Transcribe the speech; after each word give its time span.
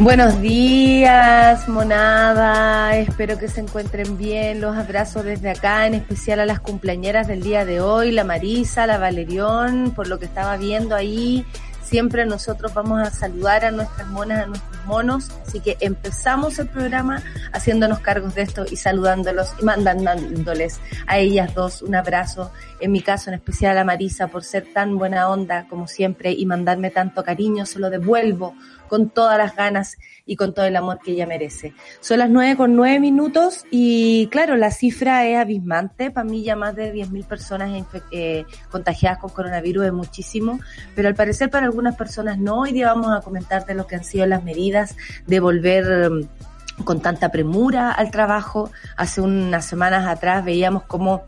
Buenos 0.00 0.40
días, 0.40 1.68
monada. 1.68 2.96
Espero 2.96 3.38
que 3.38 3.46
se 3.46 3.60
encuentren 3.60 4.18
bien. 4.18 4.60
Los 4.60 4.76
abrazo 4.76 5.22
desde 5.22 5.50
acá, 5.50 5.86
en 5.86 5.94
especial 5.94 6.40
a 6.40 6.46
las 6.46 6.58
cumpleañeras 6.58 7.28
del 7.28 7.42
día 7.42 7.64
de 7.64 7.80
hoy, 7.80 8.10
la 8.10 8.24
Marisa, 8.24 8.88
la 8.88 8.98
Valerión, 8.98 9.92
por 9.94 10.08
lo 10.08 10.18
que 10.18 10.24
estaba 10.24 10.56
viendo 10.56 10.96
ahí. 10.96 11.46
Siempre 11.84 12.26
nosotros 12.26 12.74
vamos 12.74 13.06
a 13.06 13.10
saludar 13.10 13.64
a 13.64 13.70
nuestras 13.70 14.08
monas, 14.08 14.42
a 14.42 14.46
nuestros 14.46 14.84
monos. 14.86 15.30
Así 15.46 15.60
que 15.60 15.76
empezamos 15.80 16.58
el 16.58 16.66
programa 16.66 17.22
haciéndonos 17.52 18.00
cargos 18.00 18.34
de 18.34 18.42
esto 18.42 18.64
y 18.68 18.76
saludándolos 18.76 19.54
y 19.60 19.64
mandándoles 19.64 20.80
a 21.06 21.18
ellas 21.18 21.54
dos 21.54 21.82
un 21.82 21.94
abrazo. 21.94 22.50
En 22.80 22.90
mi 22.90 23.00
caso, 23.00 23.30
en 23.30 23.34
especial 23.34 23.78
a 23.78 23.84
Marisa, 23.84 24.26
por 24.26 24.42
ser 24.44 24.66
tan 24.72 24.98
buena 24.98 25.28
onda 25.28 25.68
como 25.68 25.86
siempre 25.86 26.32
y 26.32 26.46
mandarme 26.46 26.90
tanto 26.90 27.22
cariño. 27.22 27.64
Se 27.64 27.78
lo 27.78 27.90
devuelvo 27.90 28.54
con 28.88 29.10
todas 29.10 29.38
las 29.38 29.56
ganas 29.56 29.96
y 30.26 30.36
con 30.36 30.54
todo 30.54 30.66
el 30.66 30.76
amor 30.76 30.98
que 31.04 31.12
ella 31.12 31.26
merece. 31.26 31.74
Son 32.00 32.18
las 32.18 32.30
nueve 32.30 32.56
con 32.56 32.76
nueve 32.76 33.00
minutos 33.00 33.64
y 33.70 34.28
claro, 34.28 34.56
la 34.56 34.70
cifra 34.70 35.26
es 35.26 35.38
abismante. 35.38 36.10
Para 36.10 36.24
mí 36.24 36.42
ya 36.42 36.56
más 36.56 36.74
de 36.76 36.94
10.000 36.94 37.24
personas 37.26 37.84
eh, 38.10 38.44
contagiadas 38.70 39.18
con 39.18 39.30
coronavirus 39.30 39.86
es 39.86 39.92
muchísimo, 39.92 40.60
pero 40.94 41.08
al 41.08 41.14
parecer 41.14 41.50
para 41.50 41.66
algunas 41.66 41.96
personas 41.96 42.38
no. 42.38 42.60
Hoy 42.60 42.72
día 42.72 42.92
vamos 42.92 43.12
a 43.16 43.20
comentar 43.20 43.64
lo 43.74 43.86
que 43.86 43.96
han 43.96 44.04
sido 44.04 44.26
las 44.26 44.44
medidas 44.44 44.96
de 45.26 45.40
volver 45.40 46.10
mm, 46.10 46.84
con 46.84 47.00
tanta 47.00 47.30
premura 47.30 47.90
al 47.90 48.10
trabajo. 48.10 48.70
Hace 48.96 49.20
unas 49.20 49.64
semanas 49.64 50.06
atrás 50.06 50.44
veíamos 50.44 50.84
cómo 50.84 51.24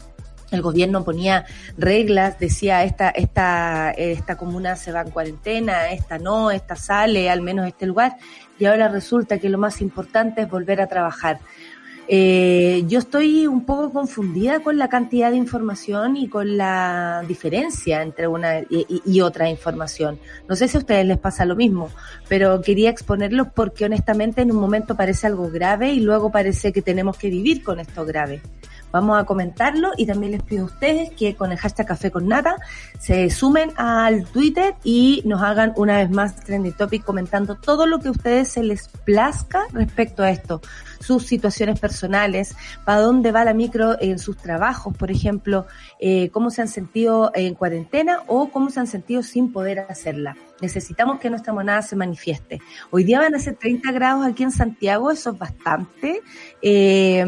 el 0.50 0.62
gobierno 0.62 1.05
ponía 1.05 1.44
reglas, 1.77 2.39
decía 2.39 2.84
esta, 2.84 3.11
esta, 3.11 3.91
esta 3.91 4.36
comuna 4.36 4.77
se 4.77 4.92
va 4.92 5.03
en 5.03 5.11
cuarentena, 5.11 5.91
esta 5.91 6.19
no, 6.19 6.50
esta 6.50 6.77
sale, 6.77 7.30
al 7.30 7.42
menos 7.42 7.66
este 7.66 7.86
lugar, 7.86 8.16
y 8.58 8.64
ahora 8.64 8.88
resulta 8.88 9.38
que 9.38 9.48
lo 9.48 9.58
más 9.58 9.80
importante 9.80 10.42
es 10.42 10.50
volver 10.50 10.80
a 10.80 10.86
trabajar. 10.86 11.41
Eh, 12.08 12.84
yo 12.86 13.00
estoy 13.00 13.48
un 13.48 13.64
poco 13.64 13.92
confundida 13.92 14.61
con 14.61 14.78
la 14.78 14.88
cantidad 14.88 15.33
de 15.33 15.38
información 15.38 16.16
y 16.16 16.28
con 16.28 16.56
la 16.56 17.25
diferencia 17.27 18.00
entre 18.00 18.28
una 18.28 18.60
y, 18.60 19.03
y, 19.05 19.20
otra 19.22 19.50
información. 19.50 20.20
No 20.48 20.55
sé 20.55 20.69
si 20.69 20.77
a 20.77 20.81
ustedes 20.81 21.05
les 21.05 21.19
pasa 21.19 21.44
lo 21.44 21.56
mismo, 21.56 21.91
pero 22.28 22.60
quería 22.60 22.91
exponerlo 22.91 23.50
porque 23.53 23.86
honestamente 23.86 24.42
en 24.42 24.53
un 24.53 24.58
momento 24.58 24.97
parece 24.97 25.27
algo 25.27 25.50
grave 25.50 25.92
y 25.92 26.00
luego 26.00 26.31
parece 26.31 26.72
que 26.72 26.81
tenemos 26.81 27.16
que 27.16 27.28
vivir 27.28 27.65
con 27.65 27.81
esto 27.81 28.04
grave. 28.04 28.41
Vamos 28.97 29.21
a 29.21 29.25
comentarlo 29.25 29.91
y 29.99 30.07
también 30.07 30.33
les 30.33 30.43
pido 30.43 30.62
a 30.62 30.67
ustedes 30.69 31.11
que 31.11 31.34
con 31.34 31.53
el 31.53 31.59
hashtag 31.59 31.87
Café 31.87 32.11
con 32.11 32.29
Nata 32.29 32.57
se 32.99 33.29
sumen 33.29 33.73
al 33.77 34.25
Twitter 34.25 34.75
y 34.84 35.21
nos 35.27 35.43
hagan 35.43 35.75
una 35.77 35.99
vez 35.99 36.09
más 36.09 36.37
Trending 36.37 36.73
Topic 36.73 37.05
comentando 37.05 37.57
todo 37.57 37.87
lo 37.87 37.99
que 37.99 38.09
a 38.09 38.12
ustedes 38.12 38.49
se 38.49 38.62
les 38.62 38.89
plazca 38.89 39.65
respecto 39.75 40.23
a 40.23 40.31
esto 40.31 40.62
sus 41.07 41.25
situaciones 41.25 41.79
personales, 41.79 42.57
para 42.84 43.01
dónde 43.01 43.31
va 43.31 43.45
la 43.45 43.55
micro 43.55 43.97
en 44.01 44.19
sus 44.19 44.37
trabajos, 44.37 44.97
por 44.97 45.11
ejemplo, 45.11 45.67
eh, 46.01 46.31
cómo 46.31 46.51
se 46.51 46.63
han 46.63 46.69
sentido 46.69 47.31
en 47.34 47.55
cuarentena 47.55 48.23
o 48.27 48.49
cómo 48.49 48.71
se 48.71 48.81
han 48.81 48.87
sentido 48.87 49.23
sin 49.23 49.53
poder 49.53 49.81
hacerla. 49.81 50.37
Necesitamos 50.61 51.21
que 51.21 51.31
nuestra 51.31 51.53
monada 51.53 51.83
se 51.83 51.97
manifieste. 51.97 52.61
Hoy 52.91 53.05
día 53.05 53.21
van 53.21 53.34
a 53.34 53.39
ser 53.39 53.57
30 53.57 53.93
grados 53.93 54.27
aquí 54.27 54.43
en 54.43 54.51
Santiago, 54.51 55.11
eso 55.11 55.31
es 55.31 55.39
bastante, 55.39 56.23
eh, 56.62 57.25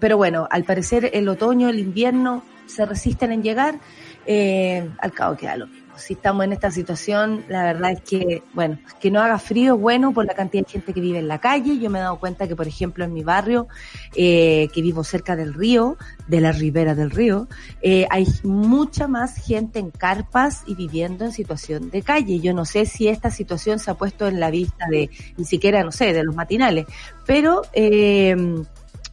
pero 0.00 0.16
bueno, 0.16 0.46
al 0.50 0.64
parecer 0.64 1.10
el 1.12 1.28
otoño, 1.28 1.68
el 1.68 1.78
invierno 1.78 2.42
se 2.66 2.84
resisten 2.84 3.32
en 3.32 3.42
llegar, 3.42 3.78
eh, 4.26 4.88
al 4.98 5.12
cabo 5.12 5.36
queda 5.36 5.56
lo 5.56 5.66
mismo 5.66 5.77
si 5.98 6.14
estamos 6.14 6.44
en 6.44 6.52
esta 6.52 6.70
situación, 6.70 7.44
la 7.48 7.64
verdad 7.64 7.92
es 7.92 8.00
que, 8.00 8.42
bueno, 8.54 8.78
que 9.00 9.10
no 9.10 9.20
haga 9.20 9.38
frío 9.38 9.74
es 9.74 9.80
bueno 9.80 10.12
por 10.12 10.24
la 10.24 10.34
cantidad 10.34 10.64
de 10.64 10.72
gente 10.72 10.92
que 10.92 11.00
vive 11.00 11.18
en 11.18 11.28
la 11.28 11.40
calle. 11.40 11.78
Yo 11.78 11.90
me 11.90 11.98
he 11.98 12.02
dado 12.02 12.18
cuenta 12.18 12.48
que, 12.48 12.56
por 12.56 12.66
ejemplo, 12.66 13.04
en 13.04 13.12
mi 13.12 13.22
barrio, 13.22 13.68
eh, 14.14 14.68
que 14.72 14.82
vivo 14.82 15.04
cerca 15.04 15.36
del 15.36 15.54
río, 15.54 15.96
de 16.26 16.40
la 16.40 16.52
ribera 16.52 16.94
del 16.94 17.10
río, 17.10 17.48
eh, 17.82 18.06
hay 18.10 18.26
mucha 18.44 19.08
más 19.08 19.36
gente 19.36 19.78
en 19.78 19.90
carpas 19.90 20.62
y 20.66 20.74
viviendo 20.74 21.24
en 21.24 21.32
situación 21.32 21.90
de 21.90 22.02
calle. 22.02 22.40
Yo 22.40 22.54
no 22.54 22.64
sé 22.64 22.86
si 22.86 23.08
esta 23.08 23.30
situación 23.30 23.78
se 23.78 23.90
ha 23.90 23.94
puesto 23.94 24.26
en 24.26 24.40
la 24.40 24.50
vista 24.50 24.86
de, 24.90 25.10
ni 25.36 25.44
siquiera, 25.44 25.82
no 25.82 25.92
sé, 25.92 26.12
de 26.12 26.24
los 26.24 26.34
matinales, 26.34 26.86
pero, 27.26 27.62
eh, 27.72 28.36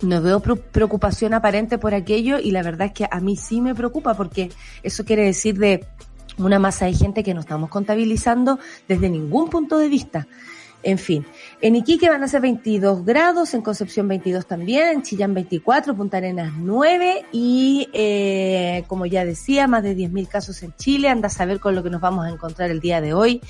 no 0.02 0.22
veo 0.22 0.42
preocupación 0.42 1.34
aparente 1.34 1.78
por 1.78 1.94
aquello 1.94 2.40
y 2.40 2.52
la 2.52 2.64
verdad 2.64 2.88
es 2.88 2.94
que 2.94 3.08
a 3.10 3.20
mí 3.20 3.36
sí 3.38 3.62
me 3.62 3.76
preocupa 3.76 4.14
porque 4.14 4.52
eso 4.84 5.06
quiere 5.06 5.24
decir 5.24 5.58
de 5.58 5.86
una 6.38 6.60
masa 6.60 6.86
de 6.86 6.94
gente 6.94 7.24
que 7.24 7.34
no 7.34 7.40
estamos 7.40 7.70
contabilizando 7.70 8.60
desde 8.88 9.10
ningún 9.10 9.50
punto 9.50 9.78
de 9.78 9.90
vista. 9.90 10.28
En 10.86 10.98
fin, 11.00 11.26
en 11.62 11.76
Iquique 11.76 12.10
van 12.10 12.24
a 12.24 12.28
ser 12.28 12.42
22 12.42 13.06
grados, 13.06 13.56
en 13.56 13.64
Concepción 13.64 14.08
22 14.08 14.46
también, 14.46 14.90
en 14.90 15.02
Chillán 15.02 15.34
24, 15.34 15.96
Punta 15.96 16.18
Arenas 16.18 16.54
9 16.56 17.26
y, 17.32 17.90
eh, 17.92 18.84
como 18.86 19.08
ya 19.08 19.26
decía, 19.26 19.68
más 19.68 19.82
de 19.82 19.98
10.000 19.98 20.28
casos 20.28 20.62
en 20.62 20.76
Chile. 20.76 21.10
Anda 21.10 21.26
a 21.26 21.32
saber 21.32 21.60
con 21.60 21.74
lo 21.74 21.82
que 21.82 21.90
nos 21.90 22.02
vamos 22.02 22.28
a 22.28 22.30
encontrar 22.30 22.70
el 22.70 22.82
día 22.82 23.02
de 23.02 23.16
hoy. 23.16 23.42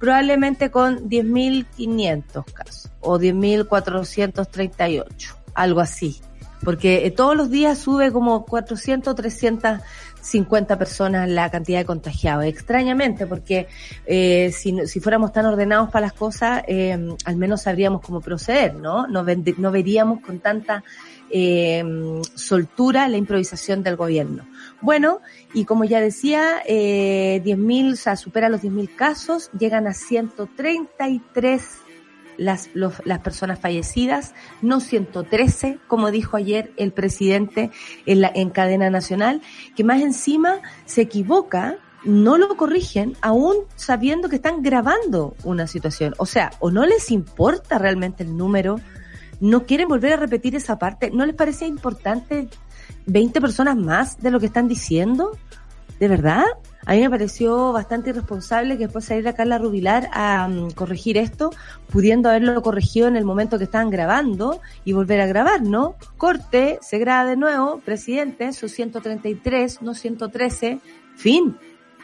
Probablemente 0.00 0.72
con 0.72 1.08
10.500 1.08 2.44
casos 2.52 2.90
o 2.98 3.20
10.438, 3.20 5.36
algo 5.54 5.78
así. 5.78 6.20
Porque 6.64 7.06
eh, 7.06 7.12
todos 7.12 7.36
los 7.36 7.50
días 7.50 7.78
sube 7.78 8.10
como 8.10 8.44
400, 8.44 9.14
300 9.14 9.78
50 10.20 10.78
personas 10.78 11.28
la 11.28 11.50
cantidad 11.50 11.78
de 11.78 11.84
contagiados. 11.84 12.44
Extrañamente, 12.44 13.26
porque 13.26 13.66
eh, 14.06 14.52
si, 14.52 14.86
si 14.86 15.00
fuéramos 15.00 15.32
tan 15.32 15.46
ordenados 15.46 15.90
para 15.90 16.06
las 16.06 16.12
cosas, 16.12 16.62
eh, 16.66 16.98
al 17.24 17.36
menos 17.36 17.62
sabríamos 17.62 18.02
cómo 18.02 18.20
proceder, 18.20 18.74
¿no? 18.74 19.06
No, 19.06 19.24
veríamos 19.24 20.20
con 20.20 20.40
tanta 20.40 20.84
eh, 21.30 21.82
soltura 22.34 23.08
la 23.08 23.16
improvisación 23.16 23.82
del 23.82 23.96
gobierno. 23.96 24.46
Bueno, 24.80 25.20
y 25.52 25.64
como 25.64 25.84
ya 25.84 26.00
decía, 26.00 26.62
eh, 26.66 27.42
10.000, 27.44 27.92
o 27.92 27.96
sea, 27.96 28.16
supera 28.16 28.48
los 28.48 28.62
10.000 28.62 28.94
casos, 28.94 29.50
llegan 29.58 29.86
a 29.86 29.94
133 29.94 31.79
las, 32.40 32.70
las 32.74 33.18
personas 33.20 33.60
fallecidas, 33.60 34.34
no 34.62 34.80
113, 34.80 35.78
como 35.86 36.10
dijo 36.10 36.38
ayer 36.38 36.72
el 36.78 36.92
presidente 36.92 37.70
en, 38.06 38.22
la, 38.22 38.32
en 38.34 38.48
cadena 38.48 38.88
nacional, 38.88 39.42
que 39.76 39.84
más 39.84 40.00
encima 40.00 40.60
se 40.86 41.02
equivoca 41.02 41.76
no 42.02 42.38
lo 42.38 42.56
corrigen 42.56 43.14
aún 43.20 43.56
sabiendo 43.76 44.30
que 44.30 44.36
están 44.36 44.62
grabando 44.62 45.36
una 45.44 45.66
situación. 45.66 46.14
O 46.16 46.24
sea, 46.24 46.50
o 46.58 46.70
no 46.70 46.86
les 46.86 47.10
importa 47.10 47.76
realmente 47.76 48.22
el 48.22 48.34
número, 48.38 48.80
no 49.38 49.66
quieren 49.66 49.86
volver 49.86 50.14
a 50.14 50.16
repetir 50.16 50.56
esa 50.56 50.78
parte, 50.78 51.10
no 51.10 51.26
les 51.26 51.34
parece 51.34 51.66
importante 51.66 52.48
20 53.04 53.38
personas 53.42 53.76
más 53.76 54.18
de 54.18 54.30
lo 54.30 54.40
que 54.40 54.46
están 54.46 54.66
diciendo. 54.66 55.36
¿De 55.98 56.08
verdad? 56.08 56.44
A 56.86 56.94
mí 56.94 57.00
me 57.00 57.10
pareció 57.10 57.72
bastante 57.72 58.10
irresponsable 58.10 58.78
que 58.78 58.84
después 58.84 59.04
saliera 59.04 59.34
Carla 59.34 59.58
Rubilar 59.58 60.08
a 60.12 60.46
um, 60.48 60.70
corregir 60.70 61.18
esto, 61.18 61.50
pudiendo 61.90 62.30
haberlo 62.30 62.62
corregido 62.62 63.06
en 63.06 63.16
el 63.16 63.24
momento 63.24 63.58
que 63.58 63.64
estaban 63.64 63.90
grabando 63.90 64.60
y 64.84 64.92
volver 64.92 65.20
a 65.20 65.26
grabar, 65.26 65.62
¿no? 65.62 65.96
Corte, 66.16 66.78
se 66.80 66.98
graba 66.98 67.28
de 67.28 67.36
nuevo, 67.36 67.80
presidente, 67.84 68.52
sus 68.52 68.72
133, 68.72 69.82
no 69.82 69.94
113, 69.94 70.80
fin. 71.16 71.56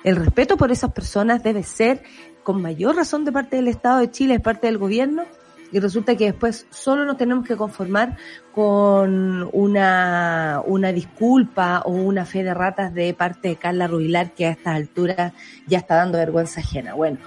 El 0.04 0.16
respeto 0.16 0.56
por 0.56 0.70
esas 0.70 0.92
personas 0.92 1.42
debe 1.42 1.62
ser 1.62 2.02
con 2.42 2.62
mayor 2.62 2.94
razón 2.94 3.24
de 3.24 3.32
parte 3.32 3.56
del 3.56 3.68
Estado 3.68 3.98
de 3.98 4.10
Chile, 4.10 4.34
de 4.34 4.40
parte 4.40 4.68
del 4.68 4.78
gobierno, 4.78 5.24
y 5.72 5.80
resulta 5.80 6.16
que 6.16 6.26
después 6.26 6.66
solo 6.70 7.04
nos 7.04 7.16
tenemos 7.16 7.46
que 7.46 7.56
conformar 7.56 8.16
con 8.52 9.48
una, 9.52 10.62
una 10.64 10.92
disculpa 10.92 11.82
o 11.84 11.90
una 11.90 12.24
fe 12.24 12.44
de 12.44 12.54
ratas 12.54 12.94
de 12.94 13.14
parte 13.14 13.48
de 13.48 13.56
Carla 13.56 13.86
Rubilar 13.86 14.32
que 14.32 14.46
a 14.46 14.50
estas 14.50 14.76
alturas 14.76 15.32
ya 15.66 15.78
está 15.78 15.96
dando 15.96 16.18
vergüenza 16.18 16.60
ajena. 16.60 16.94
Bueno, 16.94 17.18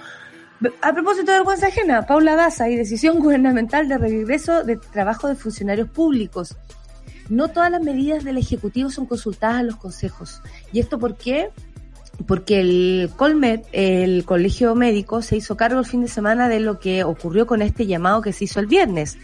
a 0.82 0.92
propósito 0.92 1.32
de 1.32 1.38
vergüenza 1.38 1.68
ajena, 1.68 2.06
Paula 2.06 2.36
Daza 2.36 2.68
y 2.68 2.76
decisión 2.76 3.18
gubernamental 3.18 3.88
de 3.88 3.98
regreso 3.98 4.64
de 4.64 4.76
trabajo 4.76 5.28
de 5.28 5.34
funcionarios 5.34 5.88
públicos. 5.88 6.56
No 7.28 7.48
todas 7.48 7.70
las 7.70 7.82
medidas 7.82 8.24
del 8.24 8.38
Ejecutivo 8.38 8.90
son 8.90 9.06
consultadas 9.06 9.60
a 9.60 9.62
los 9.62 9.76
consejos. 9.76 10.42
¿Y 10.72 10.80
esto 10.80 10.98
por 10.98 11.16
qué? 11.16 11.50
Porque 12.26 12.60
el 12.60 13.10
Colmet, 13.16 13.66
el 13.72 14.24
colegio 14.24 14.74
médico, 14.74 15.22
se 15.22 15.36
hizo 15.36 15.56
cargo 15.56 15.80
el 15.80 15.86
fin 15.86 16.02
de 16.02 16.08
semana 16.08 16.48
de 16.48 16.60
lo 16.60 16.78
que 16.78 17.04
ocurrió 17.04 17.46
con 17.46 17.62
este 17.62 17.86
llamado 17.86 18.22
que 18.22 18.32
se 18.32 18.44
hizo 18.44 18.60
el 18.60 18.66
viernes. 18.66 19.18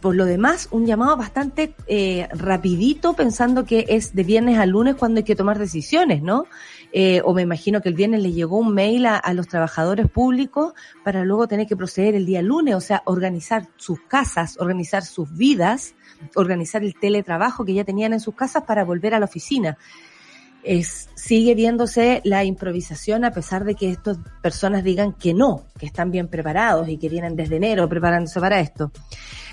Por 0.00 0.14
lo 0.14 0.26
demás, 0.26 0.68
un 0.70 0.86
llamado 0.86 1.16
bastante 1.16 1.74
eh, 1.88 2.28
rapidito, 2.32 3.14
pensando 3.14 3.64
que 3.64 3.84
es 3.88 4.14
de 4.14 4.22
viernes 4.22 4.58
a 4.58 4.64
lunes 4.64 4.94
cuando 4.94 5.18
hay 5.18 5.24
que 5.24 5.34
tomar 5.34 5.58
decisiones, 5.58 6.22
¿no? 6.22 6.44
Eh, 6.92 7.20
o 7.24 7.34
me 7.34 7.42
imagino 7.42 7.80
que 7.82 7.88
el 7.88 7.96
viernes 7.96 8.22
le 8.22 8.32
llegó 8.32 8.58
un 8.58 8.72
mail 8.72 9.06
a, 9.06 9.16
a, 9.16 9.34
los 9.34 9.48
trabajadores 9.48 10.08
públicos 10.08 10.72
para 11.04 11.24
luego 11.24 11.48
tener 11.48 11.66
que 11.66 11.76
proceder 11.76 12.14
el 12.14 12.26
día 12.26 12.42
lunes, 12.42 12.76
o 12.76 12.80
sea, 12.80 13.02
organizar 13.06 13.66
sus 13.76 14.00
casas, 14.02 14.56
organizar 14.60 15.04
sus 15.04 15.36
vidas, 15.36 15.96
organizar 16.36 16.84
el 16.84 16.94
teletrabajo 16.94 17.64
que 17.64 17.74
ya 17.74 17.84
tenían 17.84 18.12
en 18.12 18.20
sus 18.20 18.36
casas 18.36 18.62
para 18.62 18.84
volver 18.84 19.14
a 19.14 19.18
la 19.18 19.26
oficina 19.26 19.78
es, 20.62 21.08
sigue 21.14 21.54
viéndose 21.54 22.20
la 22.24 22.44
improvisación 22.44 23.24
a 23.24 23.32
pesar 23.32 23.64
de 23.64 23.74
que 23.74 23.90
estas 23.90 24.18
personas 24.42 24.84
digan 24.84 25.12
que 25.12 25.34
no, 25.34 25.64
que 25.78 25.86
están 25.86 26.10
bien 26.10 26.28
preparados 26.28 26.88
y 26.88 26.98
que 26.98 27.08
vienen 27.08 27.36
desde 27.36 27.56
enero 27.56 27.88
preparándose 27.88 28.40
para 28.40 28.60
esto. 28.60 28.92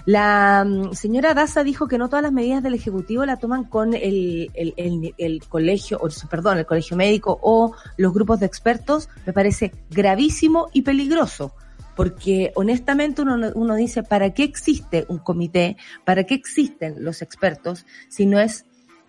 La 0.05 0.63
mm, 0.65 0.93
señora 0.93 1.33
Daza 1.33 1.63
dijo 1.63 1.87
que 1.87 1.97
no 1.97 2.09
todas 2.09 2.23
las 2.23 2.31
medidas 2.31 2.61
del 2.63 2.75
Ejecutivo 2.75 3.25
la 3.25 3.37
toman 3.37 3.63
con 3.63 3.93
el, 3.93 4.51
el, 4.53 4.73
el, 4.77 5.15
el 5.17 5.43
colegio, 5.47 5.99
o, 6.01 6.09
perdón, 6.29 6.59
el 6.59 6.65
colegio 6.65 6.95
médico 6.95 7.39
o 7.41 7.75
los 7.97 8.13
grupos 8.13 8.39
de 8.39 8.45
expertos. 8.45 9.09
Me 9.25 9.33
parece 9.33 9.71
gravísimo 9.89 10.67
y 10.73 10.83
peligroso 10.83 11.53
porque 11.95 12.51
honestamente 12.55 13.21
uno, 13.21 13.51
uno 13.55 13.75
dice, 13.75 14.03
¿para 14.03 14.33
qué 14.33 14.43
existe 14.43 15.05
un 15.07 15.17
comité? 15.17 15.77
¿Para 16.03 16.25
qué 16.25 16.35
existen 16.35 17.03
los 17.03 17.21
expertos 17.21 17.85
si 18.09 18.25
no 18.25 18.37
es 18.39 18.65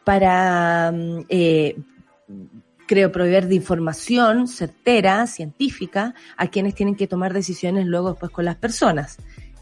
para 0.06 0.92
mm, 0.92 1.24
eh, 1.28 1.76
creo, 2.86 3.10
proveer 3.10 3.48
de 3.48 3.56
información 3.56 4.46
certera, 4.46 5.26
científica, 5.26 6.14
a 6.36 6.46
quienes 6.46 6.76
tienen 6.76 6.94
que 6.94 7.08
tomar 7.08 7.32
decisiones 7.32 7.86
luego 7.86 8.10
después 8.10 8.30
con 8.30 8.44
las 8.44 8.54
personas. 8.54 9.18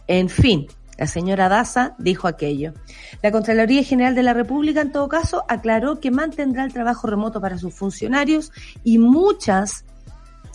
En 0.06 0.28
fin, 0.28 0.66
la 0.98 1.06
señora 1.06 1.48
Daza 1.48 1.94
dijo 1.98 2.28
aquello. 2.28 2.74
La 3.22 3.32
Contraloría 3.32 3.82
General 3.82 4.14
de 4.14 4.22
la 4.22 4.34
República, 4.34 4.82
en 4.82 4.92
todo 4.92 5.08
caso, 5.08 5.44
aclaró 5.48 5.98
que 5.98 6.10
mantendrá 6.10 6.62
el 6.64 6.74
trabajo 6.74 7.06
remoto 7.06 7.40
para 7.40 7.56
sus 7.56 7.72
funcionarios 7.72 8.52
y 8.84 8.98
muchas 8.98 9.86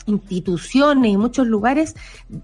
instituciones 0.06 1.12
y 1.12 1.18
muchos 1.18 1.48
lugares 1.48 1.96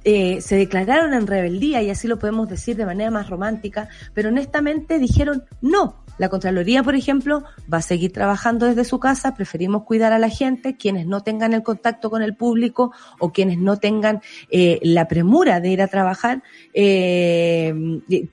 eh, 0.03 0.41
se 0.41 0.55
declararon 0.55 1.13
en 1.13 1.27
rebeldía, 1.27 1.83
y 1.83 1.91
así 1.91 2.07
lo 2.07 2.17
podemos 2.17 2.49
decir 2.49 2.75
de 2.75 2.87
manera 2.87 3.11
más 3.11 3.29
romántica, 3.29 3.87
pero 4.15 4.29
honestamente 4.29 4.97
dijeron 4.97 5.43
no, 5.61 6.04
la 6.17 6.29
Contraloría, 6.29 6.83
por 6.83 6.95
ejemplo, 6.95 7.43
va 7.71 7.79
a 7.79 7.81
seguir 7.81 8.11
trabajando 8.11 8.65
desde 8.65 8.85
su 8.85 8.99
casa, 8.99 9.33
preferimos 9.33 9.83
cuidar 9.83 10.13
a 10.13 10.19
la 10.19 10.29
gente, 10.29 10.77
quienes 10.77 11.07
no 11.07 11.21
tengan 11.21 11.53
el 11.53 11.63
contacto 11.63 12.09
con 12.09 12.21
el 12.21 12.35
público 12.35 12.91
o 13.19 13.31
quienes 13.31 13.57
no 13.57 13.77
tengan 13.77 14.21
eh, 14.49 14.79
la 14.81 15.07
premura 15.07 15.59
de 15.59 15.69
ir 15.69 15.81
a 15.81 15.87
trabajar, 15.87 16.43
eh, 16.73 17.73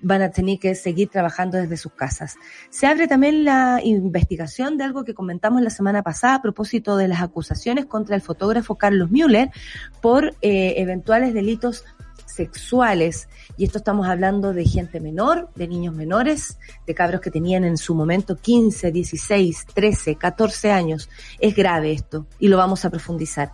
van 0.01 0.23
a 0.23 0.31
tener 0.31 0.59
que 0.59 0.75
seguir 0.75 1.09
trabajando 1.09 1.59
desde 1.59 1.77
sus 1.77 1.93
casas. 1.93 2.37
Se 2.71 2.87
abre 2.87 3.09
también 3.09 3.45
la 3.45 3.81
investigación 3.83 4.77
de 4.77 4.85
algo 4.85 5.05
que 5.05 5.15
comentamos 5.15 5.63
la 5.63 5.71
semana 5.71 6.03
pasada 6.03 6.37
a 6.37 6.43
propósito 6.43 6.97
de 6.97 7.09
las 7.09 7.23
acusaciones 7.23 7.87
contra 7.87 8.17
el 8.17 8.23
fotógrafo 8.23 8.77
Carlos 8.77 9.11
Müller 9.11 9.51
por 10.01 10.35
eh, 10.43 10.75
eventuales 10.77 11.35
delitos 11.35 11.85
sexuales. 12.33 13.29
Y 13.57 13.65
esto 13.65 13.79
estamos 13.79 14.07
hablando 14.07 14.53
de 14.53 14.65
gente 14.65 15.01
menor, 15.01 15.51
de 15.55 15.69
niños 15.69 15.95
menores, 15.95 16.59
de 16.87 16.95
cabros 16.95 17.21
que 17.21 17.31
tenían 17.31 17.65
en 17.65 17.77
su 17.77 17.95
momento 17.95 18.37
15, 18.37 18.91
16, 18.91 19.67
13, 19.75 20.17
14 20.17 20.71
años. 20.71 21.09
Es 21.39 21.55
grave 21.55 21.93
esto 21.93 22.27
y 22.39 22.49
lo 22.49 22.57
vamos 22.57 22.85
a 22.85 22.91
profundizar. 22.91 23.53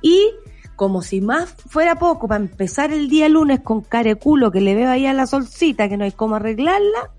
Y 0.00 0.30
como 0.76 1.02
si 1.02 1.20
más 1.20 1.54
fuera 1.68 1.96
poco, 1.96 2.26
para 2.26 2.42
empezar 2.42 2.92
el 2.92 3.08
día 3.08 3.28
lunes 3.28 3.60
con 3.60 3.82
careculo 3.82 4.50
que 4.50 4.60
le 4.60 4.74
veo 4.74 4.90
ahí 4.90 5.06
a 5.06 5.12
la 5.12 5.26
solcita, 5.26 5.88
que 5.88 5.96
no 5.96 6.04
hay 6.04 6.12
cómo 6.12 6.36
arreglarla, 6.36 7.12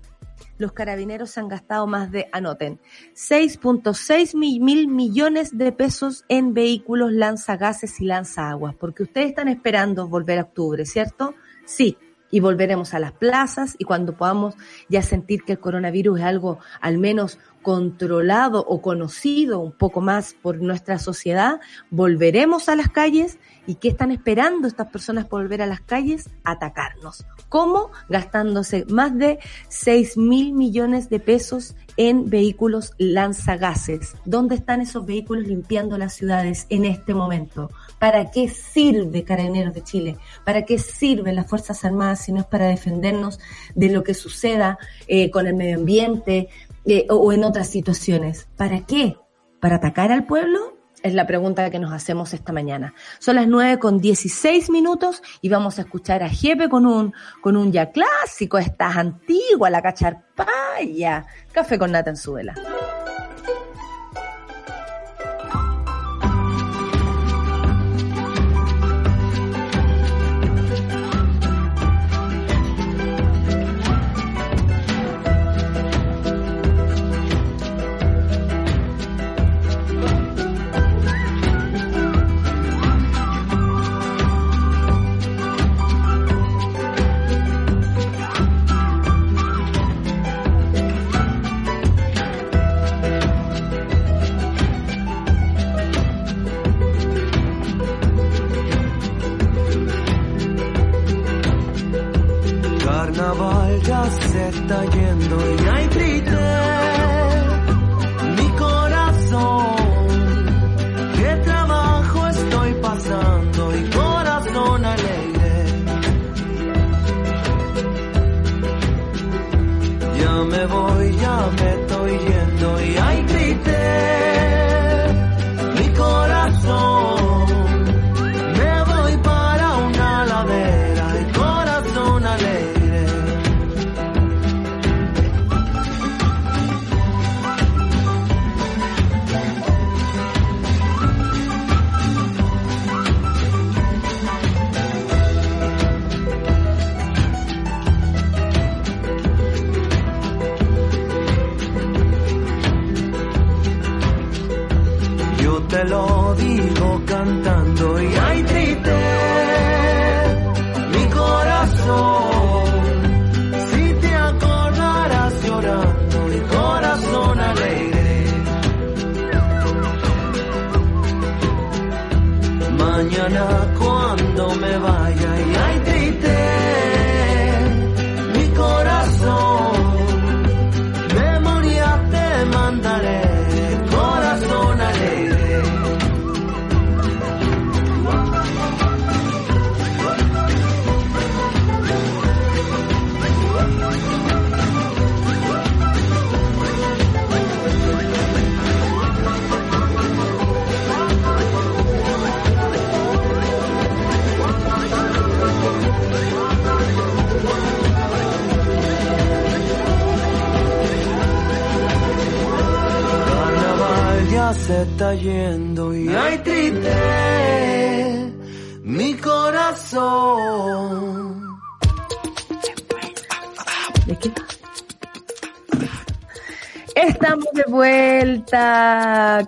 los 0.58 0.72
carabineros 0.72 1.36
han 1.38 1.48
gastado 1.48 1.86
más 1.86 2.10
de, 2.10 2.28
anoten, 2.32 2.80
6.6 3.14 4.36
mil 4.36 4.88
millones 4.88 5.56
de 5.56 5.72
pesos 5.72 6.24
en 6.28 6.54
vehículos 6.54 7.12
lanzagases 7.12 8.00
y 8.00 8.04
lanzaguas, 8.06 8.74
porque 8.74 9.02
ustedes 9.02 9.28
están 9.28 9.48
esperando 9.48 10.08
volver 10.08 10.38
a 10.38 10.42
octubre, 10.42 10.86
¿cierto? 10.86 11.34
Sí, 11.64 11.96
y 12.30 12.40
volveremos 12.40 12.94
a 12.94 12.98
las 12.98 13.12
plazas 13.12 13.76
y 13.78 13.84
cuando 13.84 14.16
podamos 14.16 14.56
ya 14.88 15.02
sentir 15.02 15.44
que 15.44 15.52
el 15.52 15.60
coronavirus 15.60 16.18
es 16.18 16.24
algo 16.24 16.58
al 16.80 16.98
menos 16.98 17.38
controlado 17.62 18.64
o 18.66 18.82
conocido 18.82 19.60
un 19.60 19.70
poco 19.70 20.00
más 20.00 20.34
por 20.34 20.60
nuestra 20.60 20.98
sociedad, 20.98 21.60
volveremos 21.90 22.68
a 22.68 22.74
las 22.74 22.88
calles 22.88 23.38
y 23.66 23.76
¿qué 23.76 23.88
están 23.88 24.10
esperando 24.10 24.68
estas 24.68 24.88
personas 24.88 25.26
por 25.26 25.42
volver 25.42 25.62
a 25.62 25.66
las 25.66 25.80
calles? 25.80 26.30
Atacarnos. 26.44 27.24
¿Cómo? 27.48 27.90
Gastándose 28.08 28.84
más 28.88 29.16
de 29.16 29.38
6 29.68 30.16
mil 30.16 30.52
millones 30.52 31.08
de 31.08 31.20
pesos 31.20 31.74
en 31.96 32.28
vehículos 32.28 32.92
lanzagases. 32.98 34.14
¿Dónde 34.24 34.56
están 34.56 34.80
esos 34.80 35.06
vehículos 35.06 35.46
limpiando 35.46 35.96
las 35.96 36.14
ciudades 36.14 36.66
en 36.68 36.84
este 36.84 37.14
momento? 37.14 37.70
¿Para 37.98 38.30
qué 38.30 38.48
sirve 38.48 39.24
Carabineros 39.24 39.74
de 39.74 39.84
Chile? 39.84 40.16
¿Para 40.44 40.64
qué 40.64 40.78
sirven 40.78 41.36
las 41.36 41.48
Fuerzas 41.48 41.84
Armadas 41.84 42.24
si 42.24 42.32
no 42.32 42.40
es 42.40 42.46
para 42.46 42.66
defendernos 42.66 43.38
de 43.74 43.90
lo 43.90 44.02
que 44.02 44.14
suceda 44.14 44.78
eh, 45.06 45.30
con 45.30 45.46
el 45.46 45.54
medio 45.54 45.76
ambiente, 45.76 46.48
eh, 46.86 47.06
o 47.08 47.32
en 47.32 47.44
otras 47.44 47.68
situaciones. 47.68 48.46
¿Para 48.56 48.84
qué? 48.84 49.16
¿Para 49.60 49.76
atacar 49.76 50.12
al 50.12 50.26
pueblo? 50.26 50.73
Es 51.04 51.12
la 51.12 51.26
pregunta 51.26 51.68
que 51.70 51.78
nos 51.78 51.92
hacemos 51.92 52.32
esta 52.32 52.54
mañana. 52.54 52.94
Son 53.18 53.36
las 53.36 53.46
nueve 53.46 53.78
con 53.78 54.00
16 54.00 54.70
minutos 54.70 55.22
y 55.42 55.50
vamos 55.50 55.78
a 55.78 55.82
escuchar 55.82 56.22
a 56.22 56.30
Jepe 56.30 56.70
con 56.70 56.86
un, 56.86 57.12
con 57.42 57.58
un 57.58 57.72
ya 57.72 57.90
clásico, 57.90 58.56
estás 58.56 58.96
antigua, 58.96 59.68
la 59.68 59.82
cacharpaya. 59.82 61.26
Café 61.52 61.78
con 61.78 61.92
nata 61.92 62.08
en 62.08 62.16
mañana 62.16 62.54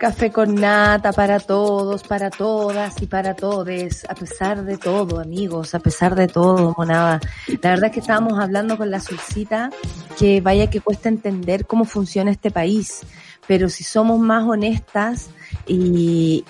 café 0.07 0.31
con 0.31 0.55
nata 0.55 1.13
para 1.13 1.41
todos, 1.41 2.05
para 2.05 2.31
todas 2.31 3.03
y 3.03 3.07
para 3.07 3.35
todes, 3.35 4.07
a 4.09 4.15
pesar 4.15 4.65
de 4.65 4.79
todo, 4.79 5.19
amigos, 5.19 5.75
a 5.75 5.81
pesar 5.81 6.15
de 6.15 6.29
todo, 6.29 6.77
monada. 6.79 7.19
La 7.61 7.71
verdad 7.71 7.87
es 7.87 7.91
que 7.91 7.99
estábamos 7.99 8.39
hablando 8.39 8.79
con 8.79 8.89
la 8.89 9.01
Sulcita 9.01 9.69
que 10.17 10.41
vaya 10.41 10.71
que 10.71 10.81
cuesta 10.81 11.09
entender 11.09 11.67
cómo 11.67 11.85
funciona 11.85 12.31
este 12.31 12.53
país, 12.53 13.01
pero 13.49 13.69
si 13.69 13.83
somos 13.83 14.21
más 14.21 14.45
honestas 14.45 15.29
y, 15.67 16.45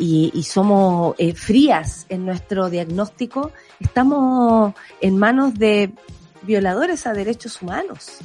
somos 0.46 1.14
eh, 1.16 1.32
frías 1.32 2.04
en 2.10 2.26
nuestro 2.26 2.68
diagnóstico, 2.68 3.52
estamos 3.80 4.74
en 5.00 5.16
manos 5.16 5.54
de 5.54 5.94
violadores 6.42 7.06
a 7.06 7.14
derechos 7.14 7.62
humanos. 7.62 8.18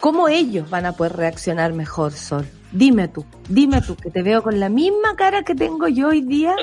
¿Cómo 0.00 0.28
ellos 0.28 0.70
van 0.70 0.86
a 0.86 0.92
poder 0.92 1.14
reaccionar 1.14 1.74
mejor, 1.74 2.12
Sol? 2.12 2.48
Dime 2.76 3.08
tú, 3.08 3.24
dime 3.48 3.80
tú, 3.80 3.96
que 3.96 4.10
te 4.10 4.22
veo 4.22 4.42
con 4.42 4.60
la 4.60 4.68
misma 4.68 5.16
cara 5.16 5.42
que 5.42 5.54
tengo 5.54 5.88
yo 5.88 6.08
hoy 6.08 6.20
día 6.20 6.54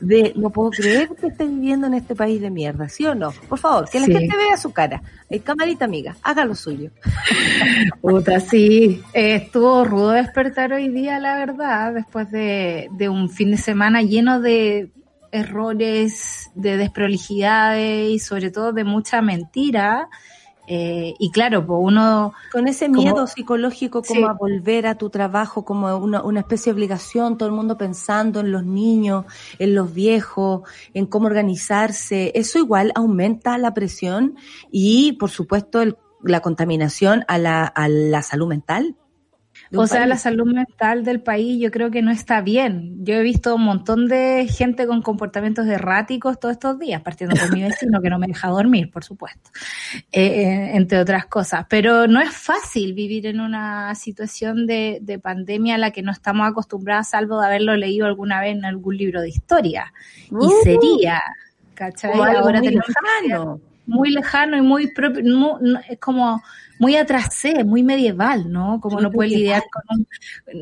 de 0.00 0.34
no 0.36 0.50
puedo 0.50 0.70
creer 0.70 1.08
que 1.18 1.28
estés 1.28 1.48
viviendo 1.48 1.86
en 1.86 1.94
este 1.94 2.14
país 2.14 2.42
de 2.42 2.50
mierda, 2.50 2.90
¿sí 2.90 3.06
o 3.06 3.14
no? 3.14 3.32
Por 3.48 3.58
favor, 3.58 3.88
que 3.88 3.98
la 4.00 4.06
Sí. 4.06 4.12
gente 4.12 4.36
vea 4.36 4.56
su 4.58 4.70
cara. 4.72 5.02
Hay 5.30 5.40
camarita 5.40 5.86
amiga, 5.86 6.14
haga 6.22 6.44
lo 6.44 6.54
suyo. 6.54 6.90
Puta, 8.02 8.38
sí. 8.40 9.00
Eh, 9.14 9.36
estuvo 9.36 9.84
rudo 9.84 10.10
despertar 10.10 10.74
hoy 10.74 10.88
día, 10.88 11.18
la 11.18 11.38
verdad, 11.38 11.94
después 11.94 12.30
de, 12.30 12.88
de 12.92 13.08
un 13.08 13.30
fin 13.30 13.50
de 13.52 13.56
semana 13.56 14.02
lleno 14.02 14.40
de 14.40 14.90
errores, 15.30 16.50
de 16.54 16.76
desprolijidades 16.76 18.10
y 18.10 18.18
sobre 18.18 18.50
todo 18.50 18.72
de 18.72 18.84
mucha 18.84 19.22
mentira. 19.22 20.08
Eh, 20.74 21.14
y 21.18 21.30
claro, 21.30 21.66
pues 21.66 21.78
uno 21.82 22.32
Con 22.50 22.66
ese 22.66 22.86
Como- 22.86 23.02
miedo 23.02 23.26
psicológico 23.26 24.02
como 24.02 24.20
Sí. 24.20 24.26
a 24.26 24.32
volver 24.32 24.86
a 24.86 24.94
tu 24.96 25.10
trabajo, 25.10 25.66
como 25.66 25.94
una, 25.98 26.22
una 26.22 26.40
especie 26.40 26.72
de 26.72 26.76
obligación, 26.76 27.36
todo 27.36 27.46
el 27.50 27.54
mundo 27.54 27.76
pensando 27.76 28.40
en 28.40 28.52
los 28.52 28.64
niños, 28.64 29.26
en 29.58 29.74
los 29.74 29.92
viejos, 29.92 30.62
en 30.94 31.04
cómo 31.06 31.26
organizarse, 31.26 32.32
eso 32.34 32.58
igual 32.58 32.90
aumenta 32.94 33.58
la 33.58 33.74
presión 33.74 34.36
y, 34.70 35.12
por 35.12 35.28
supuesto, 35.30 35.82
el- 35.82 35.96
la 36.22 36.40
contaminación 36.40 37.24
a 37.28 37.36
la, 37.36 37.64
a 37.64 37.88
la 37.88 38.22
salud 38.22 38.48
mental. 38.48 38.96
O 39.74 39.86
sea, 39.86 40.06
la 40.06 40.16
salud 40.16 40.46
mental 40.46 41.04
del 41.04 41.20
país 41.20 41.60
yo 41.60 41.70
creo 41.70 41.90
que 41.90 42.02
no 42.02 42.10
está 42.10 42.40
bien. 42.40 43.04
Yo 43.04 43.14
he 43.14 43.22
visto 43.22 43.54
un 43.54 43.62
montón 43.62 44.06
de 44.06 44.46
gente 44.48 44.86
con 44.86 45.02
comportamientos 45.02 45.66
erráticos 45.66 46.38
todos 46.38 46.52
estos 46.52 46.78
días, 46.78 47.00
partiendo 47.02 47.36
por 47.36 47.52
mi 47.52 47.62
vecino 47.62 48.00
que 48.00 48.10
no 48.10 48.18
me 48.18 48.26
deja 48.26 48.48
dormir, 48.48 48.90
por 48.90 49.04
supuesto, 49.04 49.50
eh, 50.12 50.26
eh, 50.26 50.70
entre 50.74 50.98
otras 50.98 51.26
cosas. 51.26 51.66
Pero 51.68 52.06
no 52.06 52.20
es 52.20 52.32
fácil 52.32 52.92
vivir 52.92 53.26
en 53.26 53.40
una 53.40 53.94
situación 53.94 54.66
de, 54.66 54.98
de 55.00 55.18
pandemia 55.18 55.76
a 55.76 55.78
la 55.78 55.90
que 55.90 56.02
no 56.02 56.12
estamos 56.12 56.46
acostumbrados, 56.48 57.08
salvo 57.08 57.40
de 57.40 57.46
haberlo 57.46 57.76
leído 57.76 58.06
alguna 58.06 58.40
vez 58.40 58.56
en 58.56 58.64
algún 58.64 58.96
libro 58.96 59.20
de 59.20 59.28
historia. 59.28 59.92
Uh, 60.30 60.44
y 60.44 60.64
sería, 60.64 61.22
¿cachai? 61.74 62.12
Ahora 62.12 62.42
muy 62.42 62.60
tenemos 62.60 62.86
lejano. 62.88 63.60
muy 63.86 64.10
lejano 64.10 64.56
y 64.56 64.62
muy 64.62 64.92
propio, 64.92 65.22
es 65.88 65.98
como 65.98 66.42
muy 66.82 66.96
atrasé, 66.96 67.62
muy 67.64 67.84
medieval, 67.84 68.50
¿no? 68.50 68.80
Como 68.80 68.98
Muy 68.98 69.02
no 69.02 69.12
puede 69.12 69.30
medieval. 69.30 69.62
lidiar 69.62 69.62
con 69.70 69.82
un, 70.00 70.08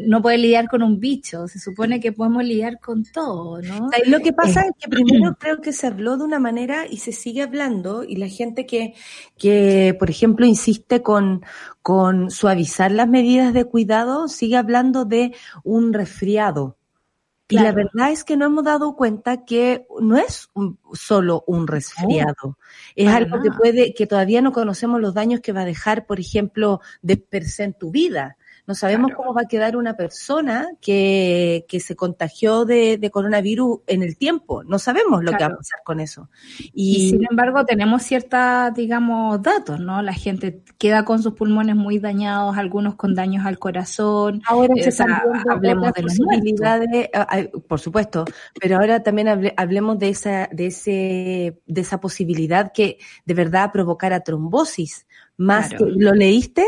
no 0.09 0.21
puede 0.21 0.37
lidiar 0.39 0.69
con 0.69 0.83
un 0.83 1.01
bicho, 1.01 1.49
se 1.49 1.59
supone 1.59 1.99
que 1.99 2.13
podemos 2.13 2.45
lidiar 2.45 2.79
con 2.79 3.05
todo, 3.05 3.63
¿no? 3.63 3.97
Lo 4.05 4.21
que 4.21 4.33
pasa 4.35 4.61
Eh, 4.61 4.67
es 4.67 4.73
que 4.79 4.89
primero 4.91 5.35
creo 5.41 5.63
que 5.63 5.73
se 5.73 5.87
habló 5.87 6.19
de 6.19 6.25
una 6.25 6.39
manera 6.39 6.87
y 6.87 6.99
se 6.99 7.13
sigue 7.13 7.43
hablando 7.43 8.05
y 8.05 8.17
la 8.17 8.29
gente 8.29 8.67
que, 8.67 8.95
que 9.39 9.97
por 9.99 10.11
ejemplo, 10.11 10.45
insiste 10.47 11.03
con, 11.03 11.43
con 11.83 12.31
suavizar 12.31 12.93
las 12.93 13.09
medidas 13.09 13.55
de 13.55 13.65
cuidado 13.65 14.29
sigue 14.29 14.57
hablando 14.59 15.07
de 15.07 15.35
un 15.65 15.93
resfriado. 15.95 16.77
Y 17.51 17.57
la 17.65 17.73
verdad 17.73 18.11
es 18.11 18.25
que 18.25 18.37
no 18.37 18.47
hemos 18.47 18.65
dado 18.65 18.95
cuenta 18.97 19.45
que 19.45 19.87
no 20.01 20.17
es 20.17 20.49
un- 20.55 20.79
solo 20.93 21.45
un 21.47 21.67
resfriado. 21.67 22.57
es 22.97 23.09
algo 23.09 23.43
que 23.43 23.51
puede, 23.59 23.95
que 23.95 24.07
todavía 24.07 24.41
no 24.43 24.53
conocemos 24.53 25.01
los 25.01 25.15
daños 25.15 25.41
que 25.41 25.53
va 25.53 25.63
a 25.63 25.65
dejar, 25.67 26.07
por 26.07 26.21
ejemplo, 26.21 26.81
de 27.03 27.17
per 27.17 27.45
se 27.45 27.65
en 27.65 27.75
tu 27.75 27.91
vida. 27.91 28.37
No 28.67 28.75
sabemos 28.75 29.09
Claro. 29.09 29.23
cómo 29.23 29.35
va 29.35 29.43
a 29.43 29.49
quedar 29.49 29.77
una 29.77 29.95
persona 29.97 30.69
que, 30.81 31.65
que 31.69 31.81
se 31.81 31.97
contagió 31.97 32.65
de, 32.65 32.99
de 32.99 33.11
coronavirus 33.11 33.81
en 33.87 34.03
el 34.03 34.17
tiempo. 34.17 34.63
No 34.65 34.79
sabemos 34.79 35.23
lo 35.25 35.33
que 35.33 35.45
va 35.45 35.51
a 35.53 35.57
pasar 35.57 35.81
con 35.85 36.01
eso. 36.01 36.29
Y, 36.73 37.07
Y, 37.07 37.11
sin 37.11 37.27
embargo 37.29 37.65
tenemos 37.65 38.03
ciertas, 38.03 38.73
digamos, 38.75 39.43
datos, 39.43 39.81
¿no? 39.81 40.03
La 40.03 40.13
gente 40.13 40.63
queda 40.79 41.05
con 41.05 41.23
sus 41.23 41.35
pulmones 41.35 41.75
muy 41.77 41.99
dañados, 41.99 42.57
algunos 42.59 42.95
con 42.95 43.15
daños 43.15 43.45
al 43.47 43.59
corazón. 43.59 44.43
ahora 44.47 44.75
eh, 44.77 44.83
se 44.83 44.89
están 44.91 45.11
hablemos 45.51 45.93
de 45.93 46.03
los 46.03 46.17
posibilidades, 46.19 47.09
ah, 47.15 47.39
por 47.69 47.81
supuesto, 47.81 48.25
pero 48.61 48.77
ahora 48.77 49.03
también 49.03 49.29
hable- 49.29 49.55
hablemos 49.57 49.99
de 49.99 50.09
esa, 50.11 50.49
de 50.53 50.67
ese, 50.67 51.61
de 51.67 51.81
esa 51.81 52.01
posibilidad 52.01 52.73
que 52.73 52.99
de 53.25 53.35
verdad 53.35 53.71
provocara 53.73 54.21
trombosis. 54.21 55.07
Más 55.37 55.69
Claro. 55.71 55.87
que, 55.87 55.93
¿lo 55.93 56.13
leíste? 56.13 56.67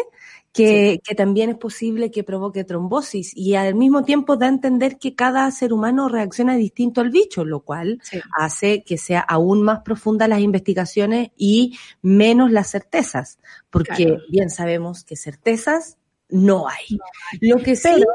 Que, 0.53 1.01
que 1.03 1.15
también 1.15 1.49
es 1.49 1.57
posible 1.57 2.11
que 2.11 2.25
provoque 2.25 2.63
trombosis 2.65 3.33
y 3.35 3.55
al 3.55 3.75
mismo 3.75 4.05
tiempo 4.05 4.37
da 4.37 4.47
a 4.47 4.51
entender 4.51 4.99
que 4.99 5.15
cada 5.15 5.51
ser 5.51 5.73
humano 5.73 6.09
reacciona 6.11 6.57
distinto 6.57 7.01
al 7.01 7.09
bicho, 7.09 7.45
lo 7.47 7.61
cual 7.61 8.01
Sí. 8.03 8.21
hace 8.39 8.83
que 8.85 8.99
sea 8.99 9.21
aún 9.21 9.63
más 9.63 9.81
profundas 9.81 10.29
las 10.29 10.41
investigaciones 10.41 11.31
y 11.39 11.79
menos 12.03 12.51
las 12.53 12.71
certezas, 12.71 13.39
porque 13.71 14.05
Claro. 14.05 14.21
bien 14.29 14.51
sabemos 14.51 15.05
que 15.05 15.17
certezas 15.17 15.97
no 16.29 16.69
hay. 16.69 16.99
Lo 17.41 17.57
que 17.63 17.75
sí, 17.77 17.89
Pero 17.91 18.07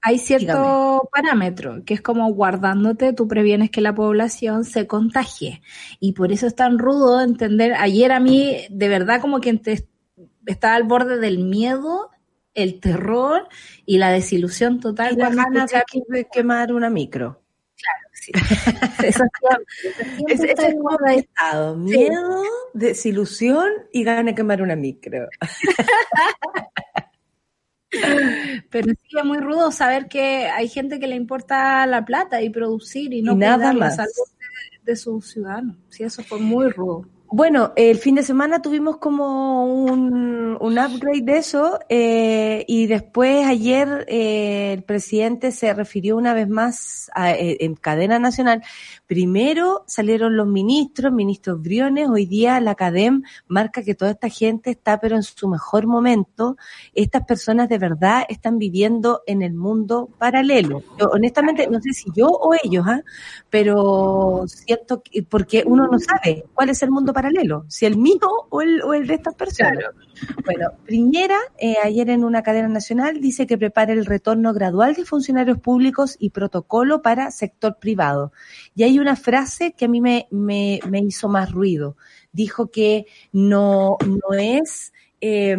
hay 0.00 0.18
cierto 0.18 0.46
Dígame. 0.46 1.00
parámetro, 1.10 1.82
que 1.84 1.94
es 1.94 2.00
como 2.02 2.32
guardándote, 2.34 3.12
tú 3.14 3.26
previenes 3.26 3.70
que 3.70 3.80
la 3.80 3.94
población 3.94 4.64
se 4.64 4.86
contagie. 4.86 5.60
Y 5.98 6.12
por 6.12 6.30
eso 6.30 6.46
es 6.46 6.54
tan 6.54 6.78
rudo 6.78 7.20
entender, 7.20 7.74
ayer 7.74 8.12
a 8.12 8.20
mí, 8.20 8.58
de 8.70 8.88
verdad, 8.88 9.20
como 9.20 9.40
que 9.40 9.48
estaba 10.46 10.74
al 10.74 10.84
borde 10.84 11.18
del 11.18 11.38
miedo, 11.38 12.10
el 12.54 12.80
terror 12.80 13.48
y 13.84 13.98
la 13.98 14.10
desilusión 14.10 14.80
total. 14.80 15.14
y 15.14 15.16
cuando 15.16 15.42
ganas 15.42 15.70
de, 16.08 16.26
quemar 16.32 16.72
una 16.72 16.88
micro. 16.90 17.42
Sí. 18.12 18.32
Eso 19.04 19.24
es 19.24 20.74
como 20.74 20.96
estado, 21.08 21.76
miedo, 21.76 22.42
desilusión 22.72 23.68
y 23.92 24.04
ganas 24.04 24.26
de 24.26 24.34
quemar 24.34 24.62
una 24.62 24.76
micro. 24.76 25.28
Pero 28.70 28.88
sí 28.88 29.16
es 29.16 29.24
muy 29.24 29.38
rudo 29.38 29.70
saber 29.70 30.08
que 30.08 30.48
hay 30.48 30.68
gente 30.68 30.98
que 30.98 31.06
le 31.06 31.14
importa 31.14 31.86
la 31.86 32.04
plata 32.04 32.42
y 32.42 32.50
producir 32.50 33.12
y 33.12 33.22
no 33.22 33.34
Y 33.34 33.36
nada 33.36 33.72
la 33.72 33.92
salud 33.92 34.28
de, 34.38 34.92
de 34.92 34.96
sus 34.96 35.30
ciudadanos. 35.30 35.76
Sí, 35.90 36.02
eso 36.02 36.24
fue 36.24 36.40
muy 36.40 36.70
rudo. 36.70 37.06
Bueno, 37.36 37.72
el 37.74 37.98
fin 37.98 38.14
de 38.14 38.22
semana 38.22 38.62
tuvimos 38.62 38.98
como 38.98 39.64
un, 39.66 40.56
upgrade 40.60 41.22
de 41.22 41.38
eso 41.38 41.80
eh, 41.88 42.64
y 42.68 42.86
después 42.86 43.44
ayer 43.44 44.04
eh, 44.06 44.72
el 44.74 44.84
presidente 44.84 45.50
se 45.50 45.74
refirió 45.74 46.16
una 46.16 46.32
vez 46.32 46.48
más 46.48 47.10
eh, 47.16 47.56
en 47.58 47.74
cadena 47.74 48.20
nacional. 48.20 48.62
Primero 49.08 49.82
salieron 49.88 50.36
los 50.36 50.46
ministros, 50.46 51.12
ministros 51.12 51.60
Briones, 51.60 52.08
hoy 52.08 52.26
día 52.26 52.60
la 52.60 52.76
CADEM 52.76 53.24
marca 53.48 53.82
que 53.82 53.96
toda 53.96 54.12
esta 54.12 54.28
gente 54.28 54.70
está 54.70 55.00
pero 55.00 55.16
en 55.16 55.24
su 55.24 55.48
mejor 55.48 55.88
momento. 55.88 56.56
Estas 56.94 57.24
personas 57.24 57.68
de 57.68 57.78
verdad 57.78 58.24
están 58.28 58.58
viviendo 58.58 59.22
en 59.26 59.42
el 59.42 59.54
mundo 59.54 60.08
paralelo. 60.18 60.84
Yo, 61.00 61.08
honestamente 61.08 61.66
no 61.66 61.80
sé 61.80 61.92
si 61.94 62.12
yo 62.14 62.28
o 62.28 62.54
ellos, 62.62 62.84
¿ah? 62.86 63.02
pero 63.50 64.44
siento 64.46 65.02
que, 65.02 65.24
porque 65.24 65.64
uno 65.66 65.88
no 65.88 65.98
sabe 65.98 66.44
cuál 66.54 66.70
es 66.70 66.80
el 66.84 66.92
mundo 66.92 67.12
paralelo 67.12 67.23
paralelo, 67.24 67.64
si 67.68 67.86
el 67.86 67.96
mío 67.96 68.18
o 68.50 68.60
el, 68.60 68.82
o 68.82 68.92
el 68.92 69.06
de 69.06 69.14
estas 69.14 69.34
personas. 69.34 69.84
Bueno, 70.44 70.68
Piñera, 70.84 71.38
eh, 71.58 71.76
ayer 71.82 72.10
en 72.10 72.22
una 72.22 72.42
cadena 72.42 72.68
nacional, 72.68 73.20
dice 73.20 73.46
que 73.46 73.56
prepara 73.56 73.92
el 73.92 74.04
retorno 74.04 74.52
gradual 74.52 74.94
de 74.94 75.04
funcionarios 75.04 75.58
públicos 75.58 76.16
y 76.18 76.30
protocolo 76.30 77.00
para 77.00 77.30
sector 77.30 77.78
privado. 77.80 78.32
Y 78.74 78.82
hay 78.82 78.98
una 78.98 79.16
frase 79.16 79.72
que 79.72 79.86
a 79.86 79.88
mí 79.88 80.00
me, 80.00 80.28
me, 80.30 80.80
me 80.88 81.00
hizo 81.00 81.28
más 81.28 81.50
ruido. 81.50 81.96
Dijo 82.32 82.70
que 82.70 83.06
no, 83.32 83.96
no 84.04 84.36
es 84.36 84.92
eh, 85.20 85.56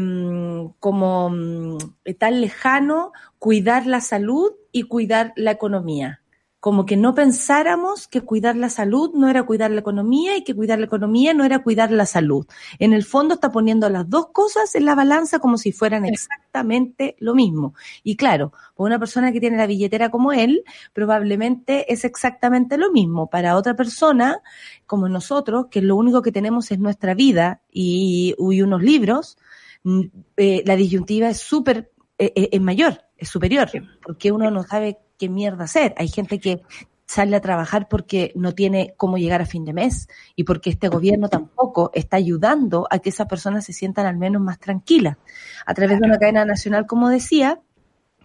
como 0.79 1.29
mm, 1.31 1.77
tan 2.19 2.41
lejano 2.41 3.11
cuidar 3.39 3.87
la 3.87 4.01
salud 4.01 4.51
y 4.71 4.83
cuidar 4.83 5.33
la 5.35 5.51
economía 5.51 6.21
como 6.65 6.87
que 6.87 6.97
no 6.97 7.13
pensáramos 7.13 8.07
que 8.07 8.21
cuidar 8.21 8.55
la 8.55 8.71
salud 8.71 9.11
no 9.13 9.29
era 9.29 9.43
cuidar 9.43 9.69
la 9.69 9.81
economía 9.81 10.35
y 10.35 10.43
que 10.43 10.55
cuidar 10.55 10.79
la 10.79 10.85
economía 10.85 11.31
no 11.35 11.45
era 11.45 11.61
cuidar 11.61 11.91
la 11.91 12.07
salud. 12.07 12.47
En 12.79 12.91
el 12.91 13.03
fondo 13.03 13.35
está 13.35 13.51
poniendo 13.51 13.87
las 13.87 14.09
dos 14.09 14.29
cosas 14.31 14.73
en 14.73 14.85
la 14.85 14.95
balanza 14.95 15.37
como 15.37 15.59
si 15.59 15.71
fueran 15.71 16.05
exactamente 16.05 17.17
lo 17.19 17.35
mismo. 17.35 17.75
Y 18.01 18.15
claro, 18.15 18.51
para 18.75 18.87
una 18.87 18.97
persona 18.97 19.31
que 19.31 19.39
tiene 19.39 19.57
la 19.57 19.67
billetera 19.67 20.09
como 20.09 20.33
él, 20.33 20.63
probablemente 20.91 21.93
es 21.93 22.03
exactamente 22.03 22.79
lo 22.79 22.91
mismo. 22.91 23.29
Para 23.29 23.57
otra 23.57 23.75
persona, 23.75 24.41
como 24.87 25.07
nosotros, 25.07 25.67
que 25.69 25.83
lo 25.83 25.95
único 25.95 26.23
que 26.23 26.31
tenemos 26.31 26.71
es 26.71 26.79
nuestra 26.79 27.13
vida 27.13 27.61
y, 27.71 28.33
unos 28.39 28.81
libros, 28.81 29.37
mm, 29.83 30.01
eh, 30.37 30.63
la 30.65 30.75
disyuntiva 30.75 31.29
es 31.29 31.37
súper, 31.37 31.91
eh, 32.17 32.33
eh, 32.35 32.49
es 32.53 32.61
mayor, 32.61 33.03
es 33.19 33.29
superior, 33.29 33.69
porque 34.03 34.31
uno 34.31 34.49
no 34.49 34.63
sabe 34.63 35.04
qué 35.17 35.29
mierda 35.29 35.65
hacer. 35.65 35.93
Hay 35.97 36.07
gente 36.07 36.39
que 36.39 36.61
sale 37.05 37.35
a 37.35 37.41
trabajar 37.41 37.87
porque 37.87 38.31
no 38.35 38.53
tiene 38.53 38.93
cómo 38.97 39.17
llegar 39.17 39.41
a 39.41 39.45
fin 39.45 39.63
de 39.63 39.73
mes 39.73 40.07
y 40.35 40.43
porque 40.43 40.71
este 40.71 40.89
gobierno 40.89 41.29
tampoco 41.29 41.91
está 41.93 42.17
ayudando 42.17 42.87
a 42.89 42.99
que 42.99 43.09
esas 43.09 43.27
personas 43.27 43.65
se 43.65 43.73
sientan 43.73 44.07
al 44.07 44.17
menos 44.17 44.41
más 44.41 44.59
tranquilas. 44.59 45.17
A 45.65 45.73
través 45.73 45.99
de 45.99 46.07
una 46.07 46.17
cadena 46.17 46.45
nacional, 46.45 46.87
como 46.87 47.09
decía, 47.09 47.61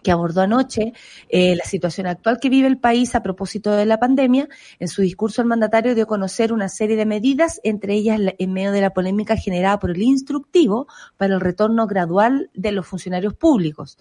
que 0.03 0.11
abordó 0.11 0.41
anoche 0.41 0.93
eh, 1.29 1.55
la 1.55 1.65
situación 1.65 2.07
actual 2.07 2.39
que 2.39 2.49
vive 2.49 2.67
el 2.67 2.77
país 2.77 3.15
a 3.15 3.23
propósito 3.23 3.71
de 3.71 3.85
la 3.85 3.99
pandemia. 3.99 4.47
En 4.79 4.87
su 4.87 5.01
discurso, 5.01 5.41
el 5.41 5.47
mandatario 5.47 5.95
dio 5.95 6.05
a 6.05 6.07
conocer 6.07 6.53
una 6.53 6.69
serie 6.69 6.95
de 6.95 7.05
medidas, 7.05 7.59
entre 7.63 7.93
ellas 7.93 8.19
en 8.37 8.53
medio 8.53 8.71
de 8.71 8.81
la 8.81 8.93
polémica 8.93 9.35
generada 9.35 9.79
por 9.79 9.91
el 9.91 10.01
instructivo 10.01 10.87
para 11.17 11.35
el 11.35 11.41
retorno 11.41 11.87
gradual 11.87 12.49
de 12.53 12.71
los 12.71 12.87
funcionarios 12.87 13.33
públicos. 13.33 13.97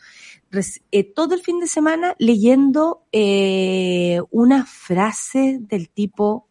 Eh, 0.90 1.04
todo 1.04 1.35
el 1.35 1.42
fin 1.42 1.61
de 1.61 1.66
semana 1.66 2.14
leyendo 2.19 3.04
eh, 3.12 4.21
una 4.30 4.66
frase 4.66 5.59
del 5.61 5.90
tipo 5.90 6.49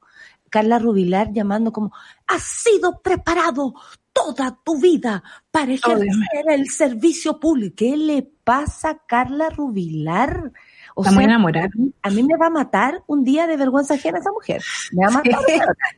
Carla 0.50 0.80
Rubilar 0.80 1.32
llamando 1.32 1.72
como, 1.72 1.92
has 2.28 2.44
sido 2.44 3.02
preparado 3.02 3.74
toda 4.12 4.60
tu 4.64 4.80
vida 4.80 5.24
para 5.52 5.74
ejercer 5.74 6.46
el 6.50 6.70
servicio 6.70 7.40
público. 7.40 7.76
¿Qué 7.78 7.96
le 7.96 8.32
pasa 8.50 8.90
a 8.90 8.98
Carla 9.06 9.52
Rubilar? 9.52 10.52
O 10.96 11.04
Está 11.04 11.14
muy 11.14 11.26
enamorada. 11.26 11.70
A 12.02 12.10
mí 12.10 12.24
me 12.24 12.36
va 12.36 12.48
a 12.48 12.50
matar 12.50 13.04
un 13.06 13.24
día 13.24 13.46
de 13.46 13.56
vergüenza 13.56 13.94
ajena 13.94 14.18
esa 14.18 14.32
mujer. 14.32 14.64
Me 14.92 15.06
va 15.06 15.12
a 15.12 15.14
matar. 15.18 15.40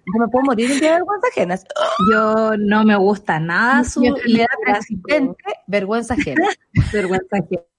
Yo 0.06 0.20
me 0.20 0.28
puedo 0.28 0.44
morir 0.44 0.70
un 0.70 0.80
día 0.80 0.90
de 0.90 0.96
vergüenza 0.98 1.28
ajena. 1.30 1.56
Yo 2.12 2.58
no 2.58 2.84
me 2.84 2.98
gusta 2.98 3.40
nada 3.40 3.86
su 3.86 4.02
le 4.02 4.46
vergüenza 5.66 6.14
ajena. 6.16 6.50
vergüenza 6.92 7.38
ajena 7.38 7.71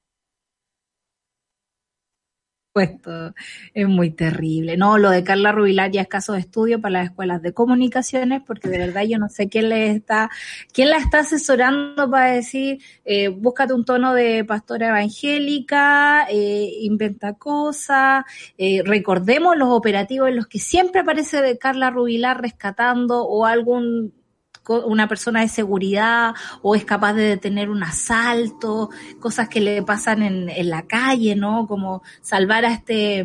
puesto. 2.72 3.34
Es 3.74 3.86
muy 3.86 4.10
terrible. 4.10 4.76
No, 4.76 4.98
lo 4.98 5.10
de 5.10 5.22
Carla 5.22 5.52
Rubilar 5.52 5.90
ya 5.90 6.02
es 6.02 6.08
caso 6.08 6.32
de 6.32 6.40
estudio 6.40 6.80
para 6.80 6.92
las 6.94 7.04
escuelas 7.06 7.42
de 7.42 7.52
comunicaciones, 7.52 8.42
porque 8.46 8.68
de 8.68 8.78
verdad 8.78 9.02
yo 9.02 9.18
no 9.18 9.28
sé 9.28 9.48
quién 9.48 9.68
le 9.68 9.90
está, 9.90 10.30
quién 10.72 10.90
la 10.90 10.98
está 10.98 11.20
asesorando 11.20 12.10
para 12.10 12.32
decir, 12.32 12.82
eh, 13.04 13.28
búscate 13.28 13.74
un 13.74 13.84
tono 13.84 14.14
de 14.14 14.44
pastora 14.44 14.88
evangélica, 14.88 16.26
eh, 16.30 16.70
inventa 16.80 17.34
cosas, 17.34 18.24
eh, 18.58 18.82
recordemos 18.84 19.56
los 19.56 19.68
operativos 19.68 20.28
en 20.28 20.36
los 20.36 20.46
que 20.46 20.58
siempre 20.58 21.02
aparece 21.02 21.42
de 21.42 21.58
Carla 21.58 21.90
Rubilar 21.90 22.40
rescatando 22.40 23.24
o 23.24 23.44
algún 23.46 24.21
una 24.68 25.08
persona 25.08 25.40
de 25.40 25.48
seguridad 25.48 26.34
o 26.62 26.74
es 26.74 26.84
capaz 26.84 27.14
de 27.14 27.24
detener 27.24 27.70
un 27.70 27.82
asalto, 27.82 28.90
cosas 29.20 29.48
que 29.48 29.60
le 29.60 29.82
pasan 29.82 30.22
en, 30.22 30.48
en 30.48 30.70
la 30.70 30.82
calle, 30.82 31.34
¿no? 31.34 31.66
Como 31.66 32.02
salvar 32.20 32.64
a 32.64 32.72
este, 32.72 33.24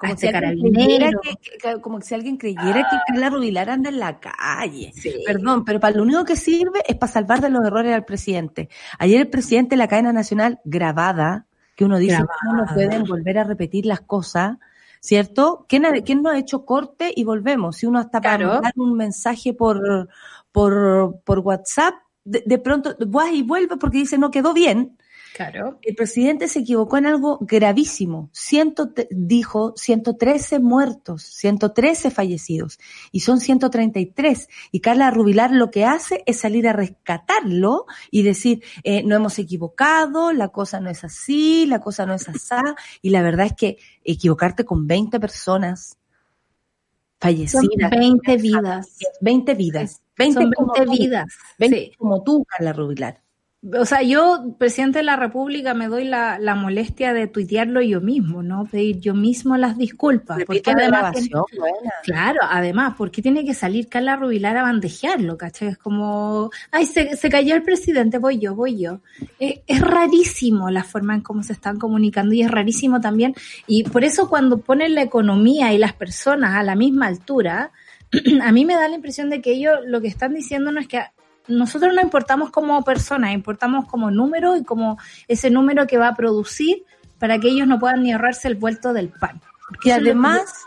como, 0.00 0.14
este 0.14 0.26
si 0.28 0.32
carabinero. 0.32 1.20
Que, 1.20 1.80
como 1.80 2.00
si 2.00 2.14
alguien 2.14 2.36
creyera 2.36 2.86
que 2.90 2.96
Carla 3.06 3.30
Rubilar 3.30 3.70
anda 3.70 3.90
en 3.90 4.00
la 4.00 4.18
calle. 4.18 4.92
Perdón, 5.26 5.64
pero 5.64 5.78
para 5.78 5.96
lo 5.96 6.02
único 6.02 6.24
que 6.24 6.36
sirve 6.36 6.80
es 6.86 6.96
para 6.96 7.12
salvar 7.12 7.40
de 7.40 7.50
los 7.50 7.64
errores 7.64 7.94
al 7.94 8.04
presidente. 8.04 8.68
Ayer 8.98 9.20
el 9.20 9.28
presidente 9.28 9.70
de 9.70 9.78
la 9.78 9.88
cadena 9.88 10.12
nacional 10.12 10.60
grabada, 10.64 11.46
que 11.76 11.84
uno 11.84 11.98
dice 11.98 12.16
que 12.16 12.56
no 12.56 12.64
pueden 12.72 13.04
volver 13.04 13.38
a 13.38 13.44
repetir 13.44 13.86
las 13.86 14.00
cosas, 14.00 14.56
¿cierto? 15.00 15.66
¿Quién, 15.68 15.84
¿Quién, 16.04 16.22
no 16.22 16.30
ha 16.30 16.38
hecho 16.38 16.64
corte 16.64 17.12
y 17.14 17.24
volvemos? 17.24 17.76
Si 17.76 17.86
uno 17.86 17.98
hasta 17.98 18.20
para 18.20 18.46
mandar 18.46 18.72
un 18.76 18.96
mensaje 18.96 19.52
por, 19.52 20.08
por, 20.52 21.20
por 21.24 21.40
WhatsApp, 21.40 21.94
de, 22.24 22.58
pronto 22.58 22.96
vas 23.06 23.32
y 23.32 23.42
vuelve 23.42 23.76
porque 23.76 23.98
dice 23.98 24.18
no 24.18 24.30
quedó 24.30 24.52
bien. 24.52 24.96
Claro. 25.34 25.78
El 25.82 25.94
presidente 25.94 26.48
se 26.48 26.58
equivocó 26.58 26.98
en 26.98 27.06
algo 27.06 27.38
gravísimo. 27.40 28.30
Ciento, 28.32 28.92
dijo 29.10 29.74
113 29.76 30.58
muertos, 30.58 31.22
113 31.22 32.10
fallecidos 32.10 32.78
y 33.12 33.20
son 33.20 33.40
133. 33.40 34.48
Y 34.72 34.80
Carla 34.80 35.10
Rubilar 35.10 35.52
lo 35.52 35.70
que 35.70 35.84
hace 35.84 36.24
es 36.26 36.40
salir 36.40 36.66
a 36.66 36.72
rescatarlo 36.72 37.86
y 38.10 38.22
decir, 38.22 38.62
eh, 38.82 39.04
no 39.04 39.14
hemos 39.14 39.38
equivocado, 39.38 40.32
la 40.32 40.48
cosa 40.48 40.80
no 40.80 40.90
es 40.90 41.04
así, 41.04 41.64
la 41.66 41.80
cosa 41.80 42.06
no 42.06 42.14
es 42.14 42.28
así. 42.28 42.54
Y 43.00 43.10
la 43.10 43.22
verdad 43.22 43.46
es 43.46 43.54
que 43.54 43.78
equivocarte 44.02 44.64
con 44.64 44.88
20 44.88 45.20
personas 45.20 45.96
fallecidas. 47.20 47.90
20 47.90 48.36
vidas. 48.36 48.98
20 49.20 49.54
vidas. 49.54 50.02
20, 50.28 50.86
vidas. 50.90 51.26
20 51.58 51.92
como 51.98 52.22
tú, 52.22 52.44
Carla 52.44 52.72
Rubilar. 52.72 53.20
O 53.78 53.84
sea, 53.84 54.00
yo, 54.00 54.54
presidente 54.56 55.00
de 55.00 55.04
la 55.04 55.16
República, 55.16 55.74
me 55.74 55.88
doy 55.88 56.04
la, 56.04 56.38
la, 56.38 56.54
molestia 56.54 57.12
de 57.12 57.26
tuitearlo 57.26 57.82
yo 57.82 58.00
mismo, 58.00 58.42
¿no? 58.42 58.64
Pedir 58.64 59.00
yo 59.00 59.12
mismo 59.12 59.54
las 59.58 59.76
disculpas. 59.76 60.42
porque 60.46 60.62
además, 60.70 61.14
claro, 62.02 62.38
además, 62.48 62.94
porque 62.96 63.20
tiene 63.20 63.44
que 63.44 63.52
salir 63.52 63.90
Carla 63.90 64.16
Rubilar 64.16 64.56
a 64.56 64.62
bandejearlo, 64.62 65.36
¿cachai? 65.36 65.68
Es 65.68 65.76
como, 65.76 66.48
ay, 66.70 66.86
se, 66.86 67.16
se 67.18 67.28
cayó 67.28 67.54
el 67.54 67.62
presidente, 67.62 68.16
voy 68.16 68.38
yo, 68.38 68.54
voy 68.54 68.80
yo. 68.80 69.00
Eh, 69.38 69.62
es 69.66 69.82
rarísimo 69.82 70.70
la 70.70 70.82
forma 70.82 71.14
en 71.14 71.20
cómo 71.20 71.42
se 71.42 71.52
están 71.52 71.78
comunicando 71.78 72.34
y 72.34 72.40
es 72.40 72.50
rarísimo 72.50 73.02
también. 73.02 73.34
Y 73.66 73.84
por 73.84 74.04
eso 74.04 74.30
cuando 74.30 74.56
ponen 74.56 74.94
la 74.94 75.02
economía 75.02 75.70
y 75.74 75.76
las 75.76 75.92
personas 75.92 76.54
a 76.54 76.62
la 76.62 76.76
misma 76.76 77.08
altura, 77.08 77.72
a 78.42 78.52
mí 78.52 78.64
me 78.64 78.74
da 78.74 78.88
la 78.88 78.96
impresión 78.96 79.30
de 79.30 79.40
que 79.40 79.52
ellos 79.52 79.78
lo 79.86 80.00
que 80.00 80.08
están 80.08 80.34
diciendo 80.34 80.72
no 80.72 80.80
es 80.80 80.88
que 80.88 81.02
nosotros 81.48 81.94
no 81.94 82.00
importamos 82.00 82.50
como 82.50 82.82
personas, 82.84 83.32
importamos 83.32 83.86
como 83.86 84.10
número 84.10 84.56
y 84.56 84.64
como 84.64 84.98
ese 85.28 85.50
número 85.50 85.86
que 85.86 85.98
va 85.98 86.08
a 86.08 86.14
producir 86.14 86.84
para 87.18 87.38
que 87.38 87.48
ellos 87.48 87.66
no 87.66 87.78
puedan 87.78 88.02
ni 88.02 88.12
ahorrarse 88.12 88.48
el 88.48 88.54
vuelto 88.54 88.92
del 88.92 89.10
pan. 89.10 89.40
Y 89.84 89.90
además, 89.90 90.64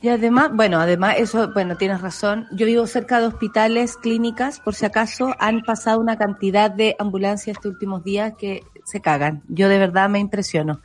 y 0.00 0.08
además, 0.08 0.50
bueno, 0.52 0.80
además 0.80 1.16
eso, 1.18 1.52
bueno, 1.52 1.76
tienes 1.76 2.00
razón. 2.00 2.46
Yo 2.52 2.66
vivo 2.66 2.86
cerca 2.86 3.20
de 3.20 3.26
hospitales, 3.26 3.96
clínicas, 3.96 4.60
por 4.60 4.74
si 4.74 4.84
acaso 4.84 5.34
han 5.38 5.62
pasado 5.62 6.00
una 6.00 6.16
cantidad 6.16 6.70
de 6.70 6.94
ambulancias 6.98 7.56
estos 7.56 7.72
últimos 7.72 8.04
días 8.04 8.34
que 8.38 8.62
se 8.84 9.00
cagan. 9.00 9.42
Yo 9.48 9.68
de 9.68 9.78
verdad 9.78 10.10
me 10.10 10.18
impresiono. 10.18 10.80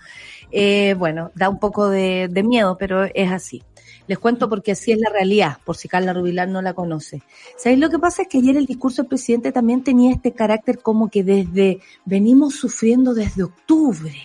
Eh, 0.52 0.95
bueno, 0.98 1.32
da 1.36 1.50
un 1.50 1.60
poco 1.60 1.89
de 1.89 2.43
miedo, 2.43 2.78
pero 2.78 3.04
es 3.04 3.32
así. 3.32 3.63
Les 4.10 4.17
cuento 4.17 4.50
porque 4.50 4.72
así 4.72 4.91
es 4.91 4.98
la 4.98 5.12
realidad, 5.12 5.60
por 5.63 5.78
si 5.78 5.88
Carla 5.88 6.13
Rubilar 6.13 6.48
no 6.48 6.63
la 6.63 6.74
conoce. 6.74 7.22
¿Sabéis 7.56 7.80
lo 7.80 7.91
que 7.91 8.00
pasa? 8.00 8.24
Es 8.24 8.28
que 8.28 8.39
ayer 8.39 8.58
el 8.58 8.65
discurso 8.65 9.04
del 9.04 9.10
presidente 9.10 9.52
también 9.52 9.84
tenía 9.84 10.12
este 10.12 10.32
carácter 10.32 10.80
como 10.80 11.12
que 11.12 11.24
desde, 11.24 11.80
venimos 12.06 12.56
sufriendo 12.56 13.13
desde 13.13 13.43
octubre. 13.43 14.15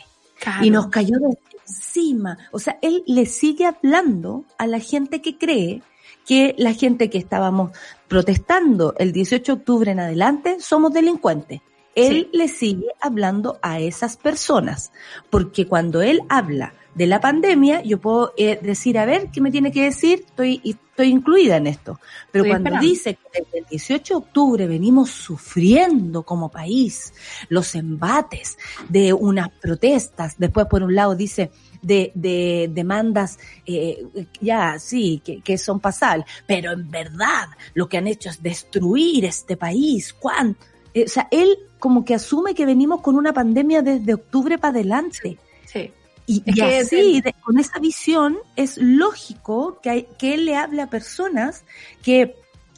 y 0.63 0.71
nos 0.71 0.87
cayó 0.87 1.19
de 1.19 1.37
encima. 1.69 2.39
O 2.51 2.59
sea, 2.59 2.79
él 2.81 3.05
le 3.07 3.27
sigue 3.27 3.67
hablando 3.67 4.47
a 4.57 4.67
la 4.67 4.81
gente 4.81 5.21
que 5.21 5.37
cree 5.37 5.83
que 6.25 6.55
la 6.57 6.73
gente 6.73 7.11
que 7.11 7.19
estábamos 7.19 7.73
protestando 8.09 8.95
el 8.97 9.13
18 9.13 9.45
de 9.53 9.59
octubre 9.61 9.91
en 9.91 10.01
adelante 10.01 10.57
somos 10.61 10.95
delincuentes. 10.95 11.61
Él 11.95 12.31
le 12.33 12.49
sigue 12.49 12.89
hablando 13.03 13.59
a 13.61 13.81
esas 13.81 14.17
personas, 14.17 14.93
porque 15.29 15.67
cuando 15.67 16.01
él 16.01 16.23
habla 16.31 16.73
de 16.95 17.07
la 17.07 17.21
pandemia, 17.21 17.83
yo 17.83 17.99
puedo 17.99 18.33
eh, 18.37 18.59
decir, 18.63 18.99
a 18.99 19.05
ver, 19.05 19.31
¿qué 19.33 19.41
me 19.41 19.51
tiene 19.51 19.73
que 19.73 19.83
decir? 19.83 20.25
Estoy, 20.27 20.61
estoy 20.65 21.09
incluida 21.09 21.57
en 21.57 21.67
esto. 21.67 21.99
Pero 22.31 22.45
cuando 22.45 22.79
dice 22.79 23.15
que 23.15 23.43
desde 23.43 23.59
el 23.59 23.65
18 23.67 24.15
de 24.15 24.19
octubre 24.19 24.67
venimos 24.69 25.11
sufriendo 25.11 26.23
como 26.23 26.51
país 26.51 27.13
los 27.49 27.75
embates 27.75 28.57
de 28.89 29.13
unas 29.13 29.51
protestas, 29.51 30.35
después 30.39 30.67
por 30.67 30.83
un 30.83 30.95
lado 30.95 31.17
dice 31.17 31.51
de, 31.83 32.13
de 32.15 32.71
demandas, 32.73 33.39
eh, 33.67 34.07
ya, 34.41 34.79
sí, 34.79 35.21
que, 35.25 35.41
que 35.41 35.59
son 35.59 35.81
pasal, 35.81 36.25
pero 36.47 36.73
en 36.73 36.91
verdad 36.91 37.49
lo 37.75 37.89
que 37.89 37.99
han 37.99 38.07
hecho 38.07 38.31
es 38.31 38.41
destruir 38.41 39.25
este 39.25 39.57
país. 39.57 40.13
¿Cuán? 40.13 40.57
Eh, 40.95 41.05
o 41.07 41.09
sea, 41.09 41.27
él 41.33 41.59
como 41.81 42.05
que 42.05 42.15
asume 42.15 42.55
que 42.55 42.65
venimos 42.65 43.01
con 43.01 43.17
una 43.17 43.33
pandemia 43.33 43.83
desde 43.83 44.15
octubre 44.15 44.59
para 44.59 44.71
adelante. 44.71 45.39
Sí. 45.67 45.93
Y, 46.27 46.43
así, 46.61 47.23
con 47.43 47.59
esa 47.59 47.79
visión, 47.79 48.39
es 48.57 48.79
lógico 48.79 49.79
que, 49.83 50.09
que 50.19 50.35
él 50.35 50.47
le 50.47 50.57
hable 50.57 50.81
a 50.81 50.89
personas 50.89 51.65
que 52.03 52.35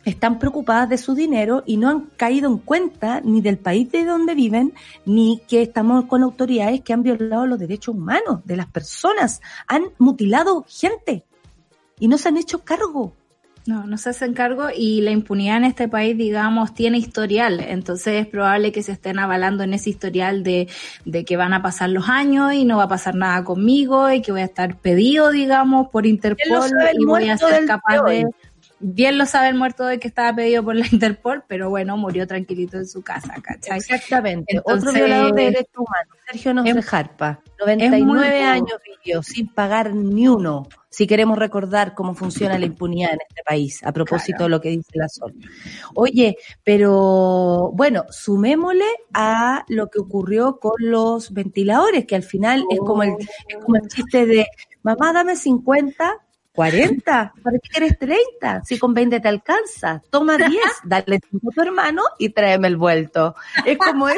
están 0.07 0.39
preocupadas 0.39 0.89
de 0.89 0.99
su 0.99 1.15
dinero 1.15 1.65
y 1.67 1.77
no 1.77 1.89
han 1.89 2.01
caído 2.17 2.49
en 2.49 2.59
cuenta 2.59 3.21
ni 3.21 3.41
del 3.41 3.59
país 3.59 3.91
de 3.91 4.05
donde 4.05 4.35
viven, 4.35 4.73
ni 5.05 5.43
que 5.49 5.63
estamos 5.63 6.07
con 6.07 6.23
autoridades 6.23 6.81
que 6.83 6.93
han 6.93 7.03
violado 7.03 7.47
los 7.47 7.59
derechos 7.59 7.95
humanos 7.95 8.41
de 8.45 8.57
las 8.57 8.67
personas, 8.67 9.41
han 9.67 9.91
mutilado 9.99 10.65
gente 10.69 11.25
y 11.99 12.07
no 12.09 12.19
se 12.19 12.29
han 12.29 12.37
hecho 12.37 12.65
cargo. 12.65 13.15
No, 13.67 13.85
no 13.87 13.99
se 13.99 14.11
hacen 14.11 14.33
cargo 14.33 14.69
y 14.75 15.01
la 15.01 15.11
impunidad 15.11 15.57
en 15.57 15.65
este 15.65 15.89
país, 15.89 16.17
digamos, 16.17 16.73
tiene 16.75 16.99
historial. 16.99 17.61
Entonces 17.61 18.23
es 18.23 18.27
probable 18.27 18.71
que 18.71 18.83
se 18.83 18.93
estén 18.93 19.19
avalando 19.19 19.65
en 19.65 19.75
ese 19.75 19.91
historial 19.91 20.43
de, 20.43 20.69
de 21.05 21.25
que 21.25 21.37
van 21.37 21.53
a 21.53 21.63
pasar 21.63 21.91
los 21.91 22.09
años 22.09 22.53
y 22.53 22.65
no 22.65 22.77
va 22.77 22.85
a 22.85 22.89
pasar 22.89 23.15
nada 23.17 23.43
conmigo 23.45 24.11
y 24.11 24.23
que 24.23 24.31
voy 24.33 24.43
a 24.43 24.45
estar 24.45 24.77
pedido, 24.77 25.31
digamos, 25.31 25.89
por 25.89 26.07
Interpol 26.07 26.71
y 26.93 27.05
voy 27.05 27.29
a 27.29 27.39
ser 27.39 27.67
capaz 27.67 28.03
de 28.03 28.27
bien 28.79 29.19
lo 29.19 29.27
sabe 29.27 29.49
el 29.49 29.55
muerto 29.55 29.87
de 29.87 29.99
que 29.99 30.09
estaba 30.09 30.35
pedido 30.35 30.63
por 30.63 30.77
la 30.77 30.87
Interpol, 30.93 31.45
pero 31.47 31.71
bueno, 31.71 31.97
murió 31.97 32.27
tranquilito 32.27 32.77
en 32.77 32.87
su 32.87 33.03
casa, 33.03 33.35
¿cachai? 33.43 33.79
Exactamente. 33.79 34.61
Otro 34.65 34.93
violador 34.93 35.35
de 35.35 35.45
derechos 35.45 35.77
humanos, 35.77 36.17
Sergio 36.31 36.55
Nos 36.55 36.85
Jarpa. 36.85 37.41
99 37.59 38.43
años 38.43 38.79
vivió 38.85 39.23
sin 39.23 39.49
pagar 39.49 39.95
ni 39.95 40.29
uno. 40.29 40.69
Si 40.91 41.07
queremos 41.07 41.39
recordar 41.39 41.95
cómo 41.95 42.15
funciona 42.15 42.59
la 42.59 42.65
impunidad 42.67 43.13
en 43.13 43.19
este 43.29 43.43
país, 43.45 43.83
a 43.85 43.93
propósito 43.93 44.45
de 44.45 44.49
lo 44.49 44.61
que 44.61 44.71
dice 44.71 44.93
la 44.95 45.09
Sol. 45.09 45.35
Oye, 45.95 46.39
pero 46.65 47.71
bueno, 47.75 48.05
sumémosle 48.11 48.87
a 49.13 49.65
lo 49.69 49.89
que 49.89 49.99
ocurrió 49.99 50.59
con 50.59 50.75
los 50.79 51.33
ventiladores, 51.33 52.07
que 52.07 52.17
al 52.17 52.23
final 52.23 52.65
es 52.71 52.79
como 52.79 53.03
el, 53.03 53.13
es 53.49 53.57
como 53.63 53.77
el 53.77 53.89
chiste 53.89 54.25
de 54.25 54.47
mamá, 54.83 55.13
dame 55.13 55.37
50, 55.37 56.26
40, 56.57 57.35
¿para 57.43 57.59
qué 57.59 57.69
quieres 57.69 57.99
30? 57.99 58.65
Si 58.65 58.79
con 58.79 58.95
20 58.95 59.21
te 59.21 59.29
alcanza, 59.29 60.03
toma 60.11 60.39
10, 60.39 60.51
dale 60.85 61.21
5 61.31 61.51
a 61.51 61.55
tu 61.55 61.63
hermano 61.63 62.03
y 62.19 62.31
tráeme 62.31 62.69
el 62.69 62.77
vuelto. 62.77 63.37
Es 63.65 63.79
como 63.79 64.09
es. 64.09 64.17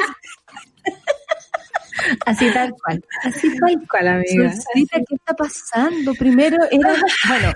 Así 2.25 2.49
tal 2.53 2.73
cual, 2.73 3.03
así 3.23 3.59
tal 3.59 3.75
cual, 3.87 4.07
amiga. 4.07 4.53
¿qué 4.73 5.15
está 5.15 5.35
pasando? 5.35 6.13
Primero 6.13 6.57
era, 6.71 6.95
bueno, 7.27 7.53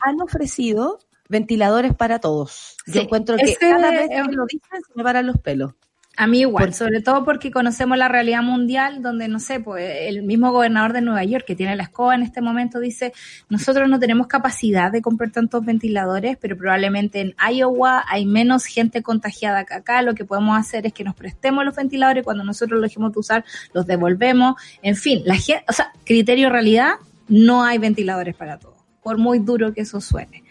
han 0.00 0.20
ofrecido 0.22 1.00
ventiladores 1.28 1.94
para 1.94 2.18
todos. 2.18 2.78
Yo 2.86 3.02
encuentro 3.02 3.36
que 3.36 3.54
cada 3.56 3.90
vez 3.90 4.08
que 4.08 4.32
lo 4.32 4.46
dicen 4.46 4.82
se 4.86 4.92
me 4.94 5.04
paran 5.04 5.26
los 5.26 5.38
pelos. 5.38 5.74
A 6.16 6.28
mí 6.28 6.40
igual, 6.40 6.74
sobre 6.74 7.00
todo 7.00 7.24
porque 7.24 7.50
conocemos 7.50 7.98
la 7.98 8.06
realidad 8.06 8.42
mundial, 8.42 9.02
donde, 9.02 9.26
no 9.26 9.40
sé, 9.40 9.58
pues 9.58 9.84
el 10.02 10.22
mismo 10.22 10.52
gobernador 10.52 10.92
de 10.92 11.00
Nueva 11.00 11.24
York, 11.24 11.44
que 11.44 11.56
tiene 11.56 11.74
la 11.74 11.82
escoba 11.82 12.14
en 12.14 12.22
este 12.22 12.40
momento, 12.40 12.78
dice, 12.78 13.12
nosotros 13.48 13.88
no 13.88 13.98
tenemos 13.98 14.28
capacidad 14.28 14.92
de 14.92 15.02
comprar 15.02 15.32
tantos 15.32 15.64
ventiladores, 15.64 16.36
pero 16.40 16.56
probablemente 16.56 17.20
en 17.20 17.34
Iowa 17.52 18.04
hay 18.08 18.26
menos 18.26 18.64
gente 18.64 19.02
contagiada 19.02 19.64
que 19.64 19.74
acá, 19.74 20.02
lo 20.02 20.14
que 20.14 20.24
podemos 20.24 20.56
hacer 20.56 20.86
es 20.86 20.92
que 20.92 21.02
nos 21.02 21.16
prestemos 21.16 21.64
los 21.64 21.74
ventiladores, 21.74 22.22
cuando 22.22 22.44
nosotros 22.44 22.80
los 22.80 22.90
dejemos 22.90 23.12
de 23.12 23.18
usar, 23.18 23.44
los 23.72 23.84
devolvemos, 23.84 24.54
en 24.82 24.94
fin, 24.94 25.22
la 25.24 25.34
gente, 25.34 25.64
o 25.68 25.72
sea, 25.72 25.92
criterio 26.04 26.48
realidad, 26.48 26.92
no 27.26 27.64
hay 27.64 27.78
ventiladores 27.78 28.36
para 28.36 28.58
todos, 28.60 28.76
por 29.02 29.18
muy 29.18 29.40
duro 29.40 29.74
que 29.74 29.80
eso 29.80 30.00
suene. 30.00 30.44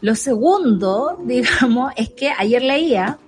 Lo 0.00 0.16
segundo, 0.16 1.22
digamos, 1.24 1.92
es 1.96 2.10
que 2.10 2.30
ayer 2.36 2.62
leía 2.62 3.18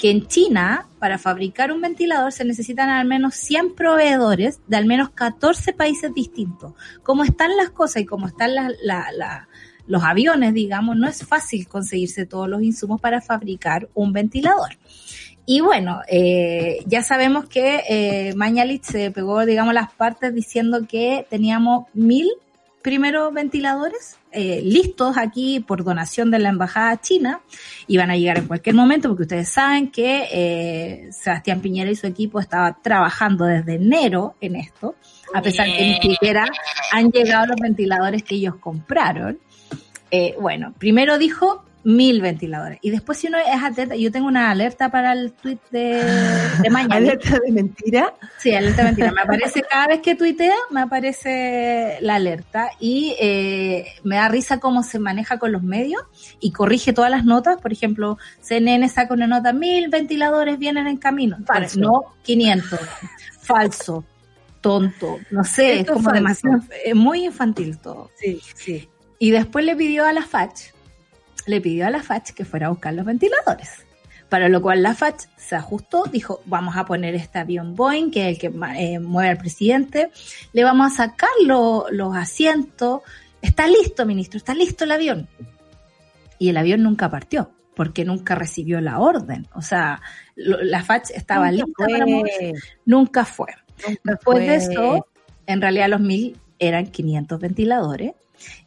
que 0.00 0.10
en 0.10 0.26
China, 0.26 0.88
para 0.98 1.18
fabricar 1.18 1.70
un 1.70 1.82
ventilador, 1.82 2.32
se 2.32 2.46
necesitan 2.46 2.88
al 2.88 3.06
menos 3.06 3.34
100 3.34 3.74
proveedores 3.74 4.58
de 4.66 4.78
al 4.78 4.86
menos 4.86 5.10
14 5.10 5.74
países 5.74 6.14
distintos. 6.14 6.72
Como 7.02 7.22
están 7.22 7.54
las 7.54 7.68
cosas 7.68 8.02
y 8.02 8.06
como 8.06 8.26
están 8.26 8.52
los 9.86 10.02
aviones, 10.02 10.54
digamos, 10.54 10.96
no 10.96 11.06
es 11.06 11.22
fácil 11.26 11.68
conseguirse 11.68 12.24
todos 12.24 12.48
los 12.48 12.62
insumos 12.62 12.98
para 12.98 13.20
fabricar 13.20 13.90
un 13.92 14.14
ventilador. 14.14 14.78
Y 15.44 15.60
bueno, 15.60 16.00
eh, 16.08 16.82
ya 16.86 17.02
sabemos 17.02 17.44
que 17.46 17.82
eh, 17.86 18.34
Mañalich 18.36 18.84
se 18.84 19.10
pegó, 19.10 19.44
digamos, 19.44 19.74
las 19.74 19.92
partes 19.92 20.34
diciendo 20.34 20.86
que 20.88 21.26
teníamos 21.28 21.88
mil 21.92 22.30
primeros 22.82 23.32
ventiladores 23.32 24.18
eh, 24.32 24.60
listos 24.62 25.16
aquí 25.18 25.60
por 25.60 25.84
donación 25.84 26.30
de 26.30 26.38
la 26.38 26.48
embajada 26.48 27.00
china 27.00 27.40
y 27.86 27.96
van 27.96 28.10
a 28.10 28.16
llegar 28.16 28.38
en 28.38 28.46
cualquier 28.46 28.74
momento 28.74 29.08
porque 29.08 29.24
ustedes 29.24 29.48
saben 29.48 29.90
que 29.90 30.28
eh, 30.32 31.08
Sebastián 31.12 31.60
Piñera 31.60 31.90
y 31.90 31.96
su 31.96 32.06
equipo 32.06 32.40
estaban 32.40 32.76
trabajando 32.82 33.44
desde 33.44 33.74
enero 33.74 34.36
en 34.40 34.56
esto, 34.56 34.94
a 35.34 35.42
pesar 35.42 35.66
que 35.66 35.82
ni 35.82 35.94
siquiera 36.00 36.46
han 36.92 37.10
llegado 37.10 37.46
los 37.46 37.56
ventiladores 37.60 38.22
que 38.22 38.36
ellos 38.36 38.56
compraron. 38.56 39.38
Eh, 40.10 40.34
bueno, 40.40 40.74
primero 40.78 41.18
dijo 41.18 41.64
mil 41.82 42.20
ventiladores. 42.20 42.78
Y 42.82 42.90
después 42.90 43.18
si 43.18 43.28
uno 43.28 43.38
es 43.38 43.62
atenta, 43.62 43.96
yo 43.96 44.12
tengo 44.12 44.26
una 44.26 44.50
alerta 44.50 44.90
para 44.90 45.12
el 45.12 45.32
tweet 45.32 45.58
de, 45.70 46.04
de 46.62 46.70
mañana. 46.70 46.96
¿Alerta 46.96 47.38
de 47.44 47.52
mentira? 47.52 48.14
Sí, 48.38 48.54
alerta 48.54 48.82
de 48.82 48.88
mentira. 48.88 49.12
Me 49.12 49.22
aparece 49.22 49.62
cada 49.70 49.86
vez 49.86 50.00
que 50.00 50.14
tuitea, 50.14 50.54
me 50.70 50.82
aparece 50.82 51.98
la 52.00 52.16
alerta 52.16 52.70
y 52.78 53.14
eh, 53.20 53.86
me 54.04 54.16
da 54.16 54.28
risa 54.28 54.60
cómo 54.60 54.82
se 54.82 54.98
maneja 54.98 55.38
con 55.38 55.52
los 55.52 55.62
medios 55.62 56.02
y 56.40 56.52
corrige 56.52 56.92
todas 56.92 57.10
las 57.10 57.24
notas. 57.24 57.60
Por 57.60 57.72
ejemplo, 57.72 58.18
CNN 58.40 58.88
saca 58.88 59.14
una 59.14 59.26
nota, 59.26 59.52
mil 59.52 59.88
ventiladores 59.88 60.58
vienen 60.58 60.86
en 60.86 60.98
camino. 60.98 61.38
Falso. 61.46 61.80
No, 61.80 62.02
500. 62.22 62.78
Falso. 63.40 64.04
Tonto. 64.60 65.18
No 65.30 65.42
sé, 65.42 65.80
es 65.80 65.86
como 65.86 66.12
demasiado, 66.12 66.60
es 66.84 66.94
muy 66.94 67.24
infantil 67.24 67.78
todo. 67.78 68.10
Sí, 68.16 68.38
sí. 68.54 68.90
Y 69.18 69.30
después 69.30 69.64
le 69.64 69.74
pidió 69.74 70.04
a 70.04 70.12
la 70.12 70.22
FACH 70.22 70.74
le 71.46 71.60
pidió 71.60 71.86
a 71.86 71.90
la 71.90 72.02
FACH 72.02 72.32
que 72.32 72.44
fuera 72.44 72.66
a 72.66 72.70
buscar 72.70 72.94
los 72.94 73.04
ventiladores. 73.04 73.86
Para 74.28 74.48
lo 74.48 74.62
cual 74.62 74.82
la 74.82 74.94
FACH 74.94 75.24
se 75.36 75.56
ajustó, 75.56 76.04
dijo, 76.04 76.40
vamos 76.46 76.76
a 76.76 76.84
poner 76.84 77.16
este 77.16 77.40
avión 77.40 77.74
Boeing, 77.74 78.12
que 78.12 78.28
es 78.28 78.34
el 78.34 78.38
que 78.38 78.58
eh, 78.76 79.00
mueve 79.00 79.30
al 79.30 79.38
presidente, 79.38 80.10
le 80.52 80.62
vamos 80.62 80.92
a 80.92 80.96
sacar 80.96 81.30
los 81.46 82.16
asientos, 82.16 83.00
está 83.42 83.66
listo, 83.66 84.06
ministro, 84.06 84.38
está 84.38 84.54
listo 84.54 84.84
el 84.84 84.92
avión. 84.92 85.28
Y 86.38 86.50
el 86.50 86.56
avión 86.56 86.84
nunca 86.84 87.10
partió, 87.10 87.50
porque 87.74 88.04
nunca 88.04 88.36
recibió 88.36 88.80
la 88.80 89.00
orden. 89.00 89.48
O 89.52 89.62
sea, 89.62 90.00
la 90.36 90.84
FACH 90.84 91.10
estaba 91.10 91.50
lista 91.50 91.72
para 91.76 92.06
mover, 92.06 92.54
nunca 92.84 93.24
fue. 93.24 93.48
Después 94.04 94.38
de 94.38 94.54
eso, 94.54 95.06
en 95.46 95.60
realidad 95.60 95.88
los 95.88 96.00
mil 96.00 96.38
eran 96.60 96.86
500 96.86 97.40
ventiladores 97.40 98.12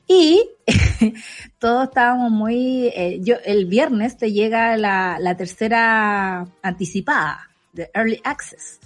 y 0.08 0.44
todos 1.60 1.86
estábamos 1.86 2.32
muy... 2.32 2.88
Eh, 2.88 3.20
yo 3.22 3.36
El 3.46 3.66
viernes 3.66 4.18
te 4.18 4.32
llega 4.32 4.78
la, 4.78 5.18
la 5.20 5.36
tercera 5.36 6.46
anticipada 6.62 7.50
de 7.72 7.90
Early 7.94 8.22
Access. 8.24 8.80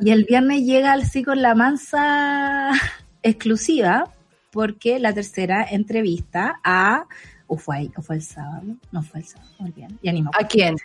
Y 0.00 0.10
el 0.10 0.24
viernes 0.24 0.62
llega 0.62 0.92
así 0.92 1.22
con 1.22 1.42
la 1.42 1.54
mansa 1.54 2.70
exclusiva 3.22 4.12
porque 4.50 4.98
la 4.98 5.12
tercera 5.12 5.66
entrevista 5.68 6.60
a... 6.64 7.04
¿O 7.46 7.56
fue, 7.56 7.90
¿O 7.96 8.02
fue 8.02 8.16
el 8.16 8.22
sábado? 8.22 8.76
No 8.92 9.02
fue 9.02 9.20
el 9.20 9.26
sábado, 9.26 9.50
muy 9.58 9.70
bien. 9.70 9.98
¿A 10.38 10.46
quién? 10.46 10.76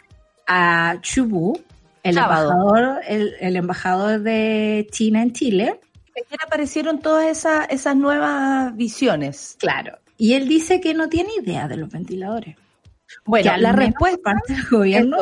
A 0.47 0.95
Chubu, 1.01 1.59
el 2.03 2.17
embajador, 2.17 3.01
el, 3.05 3.33
el 3.39 3.55
embajador 3.57 4.21
de 4.21 4.87
China 4.91 5.23
en 5.23 5.33
Chile 5.33 5.79
aparecieron 6.45 6.99
todas 6.99 7.25
esas, 7.25 7.67
esas 7.69 7.95
nuevas 7.95 8.75
visiones. 8.75 9.57
Claro. 9.59 9.97
Y 10.17 10.33
él 10.33 10.47
dice 10.47 10.79
que 10.79 10.93
no 10.93 11.09
tiene 11.09 11.31
idea 11.41 11.67
de 11.67 11.77
los 11.77 11.89
ventiladores. 11.89 12.55
Bueno, 13.25 13.55
la 13.57 13.71
respuesta 13.71 14.19
parte 14.23 14.53
del 14.53 14.65
gobierno 14.69 15.17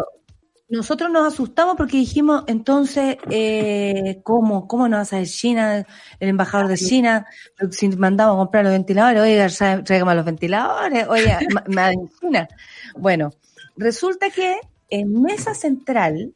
nosotros 0.72 1.12
nos 1.12 1.34
asustamos 1.34 1.76
porque 1.76 1.98
dijimos, 1.98 2.46
entonces, 2.48 3.18
eh, 3.30 4.22
¿cómo? 4.24 4.70
¿Cómo 4.70 4.88
nos 4.88 5.00
va 5.00 5.02
a 5.02 5.06
saber 5.06 5.28
China, 5.28 5.86
el 6.18 6.30
embajador 6.30 6.70
de 6.70 6.78
China? 6.78 7.26
Si 7.72 7.90
mandamos 7.90 8.36
a 8.36 8.38
comprar 8.38 8.64
los 8.64 8.72
ventiladores, 8.72 9.22
oiga, 9.22 9.84
traigamos 9.84 10.16
los 10.16 10.24
ventiladores, 10.24 11.08
oiga, 11.10 11.40
China. 12.22 12.48
Bueno, 12.96 13.32
resulta 13.76 14.30
que 14.30 14.62
en 14.90 15.22
Mesa 15.22 15.54
Central, 15.54 16.34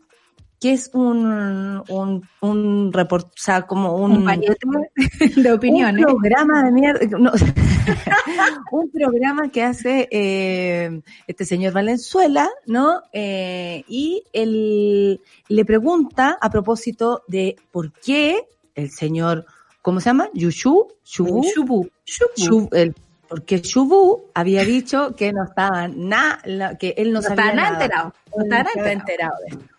que 0.65 0.73
es 0.73 0.89
un, 0.93 1.83
un, 1.89 2.27
un 2.41 2.91
report, 2.91 3.27
o 3.27 3.31
sea, 3.35 3.67
como 3.67 3.97
un, 3.97 4.25
de 5.35 5.51
opiniones. 5.53 6.03
Un 6.07 6.19
programa 6.19 6.63
de 6.63 6.71
mierda, 6.71 7.05
un 8.71 8.89
programa 8.89 9.49
que 9.49 9.61
hace 9.61 10.07
eh, 10.09 11.01
este 11.27 11.45
señor 11.45 11.71
Valenzuela, 11.71 12.49
¿no? 12.65 13.03
Eh, 13.13 13.83
y 13.87 14.23
él 14.33 15.21
le 15.49 15.65
pregunta 15.65 16.35
a 16.41 16.49
propósito 16.49 17.21
de 17.27 17.57
por 17.71 17.93
qué 17.93 18.47
el 18.73 18.89
señor, 18.89 19.45
¿cómo 19.83 19.99
se 19.99 20.09
llama? 20.09 20.29
Yushu, 20.33 20.87
Shubu, 21.05 21.43
Shubu, 21.43 21.89
Shubu, 22.35 22.69
el 22.71 22.95
porque 23.27 23.59
Shubu 23.59 24.31
había 24.33 24.63
dicho 24.63 25.15
que 25.15 25.31
no 25.31 25.43
estaba 25.43 25.87
nada, 25.87 26.75
que 26.79 26.95
él 26.97 27.13
no, 27.13 27.21
sabía 27.21 27.53
nada, 27.53 27.83
enterado, 27.83 28.13
no 28.35 28.43
estaba 28.43 28.91
enterado 28.91 29.35
de 29.41 29.57
esto 29.57 29.74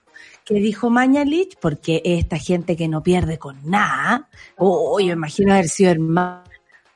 que 0.47 0.55
dijo 0.55 0.91
Mañalich, 0.91 1.59
porque 1.61 2.01
esta 2.05 2.39
gente 2.39 2.77
que 2.77 2.87
no 2.87 3.03
pierde 3.03 3.37
con 3.37 3.69
nada, 3.69 4.29
oh, 4.57 4.99
yo 5.01 5.13
imagino 5.13 5.53
haber 5.53 5.69
sido 5.69 5.91
hermano. 5.91 6.45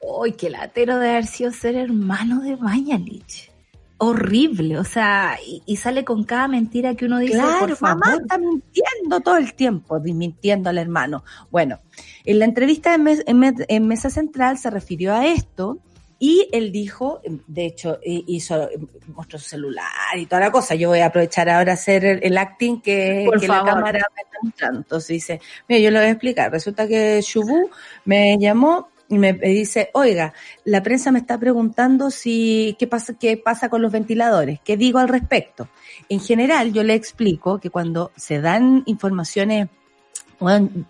Uy, 0.01 0.33
qué 0.33 0.49
latero 0.49 0.99
de 0.99 1.11
haber 1.11 1.27
sido 1.27 1.51
ser 1.51 1.75
hermano 1.75 2.41
de 2.43 2.57
Mañalich. 2.57 3.51
Horrible, 3.99 4.79
o 4.79 4.85
sea, 4.85 5.37
y, 5.67 5.77
sale 5.77 6.05
con 6.05 6.25
cada 6.25 6.49
mentira 6.49 6.95
que 6.95 7.05
uno 7.05 7.19
dice. 7.19 7.35
Claro, 7.35 7.77
mamá 7.81 8.17
está 8.23 8.39
mintiendo 8.39 9.21
todo 9.21 9.37
el 9.37 9.53
tiempo, 9.53 10.01
mintiendo 10.01 10.71
al 10.71 10.79
hermano. 10.79 11.25
Bueno, 11.51 11.81
en 12.25 12.39
la 12.39 12.47
entrevista 12.47 12.95
en 12.95 13.89
Mesa 13.89 14.09
Central 14.09 14.59
se 14.59 14.71
refirió 14.71 15.13
a 15.13 15.27
esto 15.27 15.81
y 16.23 16.51
él 16.53 16.71
dijo, 16.71 17.23
de 17.47 17.65
hecho, 17.65 17.99
hizo, 18.05 18.69
mostró 19.15 19.39
su 19.39 19.49
celular 19.49 19.87
y 20.17 20.27
toda 20.27 20.41
la 20.43 20.53
cosa. 20.53 20.75
Yo 20.75 20.91
voy 20.91 20.99
a 20.99 21.07
aprovechar 21.07 21.49
ahora 21.49 21.73
a 21.73 21.75
hacer 21.75 22.05
el, 22.05 22.37
acting 22.37 22.83
que, 22.83 23.27
la 23.49 23.65
cámara 23.65 24.05
me 24.15 24.23
está 24.23 24.39
mostrando. 24.43 24.79
Entonces 24.81 25.09
dice, 25.09 25.41
mira, 25.67 25.81
yo 25.81 25.91
lo 25.91 25.99
voy 25.99 26.09
a 26.09 26.11
explicar. 26.11 26.53
Resulta 26.53 26.87
que 26.87 27.23
Shubu 27.23 27.71
me 28.05 28.37
llamó 28.39 28.91
y 29.09 29.17
me 29.17 29.33
dice, 29.33 29.89
oiga, 29.95 30.35
la 30.65 30.83
prensa 30.83 31.11
me 31.11 31.21
está 31.21 31.39
preguntando 31.39 32.11
si 32.11 32.77
qué 32.79 32.87
pasa, 32.87 33.15
qué 33.19 33.39
pasa 33.39 33.71
con 33.71 33.81
los 33.81 33.91
ventiladores, 33.91 34.61
qué 34.63 34.77
digo 34.77 34.99
al 34.99 35.09
respecto. 35.09 35.71
En 36.11 36.21
general, 36.21 36.75
yo 36.75 36.83
le 36.83 36.93
explico 36.93 37.59
que 37.59 37.71
cuando 37.71 38.13
se 38.15 38.43
dan 38.43 38.83
informaciones 38.85 39.71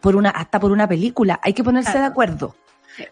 por 0.00 0.16
una, 0.16 0.30
hasta 0.30 0.58
por 0.58 0.72
una 0.72 0.88
película, 0.88 1.38
hay 1.40 1.52
que 1.52 1.62
ponerse 1.62 1.98
de 1.98 2.04
acuerdo. 2.04 2.56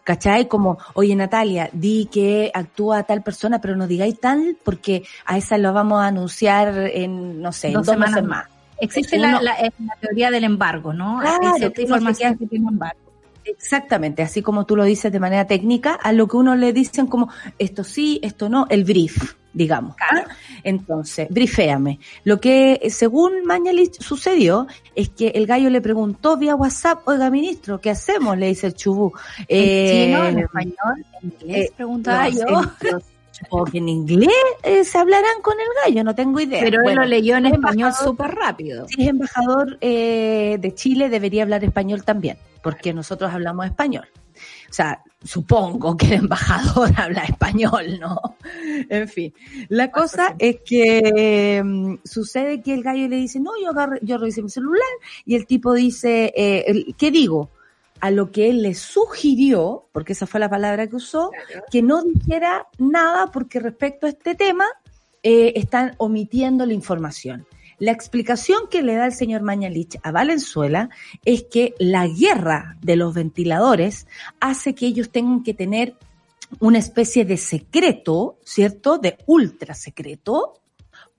¿Cachai? 0.05 0.49
Como, 0.49 0.79
oye 0.95 1.15
Natalia, 1.15 1.71
di 1.73 2.09
que 2.11 2.51
actúa 2.53 3.03
tal 3.03 3.23
persona, 3.23 3.61
pero 3.61 3.77
no 3.77 3.87
digáis 3.87 4.19
tal 4.21 4.57
porque 4.63 5.05
a 5.25 5.39
esa 5.39 5.59
lo 5.59 5.73
vamos 5.73 6.01
a 6.01 6.07
anunciar 6.07 6.91
en, 6.93 7.41
no 7.41 7.53
sé, 7.53 7.69
en 7.69 7.75
dos 7.75 7.87
semanas 7.87 8.23
más. 8.25 8.47
Existe 8.81 9.19
la, 9.19 9.41
la, 9.43 9.57
teoría 10.01 10.31
del 10.31 10.45
embargo, 10.45 10.93
¿no? 10.93 11.19
Claro, 11.21 11.73
información 11.77 12.39
que 12.39 12.47
tiene 12.47 12.69
embargo. 12.69 13.08
Exactamente, 13.49 14.23
así 14.23 14.43
como 14.43 14.67
tú 14.67 14.77
lo 14.77 14.85
dices 14.85 15.11
de 15.11 15.21
manera 15.21 15.47
técnica, 15.47 15.95
a 15.95 16.13
lo 16.13 16.29
que 16.29 16.37
uno 16.37 16.55
le 16.55 16.73
dicen 16.73 17.07
como 17.07 17.31
esto 17.59 17.85
sí, 17.85 18.21
esto 18.23 18.49
no, 18.49 18.67
el 18.69 18.85
brief 18.85 19.35
digamos. 19.53 19.97
¿ah? 20.01 20.25
Entonces, 20.63 21.29
briféame. 21.31 21.99
Lo 22.25 22.41
que 22.41 22.81
según 22.91 23.45
Mañalich 23.45 24.01
sucedió 24.01 24.67
es 24.95 25.09
que 25.09 25.29
el 25.29 25.47
gallo 25.47 25.69
le 25.69 25.81
preguntó 25.81 26.37
vía 26.37 26.55
WhatsApp, 26.55 27.07
oiga 27.07 27.29
ministro, 27.31 27.81
¿qué 27.81 27.91
hacemos? 27.91 28.39
Le 28.39 28.47
dice 28.47 28.69
el 28.69 28.75
chubú. 28.75 29.13
¿En 29.49 30.07
chino, 30.07 30.25
en 30.27 30.39
eh, 30.39 30.43
español, 30.43 31.07
en 31.21 31.33
inglés? 31.33 31.67
Eh, 31.67 31.73
preguntaba 31.77 32.29
yo. 32.29 32.47
Porque 33.51 33.79
en 33.79 33.89
inglés 33.89 34.33
eh, 34.63 34.85
se 34.85 34.99
hablarán 34.99 35.41
con 35.43 35.55
el 35.61 35.67
gallo, 35.85 36.05
no 36.05 36.15
tengo 36.15 36.41
idea. 36.41 36.61
Pero 36.63 36.83
él 36.89 36.97
lo 36.97 37.05
leyó 37.05 37.37
en 37.37 37.47
español 37.47 37.93
súper 37.93 38.33
rápido. 38.33 38.87
Si 38.89 39.03
es 39.03 39.09
embajador 39.09 39.79
de 39.79 40.73
Chile, 40.75 41.09
debería 41.09 41.43
hablar 41.43 41.65
español 41.65 42.05
también, 42.05 42.39
porque 42.63 42.93
nosotros 42.93 43.33
hablamos 43.33 43.67
español. 43.67 44.09
O 44.71 44.73
sea, 44.73 45.03
supongo 45.23 45.97
que 45.97 46.07
el 46.07 46.13
embajador 46.15 46.91
habla 46.97 47.25
español, 47.25 47.99
¿no? 48.01 48.37
En 48.89 49.09
fin, 49.09 49.33
la 49.69 49.91
cosa 49.91 50.35
es 50.39 50.59
que 50.65 51.63
mm, 51.65 51.95
sucede 52.05 52.63
que 52.63 52.75
el 52.75 52.83
gallo 52.83 53.09
le 53.09 53.17
dice, 53.17 53.41
no, 53.41 53.53
yo 53.63 53.71
agarré, 53.71 53.99
yo 54.03 54.19
revisé 54.19 54.43
mi 54.43 54.51
celular 54.51 54.89
y 55.25 55.35
el 55.35 55.47
tipo 55.47 55.73
dice, 55.75 56.33
eh, 56.37 56.95
¿qué 56.97 57.11
digo? 57.11 57.51
A 58.01 58.11
lo 58.11 58.31
que 58.31 58.49
él 58.51 58.63
le 58.63 58.75
sugirió, 58.75 59.89
porque 59.93 60.13
esa 60.13 60.27
fue 60.27 60.41
la 60.41 60.51
palabra 60.51 60.87
que 60.87 60.97
usó, 60.97 61.31
que 61.71 61.83
no 61.83 62.03
dijera 62.03 62.67
nada 62.79 63.31
porque 63.33 63.61
respecto 63.61 64.07
a 64.07 64.11
este 64.11 64.35
tema 64.35 64.65
eh, 65.23 65.53
están 65.57 65.95
omitiendo 65.99 66.65
la 66.67 66.75
información. 66.75 67.47
La 67.79 67.93
explicación 67.93 68.63
que 68.69 68.83
le 68.83 68.95
da 68.95 69.07
el 69.07 69.13
señor 69.13 69.43
Mañalich 69.43 69.99
a 70.03 70.11
Valenzuela 70.11 70.91
es 71.25 71.45
que 71.45 71.75
la 71.79 72.09
guerra 72.09 72.77
de 72.83 72.97
los 72.97 73.15
ventiladores 73.15 74.09
hace 74.41 74.75
que 74.75 74.87
ellos 74.87 75.11
tengan 75.11 75.45
que 75.45 75.55
tener 75.55 75.95
una 76.61 76.79
especie 76.79 77.25
de 77.25 77.37
secreto, 77.37 78.39
¿cierto? 78.43 78.99
De 78.99 79.19
ultra 79.27 79.75
secreto, 79.75 80.55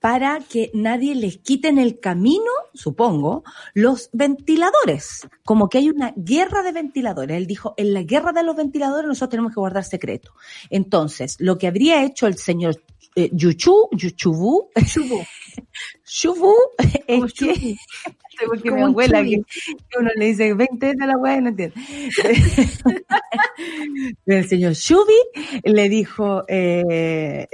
para 0.00 0.40
que 0.40 0.70
nadie 0.72 1.14
les 1.14 1.36
quite 1.36 1.68
en 1.68 1.78
el 1.78 2.00
camino, 2.00 2.50
supongo, 2.72 3.44
los 3.74 4.08
ventiladores. 4.12 5.28
Como 5.44 5.68
que 5.68 5.78
hay 5.78 5.90
una 5.90 6.14
guerra 6.16 6.62
de 6.62 6.72
ventiladores. 6.72 7.36
Él 7.36 7.46
dijo, 7.46 7.74
en 7.76 7.92
la 7.92 8.02
guerra 8.02 8.32
de 8.32 8.42
los 8.42 8.56
ventiladores 8.56 9.06
nosotros 9.06 9.30
tenemos 9.30 9.52
que 9.52 9.60
guardar 9.60 9.84
secreto. 9.84 10.32
Entonces, 10.70 11.36
lo 11.38 11.58
que 11.58 11.66
habría 11.66 12.02
hecho 12.02 12.26
el 12.26 12.36
señor 12.36 12.82
eh, 13.16 13.28
Yuchu, 13.32 13.88
Yuchubu, 13.92 14.70
Shubu, 16.06 16.54
es 17.06 17.32
que, 17.34 17.76
porque 18.46 18.70
mi 18.70 18.82
abuela, 18.82 19.22
que, 19.22 19.42
uno 19.98 20.10
le 20.16 20.26
dice 20.26 20.54
20 20.54 20.86
veces 20.86 21.00
a 21.00 21.06
la 21.06 21.14
abuela, 21.14 21.40
no 21.40 21.48
entiende. 21.50 21.74
el 24.26 24.48
señor 24.48 24.72
Shubi 24.72 25.14
le 25.64 25.88
dijo, 25.88 26.44
eh, 26.48 27.46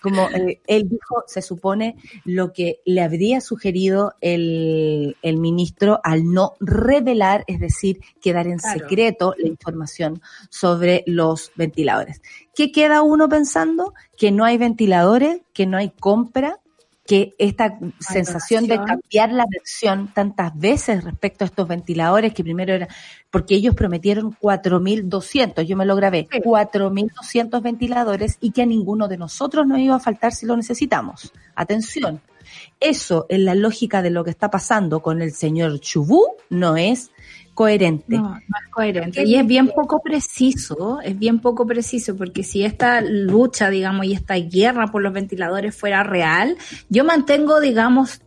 como 0.00 0.28
eh, 0.30 0.60
él 0.66 0.88
dijo, 0.88 1.24
se 1.26 1.42
supone 1.42 1.96
lo 2.24 2.52
que 2.52 2.80
le 2.84 3.02
habría 3.02 3.40
sugerido 3.40 4.14
el, 4.20 5.16
el 5.22 5.36
ministro 5.38 6.00
al 6.02 6.32
no 6.32 6.54
revelar, 6.60 7.44
es 7.46 7.60
decir, 7.60 8.00
quedar 8.20 8.46
en 8.46 8.60
secreto 8.60 9.34
la 9.38 9.48
información 9.48 10.20
sobre 10.50 11.02
los 11.06 11.52
ventiladores. 11.56 12.20
¿Qué 12.54 12.72
queda 12.72 13.02
uno 13.02 13.28
pensando? 13.28 13.94
Que 14.16 14.30
no 14.30 14.44
hay 14.44 14.58
ventiladores, 14.58 15.40
que 15.52 15.66
no 15.66 15.76
hay 15.76 15.90
compra, 15.90 16.60
que 17.06 17.34
esta 17.38 17.78
sensación 18.00 18.66
de 18.66 18.76
cambiar 18.76 19.32
la 19.32 19.46
versión 19.48 20.12
tantas 20.12 20.58
veces 20.58 21.04
respecto 21.04 21.44
a 21.44 21.46
estos 21.46 21.68
ventiladores 21.68 22.34
que 22.34 22.42
primero 22.42 22.74
era, 22.74 22.88
porque 23.30 23.54
ellos 23.54 23.74
prometieron 23.74 24.36
4.200, 24.36 25.62
yo 25.62 25.76
me 25.76 25.86
lo 25.86 25.94
grabé, 25.94 26.28
4.200 26.28 27.62
ventiladores 27.62 28.38
y 28.40 28.50
que 28.50 28.62
a 28.62 28.66
ninguno 28.66 29.08
de 29.08 29.18
nosotros 29.18 29.66
nos 29.66 29.78
iba 29.78 29.94
a 29.94 30.00
faltar 30.00 30.32
si 30.32 30.46
lo 30.46 30.56
necesitamos. 30.56 31.32
Atención, 31.54 32.20
eso 32.80 33.26
en 33.28 33.44
la 33.44 33.54
lógica 33.54 34.02
de 34.02 34.10
lo 34.10 34.24
que 34.24 34.30
está 34.30 34.50
pasando 34.50 35.00
con 35.00 35.22
el 35.22 35.32
señor 35.32 35.80
Chubú 35.80 36.34
no 36.50 36.76
es 36.76 37.10
coherente. 37.56 38.18
No, 38.18 38.22
no 38.22 38.36
es 38.36 38.70
coherente. 38.70 39.24
Y 39.24 39.34
es 39.34 39.46
bien 39.46 39.68
poco 39.68 40.02
preciso, 40.02 41.00
es 41.00 41.18
bien 41.18 41.40
poco 41.40 41.66
preciso, 41.66 42.14
porque 42.14 42.44
si 42.44 42.62
esta 42.62 43.00
lucha, 43.00 43.70
digamos, 43.70 44.04
y 44.04 44.12
esta 44.12 44.34
guerra 44.34 44.88
por 44.88 45.02
los 45.02 45.14
ventiladores 45.14 45.74
fuera 45.74 46.02
real, 46.02 46.58
yo 46.90 47.02
mantengo, 47.02 47.58
digamos, 47.58 48.20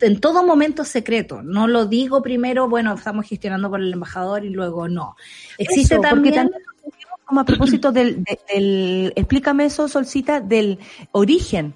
en 0.00 0.20
todo 0.20 0.44
momento 0.44 0.84
secreto. 0.84 1.42
No 1.42 1.66
lo 1.66 1.86
digo 1.86 2.22
primero, 2.22 2.68
bueno, 2.68 2.92
estamos 2.92 3.26
gestionando 3.26 3.70
por 3.70 3.80
el 3.80 3.90
embajador 3.90 4.44
y 4.44 4.50
luego 4.50 4.86
no. 4.86 5.16
Existe 5.56 5.98
también... 5.98 6.50
como 7.24 7.40
a 7.40 7.44
propósito 7.44 7.90
del, 7.90 8.22
explícame 9.16 9.64
eso, 9.64 9.88
Solcita, 9.88 10.40
del 10.40 10.78
origen 11.12 11.74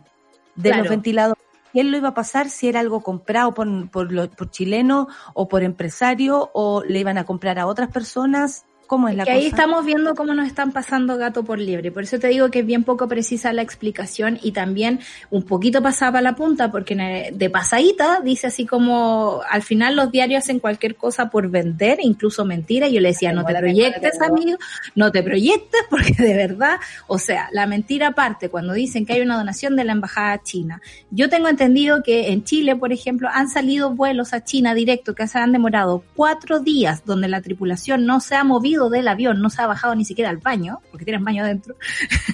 de 0.56 0.76
los 0.76 0.90
ventiladores 0.90 1.42
quién 1.72 1.90
lo 1.90 1.96
iba 1.96 2.08
a 2.08 2.14
pasar, 2.14 2.50
si 2.50 2.68
era 2.68 2.80
algo 2.80 3.02
comprado 3.02 3.54
por, 3.54 3.90
por, 3.90 4.30
por 4.30 4.50
chileno 4.50 5.08
o 5.34 5.48
por 5.48 5.62
empresario 5.62 6.50
o 6.54 6.82
le 6.84 7.00
iban 7.00 7.18
a 7.18 7.24
comprar 7.24 7.58
a 7.58 7.66
otras 7.66 7.90
personas. 7.90 8.64
Cómo 8.88 9.08
es 9.08 9.14
la 9.14 9.24
que 9.24 9.30
cosa? 9.30 9.40
ahí 9.40 9.46
estamos 9.46 9.84
viendo 9.84 10.14
cómo 10.16 10.34
nos 10.34 10.46
están 10.48 10.72
pasando 10.72 11.16
gato 11.18 11.44
por 11.44 11.60
liebre. 11.60 11.92
Por 11.92 12.02
eso 12.02 12.18
te 12.18 12.28
digo 12.28 12.50
que 12.50 12.60
es 12.60 12.66
bien 12.66 12.82
poco 12.82 13.06
precisa 13.06 13.52
la 13.52 13.62
explicación 13.62 14.40
y 14.42 14.52
también 14.52 14.98
un 15.30 15.44
poquito 15.44 15.82
pasada 15.82 16.12
para 16.12 16.22
la 16.22 16.34
punta, 16.34 16.72
porque 16.72 17.30
de 17.32 17.50
pasadita 17.50 18.20
dice 18.24 18.48
así 18.48 18.66
como 18.66 19.42
al 19.48 19.62
final 19.62 19.94
los 19.94 20.10
diarios 20.10 20.42
hacen 20.42 20.58
cualquier 20.58 20.96
cosa 20.96 21.28
por 21.28 21.50
vender, 21.50 21.98
incluso 22.02 22.44
mentira. 22.44 22.88
Y 22.88 22.94
yo 22.94 23.00
le 23.00 23.10
decía, 23.10 23.32
no 23.32 23.44
te 23.44 23.54
proyectes, 23.54 24.20
amigo, 24.22 24.58
no 24.94 25.12
te 25.12 25.22
proyectes, 25.22 25.82
porque 25.90 26.14
de 26.14 26.34
verdad, 26.34 26.78
o 27.06 27.18
sea, 27.18 27.50
la 27.52 27.66
mentira 27.66 28.12
parte 28.12 28.48
cuando 28.48 28.72
dicen 28.72 29.04
que 29.04 29.12
hay 29.12 29.20
una 29.20 29.36
donación 29.36 29.76
de 29.76 29.84
la 29.84 29.92
embajada 29.92 30.42
china. 30.42 30.80
Yo 31.10 31.28
tengo 31.28 31.48
entendido 31.48 32.02
que 32.02 32.32
en 32.32 32.42
Chile, 32.42 32.74
por 32.74 32.92
ejemplo, 32.92 33.28
han 33.30 33.50
salido 33.50 33.90
vuelos 33.90 34.32
a 34.32 34.42
China 34.42 34.72
directo 34.72 35.14
que 35.14 35.26
se 35.26 35.38
han 35.38 35.52
demorado 35.52 36.02
cuatro 36.16 36.60
días 36.60 37.04
donde 37.04 37.28
la 37.28 37.42
tripulación 37.42 38.06
no 38.06 38.20
se 38.20 38.34
ha 38.34 38.44
movido 38.44 38.77
del 38.88 39.08
avión, 39.08 39.42
no 39.42 39.50
se 39.50 39.62
ha 39.62 39.66
bajado 39.66 39.94
ni 39.94 40.04
siquiera 40.04 40.30
al 40.30 40.38
baño, 40.38 40.80
porque 40.90 41.04
tienen 41.04 41.24
baño 41.24 41.42
adentro, 41.42 41.76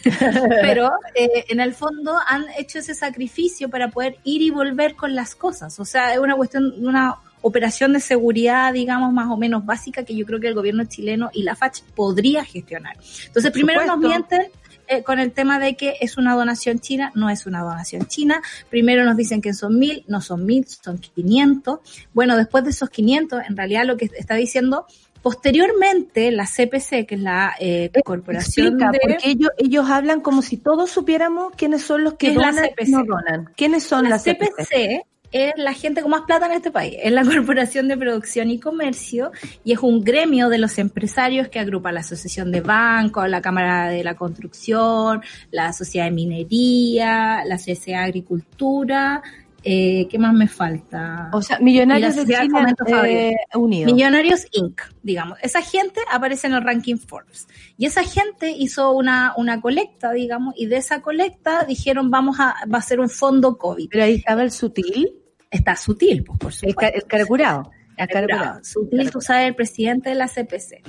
pero 0.62 0.90
eh, 1.14 1.46
en 1.48 1.60
el 1.60 1.72
fondo 1.72 2.14
han 2.26 2.44
hecho 2.58 2.78
ese 2.78 2.94
sacrificio 2.94 3.70
para 3.70 3.90
poder 3.90 4.18
ir 4.24 4.42
y 4.42 4.50
volver 4.50 4.94
con 4.94 5.14
las 5.14 5.34
cosas. 5.34 5.80
O 5.80 5.84
sea, 5.84 6.12
es 6.12 6.18
una 6.18 6.36
cuestión, 6.36 6.74
una 6.84 7.16
operación 7.40 7.92
de 7.92 8.00
seguridad, 8.00 8.72
digamos, 8.72 9.12
más 9.12 9.30
o 9.30 9.36
menos 9.36 9.64
básica 9.64 10.04
que 10.04 10.14
yo 10.14 10.24
creo 10.26 10.40
que 10.40 10.48
el 10.48 10.54
gobierno 10.54 10.84
chileno 10.84 11.30
y 11.32 11.42
la 11.42 11.56
FACH 11.56 11.82
podría 11.94 12.44
gestionar. 12.44 12.96
Entonces, 13.26 13.50
primero 13.50 13.84
nos 13.84 13.98
mienten 13.98 14.50
eh, 14.86 15.02
con 15.02 15.18
el 15.18 15.32
tema 15.32 15.58
de 15.58 15.76
que 15.76 15.96
es 16.00 16.18
una 16.18 16.34
donación 16.34 16.78
china, 16.78 17.10
no 17.14 17.30
es 17.30 17.46
una 17.46 17.62
donación 17.62 18.06
china. 18.06 18.42
Primero 18.68 19.04
nos 19.04 19.16
dicen 19.16 19.40
que 19.40 19.54
son 19.54 19.78
mil, 19.78 20.04
no 20.08 20.20
son 20.20 20.44
mil, 20.44 20.66
son 20.66 20.98
500. 20.98 21.80
Bueno, 22.12 22.36
después 22.36 22.64
de 22.64 22.70
esos 22.70 22.90
500, 22.90 23.42
en 23.48 23.56
realidad 23.56 23.84
lo 23.84 23.96
que 23.96 24.10
está 24.16 24.34
diciendo, 24.34 24.86
posteriormente 25.24 26.30
la 26.32 26.44
CPC, 26.44 27.06
que 27.06 27.14
es 27.14 27.20
la 27.22 27.54
eh, 27.58 27.90
corporación 28.04 28.66
Explica, 28.66 28.90
de... 28.92 28.98
porque 29.00 29.30
ellos, 29.30 29.50
ellos 29.56 29.88
hablan 29.88 30.20
como 30.20 30.42
si 30.42 30.58
todos 30.58 30.90
supiéramos 30.90 31.54
quiénes 31.56 31.82
son 31.82 32.04
los 32.04 32.14
que 32.14 32.34
la 32.34 32.50
donan 32.50 32.66
y 32.66 32.68
CPC. 32.68 32.88
no 32.90 33.04
donan. 33.04 33.50
¿Quiénes 33.56 33.84
son 33.84 34.04
la 34.04 34.10
las 34.10 34.24
CPC? 34.24 34.52
CPC 34.54 35.06
es 35.32 35.52
la 35.56 35.72
gente 35.72 36.02
con 36.02 36.10
más 36.10 36.22
plata 36.22 36.44
en 36.44 36.52
este 36.52 36.70
país, 36.70 36.96
es 37.02 37.10
la 37.10 37.24
Corporación 37.24 37.88
de 37.88 37.96
Producción 37.96 38.50
y 38.50 38.60
Comercio 38.60 39.32
y 39.64 39.72
es 39.72 39.78
un 39.78 40.04
gremio 40.04 40.50
de 40.50 40.58
los 40.58 40.78
empresarios 40.78 41.48
que 41.48 41.58
agrupa 41.58 41.90
la 41.90 42.00
Asociación 42.00 42.52
de 42.52 42.60
Bancos, 42.60 43.26
la 43.30 43.40
Cámara 43.40 43.88
de 43.88 44.04
la 44.04 44.14
Construcción, 44.16 45.22
la 45.50 45.72
Sociedad 45.72 46.04
de 46.04 46.12
Minería, 46.12 47.46
la 47.46 47.56
Sociedad 47.56 48.00
de 48.00 48.04
Agricultura, 48.04 49.22
eh, 49.64 50.06
¿qué 50.10 50.18
más 50.18 50.34
me 50.34 50.46
falta? 50.46 51.30
O 51.32 51.42
sea, 51.42 51.58
millonarios 51.58 52.14
de 52.16 52.24
Chile 52.24 53.30
eh, 53.30 53.36
Unidos. 53.54 53.92
Millonarios 53.92 54.46
Inc., 54.52 54.80
digamos. 55.02 55.38
Esa 55.42 55.62
gente 55.62 56.00
aparece 56.12 56.46
en 56.46 56.54
el 56.54 56.62
ranking 56.62 56.96
Forbes. 56.96 57.48
Y 57.76 57.86
esa 57.86 58.04
gente 58.04 58.50
hizo 58.50 58.92
una, 58.92 59.34
una 59.36 59.60
colecta, 59.60 60.12
digamos, 60.12 60.54
y 60.56 60.66
de 60.66 60.76
esa 60.76 61.00
colecta 61.02 61.64
dijeron 61.64 62.10
vamos 62.10 62.38
a, 62.38 62.54
va 62.72 62.78
a 62.78 62.82
ser 62.82 63.00
un 63.00 63.08
fondo 63.08 63.58
COVID. 63.58 63.88
Pero 63.90 64.04
ahí 64.04 64.14
estaba 64.14 64.42
el 64.42 64.50
sutil, 64.50 65.20
Está 65.50 65.76
sutil, 65.76 66.24
pues 66.24 66.38
por 66.38 66.52
supuesto. 66.52 66.82
el. 66.82 66.94
El 66.94 67.04
caracurado. 67.06 67.70
Claro, 67.96 68.64
Sutil, 68.64 69.10
tú 69.10 69.20
sabes, 69.20 69.46
el 69.46 69.54
presidente 69.54 70.08
de 70.10 70.16
la 70.16 70.26
CPC. 70.26 70.82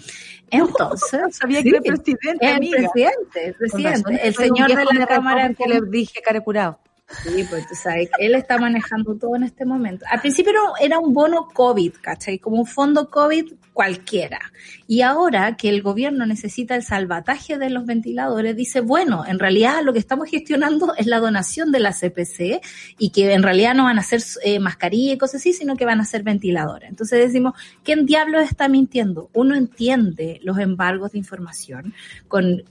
Entonces, 0.50 1.20
No 1.22 1.32
sabía 1.32 1.62
sí, 1.62 1.64
que 1.64 1.70
era 1.70 1.82
presidente, 1.82 2.38
el 2.42 2.56
amiga. 2.56 2.78
presidente, 2.78 3.46
el 3.46 3.54
razón, 3.54 3.82
presidente, 3.84 4.28
el 4.28 4.36
señor 4.36 4.76
de 4.76 5.00
la 5.00 5.06
Cámara 5.06 5.54
porque 5.56 5.72
le 5.72 5.82
dije 5.90 6.22
caracurado. 6.22 6.80
Sí, 7.08 7.46
pues 7.48 7.68
tú 7.68 7.76
sabes, 7.76 8.10
él 8.18 8.34
está 8.34 8.58
manejando 8.58 9.16
todo 9.16 9.36
en 9.36 9.44
este 9.44 9.64
momento. 9.64 10.06
Al 10.10 10.22
principio 10.22 10.52
era- 10.82 10.98
un 10.98 11.14
bono 11.14 11.48
COVID, 11.54 11.94
¿cachai? 12.02 12.40
Como 12.40 12.58
un 12.58 12.66
fondo 12.66 13.12
COVID 13.12 13.54
cualquiera. 13.74 14.40
Y 14.88 15.02
ahora 15.02 15.56
que 15.56 15.70
el 15.70 15.84
gobierno 15.84 16.26
necesita 16.26 16.76
el 16.76 16.82
salvataje 16.82 17.60
de 17.60 17.70
los 17.70 17.86
ventiladores, 17.86 18.56
dice, 18.56 18.80
bueno, 18.82 19.24
en 19.28 19.38
realidad 19.38 19.84
lo 19.84 19.94
que 19.94 20.00
estamos 20.00 20.30
gestionando 20.30 20.96
es 20.98 21.06
la 21.06 21.20
donación 21.20 21.72
de 21.72 21.80
la 21.80 21.92
CPC 21.94 22.62
y 22.98 23.12
que 23.12 23.34
en 23.34 23.44
realidad 23.44 23.76
no 23.76 23.84
van 23.84 24.00
a 24.00 24.04
ser 24.04 24.24
eh, 24.44 24.58
mascarilla 24.60 25.14
y 25.14 25.18
cosas 25.20 25.42
así, 25.42 25.54
sino 25.54 25.76
que 25.76 25.86
van 25.86 26.00
a 26.02 26.06
ser 26.06 26.24
ventiladores. 26.24 26.90
Entonces 26.90 27.20
decimos, 27.20 27.54
¿quién 27.84 28.08
diablos 28.08 28.42
está 28.50 28.68
mintiendo? 28.68 29.30
Uno 29.34 29.56
entiende 29.56 30.40
los 30.44 30.58
embargos 30.58 31.12
de 31.12 31.20
información 31.20 31.94
con 32.28 32.64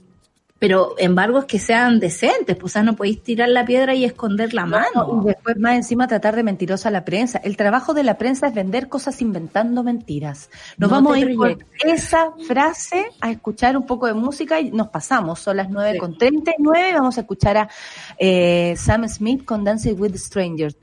pero 0.57 0.95
embargos 0.97 1.45
que 1.45 1.59
sean 1.59 1.99
decentes, 1.99 2.55
pues 2.55 2.71
o 2.71 2.73
sea, 2.73 2.83
no 2.83 2.95
podéis 2.95 3.21
tirar 3.21 3.49
la 3.49 3.65
piedra 3.65 3.93
y 3.93 4.05
esconder 4.05 4.53
la 4.53 4.65
mano. 4.65 5.21
Y 5.23 5.27
después 5.27 5.57
más 5.57 5.75
encima 5.75 6.07
tratar 6.07 6.35
de 6.35 6.43
mentirosa 6.43 6.89
a 6.89 6.91
la 6.91 7.03
prensa. 7.03 7.39
El 7.43 7.57
trabajo 7.57 7.93
de 7.93 8.03
la 8.03 8.17
prensa 8.17 8.47
es 8.47 8.53
vender 8.53 8.87
cosas 8.87 9.21
inventando 9.21 9.83
mentiras. 9.83 10.49
Nos 10.77 10.89
No 10.89 10.95
vamos 10.95 11.15
a 11.15 11.19
ir 11.19 11.35
con 11.35 11.57
esa 11.83 12.31
frase 12.47 13.05
a 13.19 13.31
escuchar 13.31 13.75
un 13.75 13.85
poco 13.85 14.07
de 14.07 14.13
música 14.13 14.59
y 14.61 14.71
nos 14.71 14.87
pasamos. 14.87 15.39
Son 15.39 15.57
las 15.57 15.69
nueve 15.69 15.93
Sí. 15.93 15.99
con 15.99 16.17
39 16.17 16.93
vamos 16.93 17.17
a 17.17 17.21
escuchar 17.21 17.57
a 17.57 17.69
eh, 18.17 18.75
Sam 18.77 19.07
Smith 19.09 19.43
con 19.43 19.63
Dancing 19.63 19.95
with 19.99 20.15
Strangers. 20.15 20.77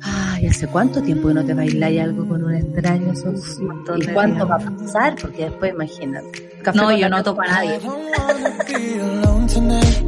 Ay, 0.00 0.46
¿hace 0.46 0.66
cuánto 0.68 1.02
tiempo 1.02 1.28
que 1.28 1.34
no 1.34 1.44
te 1.44 1.54
bailáis 1.54 2.00
algo 2.00 2.26
con 2.26 2.42
un 2.44 2.54
extraño? 2.54 3.14
Sos- 3.14 3.58
Un 3.58 3.66
montón 3.68 4.02
¿Y 4.02 4.06
de 4.06 4.12
cuánto 4.14 4.46
va 4.46 4.56
a 4.56 4.58
pasar? 4.58 5.16
Porque 5.20 5.44
después 5.44 5.72
imagínate. 5.74 6.48
Café 6.62 6.78
No, 6.78 6.96
yo 6.96 7.08
no 7.08 7.22
toco 7.22 7.42
a 7.42 7.46
I 7.46 7.50
nadie. 7.50 7.78
don't 7.80 8.18
wanna 8.18 8.64
be 8.66 9.00
alone 9.00 9.46
tonight. 9.46 10.02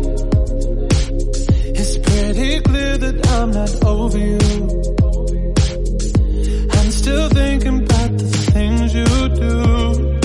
It's 1.77 1.99
pretty 1.99 2.61
clear 2.63 2.99
that 2.99 3.27
I'm 3.35 3.51
not 3.51 3.85
over 3.85 4.19
you. 4.19 4.39
I'm 6.73 6.91
still 6.91 7.29
thinking 7.31 7.85
about 7.85 8.19
the 8.19 8.25
things 8.53 8.95
you 8.95 9.05
do. 9.29 10.21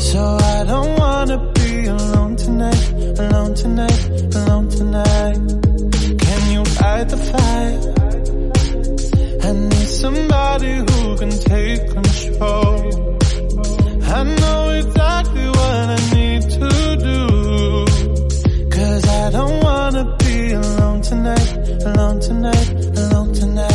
So 0.00 0.36
I 0.38 0.64
don't 0.66 0.98
wanna 0.98 1.38
be 1.54 1.86
alone 1.86 2.36
tonight, 2.36 3.18
alone 3.18 3.54
tonight, 3.54 4.34
alone 4.36 4.68
tonight. 4.68 5.38
Can 6.18 6.52
you 6.52 6.64
fight 6.64 7.08
the 7.08 7.16
fire? 7.16 8.03
Somebody 10.04 10.74
who 10.86 11.16
can 11.16 11.30
take 11.30 11.80
control. 11.88 12.76
I 14.02 14.22
know 14.40 14.68
exactly 14.82 15.46
what 15.48 15.76
I 15.96 16.00
need 16.12 16.42
to 16.42 16.68
do. 17.08 17.20
Cause 18.68 19.08
I 19.08 19.30
don't 19.30 19.64
wanna 19.64 20.04
be 20.18 20.52
alone 20.52 21.00
tonight, 21.00 21.50
alone 21.86 22.20
tonight, 22.20 22.70
alone 22.98 23.32
tonight. 23.32 23.73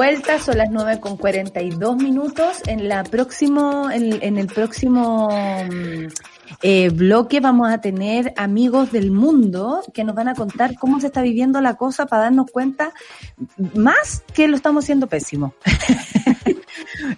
Vuelta, 0.00 0.38
son 0.38 0.56
las 0.56 0.70
9 0.70 0.98
con 0.98 1.18
42 1.18 1.96
minutos. 1.98 2.62
En 2.66 2.88
la 2.88 3.04
próximo, 3.04 3.90
en, 3.90 4.22
en 4.22 4.38
el 4.38 4.46
próximo 4.46 5.28
mm, 5.28 6.06
eh, 6.62 6.88
bloque 6.88 7.40
vamos 7.40 7.70
a 7.70 7.82
tener 7.82 8.32
amigos 8.38 8.92
del 8.92 9.10
mundo 9.10 9.82
que 9.92 10.02
nos 10.04 10.14
van 10.14 10.28
a 10.28 10.34
contar 10.34 10.74
cómo 10.76 11.00
se 11.00 11.08
está 11.08 11.20
viviendo 11.20 11.60
la 11.60 11.74
cosa 11.74 12.06
para 12.06 12.22
darnos 12.22 12.50
cuenta 12.50 12.94
más 13.74 14.22
que 14.32 14.48
lo 14.48 14.56
estamos 14.56 14.84
haciendo 14.84 15.06
pésimo. 15.06 15.52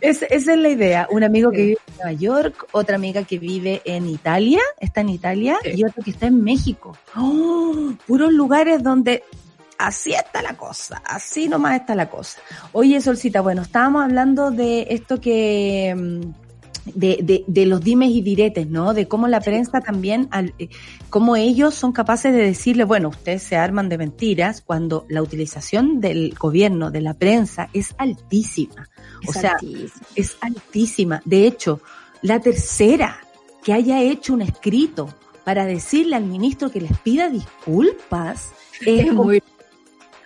Es- 0.01 0.22
esa 0.22 0.53
es 0.55 0.59
la 0.59 0.68
idea. 0.68 1.07
Un 1.11 1.22
amigo 1.22 1.51
que 1.51 1.62
vive 1.62 1.78
en 1.87 1.95
Nueva 1.97 2.12
York, 2.12 2.66
otra 2.72 2.97
amiga 2.97 3.22
que 3.24 3.39
vive 3.39 3.80
en 3.85 4.09
Italia, 4.09 4.61
está 4.80 5.03
en 5.03 5.09
Italia, 5.11 5.57
y 5.64 5.85
otro 5.85 6.03
que 6.03 6.11
está 6.11 6.26
en 6.26 6.43
México. 6.43 6.97
¡Oh! 7.16 7.93
puros 8.07 8.33
lugares 8.33 8.83
donde 8.83 9.22
así 9.87 10.12
está 10.12 10.43
la 10.43 10.55
cosa, 10.57 11.03
así 11.05 11.49
nomás 11.49 11.80
está 11.80 11.95
la 11.95 12.09
cosa. 12.11 12.39
Oye, 12.72 13.01
Solcita, 13.01 13.41
bueno, 13.41 13.62
estábamos 13.62 14.03
hablando 14.05 14.51
de 14.51 14.87
esto 14.91 15.20
que... 15.20 15.95
mm, 15.97 16.43
De, 16.85 17.18
de, 17.22 17.45
de 17.47 17.64
los 17.66 17.80
dimes 17.80 18.11
y 18.11 18.22
diretes, 18.22 18.66
¿no? 18.66 18.93
De 18.93 19.07
cómo 19.07 19.28
la 19.28 19.41
prensa 19.41 19.80
también, 19.80 20.26
al, 20.33 20.53
eh, 20.59 20.68
cómo 21.11 21.37
ellos 21.37 21.76
son 21.76 21.93
capaces 21.93 22.33
de 22.35 22.43
decirle, 22.43 22.83
bueno, 22.83 23.11
ustedes 23.11 23.45
se 23.45 23.55
arman 23.57 23.89
de 23.89 23.99
mentiras 23.99 24.62
cuando 24.62 25.05
la 25.09 25.22
utilización 25.22 26.01
del 26.01 26.35
gobierno, 26.37 26.91
de 26.91 27.01
la 27.01 27.14
prensa, 27.14 27.68
es 27.72 27.95
altísima. 27.99 28.89
O 29.28 29.33
sea, 29.33 29.57
es 30.16 30.37
altísima. 30.41 31.22
De 31.24 31.47
hecho, 31.47 31.80
la 32.20 32.41
tercera 32.41 33.16
que 33.62 33.72
haya 33.72 34.03
hecho 34.03 34.35
un 34.35 34.43
escrito 34.43 35.09
para 35.45 35.64
decirle 35.66 36.16
al 36.16 36.24
ministro 36.24 36.68
que 36.72 36.80
les 36.80 36.99
pida 36.99 37.28
disculpas 37.28 38.51
es, 38.80 39.07
Es 39.07 39.12
muy- 39.12 39.41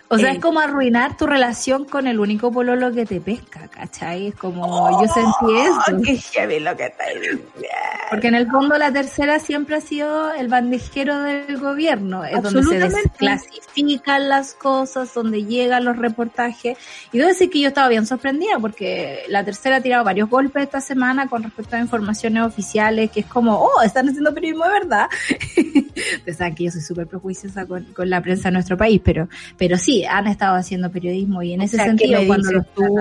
O 0.09 0.17
sea, 0.17 0.29
Eh. 0.29 0.35
es 0.35 0.39
como 0.39 0.59
arruinar 0.59 1.17
tu 1.17 1.27
relación 1.27 1.83
con 1.85 2.07
el 2.07 2.19
único 2.19 2.51
pololo 2.51 2.93
que 2.93 3.05
te 3.05 3.19
pesca, 3.19 3.67
¿cachai? 3.67 4.27
Es 4.27 4.35
como, 4.35 5.01
yo 5.01 5.07
sentí 5.13 5.57
eso. 5.57 5.81
¡Oh, 5.97 6.01
qué 6.01 6.17
heavy 6.17 6.59
lo 6.61 6.75
que 6.77 6.85
está 6.85 7.03
diciendo! 7.13 7.43
Porque 8.09 8.27
en 8.29 8.35
el 8.35 8.47
fondo 8.49 8.77
la 8.77 8.89
tercera 8.91 9.37
siempre 9.39 9.75
ha 9.75 9.81
sido 9.81 10.31
el 10.33 10.47
bandejero 10.47 11.19
del 11.23 11.57
gobierno, 11.57 12.23
es 12.23 12.41
donde 12.41 12.63
se 12.63 12.79
desclasifican 12.79 14.29
las 14.29 14.53
cosas, 14.53 15.13
donde 15.13 15.43
llegan 15.43 15.83
los 15.83 15.97
reportajes. 15.97 16.77
Y 17.11 17.17
debo 17.17 17.27
decir 17.27 17.49
que 17.49 17.59
yo 17.59 17.67
estaba 17.67 17.89
bien 17.89 18.05
sorprendida 18.05 18.59
porque 18.61 19.23
la 19.27 19.43
tercera 19.43 19.77
ha 19.77 19.81
tirado 19.81 20.05
varios 20.05 20.29
golpes 20.29 20.63
esta 20.63 20.79
semana 20.79 21.27
con 21.27 21.43
respecto 21.43 21.75
a 21.75 21.79
informaciones 21.79 22.43
oficiales, 22.43 23.11
que 23.11 23.21
es 23.21 23.25
como, 23.25 23.57
oh, 23.57 23.81
están 23.81 24.07
haciendo 24.07 24.33
periodismo 24.33 24.63
de 24.65 24.71
verdad. 24.71 25.07
Ustedes 25.57 26.37
saben 26.37 26.55
que 26.55 26.63
yo 26.63 26.71
soy 26.71 26.81
súper 26.81 27.07
prejuiciosa 27.07 27.65
con, 27.65 27.83
con 27.93 28.09
la 28.09 28.21
prensa 28.21 28.47
de 28.47 28.53
nuestro 28.53 28.77
país, 28.77 29.01
pero, 29.03 29.27
pero 29.57 29.77
sí, 29.77 29.96
han 30.05 30.27
estado 30.27 30.55
haciendo 30.55 30.91
periodismo 30.91 31.41
y 31.43 31.53
en 31.53 31.61
ese 31.61 31.75
O 31.75 31.79
sea, 31.79 31.85
¿qué 31.95 31.97
sentido, 31.97 32.27
cuando 32.27 32.51
los 32.51 32.65
tú 32.73 32.95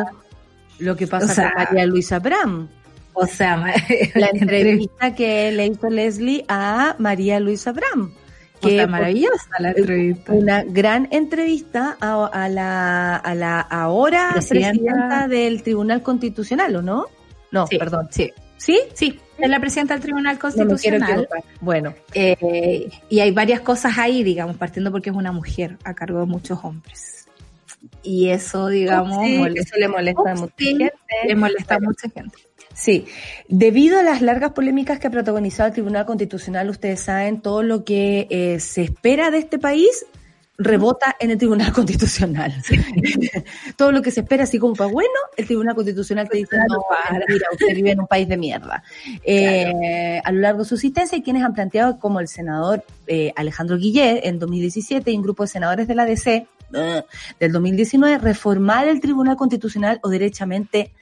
lo 0.78 0.96
que 0.96 1.06
pasa 1.06 1.24
O 1.26 1.34
sea, 1.34 1.52
con 1.52 1.64
María 1.64 1.86
Luisa 1.86 2.18
Bram? 2.18 2.68
o 3.14 3.26
sea, 3.26 3.56
La 4.14 4.28
entrevista 4.32 5.14
que 5.14 5.50
le 5.52 5.66
hizo 5.66 5.88
Leslie 5.88 6.44
a 6.48 6.96
María 6.98 7.40
Luisa 7.40 7.72
Bram. 7.72 8.12
que 8.60 8.68
Que 8.76 8.86
maravillosa 8.86 9.48
la 9.58 9.70
entrevista. 9.70 10.32
una 10.32 10.62
gran 10.64 11.08
entrevista 11.10 11.96
a, 12.00 12.26
a 12.26 12.48
la, 12.48 13.16
a 13.16 13.34
la 13.34 13.60
ahora 13.60 14.30
Presidenta. 14.34 14.70
presidenta. 14.82 15.28
del 15.28 15.62
Tribunal 15.62 16.02
Constitucional, 16.02 16.76
¿o 16.76 16.82
no? 16.82 17.06
No, 17.52 17.66
Sí, 17.66 17.78
perdón. 17.78 18.08
Sí, 18.10 18.32
¿Sí? 18.58 18.80
sí, 18.92 19.18
es 19.38 19.50
la 19.50 19.60
presidenta 19.60 19.94
del 19.94 20.02
Tribunal 20.02 20.38
Constitucional. 20.38 21.28
Bueno, 21.60 21.94
eh, 22.14 22.88
y 23.08 23.20
hay 23.20 23.30
varias 23.30 23.60
cosas 23.60 23.98
ahí, 23.98 24.22
digamos, 24.22 24.56
partiendo 24.56 24.90
porque 24.90 25.10
es 25.10 25.16
una 25.16 25.32
mujer 25.32 25.76
a 25.84 25.94
cargo 25.94 26.20
de 26.20 26.26
muchos 26.26 26.58
hombres. 26.62 27.28
Y 28.02 28.28
eso, 28.30 28.68
digamos, 28.68 29.24
sí, 29.24 29.38
molesta, 29.38 29.60
eso 29.60 29.80
le 29.80 29.88
molesta 29.88 30.30
a 30.30 30.34
mucha 30.34 30.54
Sí, 30.58 30.66
gente. 30.66 30.92
le 31.26 31.34
molesta 31.34 31.74
a 31.74 31.80
mucha 31.80 32.08
gente. 32.10 32.38
Sí, 32.74 33.06
debido 33.48 33.98
a 33.98 34.02
las 34.02 34.20
largas 34.20 34.52
polémicas 34.52 34.98
que 34.98 35.06
ha 35.06 35.10
protagonizado 35.10 35.68
el 35.68 35.72
Tribunal 35.72 36.04
Constitucional, 36.04 36.68
ustedes 36.68 37.00
saben 37.00 37.40
todo 37.40 37.62
lo 37.62 37.84
que 37.84 38.26
eh, 38.30 38.60
se 38.60 38.82
espera 38.82 39.30
de 39.30 39.38
este 39.38 39.58
país 39.58 40.04
rebota 40.58 41.16
en 41.18 41.30
el 41.30 41.38
Tribunal 41.38 41.72
Constitucional. 41.72 42.54
todo 43.76 43.92
lo 43.92 44.02
que 44.02 44.10
se 44.10 44.20
espera 44.20 44.44
así 44.44 44.58
como 44.58 44.74
para 44.74 44.90
bueno, 44.90 45.10
el 45.36 45.46
Tribunal 45.46 45.74
Constitucional 45.74 46.28
te 46.28 46.38
dice, 46.38 46.56
no, 46.68 46.78
mira, 47.28 47.46
usted 47.52 47.74
vive 47.74 47.92
en 47.92 48.00
un 48.00 48.06
país 48.06 48.28
de 48.28 48.36
mierda. 48.36 48.82
Eh, 49.22 50.20
A 50.24 50.32
lo 50.32 50.40
largo 50.40 50.60
de 50.60 50.68
su 50.68 50.74
existencia, 50.74 51.16
hay 51.16 51.22
quienes 51.22 51.42
han 51.42 51.54
planteado, 51.54 51.98
como 51.98 52.20
el 52.20 52.28
senador 52.28 52.84
eh, 53.06 53.32
Alejandro 53.36 53.76
Guillet 53.76 54.20
en 54.24 54.38
2017 54.38 55.10
y 55.10 55.16
un 55.16 55.22
grupo 55.22 55.44
de 55.44 55.48
senadores 55.48 55.88
de 55.88 55.94
la 55.94 56.04
DC 56.04 56.46
eh, 56.74 57.02
del 57.38 57.52
2019, 57.52 58.18
reformar 58.18 58.88
el 58.88 59.00
Tribunal 59.00 59.36
Constitucional 59.36 60.00
o 60.02 60.08
derechamente 60.08 60.92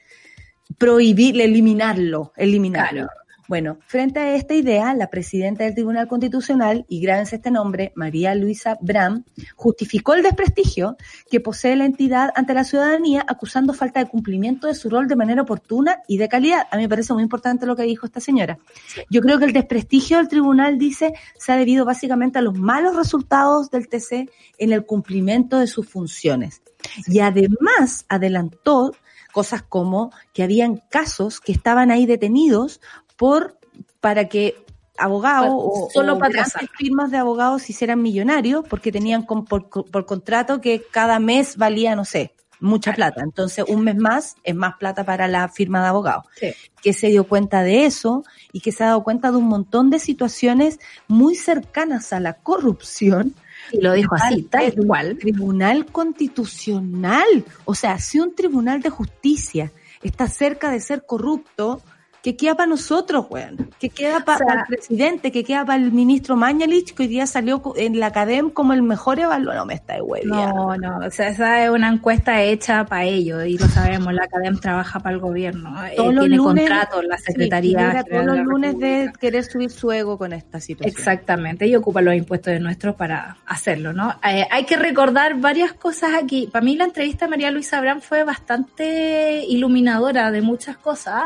prohibir, 0.77 1.39
eliminarlo, 1.39 2.33
eliminarlo. 2.35 3.05
Claro. 3.05 3.24
Bueno, 3.47 3.77
frente 3.85 4.19
a 4.19 4.35
esta 4.35 4.55
idea, 4.55 4.93
la 4.95 5.11
presidenta 5.11 5.63
del 5.63 5.75
Tribunal 5.75 6.07
Constitucional, 6.07 6.83
y 6.89 6.99
grábense 6.99 7.35
este 7.35 7.51
nombre, 7.51 7.91
María 7.95 8.33
Luisa 8.33 8.77
Bram, 8.81 9.23
justificó 9.55 10.15
el 10.15 10.23
desprestigio 10.23 10.97
que 11.29 11.39
posee 11.39 11.75
la 11.75 11.85
entidad 11.85 12.31
ante 12.35 12.55
la 12.55 12.63
ciudadanía, 12.63 13.23
acusando 13.27 13.73
falta 13.73 13.99
de 13.99 14.09
cumplimiento 14.09 14.67
de 14.67 14.73
su 14.73 14.89
rol 14.89 15.07
de 15.07 15.15
manera 15.15 15.43
oportuna 15.43 16.01
y 16.07 16.17
de 16.17 16.27
calidad. 16.27 16.67
A 16.71 16.77
mí 16.77 16.83
me 16.83 16.89
parece 16.89 17.13
muy 17.13 17.21
importante 17.21 17.67
lo 17.67 17.75
que 17.75 17.83
dijo 17.83 18.07
esta 18.07 18.19
señora. 18.19 18.57
Yo 19.11 19.21
creo 19.21 19.37
que 19.37 19.45
el 19.45 19.53
desprestigio 19.53 20.17
del 20.17 20.27
tribunal, 20.27 20.79
dice, 20.79 21.13
se 21.37 21.51
ha 21.51 21.57
debido 21.57 21.85
básicamente 21.85 22.39
a 22.39 22.41
los 22.41 22.57
malos 22.57 22.95
resultados 22.95 23.69
del 23.69 23.87
TC 23.87 24.27
en 24.57 24.73
el 24.73 24.85
cumplimiento 24.85 25.59
de 25.59 25.67
sus 25.67 25.87
funciones. 25.87 26.63
Y 27.07 27.19
además 27.19 28.05
adelantó 28.09 28.91
cosas 29.35 29.63
como 29.63 30.11
que 30.33 30.43
habían 30.43 30.77
casos 30.89 31.41
que 31.41 31.51
estaban 31.51 31.91
ahí 31.91 32.05
detenidos 32.05 32.79
por 33.15 33.57
para 33.99 34.27
que 34.29 34.55
abogados 34.97 35.49
o, 35.51 35.89
Solo 35.93 36.15
o 36.15 36.19
para 36.19 36.31
grandes 36.31 36.69
firmas 36.77 37.11
de 37.11 37.17
abogados 37.17 37.69
hicieran 37.69 38.01
millonarios 38.01 38.65
porque 38.69 38.91
tenían 38.91 39.23
con- 39.23 39.45
por, 39.45 39.69
por 39.69 40.05
contrato 40.05 40.61
que 40.61 40.83
cada 40.89 41.19
mes 41.19 41.57
valía, 41.57 41.95
no 41.95 42.05
sé, 42.05 42.33
mucha 42.61 42.93
plata. 42.93 43.21
Entonces, 43.21 43.65
un 43.67 43.83
mes 43.83 43.97
más 43.97 44.35
es 44.43 44.55
más 44.55 44.75
plata 44.77 45.03
para 45.03 45.27
la 45.27 45.49
firma 45.49 45.81
de 45.81 45.87
abogados. 45.87 46.23
Sí. 46.39 46.53
Que 46.81 46.93
se 46.93 47.07
dio 47.07 47.25
cuenta 47.27 47.61
de 47.63 47.85
eso 47.85 48.23
y 48.53 48.61
que 48.61 48.71
se 48.71 48.83
ha 48.83 48.87
dado 48.87 49.03
cuenta 49.03 49.31
de 49.31 49.37
un 49.37 49.45
montón 49.49 49.89
de 49.89 49.99
situaciones 49.99 50.79
muy 51.07 51.35
cercanas 51.35 52.13
a 52.13 52.19
la 52.21 52.35
corrupción 52.35 53.35
Y 53.71 53.81
lo 53.81 53.91
dijo 53.91 54.15
así, 54.15 54.43
tal 54.43 54.73
cual. 54.87 55.17
Tribunal 55.17 55.85
Constitucional. 55.87 57.45
O 57.65 57.75
sea, 57.75 57.99
si 57.99 58.19
un 58.19 58.33
tribunal 58.35 58.81
de 58.81 58.89
justicia 58.89 59.71
está 60.01 60.27
cerca 60.27 60.71
de 60.71 60.79
ser 60.79 61.05
corrupto, 61.05 61.81
¿qué 62.25 62.35
queda 62.35 62.55
para 62.55 62.65
nosotros, 62.65 63.27
weón? 63.29 63.69
¿Qué 63.79 63.89
queda 63.89 64.21
para 64.21 64.43
O 64.43 64.47
sea- 64.49 64.59
el 64.61 64.65
presidente? 64.65 65.31
¿Qué 65.31 65.43
queda 65.43 65.63
para 65.63 65.79
el 65.79 65.91
ministro 65.91 66.35
Mañalich, 66.35 66.95
que 66.95 67.03
hoy 67.03 67.07
día 67.09 67.27
salió 67.27 67.61
en 67.75 67.99
la 67.99 68.07
academia 68.07 68.51
como 68.51 68.73
el 68.73 68.81
mejor 68.81 69.19
evaluado? 69.19 69.59
No 69.59 69.65
me 69.67 69.75
está 69.75 69.93
de 69.93 70.01
No, 70.25 70.75
no, 70.75 71.05
o 71.05 71.11
sea, 71.11 71.27
esa 71.29 71.63
es 71.63 71.69
una 71.69 71.87
encuesta 71.89 72.41
hecha 72.41 72.83
para 72.87 73.03
ellos 73.03 73.45
y 73.45 73.59
lo 73.59 73.67
sabemos, 73.67 74.11
la 74.11 74.23
academia 74.23 74.59
trabaja 74.59 74.99
para 74.99 75.13
el 75.13 75.21
gobierno, 75.21 75.69
eh, 75.85 75.93
Todos 75.95 76.15
los 76.15 76.23
tiene 76.25 76.37
lunes- 76.37 76.67
contratos, 76.69 77.03
la 77.05 77.17
Secretaría 77.19 78.03
Sí, 78.03 78.09
todos 78.09 78.25
los 78.25 78.37
lunes 78.39 78.79
de 78.79 79.13
querer 79.19 79.43
subir 79.43 79.69
su 79.69 79.91
ego 79.91 80.17
con 80.17 80.33
esta 80.33 80.59
situación. 80.59 80.97
Exactamente, 80.97 81.67
y 81.67 81.75
ocupa 81.75 82.01
los 82.01 82.15
impuestos 82.15 82.53
de 82.53 82.59
nuestros 82.59 82.95
para 82.95 83.37
hacerlo, 83.45 83.93
¿no? 83.93 84.15
Eh, 84.27 84.47
hay 84.49 84.63
que 84.65 84.77
recordar 84.77 85.39
varias 85.39 85.73
cosas 85.73 86.11
aquí. 86.15 86.49
Para 86.51 86.65
mí 86.65 86.75
la 86.75 86.85
entrevista 86.85 87.25
de 87.25 87.29
María 87.29 87.51
Luisa 87.51 87.77
Abraham 87.77 88.01
fue 88.01 88.23
bastante 88.23 89.43
iluminadora 89.47 90.31
de 90.31 90.41
muchas 90.41 90.77
cosas. 90.77 91.23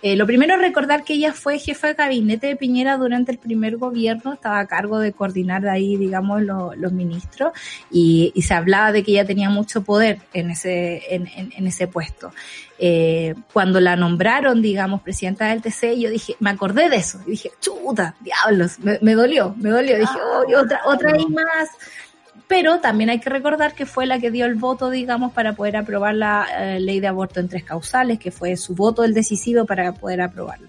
Eh, 0.00 0.14
lo 0.16 0.26
primero 0.26 0.54
es 0.54 0.60
recordar 0.60 1.02
que 1.04 1.14
ella 1.14 1.32
fue 1.32 1.58
jefa 1.58 1.88
de 1.88 1.94
gabinete 1.94 2.46
de 2.46 2.56
Piñera 2.56 2.96
durante 2.96 3.32
el 3.32 3.38
primer 3.38 3.76
gobierno, 3.78 4.32
estaba 4.34 4.60
a 4.60 4.66
cargo 4.66 4.98
de 5.00 5.12
coordinar 5.12 5.66
ahí, 5.68 5.96
digamos, 5.96 6.42
lo- 6.42 6.74
los 6.76 6.92
ministros, 6.92 7.52
y, 7.90 8.30
y 8.34 8.42
se 8.42 8.54
hablaba 8.54 8.92
de 8.92 9.02
que 9.02 9.10
ella 9.12 9.24
tenía 9.26 9.50
mucho 9.50 9.82
poder 9.82 10.20
en 10.32 10.50
ese, 10.50 11.02
en, 11.14 11.26
en- 11.26 11.52
en 11.56 11.66
ese 11.66 11.88
puesto. 11.88 12.32
Eh, 12.78 13.34
cuando 13.52 13.80
la 13.80 13.96
nombraron, 13.96 14.62
digamos, 14.62 15.02
presidenta 15.02 15.48
del 15.48 15.62
TC, 15.62 15.98
yo 15.98 16.10
dije, 16.10 16.36
me 16.38 16.50
acordé 16.50 16.88
de 16.88 16.96
eso, 16.96 17.20
y 17.26 17.32
dije, 17.32 17.50
chuta, 17.60 18.14
diablos, 18.20 18.78
me, 18.78 18.98
me 19.02 19.14
dolió, 19.14 19.54
me 19.58 19.70
dolió, 19.70 19.98
dije, 19.98 20.18
oh, 20.22 20.44
otra, 20.60 20.80
otra 20.84 21.10
y 21.18 21.26
más. 21.26 21.68
Pero 22.48 22.80
también 22.80 23.10
hay 23.10 23.20
que 23.20 23.28
recordar 23.28 23.74
que 23.74 23.84
fue 23.84 24.06
la 24.06 24.18
que 24.18 24.30
dio 24.30 24.46
el 24.46 24.54
voto, 24.54 24.88
digamos, 24.88 25.32
para 25.32 25.52
poder 25.52 25.76
aprobar 25.76 26.14
la 26.14 26.46
eh, 26.58 26.80
ley 26.80 26.98
de 26.98 27.06
aborto 27.06 27.40
en 27.40 27.48
tres 27.48 27.62
causales, 27.62 28.18
que 28.18 28.30
fue 28.30 28.56
su 28.56 28.74
voto 28.74 29.04
el 29.04 29.12
decisivo 29.12 29.66
para 29.66 29.92
poder 29.92 30.22
aprobarlo. 30.22 30.68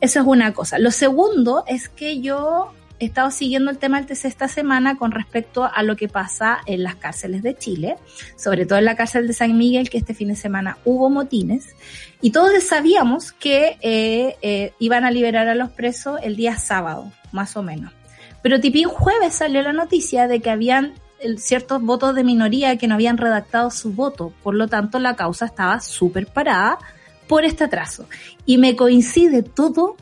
Eso 0.00 0.20
es 0.20 0.26
una 0.26 0.54
cosa. 0.54 0.78
Lo 0.78 0.92
segundo 0.92 1.64
es 1.66 1.88
que 1.88 2.20
yo 2.20 2.72
he 3.00 3.06
estado 3.06 3.32
siguiendo 3.32 3.70
el 3.70 3.78
tema 3.78 4.04
TC 4.06 4.26
esta 4.26 4.46
semana 4.46 4.96
con 4.96 5.10
respecto 5.10 5.64
a 5.64 5.82
lo 5.82 5.96
que 5.96 6.08
pasa 6.08 6.58
en 6.66 6.84
las 6.84 6.94
cárceles 6.94 7.42
de 7.42 7.56
Chile, 7.56 7.96
sobre 8.36 8.64
todo 8.64 8.78
en 8.78 8.84
la 8.84 8.94
cárcel 8.94 9.26
de 9.26 9.32
San 9.32 9.58
Miguel, 9.58 9.90
que 9.90 9.98
este 9.98 10.14
fin 10.14 10.28
de 10.28 10.36
semana 10.36 10.78
hubo 10.84 11.10
motines, 11.10 11.74
y 12.20 12.30
todos 12.30 12.62
sabíamos 12.62 13.32
que 13.32 13.76
eh, 13.80 14.36
eh, 14.40 14.72
iban 14.78 15.04
a 15.04 15.10
liberar 15.10 15.48
a 15.48 15.56
los 15.56 15.70
presos 15.70 16.20
el 16.22 16.36
día 16.36 16.56
sábado, 16.58 17.10
más 17.32 17.56
o 17.56 17.62
menos. 17.64 17.92
Pero 18.40 18.60
tipi 18.60 18.84
jueves 18.84 19.34
salió 19.34 19.62
la 19.62 19.72
noticia 19.72 20.28
de 20.28 20.40
que 20.40 20.50
habían 20.50 20.94
ciertos 21.38 21.82
votos 21.82 22.14
de 22.14 22.24
minoría 22.24 22.76
que 22.76 22.88
no 22.88 22.94
habían 22.94 23.18
redactado 23.18 23.70
su 23.70 23.92
voto. 23.92 24.32
Por 24.42 24.54
lo 24.54 24.68
tanto, 24.68 24.98
la 24.98 25.16
causa 25.16 25.46
estaba 25.46 25.80
súper 25.80 26.26
parada 26.26 26.78
por 27.26 27.44
este 27.44 27.64
atraso. 27.64 28.08
Y 28.46 28.58
me 28.58 28.76
coincide 28.76 29.42
todo 29.42 29.96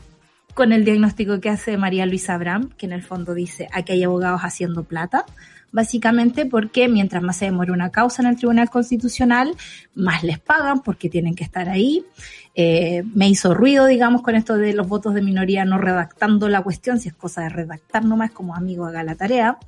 con 0.54 0.72
el 0.72 0.84
diagnóstico 0.84 1.40
que 1.40 1.50
hace 1.50 1.76
María 1.76 2.06
Luisa 2.06 2.34
Abraham, 2.34 2.70
que 2.78 2.86
en 2.86 2.92
el 2.92 3.02
fondo 3.02 3.34
dice, 3.34 3.68
aquí 3.72 3.92
hay 3.92 4.04
abogados 4.04 4.40
haciendo 4.42 4.84
plata, 4.84 5.26
básicamente 5.70 6.46
porque 6.46 6.88
mientras 6.88 7.22
más 7.22 7.36
se 7.36 7.44
demora 7.44 7.74
una 7.74 7.90
causa 7.90 8.22
en 8.22 8.28
el 8.28 8.36
Tribunal 8.36 8.70
Constitucional, 8.70 9.54
más 9.94 10.22
les 10.22 10.38
pagan 10.38 10.80
porque 10.80 11.10
tienen 11.10 11.34
que 11.34 11.44
estar 11.44 11.68
ahí. 11.68 12.06
Eh, 12.54 13.02
me 13.14 13.28
hizo 13.28 13.52
ruido, 13.52 13.84
digamos, 13.84 14.22
con 14.22 14.34
esto 14.34 14.56
de 14.56 14.72
los 14.72 14.88
votos 14.88 15.12
de 15.12 15.20
minoría 15.20 15.66
no 15.66 15.76
redactando 15.76 16.48
la 16.48 16.62
cuestión, 16.62 17.00
si 17.00 17.08
es 17.08 17.14
cosa 17.14 17.42
de 17.42 17.50
redactar 17.50 18.06
nomás 18.06 18.30
como 18.30 18.54
amigo 18.54 18.86
haga 18.86 19.02
la 19.02 19.14
tarea 19.14 19.58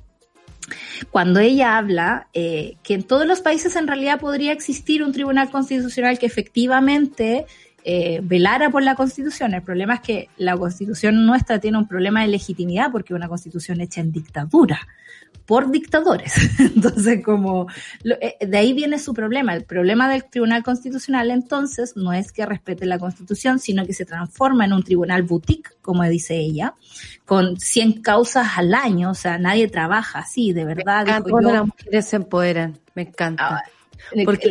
cuando 1.11 1.39
ella 1.39 1.77
habla 1.77 2.27
eh, 2.33 2.77
que 2.83 2.93
en 2.93 3.03
todos 3.03 3.25
los 3.25 3.41
países 3.41 3.75
en 3.75 3.87
realidad 3.87 4.19
podría 4.19 4.51
existir 4.51 5.03
un 5.03 5.11
tribunal 5.11 5.49
constitucional 5.49 6.19
que 6.19 6.25
efectivamente 6.25 7.45
eh, 7.83 8.19
velara 8.23 8.69
por 8.69 8.83
la 8.83 8.95
constitución. 8.95 9.53
El 9.53 9.63
problema 9.63 9.95
es 9.95 10.01
que 10.01 10.29
la 10.37 10.57
constitución 10.57 11.25
nuestra 11.25 11.59
tiene 11.59 11.77
un 11.77 11.87
problema 11.87 12.21
de 12.21 12.27
legitimidad 12.27 12.91
porque 12.91 13.13
es 13.13 13.17
una 13.17 13.27
constitución 13.27 13.81
hecha 13.81 14.01
en 14.01 14.11
dictadura 14.11 14.79
por 15.45 15.71
dictadores. 15.71 16.35
Entonces, 16.59 17.23
como 17.25 17.67
eh, 18.03 18.37
de 18.45 18.57
ahí 18.57 18.73
viene 18.73 18.99
su 18.99 19.15
problema. 19.15 19.55
El 19.55 19.63
problema 19.63 20.07
del 20.07 20.25
Tribunal 20.25 20.63
Constitucional 20.63 21.31
entonces 21.31 21.95
no 21.95 22.13
es 22.13 22.31
que 22.31 22.45
respete 22.45 22.85
la 22.85 22.99
Constitución, 22.99 23.57
sino 23.57 23.83
que 23.83 23.93
se 23.93 24.05
transforma 24.05 24.65
en 24.65 24.73
un 24.73 24.83
tribunal 24.83 25.23
boutique, 25.23 25.71
como 25.81 26.03
dice 26.03 26.35
ella, 26.35 26.75
con 27.25 27.59
100 27.59 28.03
causas 28.03 28.47
al 28.57 28.75
año, 28.75 29.09
o 29.09 29.15
sea, 29.15 29.39
nadie 29.39 29.67
trabaja 29.67 30.19
así, 30.19 30.53
de 30.53 30.65
verdad. 30.65 31.05
Me 31.05 31.13
encanta 31.13 31.51
las 31.51 31.65
mujeres 31.65 32.05
se 32.05 32.15
empoderan, 32.17 32.77
me 32.93 33.01
encanta. 33.03 33.57
Ah, 33.57 33.63
porque 34.25 34.49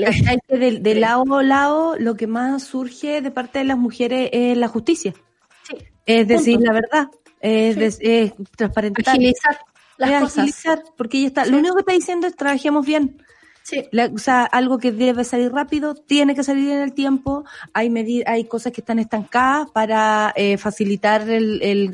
de, 0.48 0.80
de, 0.80 0.94
lado 0.94 1.36
a 1.36 1.42
lado 1.42 1.96
lo 1.98 2.16
que 2.16 2.26
más 2.26 2.62
surge 2.62 3.22
de 3.22 3.30
parte 3.30 3.58
de 3.58 3.64
las 3.64 3.78
mujeres 3.78 4.30
es 4.32 4.56
la 4.56 4.68
justicia. 4.68 5.14
Sí, 5.62 5.76
es 6.06 6.26
decir, 6.28 6.58
la 6.60 6.72
verdad, 6.72 7.08
es, 7.40 7.98
es 8.00 8.32
transparentar. 8.56 9.08
Agilizar 9.08 9.58
agilizar, 10.04 10.82
porque 10.96 11.18
ella 11.18 11.26
está, 11.28 11.46
lo 11.46 11.58
único 11.58 11.74
que 11.74 11.80
está 11.80 11.92
diciendo 11.92 12.26
es 12.26 12.36
trabajemos 12.36 12.86
bien. 12.86 13.22
Sí. 13.68 13.84
o 13.92 14.18
sea, 14.18 14.44
algo 14.44 14.78
que 14.78 14.92
debe 14.92 15.24
salir 15.24 15.52
rápido, 15.52 15.94
tiene 15.94 16.34
que 16.34 16.42
salir 16.42 16.70
en 16.70 16.80
el 16.80 16.94
tiempo, 16.94 17.44
hay 17.74 17.90
medir, 17.90 18.24
hay 18.26 18.44
cosas 18.44 18.72
que 18.72 18.80
están 18.80 18.98
estancadas 18.98 19.70
para 19.70 20.32
eh, 20.36 20.56
facilitar 20.56 21.28
el, 21.28 21.60
el, 21.60 21.90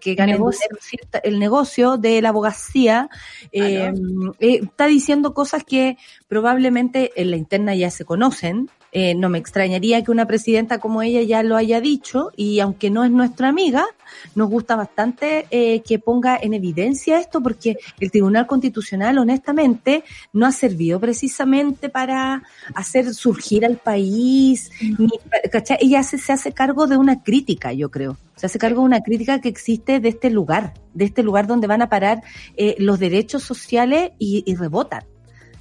que 0.00 0.16
gane 0.16 0.32
el 0.32 0.38
negocio. 0.38 0.68
el 1.22 1.38
negocio 1.38 1.96
de 1.96 2.20
la 2.20 2.30
abogacía. 2.30 3.08
Eh, 3.52 3.92
eh, 4.40 4.60
está 4.64 4.86
diciendo 4.86 5.32
cosas 5.32 5.62
que 5.62 5.96
probablemente 6.26 7.12
en 7.14 7.30
la 7.30 7.36
interna 7.36 7.76
ya 7.76 7.90
se 7.90 8.04
conocen, 8.04 8.68
eh, 8.98 9.14
no 9.14 9.28
me 9.28 9.36
extrañaría 9.36 10.02
que 10.02 10.10
una 10.10 10.26
presidenta 10.26 10.78
como 10.78 11.02
ella 11.02 11.20
ya 11.20 11.42
lo 11.42 11.56
haya 11.56 11.82
dicho 11.82 12.32
y 12.34 12.60
aunque 12.60 12.88
no 12.88 13.04
es 13.04 13.10
nuestra 13.10 13.48
amiga, 13.48 13.84
nos 14.34 14.48
gusta 14.48 14.74
bastante 14.74 15.46
eh, 15.50 15.82
que 15.82 15.98
ponga 15.98 16.38
en 16.40 16.54
evidencia 16.54 17.20
esto 17.20 17.42
porque 17.42 17.76
el 18.00 18.10
Tribunal 18.10 18.46
Constitucional 18.46 19.18
honestamente 19.18 20.02
no 20.32 20.46
ha 20.46 20.52
servido 20.52 20.98
precisamente 20.98 21.90
para 21.90 22.42
hacer 22.74 23.12
surgir 23.12 23.66
al 23.66 23.76
país. 23.76 24.70
Ni, 24.80 25.10
Ella 25.78 26.02
se, 26.02 26.32
hace 26.32 26.52
cargo 26.52 26.86
de 26.86 26.96
una 26.96 27.22
crítica, 27.22 27.74
yo 27.74 27.90
creo 27.90 28.16
se 28.36 28.46
hace 28.46 28.58
cargo 28.58 28.80
de 28.80 28.86
una 28.86 29.02
crítica 29.02 29.42
que 29.42 29.50
existe 29.50 30.00
de 30.00 30.08
este 30.08 30.30
lugar, 30.30 30.72
de 30.94 31.04
este 31.04 31.22
lugar 31.22 31.46
donde 31.46 31.66
van 31.66 31.82
a 31.82 31.90
parar 31.90 32.22
eh, 32.56 32.76
los 32.78 32.98
derechos 32.98 33.42
sociales 33.42 34.12
y, 34.18 34.42
y 34.46 34.54
rebotan 34.54 35.04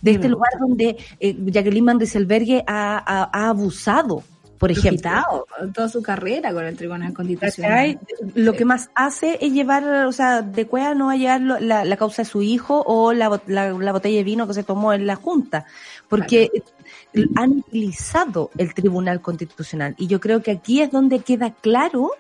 de 0.06 0.12
este 0.12 0.30
lugar 0.30 0.52
donde 0.60 0.98
eh, 1.20 1.36
Jacqueline 1.46 1.84
Mandeselbergue 1.84 2.64
ha, 2.68 3.28
ha, 3.34 3.50
abusado 3.50 4.24
por 4.60 4.72
ejemplo. 4.72 5.12
toda 5.74 5.90
su 5.90 6.02
carrera 6.02 6.54
con 6.54 6.64
el 6.64 6.78
Tribunal 6.78 7.12
Constitucional. 7.12 8.00
Lo 8.36 8.54
que 8.54 8.66
más 8.66 8.90
hace 8.96 9.38
es 9.42 9.52
llevar, 9.52 9.84
o 10.06 10.12
sea, 10.12 10.44
de 10.44 10.66
cueva 10.66 10.94
no 10.94 11.08
va 11.08 11.14
a 11.14 11.18
llevar 11.18 11.42
la, 11.62 11.98
causa 11.98 12.22
de 12.22 12.30
su 12.30 12.42
hijo 12.42 12.84
o 12.86 13.14
la, 13.14 13.42
la, 13.48 13.92
botella 13.92 14.18
de 14.18 14.24
vino 14.24 14.48
que 14.48 14.54
se 14.54 14.64
tomó 14.64 14.94
en 14.94 15.08
la 15.08 15.16
Junta, 15.16 15.66
porque 16.08 16.50
han 17.36 17.52
utilizado 17.52 18.52
el 18.58 18.74
Tribunal 18.74 19.22
Constitucional. 19.22 19.96
Y 19.98 20.08
yo 20.08 20.20
creo 20.20 20.42
que 20.42 20.52
aquí 20.52 20.82
es 20.82 20.92
donde 20.92 21.20
queda 21.20 21.52
claro 21.52 22.12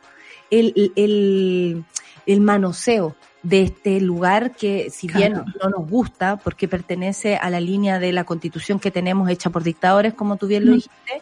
el, 0.49 0.91
el, 0.95 1.85
el 2.25 2.41
manoseo 2.41 3.15
de 3.45 3.61
este 3.61 4.01
lugar 4.01 4.55
que, 4.55 4.89
si 4.89 5.07
bien 5.07 5.33
no 5.33 5.69
nos 5.69 5.87
gusta, 5.87 6.37
porque 6.37 6.67
pertenece 6.67 7.37
a 7.37 7.51
la 7.51 7.59
línea 7.59 7.99
de 7.99 8.11
la 8.11 8.23
constitución 8.23 8.79
que 8.79 8.89
tenemos 8.89 9.29
hecha 9.29 9.51
por 9.51 9.63
dictadores, 9.63 10.15
como 10.15 10.35
tú 10.37 10.47
bien 10.47 10.65
lo 10.65 10.73
dijiste, 10.73 11.21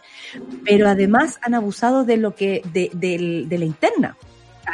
pero 0.64 0.88
además 0.88 1.38
han 1.42 1.54
abusado 1.54 2.04
de 2.04 2.16
lo 2.16 2.34
que, 2.34 2.62
de, 2.72 2.90
de, 2.94 3.58
la 3.58 3.64
interna. 3.66 4.16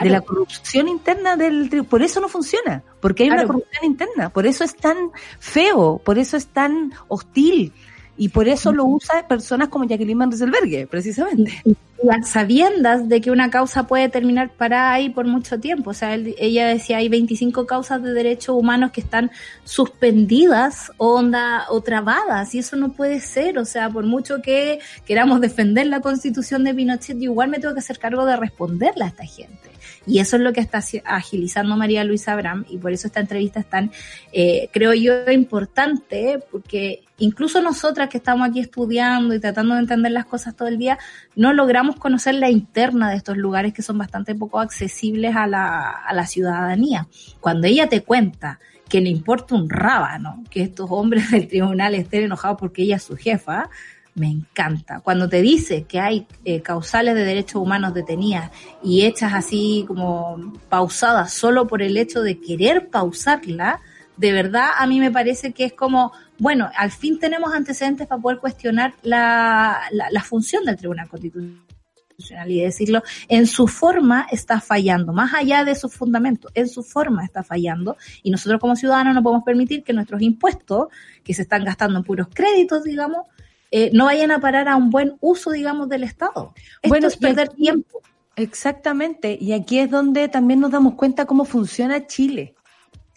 De 0.01 0.09
la 0.09 0.20
corrupción 0.20 0.86
interna 0.86 1.36
del 1.36 1.84
por 1.84 2.03
eso 2.03 2.20
no 2.20 2.28
funciona, 2.28 2.84
porque 3.01 3.24
hay 3.24 3.30
una 3.30 3.44
corrupción 3.44 3.84
interna, 3.84 4.30
por 4.30 4.46
eso 4.46 4.62
es 4.62 4.76
tan 4.76 5.11
feo, 5.40 6.01
por 6.05 6.18
eso 6.18 6.36
es 6.36 6.46
tan 6.46 6.92
hostil, 7.09 7.72
y 8.21 8.29
por 8.29 8.49
eso 8.49 8.71
lo 8.71 8.85
usa 8.85 9.27
personas 9.27 9.68
como 9.68 9.87
Jacqueline 9.87 10.18
Mandelbergue, 10.18 10.87
precisamente. 10.87 11.62
Las 12.03 12.29
sabiendas 12.29 13.09
de 13.09 13.23
que 13.23 13.31
una 13.31 13.51
causa 13.51 13.87
puede 13.87 14.11
terminar 14.11 14.51
para 14.51 14.93
ahí 14.93 15.09
por 15.09 15.27
mucho 15.27 15.59
tiempo. 15.59 15.89
O 15.89 15.95
sea, 15.95 16.16
ella 16.16 16.68
decía, 16.68 16.99
hay 16.99 17.09
25 17.09 17.64
causas 17.64 18.03
de 18.03 18.12
derechos 18.12 18.55
humanos 18.55 18.91
que 18.91 19.01
están 19.01 19.31
suspendidas 19.64 20.93
onda, 20.99 21.64
o 21.71 21.81
trabadas, 21.81 22.55
y 22.55 22.59
eso 22.59 22.77
no 22.77 22.93
puede 22.93 23.21
ser. 23.21 23.57
O 23.57 23.64
sea, 23.64 23.89
por 23.89 24.05
mucho 24.05 24.43
que 24.43 24.81
queramos 25.07 25.41
defender 25.41 25.87
la 25.87 26.03
constitución 26.03 26.62
de 26.62 26.75
Pinochet, 26.75 27.16
yo 27.16 27.31
igual 27.31 27.49
me 27.49 27.59
tengo 27.59 27.73
que 27.73 27.81
hacer 27.81 27.99
cargo 27.99 28.27
de 28.27 28.37
responderle 28.37 29.05
a 29.05 29.09
esta 29.09 29.25
gente. 29.25 29.71
Y 30.07 30.18
eso 30.18 30.37
es 30.37 30.43
lo 30.43 30.53
que 30.53 30.61
está 30.61 30.83
agilizando 31.05 31.77
María 31.77 32.05
Luisa 32.05 32.33
Abraham 32.33 32.64
y 32.68 32.79
por 32.79 32.93
eso 32.93 33.07
esta 33.07 33.21
entrevista 33.21 33.61
es 33.61 33.66
tan, 33.66 33.93
eh, 34.33 34.68
creo 34.73 34.93
yo, 34.95 35.31
importante, 35.31 36.39
porque 36.51 37.05
incluso 37.21 37.62
nosotras 37.62 38.09
que 38.09 38.18
estamos 38.18 38.49
aquí 38.49 38.61
estudiando 38.61 39.35
y 39.35 39.41
tratando 39.41 39.75
de 39.75 39.81
entender 39.81 40.12
las 40.12 40.27
cosas 40.27 40.57
todo 40.57 40.68
el 40.68 40.79
día, 40.79 40.99
no 41.37 41.53
logramos 41.53 41.97
conocer 41.97 42.35
la 42.35 42.51
interna 42.51 43.11
de 43.11 43.16
estos 43.16 43.37
lugares 43.37 43.73
que 43.73 43.83
son 43.83 43.97
bastante 43.97 44.35
poco 44.35 44.59
accesibles 44.59 45.37
a 45.37 45.47
la, 45.47 45.91
a 45.91 46.12
la 46.12 46.27
ciudadanía. 46.27 47.07
Cuando 47.41 47.66
ella 47.66 47.89
te 47.89 48.03
cuenta 48.03 48.59
que 48.89 49.01
le 49.01 49.09
importa 49.09 49.55
un 49.55 49.71
rábano 49.71 50.43
que 50.51 50.62
estos 50.62 50.89
hombres 50.91 51.31
del 51.31 51.47
tribunal 51.47 51.95
estén 51.95 52.25
enojados 52.25 52.59
porque 52.59 52.83
ella 52.83 52.97
es 52.97 53.05
su 53.05 53.16
jefa, 53.16 53.71
me 54.14 54.29
encanta. 54.29 55.01
Cuando 55.01 55.29
te 55.29 55.41
dice 55.41 55.85
que 55.85 56.01
hay 56.01 56.27
eh, 56.45 56.61
causales 56.61 57.14
de 57.14 57.25
derechos 57.25 57.62
humanos 57.62 57.95
detenidas 57.95 58.51
y 58.83 59.03
hechas 59.03 59.33
así 59.35 59.85
como 59.87 60.53
pausadas 60.68 61.33
solo 61.33 61.66
por 61.66 61.83
el 61.83 61.97
hecho 61.97 62.23
de 62.23 62.41
querer 62.41 62.89
pausarla, 62.89 63.81
de 64.21 64.33
verdad 64.33 64.68
a 64.77 64.87
mí 64.87 65.01
me 65.01 65.11
parece 65.11 65.53
que 65.53 65.64
es 65.64 65.73
como, 65.73 66.12
bueno, 66.39 66.71
al 66.77 66.91
fin 66.91 67.18
tenemos 67.18 67.55
antecedentes 67.55 68.07
para 68.07 68.21
poder 68.21 68.39
cuestionar 68.39 68.93
la, 69.03 69.81
la, 69.91 70.23
función 70.23 70.62
del 70.66 70.77
Tribunal 70.77 71.09
Constitucional 71.09 72.51
y 72.51 72.61
decirlo, 72.61 73.03
en 73.29 73.47
su 73.47 73.66
forma 73.66 74.27
está 74.31 74.61
fallando, 74.61 75.14
más 75.14 75.33
allá 75.33 75.64
de 75.64 75.75
sus 75.75 75.95
fundamentos, 75.95 76.53
en 76.55 76.68
su 76.68 76.83
forma 76.83 77.25
está 77.25 77.43
fallando 77.43 77.97
y 78.23 78.31
nosotros 78.31 78.61
como 78.61 78.77
ciudadanos 78.77 79.14
no 79.14 79.23
podemos 79.23 79.43
permitir 79.43 79.83
que 79.83 79.95
nuestros 79.95 80.21
impuestos, 80.21 80.89
que 81.25 81.33
se 81.33 81.43
están 81.43 81.64
gastando 81.64 81.99
en 81.99 82.05
puros 82.05 82.29
créditos, 82.31 82.85
digamos, 82.85 83.27
eh, 83.71 83.91
no 83.95 84.05
vayan 84.05 84.33
a 84.33 84.41
parar 84.41 84.68
a 84.68 84.77
un 84.77 84.91
buen 84.91 85.16
uso, 85.21 85.51
digamos, 85.51 85.89
del 85.89 86.05
Estado. 86.05 86.53
bueno, 86.87 87.09
es 87.09 87.16
perder 87.16 87.49
tiempo. 87.49 88.03
Exactamente, 88.37 89.39
y 89.41 89.55
aquí 89.55 89.79
es 89.79 89.91
donde 89.91 90.29
también 90.29 90.61
nos 90.61 90.73
damos 90.73 90.95
cuenta 90.95 91.25
cómo 91.25 91.47
funciona 91.47 92.07
Chile. 92.07 92.55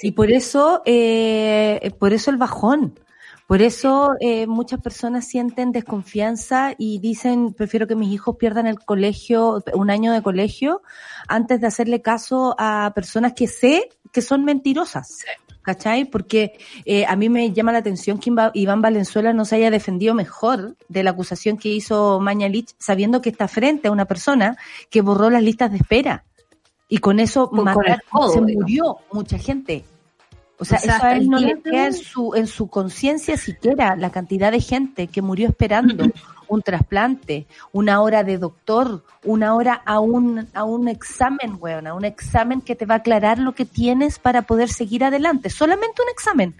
Y 0.04 0.12
por 0.12 0.32
eso, 0.32 0.82
eh, 0.86 1.91
por 1.97 2.12
eso 2.12 2.30
el 2.30 2.38
bajón. 2.38 2.99
Por 3.47 3.62
eso 3.62 4.12
eh, 4.20 4.47
muchas 4.47 4.82
personas 4.82 5.26
sienten 5.26 5.72
desconfianza 5.72 6.76
y 6.78 6.99
dicen, 6.99 7.54
prefiero 7.54 7.88
que 7.88 7.95
mis 7.95 8.12
hijos 8.14 8.36
pierdan 8.36 8.68
el 8.68 8.80
colegio, 8.80 9.64
un 9.74 9.89
año 9.89 10.12
de 10.12 10.22
colegio, 10.22 10.82
antes 11.30 11.62
de 11.62 11.68
hacerle 11.68 12.01
caso 12.01 12.54
a 12.60 12.91
personas 12.93 13.32
que 13.32 13.47
sé 13.47 13.89
que 14.12 14.22
son 14.22 14.43
mentirosas. 14.43 15.24
¿cachai? 15.62 16.04
Porque 16.04 16.60
eh, 16.84 17.06
a 17.06 17.16
mí 17.16 17.30
me 17.30 17.54
llama 17.54 17.72
la 17.72 17.78
atención 17.78 18.20
que 18.20 18.30
Iván 18.56 18.82
Valenzuela 18.82 19.32
no 19.32 19.45
se 19.45 19.56
haya 19.56 19.72
defendido 19.72 20.14
mejor 20.14 20.76
de 20.89 21.04
la 21.04 21.12
acusación 21.12 21.58
que 21.58 21.70
hizo 21.70 22.20
Mañalich, 22.20 22.76
sabiendo 22.78 23.22
que 23.22 23.30
está 23.30 23.47
frente 23.47 23.88
a 23.88 23.91
una 23.91 24.04
persona 24.04 24.58
que 24.89 24.99
borró 24.99 25.30
las 25.30 25.41
listas 25.41 25.72
de 25.72 25.78
espera. 25.78 26.26
Y 26.89 26.97
con 26.97 27.22
eso 27.22 27.49
se 28.34 28.41
murió 28.41 28.97
mucha 29.14 29.38
gente. 29.38 29.86
O 30.60 30.66
sea, 30.66 30.78
eso 30.78 31.04
a 31.04 31.16
él 31.16 31.30
no 31.30 31.39
le 31.39 31.60
queda 31.62 31.88
en 31.88 31.93
su, 31.93 32.36
en 32.36 32.47
su 32.47 32.68
conciencia 32.68 33.38
siquiera 33.38 33.95
la 33.95 34.12
cantidad 34.12 34.51
de 34.51 34.62
gente 34.62 35.08
que 35.08 35.22
murió 35.22 35.49
esperando 35.49 36.06
un 36.47 36.62
trasplante, 36.62 37.47
una 37.72 38.01
hora 38.01 38.24
de 38.24 38.38
doctor, 38.38 39.04
una 39.24 39.56
hora 39.56 39.82
a 39.86 39.99
un, 39.99 40.47
a 40.54 40.64
un 40.64 40.88
examen, 40.88 41.58
weón, 41.60 41.88
a 41.88 41.93
un 41.93 42.06
examen 42.06 42.62
que 42.62 42.76
te 42.76 42.86
va 42.86 42.95
a 42.95 42.97
aclarar 42.99 43.39
lo 43.39 43.54
que 43.54 43.66
tienes 43.66 44.20
para 44.20 44.43
poder 44.43 44.70
seguir 44.70 45.04
adelante. 45.04 45.49
Solamente 45.49 46.01
un 46.01 46.10
examen. 46.10 46.56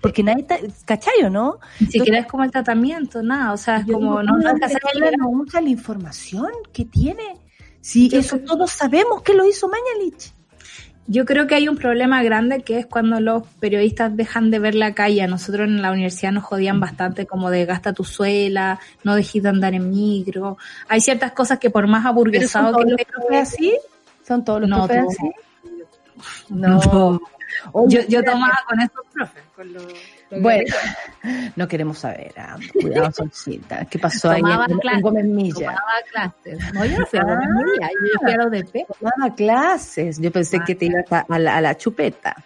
Porque 0.00 0.22
nadie 0.22 0.42
está, 0.42 0.58
¿cachayo, 0.84 1.28
no? 1.28 1.58
Ni 1.80 1.86
siquiera 1.86 2.20
es 2.20 2.26
como 2.26 2.44
el 2.44 2.52
tratamiento, 2.52 3.20
nada, 3.22 3.52
o 3.52 3.56
sea, 3.56 3.78
es 3.78 3.86
como 3.86 4.22
no, 4.22 4.38
no, 4.38 4.52
no 4.52 5.60
la 5.60 5.68
información 5.68 6.50
que 6.72 6.84
tiene. 6.84 7.36
Sí, 7.80 8.08
eso 8.12 8.38
todos 8.40 8.70
sabemos 8.70 9.22
que 9.22 9.34
lo 9.34 9.46
hizo 9.46 9.68
Mañalich. 9.68 10.32
Yo 11.10 11.24
creo 11.24 11.46
que 11.46 11.54
hay 11.54 11.68
un 11.68 11.76
problema 11.76 12.22
grande 12.22 12.60
que 12.62 12.78
es 12.78 12.86
cuando 12.86 13.18
los 13.18 13.42
periodistas 13.60 14.14
dejan 14.14 14.50
de 14.50 14.58
ver 14.58 14.74
la 14.74 14.92
calle. 14.92 15.26
nosotros 15.26 15.66
en 15.66 15.80
la 15.80 15.90
universidad 15.90 16.32
nos 16.32 16.44
jodían 16.44 16.80
bastante 16.80 17.26
como 17.26 17.50
de 17.50 17.64
gasta 17.64 17.94
tu 17.94 18.04
suela, 18.04 18.78
no 19.04 19.14
dejes 19.14 19.42
de 19.42 19.48
andar 19.48 19.72
en 19.72 19.88
micro. 19.88 20.58
Hay 20.86 21.00
ciertas 21.00 21.32
cosas 21.32 21.58
que 21.58 21.70
por 21.70 21.86
más 21.86 22.04
aburguesado 22.04 22.76
que 22.76 22.84
los 22.84 23.40
así, 23.40 23.74
son 24.22 24.44
todos 24.44 24.60
los 24.60 24.68
no, 24.68 24.84
así. 24.84 25.30
No. 26.50 27.18
yo, 27.88 28.00
yo 28.06 28.22
tomaba 28.22 28.58
con 28.68 28.80
esos 28.80 29.06
profes, 29.10 29.44
con 29.56 29.72
los 29.72 29.84
bueno, 30.30 30.74
no 31.56 31.68
queremos 31.68 31.98
saber. 31.98 32.32
Ah, 32.36 32.56
cuidado, 32.80 33.12
Solcita. 33.12 33.84
¿Qué 33.86 33.98
pasó 33.98 34.30
ahí 34.30 34.42
en, 34.42 34.78
clases, 34.78 35.02
Gómez 35.02 35.24
Milla? 35.24 35.54
Tomaba 35.54 35.82
clases. 36.12 36.74
No, 36.74 36.84
yo 36.84 36.98
no 36.98 37.06
fui 37.06 37.18
a 37.18 37.22
Gómez 37.24 37.48
Milla, 37.48 37.88
yo 37.90 38.20
fui 38.20 38.32
a 38.32 38.36
los 38.36 38.50
de 38.50 38.62
Tomaba 38.64 39.34
clases. 39.34 40.20
Yo 40.20 40.30
pensé 40.32 40.60
que 40.66 40.74
te 40.74 40.86
ibas 40.86 41.04
a, 41.10 41.38
la, 41.38 41.56
a 41.56 41.60
la 41.60 41.76
chupeta. 41.76 42.36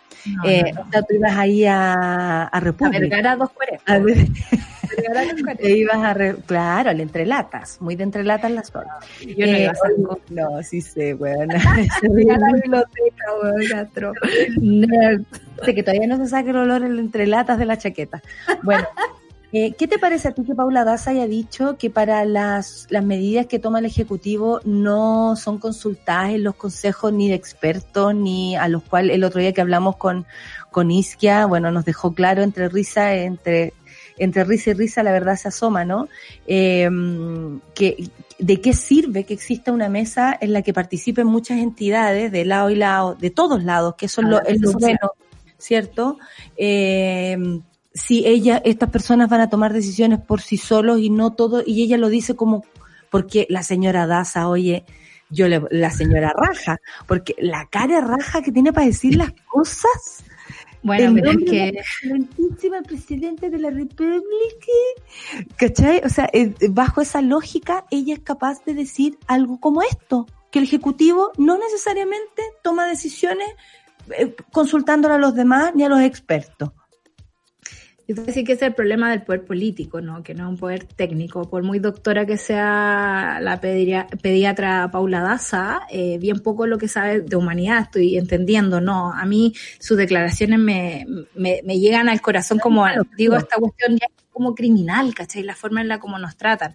eh, 0.44 0.72
O 0.78 0.90
sea, 0.90 1.02
tú 1.02 1.14
ibas 1.14 1.36
ahí 1.36 1.64
a, 1.66 2.44
a 2.44 2.60
República. 2.60 2.96
A 2.98 3.00
Vergara 3.00 3.36
dos 3.36 3.50
A 3.86 3.98
ver. 3.98 4.26
Te 5.58 5.70
ibas 5.76 5.96
a 5.96 6.14
re... 6.14 6.36
claro, 6.46 6.90
al 6.90 7.00
entrelatas, 7.00 7.80
muy 7.80 7.96
de 7.96 8.04
entrelatas 8.04 8.50
las 8.50 8.68
zona. 8.68 8.98
Yo 9.20 9.46
no 9.46 9.52
eh, 9.52 9.62
iba 9.62 9.72
a 9.72 10.18
No, 10.30 10.62
sí 10.62 10.80
sé, 10.80 11.14
weón. 11.14 11.48
la 11.48 12.52
biblioteca, 12.52 13.24
weón, 13.42 15.26
Sé 15.64 15.74
que 15.74 15.82
todavía 15.82 16.06
no 16.06 16.16
se 16.16 16.26
saca 16.26 16.50
el 16.50 16.56
olor 16.56 16.82
en 16.84 16.98
entrelatas 16.98 17.58
de 17.58 17.66
la 17.66 17.78
chaqueta. 17.78 18.22
Bueno. 18.62 18.86
Eh, 19.54 19.74
¿Qué 19.76 19.86
te 19.86 19.98
parece 19.98 20.28
a 20.28 20.32
ti 20.32 20.44
que 20.44 20.54
Paula 20.54 20.82
Daza 20.82 21.10
haya 21.10 21.26
dicho 21.26 21.76
que 21.76 21.90
para 21.90 22.24
las, 22.24 22.86
las 22.88 23.04
medidas 23.04 23.44
que 23.44 23.58
toma 23.58 23.80
el 23.80 23.84
Ejecutivo 23.84 24.60
no 24.64 25.36
son 25.36 25.58
consultadas 25.58 26.30
en 26.30 26.42
los 26.42 26.54
consejos 26.54 27.12
ni 27.12 27.28
de 27.28 27.34
expertos, 27.34 28.14
ni 28.14 28.56
a 28.56 28.66
los 28.68 28.82
cuales 28.82 29.14
el 29.14 29.24
otro 29.24 29.42
día 29.42 29.52
que 29.52 29.60
hablamos 29.60 29.96
con, 29.96 30.24
con 30.70 30.90
Isquia, 30.90 31.44
bueno, 31.44 31.70
nos 31.70 31.84
dejó 31.84 32.14
claro 32.14 32.42
entre 32.42 32.70
risa, 32.70 33.14
entre 33.14 33.74
entre 34.22 34.44
risa 34.44 34.70
y 34.70 34.74
risa 34.74 35.02
la 35.02 35.12
verdad 35.12 35.36
se 35.36 35.48
asoma, 35.48 35.84
¿no? 35.84 36.08
Eh, 36.46 36.88
que, 37.74 38.10
¿De 38.38 38.60
qué 38.60 38.72
sirve 38.72 39.24
que 39.24 39.34
exista 39.34 39.72
una 39.72 39.88
mesa 39.88 40.36
en 40.40 40.52
la 40.52 40.62
que 40.62 40.72
participen 40.72 41.26
muchas 41.26 41.58
entidades 41.58 42.32
de 42.32 42.44
lado 42.44 42.70
y 42.70 42.76
lado, 42.76 43.14
de 43.14 43.30
todos 43.30 43.62
lados, 43.62 43.94
que 43.96 44.08
son 44.08 44.30
los, 44.30 44.40
el 44.46 44.60
bueno, 44.60 45.12
¿cierto? 45.58 46.18
Eh, 46.56 47.60
si 47.94 48.26
ella, 48.26 48.60
estas 48.64 48.90
personas 48.90 49.28
van 49.28 49.42
a 49.42 49.50
tomar 49.50 49.72
decisiones 49.72 50.20
por 50.20 50.40
sí 50.40 50.56
solos 50.56 50.98
y 51.00 51.10
no 51.10 51.34
todo, 51.34 51.62
y 51.64 51.82
ella 51.82 51.98
lo 51.98 52.08
dice 52.08 52.34
como, 52.34 52.64
porque 53.10 53.46
la 53.50 53.62
señora 53.62 54.06
Daza, 54.06 54.48
oye, 54.48 54.84
yo 55.30 55.48
le, 55.48 55.62
la 55.70 55.90
señora 55.90 56.32
raja, 56.36 56.80
porque 57.06 57.34
la 57.38 57.66
cara 57.70 58.00
raja 58.00 58.42
que 58.42 58.52
tiene 58.52 58.72
para 58.72 58.86
decir 58.86 59.16
las 59.16 59.32
cosas, 59.46 60.24
bueno, 60.82 61.12
pero 61.14 61.30
es 61.30 61.50
que... 61.50 61.68
Excelentísima 61.68 62.82
Presidente 62.82 63.50
de 63.50 63.58
la 63.58 63.70
República, 63.70 64.22
¿cachai? 65.56 66.02
O 66.04 66.08
sea, 66.08 66.28
eh, 66.32 66.54
bajo 66.70 67.00
esa 67.00 67.22
lógica, 67.22 67.84
ella 67.90 68.14
es 68.14 68.20
capaz 68.20 68.64
de 68.64 68.74
decir 68.74 69.18
algo 69.26 69.60
como 69.60 69.82
esto, 69.82 70.26
que 70.50 70.58
el 70.58 70.64
Ejecutivo 70.64 71.32
no 71.38 71.58
necesariamente 71.58 72.42
toma 72.62 72.86
decisiones 72.86 73.48
eh, 74.18 74.34
consultándolo 74.52 75.14
a 75.14 75.18
los 75.18 75.34
demás 75.34 75.74
ni 75.74 75.84
a 75.84 75.88
los 75.88 76.00
expertos. 76.00 76.70
Yo 78.14 78.44
que 78.44 78.52
es 78.52 78.62
el 78.62 78.74
problema 78.74 79.10
del 79.10 79.22
poder 79.22 79.44
político, 79.44 80.00
¿no? 80.00 80.22
Que 80.22 80.34
no 80.34 80.44
es 80.44 80.50
un 80.50 80.58
poder 80.58 80.84
técnico. 80.84 81.48
Por 81.48 81.62
muy 81.62 81.78
doctora 81.78 82.26
que 82.26 82.36
sea 82.36 83.38
la 83.40 83.60
pediatra 83.60 84.90
Paula 84.90 85.20
Daza, 85.20 85.82
eh, 85.90 86.18
bien 86.18 86.40
poco 86.40 86.66
lo 86.66 86.78
que 86.78 86.88
sabe 86.88 87.20
de 87.20 87.36
humanidad 87.36 87.82
estoy 87.82 88.16
entendiendo, 88.16 88.80
¿no? 88.80 89.12
A 89.12 89.24
mí 89.24 89.54
sus 89.78 89.96
declaraciones 89.96 90.58
me, 90.58 91.06
me, 91.34 91.78
llegan 91.78 92.08
al 92.08 92.20
corazón 92.20 92.58
como, 92.58 92.86
digo, 93.16 93.36
esta 93.36 93.56
cuestión 93.56 93.96
ya 93.96 94.06
como 94.32 94.54
criminal, 94.54 95.14
¿cachai? 95.14 95.42
La 95.42 95.54
forma 95.54 95.80
en 95.80 95.88
la 95.88 95.98
como 95.98 96.18
nos 96.18 96.36
tratan 96.36 96.74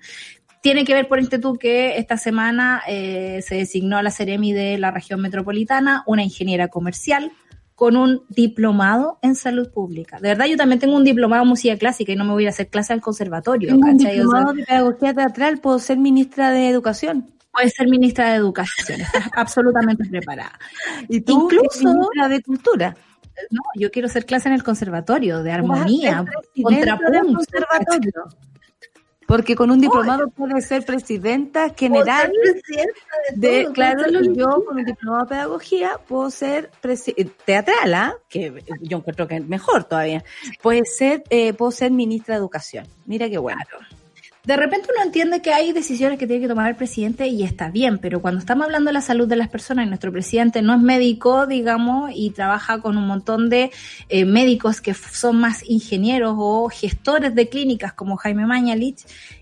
tiene 0.62 0.86
que 0.86 0.94
ver 0.94 1.08
por 1.08 1.20
este 1.20 1.40
tú 1.40 1.58
que 1.58 1.98
esta 1.98 2.18
semana 2.18 2.82
eh, 2.88 3.42
se 3.42 3.56
designó 3.56 3.98
a 3.98 4.04
la 4.04 4.12
Ceremi 4.12 4.54
de 4.54 4.78
la 4.78 4.92
región 4.92 5.22
metropolitana 5.22 6.04
una 6.08 6.24
ingeniera 6.24 6.68
comercial 6.68 7.32
con 7.78 7.96
un 7.96 8.24
diplomado 8.30 9.20
en 9.22 9.36
salud 9.36 9.70
pública. 9.70 10.20
De 10.20 10.30
verdad, 10.30 10.48
yo 10.48 10.58
también 10.58 10.80
tengo 10.80 10.96
un 10.96 11.04
diplomado 11.04 11.44
en 11.44 11.50
música 11.50 11.78
clásica 11.78 12.12
y 12.12 12.16
no 12.16 12.26
me 12.26 12.32
voy 12.32 12.48
a 12.48 12.50
hacer 12.50 12.70
clase 12.70 12.92
al 12.92 13.02
conservatorio. 13.02 13.70
Tengo 13.70 13.88
un 13.88 13.98
diplomado 13.98 14.54
de 14.54 14.64
pedagogía 14.64 15.14
teatral, 15.14 15.60
puedo 15.60 15.78
ser 15.78 16.00
ministra 16.00 16.50
de 16.50 16.70
educación. 16.70 17.30
Puedes 17.52 17.76
ser 17.76 17.88
ministra 17.88 18.32
de 18.32 18.38
educación, 18.38 19.02
estás 19.02 19.26
absolutamente 19.36 20.06
preparada. 20.10 20.58
Y 21.08 21.22
tú, 21.22 21.44
incluso 21.44 21.94
ministra 21.94 22.28
de 22.28 22.42
cultura. 22.42 22.98
No, 23.52 23.62
yo 23.76 23.92
quiero 23.92 24.08
hacer 24.08 24.26
clase 24.26 24.48
en 24.48 24.56
el 24.56 24.64
conservatorio 24.64 25.44
de 25.44 25.52
armonía, 25.52 26.26
contrapunto. 26.60 27.40
Porque 29.28 29.56
con 29.56 29.70
un 29.70 29.82
diplomado 29.82 30.30
puede 30.30 30.62
ser 30.62 30.86
presidenta 30.86 31.70
general 31.78 32.32
de, 33.36 33.70
claro, 33.74 34.04
yo 34.10 34.64
con 34.66 34.78
un 34.80 34.86
diplomado 34.86 35.26
de 35.26 35.30
pedagogía 35.30 36.00
puedo 36.08 36.32
ser 36.32 36.72
teatral, 37.46 37.94
¿ah? 37.94 38.16
que 38.30 38.64
yo 38.82 38.98
encuentro 38.98 39.28
que 39.28 39.36
es 39.36 39.48
mejor 39.48 39.84
todavía. 39.84 40.24
Puede 40.62 40.86
ser, 40.86 41.24
eh, 41.30 41.54
puedo 41.54 41.72
ser 41.72 41.92
ministra 41.92 42.36
de 42.36 42.40
educación. 42.40 42.88
Mira 43.06 43.30
qué 43.30 43.38
bueno 43.38 43.60
de 44.48 44.56
repente 44.56 44.88
uno 44.96 45.04
entiende 45.04 45.42
que 45.42 45.52
hay 45.52 45.74
decisiones 45.74 46.18
que 46.18 46.26
tiene 46.26 46.42
que 46.42 46.48
tomar 46.48 46.70
el 46.70 46.78
presidente 46.78 47.28
y 47.28 47.44
está 47.44 47.70
bien, 47.70 47.98
pero 47.98 48.22
cuando 48.22 48.40
estamos 48.40 48.64
hablando 48.64 48.88
de 48.88 48.94
la 48.94 49.02
salud 49.02 49.28
de 49.28 49.36
las 49.36 49.50
personas 49.50 49.86
y 49.86 49.90
nuestro 49.90 50.10
presidente 50.10 50.62
no 50.62 50.74
es 50.74 50.80
médico, 50.80 51.46
digamos, 51.48 52.12
y 52.16 52.30
trabaja 52.30 52.80
con 52.80 52.98
un 52.98 53.06
montón 53.06 53.50
de 53.50 53.72
eh, 54.08 54.24
médicos 54.24 54.80
que 54.80 54.94
son 54.94 55.42
más 55.42 55.70
ingenieros 55.70 56.36
o 56.38 56.70
gestores 56.70 57.36
de 57.36 57.50
clínicas 57.50 57.92
como 57.92 58.16
Jaime 58.16 58.46
Mañalich, 58.46 59.00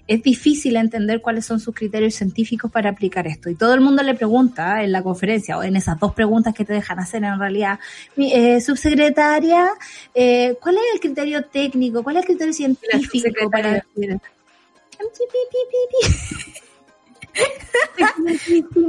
es 0.08 0.24
difícil 0.24 0.76
entender 0.76 1.22
cuáles 1.22 1.46
son 1.46 1.60
sus 1.60 1.76
criterios 1.76 2.16
científicos 2.16 2.72
para 2.72 2.90
aplicar 2.90 3.28
esto. 3.28 3.52
Y 3.52 3.54
todo 3.54 3.76
el 3.76 3.82
mundo 3.82 4.02
le 4.02 4.16
pregunta 4.16 4.82
en 4.84 4.92
la 4.92 5.04
conferencia 5.04 5.56
o 5.60 5.62
en 5.62 5.76
esas 5.76 6.00
dos 6.00 6.16
preguntas 6.16 6.56
que 6.56 6.66
te 6.66 6.74
dejan 6.74 6.98
hacer 6.98 7.24
en 7.24 7.38
realidad, 7.38 7.78
eh, 8.18 8.60
subsecretaria, 8.60 9.70
eh, 10.16 10.56
¿cuál 10.60 10.78
es 10.78 10.96
el 10.96 11.00
criterio 11.00 11.44
técnico? 11.44 12.02
¿Cuál 12.02 12.18
es 12.18 12.22
el 12.24 12.28
criterio 12.28 12.54
científico 12.54 13.52
para 13.52 13.86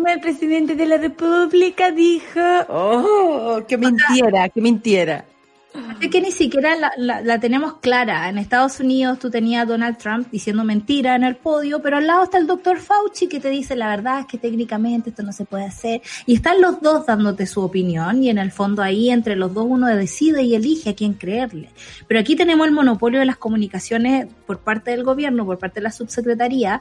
el 0.07 0.21
presidente 0.21 0.75
de 0.75 0.87
la 0.87 0.99
República 0.99 1.91
dijo, 1.91 2.41
oh, 2.69 3.61
que 3.67 3.77
mintiera, 3.77 4.49
que 4.49 4.61
mintiera. 4.61 5.25
Es 6.01 6.11
que 6.11 6.21
ni 6.21 6.31
siquiera 6.31 6.77
la, 6.97 7.41
tenemos 7.41 7.79
clara. 7.79 8.29
En 8.29 8.39
Estados 8.39 8.81
Unidos 8.81 9.19
tú 9.19 9.31
tenías 9.31 9.63
a 9.63 9.67
Donald 9.67 9.97
Trump 9.97 10.29
diciendo 10.31 10.65
mentira 10.65 11.17
en 11.17 11.25
el 11.25 11.37
podio, 11.37 11.81
pero 11.81 11.97
al 11.97 12.07
lado 12.07 12.25
está 12.25 12.39
el 12.39 12.47
doctor 12.47 12.79
Fauci 12.79 13.29
que 13.29 13.41
te 13.41 13.49
dice 13.49 13.77
la 13.77 13.89
verdad 13.89 14.21
es 14.21 14.27
que 14.27 14.39
técnicamente 14.39 15.11
esto 15.11 15.23
no 15.23 15.33
se 15.33 15.45
puede 15.45 15.65
hacer. 15.65 16.03
Y 16.27 16.35
están 16.35 16.61
los 16.61 16.81
dos 16.81 17.07
dándote 17.07 17.47
su 17.47 17.63
opinión 17.63 18.23
y 18.23 18.31
en 18.31 18.39
el 18.39 18.53
fondo 18.53 18.83
ahí 18.83 19.11
entre 19.11 19.37
los 19.37 19.55
dos 19.55 19.67
uno 19.69 19.87
decide 19.87 20.43
y 20.43 20.55
elige 20.55 20.91
a 20.91 20.95
quién 20.95 21.15
creerle. 21.15 21.71
Pero 22.07 22.21
aquí 22.21 22.37
tenemos 22.37 22.67
el 22.67 22.73
monopolio 22.73 23.21
de 23.21 23.27
las 23.27 23.37
comunicaciones 23.37 24.27
por 24.47 24.59
parte 24.59 24.91
del 24.91 25.03
gobierno, 25.03 25.47
por 25.47 25.59
parte 25.59 25.81
de 25.81 25.85
la 25.85 25.93
subsecretaría, 25.93 26.81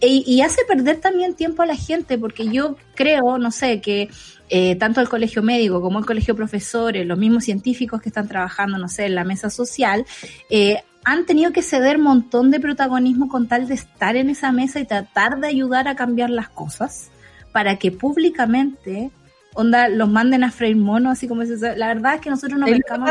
e, 0.00 0.22
y 0.26 0.40
hace 0.40 0.62
perder 0.66 1.00
también 1.00 1.34
tiempo 1.34 1.62
a 1.62 1.66
la 1.66 1.76
gente 1.76 2.18
porque 2.18 2.48
yo 2.48 2.76
creo, 2.94 3.38
no 3.38 3.50
sé, 3.50 3.80
que 3.80 4.08
eh, 4.48 4.76
tanto 4.76 5.00
el 5.00 5.08
colegio 5.08 5.42
médico 5.42 5.80
como 5.80 5.98
el 5.98 6.06
colegio 6.06 6.36
profesores, 6.36 7.06
los 7.06 7.18
mismos 7.18 7.44
científicos 7.44 8.00
que 8.00 8.08
están 8.08 8.28
trabajando, 8.28 8.78
no 8.78 8.88
sé, 8.88 9.06
en 9.06 9.14
la 9.14 9.24
mesa 9.24 9.50
social, 9.50 10.04
eh, 10.50 10.82
han 11.04 11.26
tenido 11.26 11.52
que 11.52 11.62
ceder 11.62 11.96
un 11.96 12.04
montón 12.04 12.50
de 12.50 12.60
protagonismo 12.60 13.28
con 13.28 13.46
tal 13.46 13.68
de 13.68 13.74
estar 13.74 14.16
en 14.16 14.30
esa 14.30 14.52
mesa 14.52 14.80
y 14.80 14.86
tratar 14.86 15.40
de 15.40 15.48
ayudar 15.48 15.88
a 15.88 15.96
cambiar 15.96 16.30
las 16.30 16.48
cosas 16.48 17.10
para 17.52 17.76
que 17.76 17.92
públicamente 17.92 19.10
onda 19.54 19.88
los 19.88 20.08
manden 20.08 20.44
a 20.44 20.50
freír 20.50 20.76
mono, 20.76 21.10
así 21.10 21.28
como 21.28 21.42
eso. 21.42 21.54
La 21.76 21.88
verdad 21.88 22.16
es 22.16 22.20
que 22.20 22.30
nosotros 22.30 22.58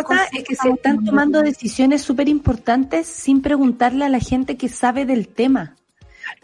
pasa 0.03 0.27
es 0.33 0.43
que 0.43 0.55
se 0.55 0.69
están 0.69 1.03
tomando 1.05 1.41
decisiones 1.41 2.01
súper 2.01 2.27
importantes 2.29 3.07
sin 3.07 3.41
preguntarle 3.41 4.05
a 4.05 4.09
la 4.09 4.19
gente 4.19 4.57
que 4.57 4.69
sabe 4.69 5.05
del 5.05 5.27
tema. 5.27 5.75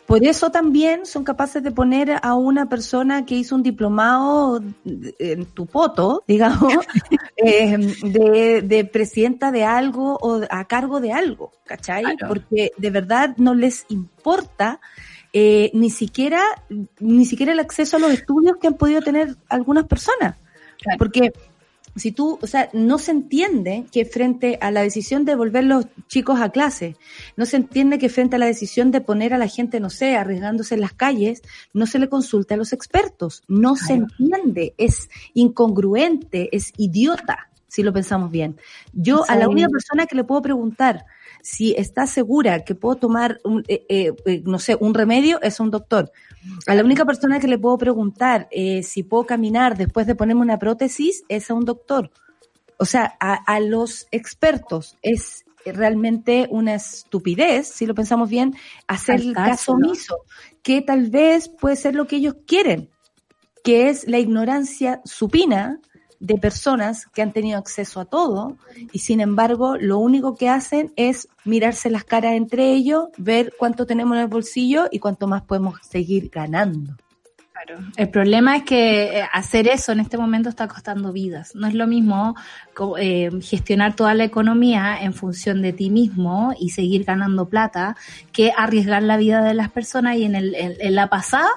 Por 0.10 0.26
eso 0.26 0.50
también 0.50 1.06
son 1.06 1.24
capaces 1.24 1.62
de 1.62 1.70
poner 1.70 2.18
a 2.24 2.34
una 2.34 2.68
persona 2.68 3.28
que 3.28 3.36
hizo 3.36 3.54
un 3.54 3.62
diplomado 3.62 4.60
en 4.84 5.46
tu 5.46 5.68
poto, 5.68 6.24
digamos, 6.28 6.74
eh, 7.38 7.78
de, 7.78 8.64
de, 8.64 8.86
presidenta 8.86 9.52
de 9.52 9.66
algo 9.66 10.18
o 10.20 10.42
a 10.50 10.66
cargo 10.66 11.00
de 11.00 11.14
algo, 11.14 11.52
¿cachai? 11.64 12.18
Porque 12.28 12.72
de 12.76 12.90
verdad 12.90 13.36
no 13.38 13.54
les 13.54 13.86
importa 13.90 14.80
eh, 15.32 15.70
ni 15.76 15.92
siquiera 15.92 16.42
ni 17.00 17.26
siquiera 17.26 17.52
el 17.52 17.60
acceso 17.60 17.98
a 17.98 18.00
los 18.00 18.12
estudios 18.12 18.58
que 18.60 18.66
han 18.66 18.78
podido 18.78 19.02
tener 19.04 19.36
algunas 19.48 19.86
personas. 19.86 20.38
Porque 20.98 21.34
si 21.96 22.12
tú, 22.12 22.40
o 22.42 22.48
sea, 22.48 22.70
no 22.74 22.98
se 22.98 23.12
entiende 23.12 23.86
que 23.92 24.06
frente 24.06 24.58
a 24.62 24.72
la 24.72 24.82
decisión 24.82 25.26
de 25.26 25.36
volver 25.36 25.64
los 25.64 25.86
chicos 26.08 26.40
a 26.42 26.50
clase, 26.50 26.96
no 27.36 27.46
se 27.46 27.58
entiende 27.58 28.00
que 28.00 28.10
frente 28.10 28.36
a 28.36 28.40
la 28.40 28.46
decisión 28.46 28.92
de 28.92 29.02
poner 29.02 29.34
a 29.34 29.38
la 29.38 29.48
gente, 29.48 29.80
no 29.80 29.90
sé, 29.90 30.16
arriesgándose 30.16 30.76
en 30.76 30.82
las 30.82 30.94
calles, 30.94 31.42
no 31.74 31.86
se 31.86 32.00
le 32.00 32.10
consulte 32.10 32.54
a 32.54 32.58
los 32.58 32.74
expertos. 32.74 33.44
No 33.48 33.76
se 33.76 33.94
entiende, 33.94 34.74
es 34.78 35.10
incongruente, 35.34 36.56
es 36.56 36.74
idiota, 36.78 37.50
si 37.68 37.84
lo 37.84 37.94
pensamos 37.94 38.32
bien. 38.32 38.58
Yo 38.94 39.24
a 39.28 39.36
la 39.36 39.48
única 39.48 39.70
persona 39.70 40.06
que 40.06 40.16
le 40.16 40.24
puedo 40.24 40.42
preguntar, 40.42 41.06
si 41.42 41.74
está 41.74 42.08
segura 42.08 42.64
que 42.66 42.76
puedo 42.76 42.96
tomar, 42.96 43.40
un, 43.44 43.64
eh, 43.68 43.86
eh, 43.90 44.14
eh, 44.26 44.42
no 44.46 44.60
sé, 44.60 44.76
un 44.80 44.94
remedio, 44.94 45.42
es 45.42 45.60
un 45.60 45.72
doctor. 45.72 46.12
A 46.68 46.76
la 46.76 46.84
única 46.84 47.06
persona 47.06 47.40
que 47.40 47.48
le 47.48 47.58
puedo 47.58 47.78
preguntar 47.78 48.48
eh, 48.52 48.84
si 48.84 49.04
puedo 49.04 49.26
caminar 49.26 49.78
después 49.78 50.08
de 50.08 50.16
ponerme 50.16 50.42
una 50.42 50.60
prótesis 50.60 51.24
es 51.28 51.50
a 51.50 51.54
un 51.54 51.66
doctor. 51.66 52.12
O 52.78 52.86
sea, 52.86 53.18
a, 53.20 53.34
a 53.34 53.60
los 53.60 54.08
expertos 54.12 54.98
es 55.02 55.46
realmente 55.66 56.48
una 56.50 56.76
estupidez, 56.76 57.68
si 57.68 57.86
lo 57.86 57.96
pensamos 57.96 58.30
bien, 58.30 58.56
hacer 58.88 59.20
el 59.20 59.34
caso 59.34 59.74
omiso, 59.74 60.18
que 60.64 60.82
tal 60.82 61.10
vez 61.10 61.50
puede 61.50 61.76
ser 61.76 61.96
lo 61.96 62.08
que 62.08 62.18
ellos 62.18 62.36
quieren, 62.48 62.90
que 63.64 63.90
es 63.90 64.08
la 64.08 64.20
ignorancia 64.20 65.02
supina 65.04 65.80
de 66.20 66.36
personas 66.36 67.06
que 67.08 67.22
han 67.22 67.32
tenido 67.32 67.58
acceso 67.58 68.00
a 68.02 68.06
todo 68.06 68.58
y 68.92 69.00
sin 69.00 69.22
embargo 69.22 69.78
lo 69.78 70.00
único 70.00 70.36
que 70.36 70.50
hacen 70.50 70.92
es 70.98 71.30
mirarse 71.46 71.90
las 71.90 72.04
caras 72.04 72.34
entre 72.34 72.74
ellos, 72.74 73.06
ver 73.18 73.54
cuánto 73.58 73.86
tenemos 73.86 74.18
en 74.18 74.24
el 74.24 74.28
bolsillo 74.28 74.88
y 74.92 75.00
cuánto 75.00 75.28
más 75.28 75.44
podemos 75.44 75.80
seguir 75.82 76.30
ganando. 76.30 76.96
Claro. 77.54 77.80
El 77.98 78.10
problema 78.10 78.56
es 78.58 78.64
que 78.64 79.20
eh, 79.20 79.24
hacer 79.34 79.68
eso 79.68 79.92
en 79.92 80.00
este 80.00 80.18
momento 80.18 80.48
está 80.48 80.68
costando 80.70 81.12
vidas. 81.12 81.56
No 81.56 81.68
es 81.68 81.74
lo 81.74 81.88
mismo 81.88 82.36
eh, 82.98 83.30
gestionar 83.42 83.96
toda 83.96 84.14
la 84.14 84.24
economía 84.24 84.98
en 85.02 85.14
función 85.14 85.62
de 85.62 85.74
ti 85.74 85.90
mismo 85.90 86.54
y 86.58 86.70
seguir 86.70 87.04
ganando 87.04 87.50
plata 87.50 87.98
que 88.32 88.54
arriesgar 88.56 89.04
la 89.04 89.18
vida 89.18 89.42
de 89.42 89.54
las 89.54 89.70
personas 89.70 90.16
y 90.18 90.24
en, 90.24 90.36
el, 90.36 90.56
en, 90.56 90.76
en 90.80 90.96
la 90.96 91.08
pasada 91.08 91.50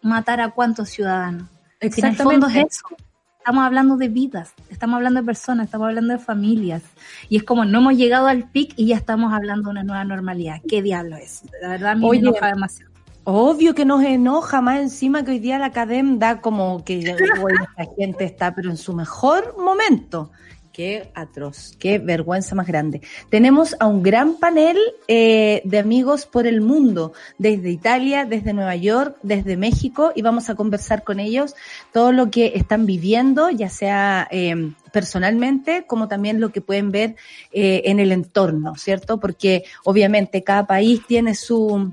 matar 0.00 0.40
a 0.40 0.50
cuántos 0.50 0.90
ciudadanos. 0.90 1.48
Exactamente. 1.80 2.22
En 2.22 2.28
el 2.28 2.40
fondo 2.40 2.46
es 2.46 2.78
eso 2.78 3.07
estamos 3.38 3.64
hablando 3.64 3.96
de 3.96 4.08
vidas, 4.08 4.52
estamos 4.68 4.96
hablando 4.96 5.20
de 5.20 5.26
personas, 5.26 5.66
estamos 5.66 5.86
hablando 5.88 6.12
de 6.12 6.18
familias. 6.18 6.82
Y 7.28 7.36
es 7.36 7.44
como 7.44 7.64
no 7.64 7.78
hemos 7.78 7.94
llegado 7.94 8.26
al 8.26 8.50
pic 8.50 8.74
y 8.76 8.88
ya 8.88 8.96
estamos 8.96 9.32
hablando 9.32 9.68
de 9.68 9.70
una 9.70 9.84
nueva 9.84 10.04
normalidad. 10.04 10.60
¿Qué 10.68 10.82
diablo 10.82 11.16
es? 11.16 11.42
La 11.62 11.68
verdad, 11.70 11.92
a 11.92 11.94
mí 11.94 12.06
Oye, 12.06 12.20
me 12.20 12.28
enoja 12.28 12.48
demasiado. 12.48 12.92
Obvio 13.24 13.74
que 13.74 13.84
nos 13.84 14.02
enoja 14.02 14.60
más 14.60 14.80
encima 14.80 15.24
que 15.24 15.32
hoy 15.32 15.38
día 15.38 15.58
la 15.58 15.66
academia 15.66 16.16
da 16.18 16.40
como 16.40 16.82
que 16.84 17.02
la 17.02 17.86
gente 17.96 18.24
está 18.24 18.54
pero 18.54 18.70
en 18.70 18.76
su 18.76 18.94
mejor 18.94 19.54
momento. 19.58 20.30
Qué 20.78 21.10
atroz, 21.12 21.74
qué 21.80 21.98
vergüenza 21.98 22.54
más 22.54 22.68
grande. 22.68 23.00
Tenemos 23.30 23.74
a 23.80 23.88
un 23.88 24.00
gran 24.00 24.36
panel 24.36 24.78
eh, 25.08 25.60
de 25.64 25.78
amigos 25.80 26.24
por 26.24 26.46
el 26.46 26.60
mundo, 26.60 27.12
desde 27.36 27.70
Italia, 27.70 28.26
desde 28.26 28.52
Nueva 28.52 28.76
York, 28.76 29.16
desde 29.24 29.56
México, 29.56 30.12
y 30.14 30.22
vamos 30.22 30.50
a 30.50 30.54
conversar 30.54 31.02
con 31.02 31.18
ellos 31.18 31.56
todo 31.92 32.12
lo 32.12 32.30
que 32.30 32.52
están 32.54 32.86
viviendo, 32.86 33.50
ya 33.50 33.68
sea 33.68 34.28
eh, 34.30 34.70
personalmente, 34.92 35.84
como 35.84 36.06
también 36.06 36.40
lo 36.40 36.50
que 36.50 36.60
pueden 36.60 36.92
ver 36.92 37.16
eh, 37.50 37.82
en 37.86 37.98
el 37.98 38.12
entorno, 38.12 38.76
¿cierto? 38.76 39.18
Porque 39.18 39.64
obviamente 39.82 40.44
cada 40.44 40.68
país 40.68 41.00
tiene 41.08 41.34
su, 41.34 41.92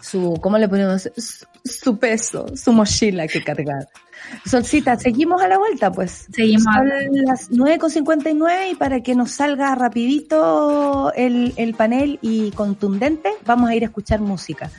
su, 0.00 0.34
¿cómo 0.40 0.58
le 0.58 0.68
ponemos? 0.68 1.08
Su 1.62 2.00
peso, 2.00 2.46
su 2.56 2.72
mochila 2.72 3.28
que 3.28 3.44
cargar. 3.44 3.86
Solcita, 4.44 4.98
seguimos 4.98 5.42
a 5.42 5.48
la 5.48 5.58
vuelta, 5.58 5.90
pues. 5.90 6.26
Seguimos. 6.32 6.64
Son 6.64 6.88
las 7.24 7.50
9.59 7.50 8.72
y 8.72 8.74
para 8.74 9.00
que 9.00 9.14
nos 9.14 9.32
salga 9.32 9.74
rapidito 9.74 11.12
el, 11.14 11.54
el 11.56 11.74
panel 11.74 12.18
y 12.22 12.50
contundente, 12.52 13.30
vamos 13.44 13.70
a 13.70 13.74
ir 13.74 13.82
a 13.82 13.86
escuchar 13.86 14.20
música. 14.20 14.70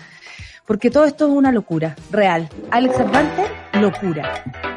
Porque 0.66 0.92
todo 0.92 1.06
esto 1.06 1.28
es 1.28 1.32
una 1.32 1.52
locura, 1.52 1.96
real. 2.12 2.50
Alex 2.72 2.98
Cervantes, 2.98 3.48
locura. 3.74 4.77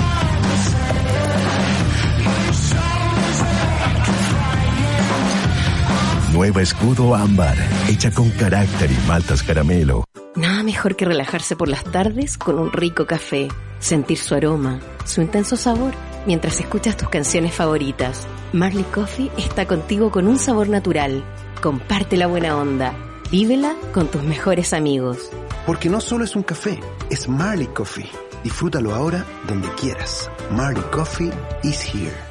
Nueva 6.33 6.61
escudo 6.61 7.13
ámbar, 7.13 7.57
hecha 7.89 8.09
con 8.09 8.29
carácter 8.29 8.89
y 8.89 9.07
maltas 9.07 9.43
caramelo. 9.43 10.05
Nada 10.35 10.63
mejor 10.63 10.95
que 10.95 11.03
relajarse 11.03 11.57
por 11.57 11.67
las 11.67 11.83
tardes 11.83 12.37
con 12.37 12.57
un 12.57 12.71
rico 12.71 13.05
café, 13.05 13.49
sentir 13.79 14.17
su 14.17 14.33
aroma, 14.33 14.79
su 15.03 15.21
intenso 15.21 15.57
sabor, 15.57 15.93
mientras 16.25 16.61
escuchas 16.61 16.95
tus 16.95 17.09
canciones 17.09 17.53
favoritas. 17.53 18.25
Marley 18.53 18.85
Coffee 18.85 19.29
está 19.37 19.67
contigo 19.67 20.09
con 20.09 20.27
un 20.27 20.39
sabor 20.39 20.69
natural. 20.69 21.25
Comparte 21.61 22.15
la 22.15 22.27
buena 22.27 22.55
onda. 22.55 22.93
Vívela 23.29 23.75
con 23.93 24.07
tus 24.07 24.23
mejores 24.23 24.71
amigos. 24.71 25.29
Porque 25.65 25.89
no 25.89 25.99
solo 25.99 26.23
es 26.23 26.37
un 26.37 26.43
café, 26.43 26.79
es 27.09 27.27
Marley 27.27 27.67
Coffee. 27.67 28.09
Disfrútalo 28.41 28.95
ahora 28.95 29.25
donde 29.49 29.67
quieras. 29.75 30.31
Marley 30.49 30.83
Coffee 30.91 31.31
is 31.63 31.83
here. 31.93 32.30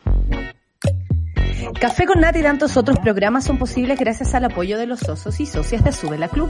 Café 1.79 2.05
con 2.05 2.21
Nata 2.21 2.39
y 2.39 2.43
tantos 2.43 2.75
otros 2.75 2.97
programas 2.99 3.43
son 3.43 3.57
posibles 3.57 3.99
gracias 3.99 4.33
al 4.33 4.45
apoyo 4.45 4.77
de 4.77 4.87
los 4.87 4.99
socios 4.99 5.39
y 5.39 5.45
socias 5.45 5.83
de 5.83 5.91
Sube 5.91 6.17
la 6.17 6.27
Club. 6.27 6.49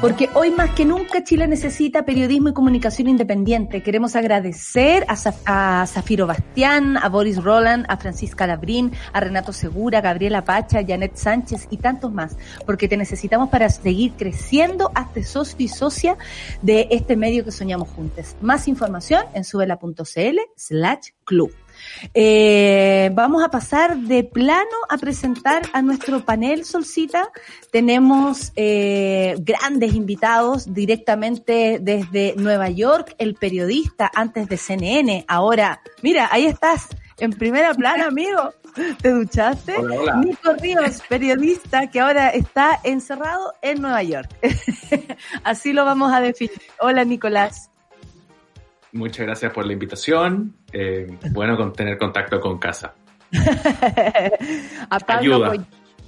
Porque 0.00 0.30
hoy 0.34 0.50
más 0.50 0.70
que 0.70 0.84
nunca 0.84 1.22
Chile 1.24 1.46
necesita 1.46 2.04
periodismo 2.04 2.48
y 2.48 2.52
comunicación 2.52 3.08
independiente. 3.08 3.82
Queremos 3.82 4.16
agradecer 4.16 5.06
a, 5.08 5.86
Zafiro 5.86 6.26
Bastián, 6.26 6.96
a 6.96 7.08
Boris 7.08 7.42
Roland, 7.42 7.84
a 7.88 7.96
Francisca 7.96 8.46
Labrín, 8.46 8.92
a 9.12 9.20
Renato 9.20 9.52
Segura, 9.52 9.98
a 9.98 10.02
Gabriela 10.02 10.44
Pacha, 10.44 10.78
a 10.78 10.86
Janet 10.86 11.16
Sánchez 11.16 11.68
y 11.70 11.76
tantos 11.76 12.12
más. 12.12 12.36
Porque 12.64 12.88
te 12.88 12.96
necesitamos 12.96 13.50
para 13.50 13.68
seguir 13.68 14.12
creciendo 14.12 14.90
hasta 14.94 15.22
socio 15.22 15.56
y 15.58 15.68
socia 15.68 16.16
de 16.62 16.88
este 16.90 17.16
medio 17.16 17.44
que 17.44 17.52
soñamos 17.52 17.88
juntos. 17.88 18.36
Más 18.40 18.68
información 18.68 19.24
en 19.34 19.44
subela.cl 19.44 20.38
slash 20.56 21.08
club. 21.24 21.52
Eh, 22.14 23.10
vamos 23.14 23.42
a 23.42 23.48
pasar 23.48 23.96
de 23.96 24.24
plano 24.24 24.76
a 24.88 24.98
presentar 24.98 25.62
a 25.72 25.82
nuestro 25.82 26.24
panel 26.24 26.64
Solcita. 26.64 27.30
Tenemos 27.70 28.52
eh, 28.56 29.36
grandes 29.38 29.94
invitados 29.94 30.72
directamente 30.72 31.78
desde 31.80 32.34
Nueva 32.36 32.70
York, 32.70 33.14
el 33.18 33.34
periodista 33.34 34.10
antes 34.14 34.48
de 34.48 34.56
CNN. 34.56 35.24
Ahora, 35.28 35.80
mira, 36.02 36.28
ahí 36.30 36.46
estás 36.46 36.88
en 37.18 37.32
primera 37.32 37.74
plana, 37.74 38.06
amigo. 38.06 38.52
¿Te 39.00 39.10
duchaste? 39.10 39.74
Nico 40.22 40.52
Ríos, 40.60 41.02
periodista 41.08 41.90
que 41.90 42.00
ahora 42.00 42.28
está 42.28 42.78
encerrado 42.84 43.54
en 43.62 43.80
Nueva 43.80 44.02
York. 44.02 44.28
Así 45.44 45.72
lo 45.72 45.84
vamos 45.84 46.12
a 46.12 46.20
definir. 46.20 46.60
Hola, 46.78 47.04
Nicolás. 47.04 47.70
Muchas 48.96 49.26
gracias 49.26 49.52
por 49.52 49.66
la 49.66 49.72
invitación. 49.72 50.54
Eh, 50.72 51.18
bueno 51.30 51.56
con 51.56 51.72
tener 51.72 51.98
contacto 51.98 52.40
con 52.40 52.58
casa. 52.58 52.94
ayuda. 55.08 55.54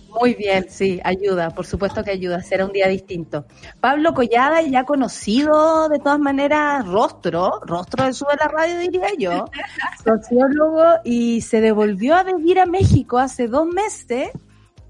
Muy 0.09 0.35
bien, 0.35 0.67
sí, 0.71 1.01
ayuda, 1.05 1.51
por 1.51 1.67
supuesto 1.67 2.03
que 2.03 2.13
ayuda, 2.13 2.43
será 2.43 2.65
un 2.65 2.73
día 2.73 2.89
distinto. 2.89 3.45
Pablo 3.79 4.15
Collada, 4.15 4.63
ya 4.63 4.85
conocido 4.85 5.89
de 5.91 5.99
todas 5.99 6.19
maneras, 6.19 6.87
rostro, 6.87 7.61
rostro 7.67 8.07
de 8.07 8.15
Sube 8.15 8.35
la 8.41 8.49
Radio, 8.49 8.79
diría 8.79 9.09
yo, 9.19 9.45
sociólogo, 10.05 10.83
y 11.05 11.43
se 11.43 11.61
devolvió 11.61 12.15
a 12.15 12.23
vivir 12.23 12.59
a 12.59 12.65
México 12.65 13.19
hace 13.19 13.49
dos 13.49 13.67
meses, 13.67 14.31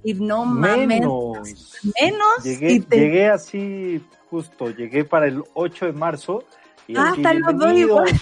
y 0.04 0.14
no 0.14 0.46
menos. 0.46 1.38
Menos. 2.00 2.44
Llegué, 2.44 2.78
llegué 2.88 3.28
así, 3.28 4.00
justo, 4.30 4.70
llegué 4.70 5.04
para 5.04 5.26
el 5.26 5.42
8 5.54 5.86
de 5.86 5.92
marzo, 5.92 6.44
y 6.88 6.96
ah, 6.96 7.12
están 7.14 7.40
los 7.40 7.56
dos 7.56 7.72
igual. 7.74 8.20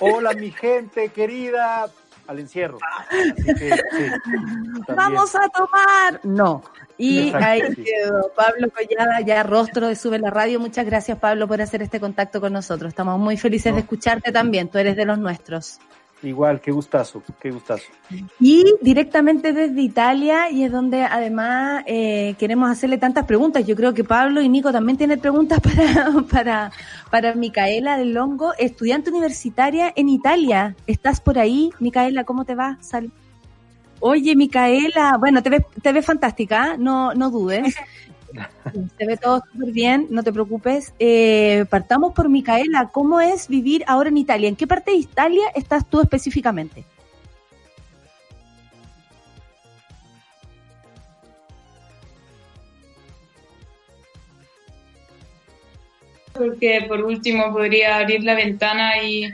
Hola, 0.00 0.32
mi 0.34 0.50
gente 0.50 1.08
querida, 1.08 1.86
al 2.26 2.38
encierro. 2.38 2.78
Vamos 4.88 5.34
a 5.34 5.48
tomar. 5.48 6.20
No. 6.22 6.62
Y 6.98 7.32
ahí 7.34 7.62
quedó 7.74 8.30
Pablo 8.34 8.68
Collada, 8.70 9.20
ya 9.20 9.42
rostro 9.42 9.88
de 9.88 9.96
Sube 9.96 10.18
la 10.18 10.30
Radio. 10.30 10.60
Muchas 10.60 10.86
gracias, 10.86 11.18
Pablo, 11.18 11.48
por 11.48 11.60
hacer 11.60 11.82
este 11.82 11.98
contacto 11.98 12.40
con 12.40 12.52
nosotros. 12.52 12.90
Estamos 12.90 13.18
muy 13.18 13.36
felices 13.36 13.74
de 13.74 13.80
escucharte 13.80 14.32
también. 14.32 14.68
Tú 14.68 14.78
eres 14.78 14.96
de 14.96 15.04
los 15.04 15.18
nuestros. 15.18 15.78
Igual, 16.22 16.60
qué 16.60 16.70
gustazo, 16.70 17.22
qué 17.40 17.50
gustazo. 17.50 17.84
Y 18.40 18.64
directamente 18.80 19.52
desde 19.52 19.80
Italia, 19.80 20.50
y 20.50 20.64
es 20.64 20.72
donde 20.72 21.02
además 21.02 21.84
eh, 21.86 22.34
queremos 22.38 22.70
hacerle 22.70 22.96
tantas 22.96 23.26
preguntas. 23.26 23.66
Yo 23.66 23.76
creo 23.76 23.92
que 23.92 24.02
Pablo 24.02 24.40
y 24.40 24.48
Nico 24.48 24.72
también 24.72 24.96
tienen 24.96 25.20
preguntas 25.20 25.60
para, 25.62 26.22
para, 26.30 26.72
para 27.10 27.34
Micaela 27.34 27.98
del 27.98 28.14
Longo, 28.14 28.54
estudiante 28.58 29.10
universitaria 29.10 29.92
en 29.94 30.08
Italia. 30.08 30.74
¿Estás 30.86 31.20
por 31.20 31.38
ahí, 31.38 31.70
Micaela? 31.80 32.24
¿Cómo 32.24 32.44
te 32.44 32.54
va? 32.54 32.78
Sal 32.80 33.10
Oye, 34.00 34.36
Micaela, 34.36 35.16
bueno, 35.18 35.42
te 35.42 35.50
ves, 35.50 35.62
te 35.82 35.92
ves 35.92 36.04
fantástica, 36.04 36.74
¿eh? 36.74 36.76
no, 36.78 37.14
no 37.14 37.30
dudes. 37.30 37.74
Se 38.98 39.06
ve 39.06 39.16
todo 39.16 39.42
súper 39.52 39.72
bien, 39.72 40.06
no 40.10 40.22
te 40.22 40.32
preocupes. 40.32 40.92
Eh, 40.98 41.64
partamos 41.70 42.12
por 42.14 42.28
Micaela. 42.28 42.90
¿Cómo 42.92 43.20
es 43.20 43.48
vivir 43.48 43.84
ahora 43.86 44.08
en 44.08 44.18
Italia? 44.18 44.48
¿En 44.48 44.56
qué 44.56 44.66
parte 44.66 44.90
de 44.90 44.98
Italia 44.98 45.44
estás 45.54 45.88
tú 45.88 46.00
específicamente? 46.00 46.84
Porque 56.32 56.84
por 56.86 57.02
último 57.02 57.52
podría 57.52 57.96
abrir 57.98 58.22
la 58.22 58.34
ventana 58.34 59.02
y, 59.02 59.32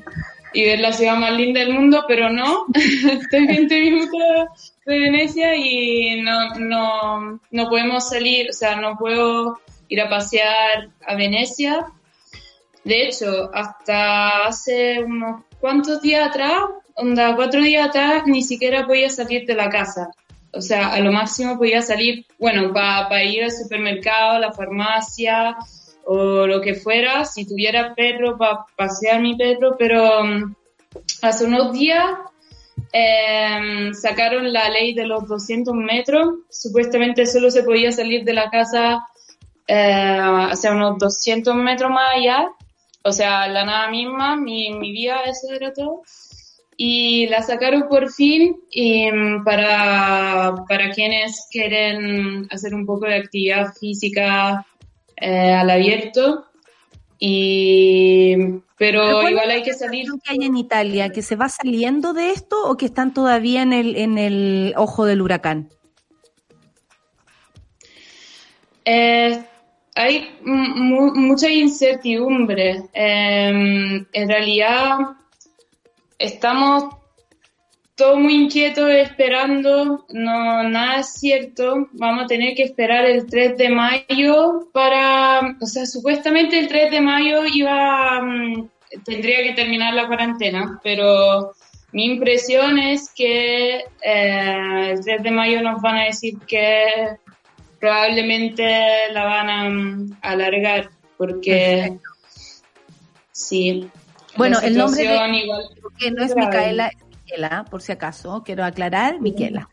y 0.53 0.65
ver 0.65 0.81
la 0.81 0.93
ciudad 0.93 1.17
más 1.17 1.33
linda 1.33 1.61
del 1.61 1.75
mundo, 1.75 2.05
pero 2.07 2.31
no. 2.31 2.67
Estoy 2.75 3.47
20 3.47 3.81
minutos 3.81 4.75
de 4.85 4.99
Venecia 4.99 5.55
y 5.55 6.21
no, 6.23 6.55
no, 6.59 7.41
no 7.51 7.69
podemos 7.69 8.09
salir, 8.09 8.51
o 8.51 8.53
sea, 8.53 8.77
no 8.77 8.97
puedo 8.97 9.61
ir 9.89 10.01
a 10.01 10.09
pasear 10.09 10.89
a 11.07 11.15
Venecia. 11.15 11.87
De 12.85 13.07
hecho, 13.07 13.51
hasta 13.55 14.47
hace 14.47 15.03
unos 15.05 15.43
cuantos 15.61 16.03
días 16.03 16.29
atrás, 16.29 16.63
onda, 16.95 17.37
cuatro 17.37 17.63
días 17.63 17.89
atrás, 17.89 18.25
ni 18.27 18.43
siquiera 18.43 18.87
podía 18.87 19.09
salir 19.09 19.47
de 19.47 19.55
la 19.55 19.71
casa. 19.71 20.11
o 20.55 20.61
sea, 20.61 20.89
a 20.89 21.01
lo 21.01 21.13
máximo 21.13 21.57
podía 21.57 21.81
salir, 21.81 22.27
bueno, 22.39 22.73
para 22.73 23.25
ir 23.25 23.45
al 23.45 23.53
supermercado, 23.53 24.33
a 24.33 24.39
la 24.39 24.53
farmacia 24.53 25.57
o 26.05 26.47
lo 26.47 26.61
que 26.61 26.75
fuera, 26.75 27.25
si 27.25 27.47
tuviera 27.47 27.95
perro, 27.95 28.37
para 28.37 28.65
pasear 28.77 29.21
mi 29.21 29.37
perro, 29.37 29.77
pero 29.79 30.25
mm, 30.25 30.55
hace 31.23 31.45
unos 31.45 31.73
días 31.73 32.05
em, 32.93 33.93
sacaron 33.95 34.53
la 34.53 34.69
ley 34.69 34.95
de 34.95 35.07
los 35.07 35.27
200 35.27 35.75
metros, 35.75 36.29
supuestamente 36.51 37.27
solo 37.27 37.51
se 37.51 37.63
podía 37.63 37.93
salir 37.93 38.25
de 38.25 38.33
la 38.33 38.51
casa 38.51 39.07
eh, 39.67 40.19
hacia 40.51 40.73
unos 40.73 40.99
200 40.99 41.55
metros 41.55 41.91
más 41.91 42.17
allá, 42.17 42.49
o 43.05 43.13
sea, 43.13 43.49
la 43.49 43.65
nada 43.65 43.91
misma, 43.91 44.37
mi, 44.37 44.73
mi 44.75 45.07
eso 45.07 45.53
era 45.53 45.73
todo. 45.73 46.03
Y 46.77 47.27
la 47.27 47.43
sacaron 47.43 47.89
por 47.89 48.11
fin 48.11 48.57
mm, 48.75 49.45
para, 49.45 50.55
para 50.69 50.91
quienes 50.91 51.47
quieren 51.51 52.47
hacer 52.51 52.75
un 52.75 52.87
poco 52.87 53.07
de 53.07 53.17
actividad 53.17 53.73
física 53.79 54.67
eh, 55.23 55.55
al 55.55 55.71
abierto. 55.71 56.47
Y, 57.19 58.35
pero 58.77 59.29
igual 59.29 59.49
hay 59.49 59.63
que 59.63 59.75
salir. 59.75 60.07
¿Qué 60.25 60.33
hay 60.33 60.45
en 60.45 60.57
Italia? 60.57 61.11
¿Que 61.11 61.23
se 61.23 61.37
va 61.37 61.49
saliendo 61.49 62.13
de 62.13 62.31
esto 62.31 62.69
o 62.69 62.77
que 62.77 62.87
están 62.87 63.15
todavía 63.15 63.63
en 63.63 63.73
el, 63.73 63.95
en 63.95 64.19
el 64.19 64.75
ojo 64.77 65.05
del 65.05 65.23
huracán? 65.23 65.71
Eh, 68.85 69.45
hay 69.95 70.37
mucha 70.43 71.49
incertidumbre. 71.49 72.83
Em, 72.93 74.05
en 74.13 74.29
realidad, 74.29 74.99
estamos 76.19 76.97
todos 77.95 78.19
muy 78.19 78.35
inquietos 78.35 78.89
esperando, 78.91 80.07
no, 80.09 80.63
nada 80.69 81.01
es 81.01 81.13
cierto, 81.15 81.89
vamos 81.93 82.25
a 82.25 82.27
tener 82.27 82.55
que 82.55 82.63
esperar 82.63 83.05
el 83.05 83.27
3 83.27 83.59
de 83.59 83.69
mayo 83.69 84.69
para, 84.73 85.57
o 85.61 85.67
sea, 85.67 85.85
supuestamente 85.85 86.59
el 86.59 86.69
3 86.69 86.91
de 86.91 87.01
mayo 87.01 87.43
iba, 87.53 88.21
mm, 88.23 88.69
tendría 89.05 89.43
que 89.43 89.53
terminar 89.53 89.93
la 89.95 90.07
cuarentena, 90.07 90.81
pero 90.83 91.53
mi 91.93 92.07
impresión 92.07 92.79
es 92.79 93.13
que 93.15 93.85
eh, 94.03 94.91
el 94.91 95.05
3 95.05 95.23
de 95.23 95.31
mayo 95.31 95.61
nos 95.61 95.83
van 95.83 95.97
a 95.97 96.05
decir 96.05 96.39
que 96.47 96.87
probablemente 97.79 98.65
la 99.13 99.25
van 99.25 99.51
a 99.51 99.69
mm, 99.69 100.17
alargar, 100.23 100.89
porque 101.19 101.99
sí, 103.33 103.91
bueno, 104.37 104.59
el 104.61 104.79
nombre 104.79 105.03
que 105.99 106.11
no 106.11 106.25
es 106.25 106.35
Micaela, 106.35 106.89
es 106.89 107.12
Miquela, 107.33 107.65
por 107.65 107.81
si 107.81 107.93
acaso, 107.93 108.43
quiero 108.45 108.65
aclarar, 108.65 109.21
Miquela. 109.21 109.69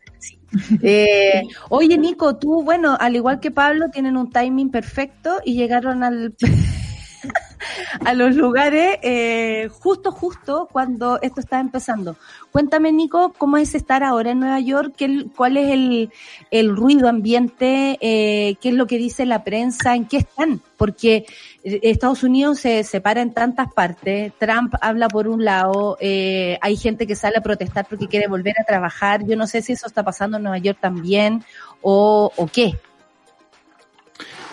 Eh, 0.82 1.42
oye, 1.68 1.96
Nico, 1.96 2.36
tú, 2.36 2.62
bueno, 2.62 2.96
al 2.98 3.14
igual 3.16 3.38
que 3.38 3.50
Pablo, 3.50 3.88
tienen 3.90 4.16
un 4.16 4.30
timing 4.30 4.70
perfecto 4.70 5.38
y 5.44 5.54
llegaron 5.54 6.02
al 6.02 6.34
a 8.04 8.14
los 8.14 8.34
lugares 8.34 8.98
eh, 9.02 9.68
justo, 9.70 10.10
justo 10.10 10.68
cuando 10.72 11.20
esto 11.22 11.40
está 11.40 11.60
empezando. 11.60 12.16
Cuéntame, 12.50 12.92
Nico, 12.92 13.32
¿cómo 13.36 13.58
es 13.58 13.74
estar 13.74 14.02
ahora 14.02 14.30
en 14.30 14.40
Nueva 14.40 14.60
York? 14.60 14.94
¿Qué, 14.96 15.26
¿Cuál 15.36 15.56
es 15.56 15.70
el, 15.70 16.10
el 16.50 16.74
ruido 16.74 17.08
ambiente? 17.08 17.98
Eh, 18.00 18.56
¿Qué 18.60 18.70
es 18.70 18.74
lo 18.74 18.86
que 18.86 18.98
dice 18.98 19.26
la 19.26 19.44
prensa? 19.44 19.94
¿En 19.94 20.06
qué 20.06 20.18
están? 20.18 20.60
Porque 20.76 21.26
Estados 21.62 22.22
Unidos 22.22 22.60
se 22.60 22.84
separa 22.84 23.20
en 23.20 23.34
tantas 23.34 23.72
partes. 23.72 24.32
Trump 24.38 24.74
habla 24.80 25.08
por 25.08 25.28
un 25.28 25.44
lado, 25.44 25.96
eh, 26.00 26.58
hay 26.60 26.76
gente 26.76 27.06
que 27.06 27.14
sale 27.14 27.36
a 27.38 27.42
protestar 27.42 27.86
porque 27.88 28.08
quiere 28.08 28.28
volver 28.28 28.54
a 28.60 28.64
trabajar. 28.64 29.24
Yo 29.26 29.36
no 29.36 29.46
sé 29.46 29.62
si 29.62 29.72
eso 29.72 29.86
está 29.86 30.02
pasando 30.02 30.36
en 30.36 30.44
Nueva 30.44 30.58
York 30.58 30.78
también 30.80 31.44
o, 31.82 32.32
o 32.34 32.46
qué. 32.46 32.78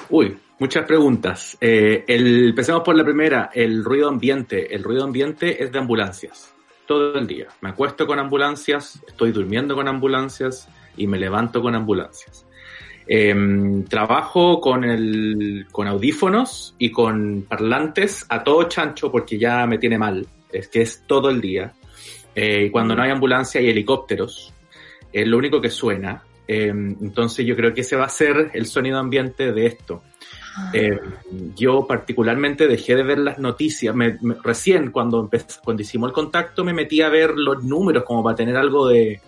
Uy, 0.10 0.38
Muchas 0.60 0.86
preguntas. 0.86 1.56
Eh, 1.62 2.04
el, 2.08 2.50
empecemos 2.50 2.82
por 2.82 2.96
la 2.96 3.04
primera, 3.04 3.52
el 3.54 3.84
ruido 3.84 4.10
ambiente. 4.10 4.74
El 4.74 4.84
ruido 4.84 5.04
ambiente 5.04 5.64
es 5.64 5.72
de 5.72 5.78
ambulancias, 5.78 6.52
todo 6.88 7.16
el 7.20 7.28
día. 7.28 7.48
Me 7.62 7.70
acuesto 7.70 8.08
con 8.08 8.18
ambulancias, 8.18 9.00
estoy 9.08 9.32
durmiendo 9.32 9.76
con 9.76 9.88
ambulancias 9.88 10.68
y 10.96 11.06
me 11.06 11.20
levanto 11.20 11.62
con 11.62 11.76
ambulancias. 11.76 12.48
Em, 13.10 13.86
trabajo 13.86 14.60
con, 14.60 14.84
el, 14.84 15.66
con 15.72 15.88
audífonos 15.88 16.76
y 16.78 16.92
con 16.92 17.46
parlantes 17.48 18.26
a 18.28 18.44
todo 18.44 18.64
chancho 18.64 19.10
porque 19.10 19.38
ya 19.38 19.66
me 19.66 19.78
tiene 19.78 19.98
mal. 19.98 20.28
Es 20.52 20.68
que 20.68 20.82
es 20.82 21.04
todo 21.08 21.30
el 21.30 21.40
día. 21.40 21.74
Eh, 22.36 22.66
y 22.66 22.70
cuando 22.70 22.96
no 22.96 23.04
hay 23.04 23.12
ambulancia 23.12 23.62
hay 23.62 23.70
helicópteros. 23.70 24.54
Es 25.14 25.26
lo 25.26 25.38
único 25.38 25.62
que 25.62 25.70
suena. 25.70 26.24
Em, 26.48 26.98
entonces 27.02 27.46
yo 27.46 27.56
creo 27.56 27.74
que 27.74 27.82
ese 27.82 27.96
va 27.96 28.06
a 28.06 28.10
ser 28.10 28.52
el 28.54 28.66
sonido 28.66 28.98
ambiente 29.00 29.54
de 29.54 29.66
esto. 29.66 30.04
Eh, 30.74 31.00
yo 31.56 31.86
particularmente 31.88 32.68
dejé 32.68 32.96
de 32.96 33.04
ver 33.04 33.20
las 33.20 33.40
noticias. 33.40 33.96
recién 34.44 34.92
cuando, 34.92 35.30
cuando 35.64 35.82
hicimos 35.82 36.10
el 36.10 36.14
contacto 36.14 36.64
me 36.64 36.74
metí 36.74 37.02
a 37.02 37.10
ver 37.10 37.32
los 37.36 37.64
números 37.64 38.04
como 38.04 38.24
para 38.24 38.36
tener 38.36 38.58
algo 38.58 38.88
de, 38.88 39.22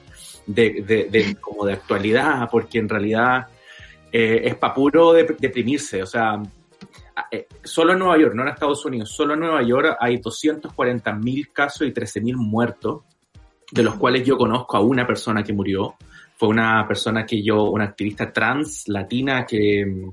de, 0.48 1.38
como 1.40 1.66
de 1.66 1.74
actualidad, 1.74 2.50
porque 2.52 2.80
en 2.80 2.90
realidad 2.90 3.48
eh, 4.12 4.42
es 4.44 4.56
para 4.56 4.74
puro 4.74 5.14
deprimirse. 5.14 6.04
O 6.04 6.06
sea, 6.06 6.42
eh, 7.32 7.48
solo 7.64 7.94
en 7.94 8.00
Nueva 8.00 8.18
York, 8.18 8.34
no 8.34 8.44
en 8.44 8.50
Estados 8.50 8.86
Unidos, 8.86 9.12
solo 9.12 9.34
en 9.34 9.42
Nueva 9.42 9.62
York 9.64 9.98
hay 10.00 10.18
240 10.18 11.14
mil 11.14 11.52
casos 11.52 11.88
y 11.88 11.92
13 11.92 12.22
mil 12.22 12.38
muertos, 12.38 13.04
de 13.72 13.84
los 13.84 13.96
cuales 13.96 14.26
yo 14.26 14.38
conozco 14.38 14.78
a 14.78 14.82
una 14.82 15.06
persona 15.06 15.44
que 15.44 15.54
murió. 15.54 15.96
Fue 16.36 16.50
una 16.50 16.88
persona 16.88 17.26
que 17.26 17.44
yo, 17.44 17.64
una 17.64 17.86
activista 17.86 18.32
trans 18.32 18.88
latina 18.88 19.46
que 19.46 20.10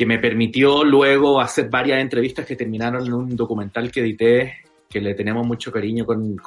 que 0.00 0.06
me 0.06 0.18
permitió 0.18 0.82
luego 0.82 1.42
hacer 1.42 1.68
varias 1.68 2.00
entrevistas 2.00 2.46
que 2.46 2.56
terminaron 2.56 3.06
en 3.06 3.12
un 3.12 3.36
documental 3.36 3.92
que 3.92 4.00
edité, 4.00 4.54
que 4.88 4.98
le 4.98 5.12
tenemos 5.12 5.46
mucho 5.46 5.70
cariño 5.70 6.06
con, 6.06 6.40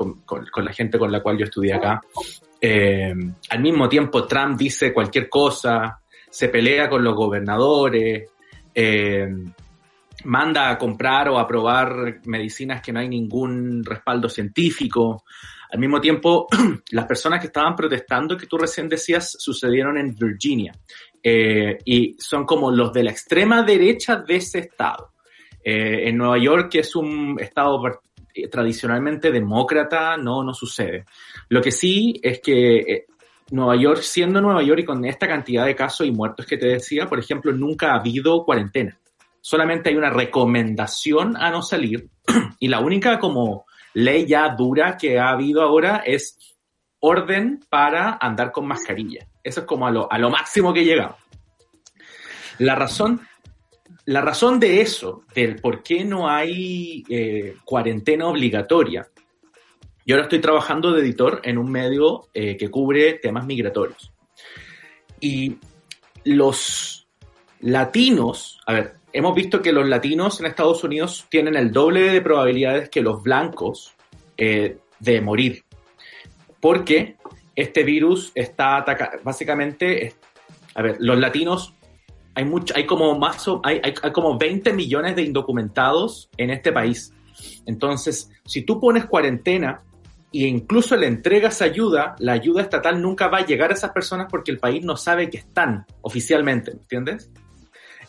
la 0.55 0.73
gente 0.73 0.97
con 0.97 1.11
la 1.11 1.21
cual 1.21 1.37
yo 1.37 1.45
estudié 1.45 1.75
acá. 1.75 2.01
Eh, 2.59 3.13
al 3.51 3.61
mismo 3.61 3.87
tiempo, 3.87 4.25
Trump 4.25 4.57
dice 4.57 4.91
cualquier 4.91 5.29
cosa, 5.29 5.99
se 6.33 6.49
pelea 6.49 6.89
con 6.89 7.03
los 7.03 7.13
gobernadores, 7.13 8.27
eh, 8.73 9.27
manda 10.23 10.71
a 10.71 10.79
comprar 10.79 11.29
o 11.29 11.37
a 11.37 11.45
probar 11.47 12.21
medicinas 12.25 12.81
que 12.81 12.91
no 12.91 13.01
hay 13.01 13.07
ningún 13.07 13.83
respaldo 13.85 14.27
científico. 14.27 15.25
Al 15.71 15.77
mismo 15.77 16.01
tiempo, 16.01 16.47
las 16.89 17.05
personas 17.05 17.39
que 17.39 17.47
estaban 17.47 17.75
protestando, 17.75 18.35
que 18.35 18.47
tú 18.47 18.57
recién 18.57 18.89
decías, 18.89 19.35
sucedieron 19.37 19.95
en 19.99 20.15
Virginia. 20.15 20.73
Eh, 21.21 21.77
y 21.85 22.15
son 22.17 22.47
como 22.47 22.71
los 22.71 22.91
de 22.91 23.03
la 23.03 23.11
extrema 23.11 23.61
derecha 23.61 24.15
de 24.15 24.37
ese 24.37 24.57
estado. 24.57 25.11
Eh, 25.63 26.09
en 26.09 26.17
Nueva 26.17 26.39
York, 26.39 26.71
que 26.71 26.79
es 26.79 26.95
un 26.95 27.37
estado 27.39 27.79
tradicionalmente 28.49 29.31
demócrata, 29.31 30.17
no, 30.17 30.43
no 30.43 30.55
sucede. 30.55 31.05
Lo 31.49 31.61
que 31.61 31.71
sí 31.71 32.19
es 32.23 32.41
que 32.41 32.77
eh, 32.77 33.05
Nueva 33.53 33.75
York, 33.75 34.01
siendo 34.01 34.41
Nueva 34.41 34.63
York 34.63 34.79
y 34.79 34.85
con 34.85 35.05
esta 35.05 35.27
cantidad 35.27 35.63
de 35.63 35.75
casos 35.75 36.07
y 36.07 36.11
muertos 36.11 36.47
que 36.47 36.57
te 36.57 36.65
decía, 36.69 37.05
por 37.07 37.19
ejemplo, 37.19 37.51
nunca 37.51 37.91
ha 37.91 37.99
habido 37.99 38.43
cuarentena. 38.45 38.99
Solamente 39.41 39.89
hay 39.89 39.95
una 39.95 40.09
recomendación 40.09 41.37
a 41.37 41.51
no 41.51 41.61
salir 41.61 42.09
y 42.59 42.67
la 42.67 42.79
única 42.79 43.19
como 43.19 43.65
ley 43.93 44.25
ya 44.25 44.49
dura 44.55 44.97
que 44.97 45.19
ha 45.19 45.29
habido 45.29 45.61
ahora 45.61 45.97
es 46.03 46.39
orden 46.99 47.63
para 47.69 48.17
andar 48.19 48.51
con 48.51 48.65
mascarilla. 48.65 49.27
Eso 49.43 49.59
es 49.59 49.65
como 49.67 49.85
a 49.85 49.91
lo, 49.91 50.11
a 50.11 50.17
lo 50.17 50.31
máximo 50.31 50.73
que 50.73 50.83
llegamos. 50.83 51.17
La 52.57 52.73
razón, 52.73 53.21
la 54.05 54.21
razón 54.21 54.59
de 54.59 54.81
eso, 54.81 55.25
del 55.35 55.57
por 55.57 55.83
qué 55.83 56.03
no 56.03 56.27
hay 56.27 57.03
eh, 57.07 57.57
cuarentena 57.63 58.25
obligatoria, 58.25 59.07
yo 60.05 60.15
ahora 60.15 60.25
estoy 60.25 60.39
trabajando 60.39 60.91
de 60.91 61.01
editor 61.01 61.41
en 61.43 61.57
un 61.57 61.71
medio 61.71 62.27
eh, 62.33 62.57
que 62.57 62.69
cubre 62.69 63.13
temas 63.13 63.45
migratorios. 63.45 64.11
Y 65.19 65.57
los 66.25 67.07
latinos, 67.61 68.59
a 68.65 68.73
ver, 68.73 68.95
hemos 69.13 69.33
visto 69.33 69.61
que 69.61 69.71
los 69.71 69.87
latinos 69.87 70.39
en 70.39 70.47
Estados 70.47 70.83
Unidos 70.83 71.25
tienen 71.29 71.55
el 71.55 71.71
doble 71.71 72.11
de 72.11 72.21
probabilidades 72.21 72.89
que 72.89 73.01
los 73.01 73.23
blancos 73.23 73.93
eh, 74.37 74.77
de 74.99 75.21
morir. 75.21 75.63
Porque 76.59 77.15
este 77.55 77.83
virus 77.83 78.31
está 78.35 78.77
atacando, 78.77 79.19
básicamente, 79.23 80.15
a 80.75 80.81
ver, 80.81 80.97
los 80.99 81.17
latinos, 81.17 81.73
hay 82.35 82.45
mucho, 82.45 82.73
hay 82.75 82.85
como 82.85 83.17
más, 83.17 83.45
hay, 83.63 83.79
hay, 83.83 84.11
como 84.11 84.37
20 84.37 84.73
millones 84.73 85.15
de 85.15 85.23
indocumentados 85.23 86.29
en 86.35 86.49
este 86.49 86.71
país. 86.71 87.13
Entonces, 87.65 88.29
si 88.45 88.63
tú 88.63 88.79
pones 88.79 89.05
cuarentena 89.05 89.83
e 90.33 90.47
incluso 90.47 90.95
le 90.95 91.07
entregas 91.07 91.61
ayuda, 91.61 92.15
la 92.19 92.33
ayuda 92.33 92.61
estatal 92.61 93.01
nunca 93.01 93.27
va 93.27 93.39
a 93.39 93.45
llegar 93.45 93.71
a 93.71 93.73
esas 93.73 93.91
personas 93.91 94.27
porque 94.29 94.51
el 94.51 94.59
país 94.59 94.83
no 94.83 94.97
sabe 94.97 95.29
que 95.29 95.37
están 95.37 95.85
oficialmente, 96.01 96.71
¿entiendes? 96.71 97.31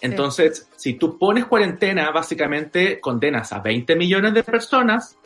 Entonces, 0.00 0.68
si 0.76 0.94
tú 0.94 1.18
pones 1.18 1.46
cuarentena, 1.46 2.10
básicamente 2.10 3.00
condenas 3.00 3.52
a 3.52 3.60
20 3.60 3.96
millones 3.96 4.34
de 4.34 4.42
personas 4.42 5.16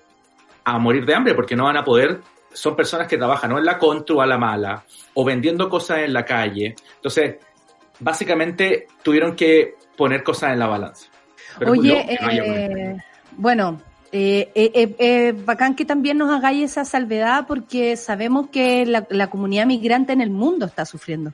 a 0.65 0.79
morir 0.79 1.05
de 1.07 1.15
hambre 1.15 1.35
porque 1.35 1.57
no 1.57 1.65
van 1.65 1.77
a 1.77 1.85
poder 1.85 2.21
son 2.53 2.75
personas 2.75 3.07
que 3.07 3.17
trabajan 3.17 3.53
o 3.53 3.59
en 3.59 3.65
la 3.65 3.79
contra 3.79 4.17
o 4.17 4.21
a 4.21 4.27
la 4.27 4.39
mala, 4.39 4.85
o 5.15 5.25
vendiendo 5.25 5.69
cosas 5.69 5.99
en 5.99 6.13
la 6.13 6.25
calle. 6.25 6.75
Entonces, 6.97 7.37
básicamente 8.01 8.87
tuvieron 9.03 9.37
que 9.37 9.75
poner 9.97 10.23
cosas 10.23 10.53
en 10.53 10.59
la 10.59 10.67
balanza. 10.67 11.09
Oye, 11.67 12.07
eh, 12.09 12.97
bueno, 13.33 13.81
eh, 14.13 14.51
eh, 14.55 14.97
eh, 14.99 15.33
bacán 15.45 15.75
que 15.75 15.85
también 15.85 16.19
nos 16.19 16.31
hagáis 16.31 16.71
esa 16.73 16.85
salvedad 16.85 17.47
porque 17.47 17.97
sabemos 17.97 18.49
que 18.51 18.87
la, 18.87 19.07
la 19.11 19.29
comunidad 19.29 19.67
migrante 19.67 20.13
en 20.13 20.21
el 20.21 20.31
mundo 20.31 20.67
está 20.67 20.85
sufriendo 20.85 21.33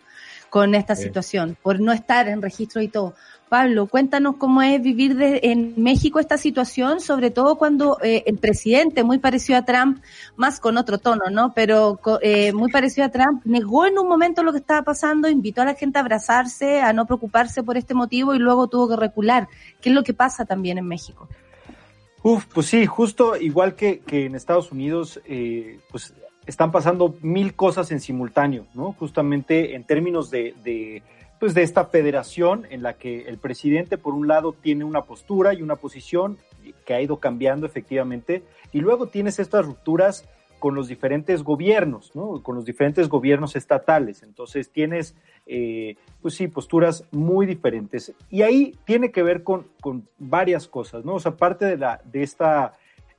con 0.55 0.77
esta 0.77 0.95
situación, 0.95 1.57
por 1.61 1.81
no 1.81 1.91
estar 1.91 2.29
en 2.29 2.41
registro 2.41 2.81
y 2.81 2.87
todo. 2.87 3.15
Pablo, 3.49 3.89
cuéntanos 3.89 4.37
cómo 4.37 4.63
es 4.63 4.81
vivir 4.81 5.17
en 5.21 5.75
México 5.77 6.21
esta 6.21 6.39
situación, 6.39 7.01
sobre 7.01 7.31
todo 7.31 7.57
cuando 7.57 7.99
eh, 8.03 8.23
el 8.27 8.39
presidente, 8.39 9.03
muy 9.03 9.19
parecido 9.19 9.59
a 9.59 9.65
Trump, 9.65 10.01
más 10.37 10.61
con 10.61 10.77
otro 10.77 10.99
tono, 10.99 11.25
¿no? 11.31 11.53
Pero 11.55 12.01
eh, 12.23 12.53
muy 12.53 12.71
parecido 12.71 13.07
a 13.07 13.11
Trump, 13.11 13.43
negó 13.45 13.85
en 13.87 13.99
un 13.99 14.09
momento 14.09 14.45
lo 14.45 14.53
que 14.53 14.59
estaba 14.59 14.83
pasando, 14.83 15.29
invitó 15.29 15.63
a 15.63 15.65
la 15.67 15.75
gente 15.75 15.99
a 15.99 16.03
abrazarse, 16.03 16.81
a 16.81 16.93
no 16.93 17.05
preocuparse 17.05 17.63
por 17.63 17.77
este 17.77 17.95
motivo 17.95 18.35
y 18.35 18.39
luego 18.39 18.69
tuvo 18.69 18.89
que 18.89 18.97
recular. 18.97 19.49
¿Qué 19.81 19.89
es 19.89 19.95
lo 19.95 20.05
que 20.05 20.15
pasa 20.15 20.45
también 20.45 20.79
en 20.79 20.87
México? 20.87 21.29
Uf, 22.27 22.47
pues 22.47 22.69
sí, 22.69 22.87
justo 22.87 23.37
igual 23.37 23.75
que, 23.75 23.99
que 23.99 24.25
en 24.25 24.35
Estados 24.35 24.73
Unidos, 24.73 25.21
eh, 25.27 25.79
pues 25.91 26.15
están 26.47 26.73
pasando 26.73 27.15
mil 27.21 27.55
cosas 27.55 27.93
en 27.93 28.01
simultáneo, 28.01 28.67
¿no? 28.73 28.93
Justamente 28.99 29.75
en 29.75 29.85
términos 29.85 30.31
de, 30.31 30.55
de, 30.65 31.03
pues 31.39 31.53
de 31.53 31.63
esta 31.63 31.85
federación 31.85 32.67
en 32.71 32.83
la 32.83 32.95
que 32.95 33.29
el 33.29 33.37
presidente, 33.37 33.99
por 33.99 34.15
un 34.15 34.27
lado, 34.27 34.55
tiene 34.55 34.85
una 34.85 35.03
postura 35.03 35.53
y 35.53 35.61
una 35.61 35.77
posición 35.77 36.39
que 36.87 36.95
ha 36.95 37.03
ido 37.03 37.19
cambiando 37.19 37.67
efectivamente, 37.67 38.43
y 38.73 38.81
luego 38.81 39.09
tienes 39.09 39.39
estas 39.39 39.67
rupturas 39.67 40.27
con 40.65 40.75
los 40.75 40.89
diferentes 40.89 41.43
gobiernos, 41.43 42.17
¿no? 42.17 42.43
Con 42.43 42.55
los 42.55 42.65
diferentes 42.65 43.11
gobiernos 43.11 43.55
estatales. 43.55 44.23
Entonces 44.23 44.71
tienes, 44.71 45.15
eh, 45.45 45.97
pues 46.23 46.37
sí, 46.37 46.49
posturas 46.49 47.05
muy 47.11 47.45
diferentes. 47.45 48.15
Y 48.31 48.41
ahí 48.41 48.75
tiene 48.87 49.13
que 49.13 49.23
ver 49.23 49.43
con, 49.43 49.67
con 49.83 50.09
varias 50.19 50.67
cosas, 50.67 51.05
¿no? 51.05 51.17
O 51.17 51.21
sea, 51.21 51.33
parte 51.37 51.67
de, 51.67 51.77
la, 51.77 52.01
de 52.11 52.23
esta 52.23 52.73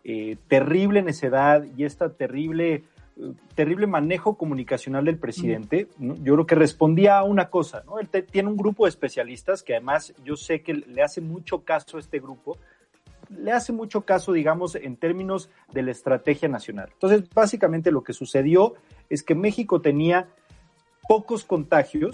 eh, 0.04 0.38
terrible 0.48 1.04
necedad 1.04 1.64
y 1.78 1.84
esta 1.84 2.10
terrible 2.14 2.86
terrible 3.54 3.88
manejo 3.88 4.38
comunicacional 4.38 5.06
del 5.06 5.20
presidente, 5.20 5.88
yo 6.00 6.34
creo 6.34 6.46
que 6.46 6.56
respondía 6.56 7.18
a 7.20 7.24
una 7.24 7.50
cosa, 7.50 7.84
¿no? 7.86 8.00
Él 8.00 8.10
tiene 8.10 8.50
un 8.50 8.58
grupo 8.58 8.86
de 8.86 8.90
especialistas 8.90 9.64
que 9.64 9.74
además 9.74 10.14
yo 10.26 10.36
sé 10.36 10.64
que 10.64 10.74
le 10.74 11.02
hace 11.02 11.22
mucho 11.22 11.64
caso 11.64 11.96
a 11.96 12.00
este 12.02 12.20
grupo, 12.20 12.58
le 13.30 13.52
hace 13.52 13.74
mucho 13.74 14.02
caso, 14.02 14.34
digamos, 14.34 14.76
en 14.76 14.98
términos 14.98 15.50
de 15.72 15.84
la 15.84 15.92
estrategia 15.92 16.50
nacional. 16.50 16.90
Entonces, 16.94 17.30
básicamente 17.34 17.92
lo 17.92 18.04
que 18.04 18.14
sucedió 18.14 18.76
es 19.10 19.24
que 19.24 19.36
México 19.36 19.82
tenía 19.82 20.28
pocos 21.08 21.46
contagios, 21.46 22.12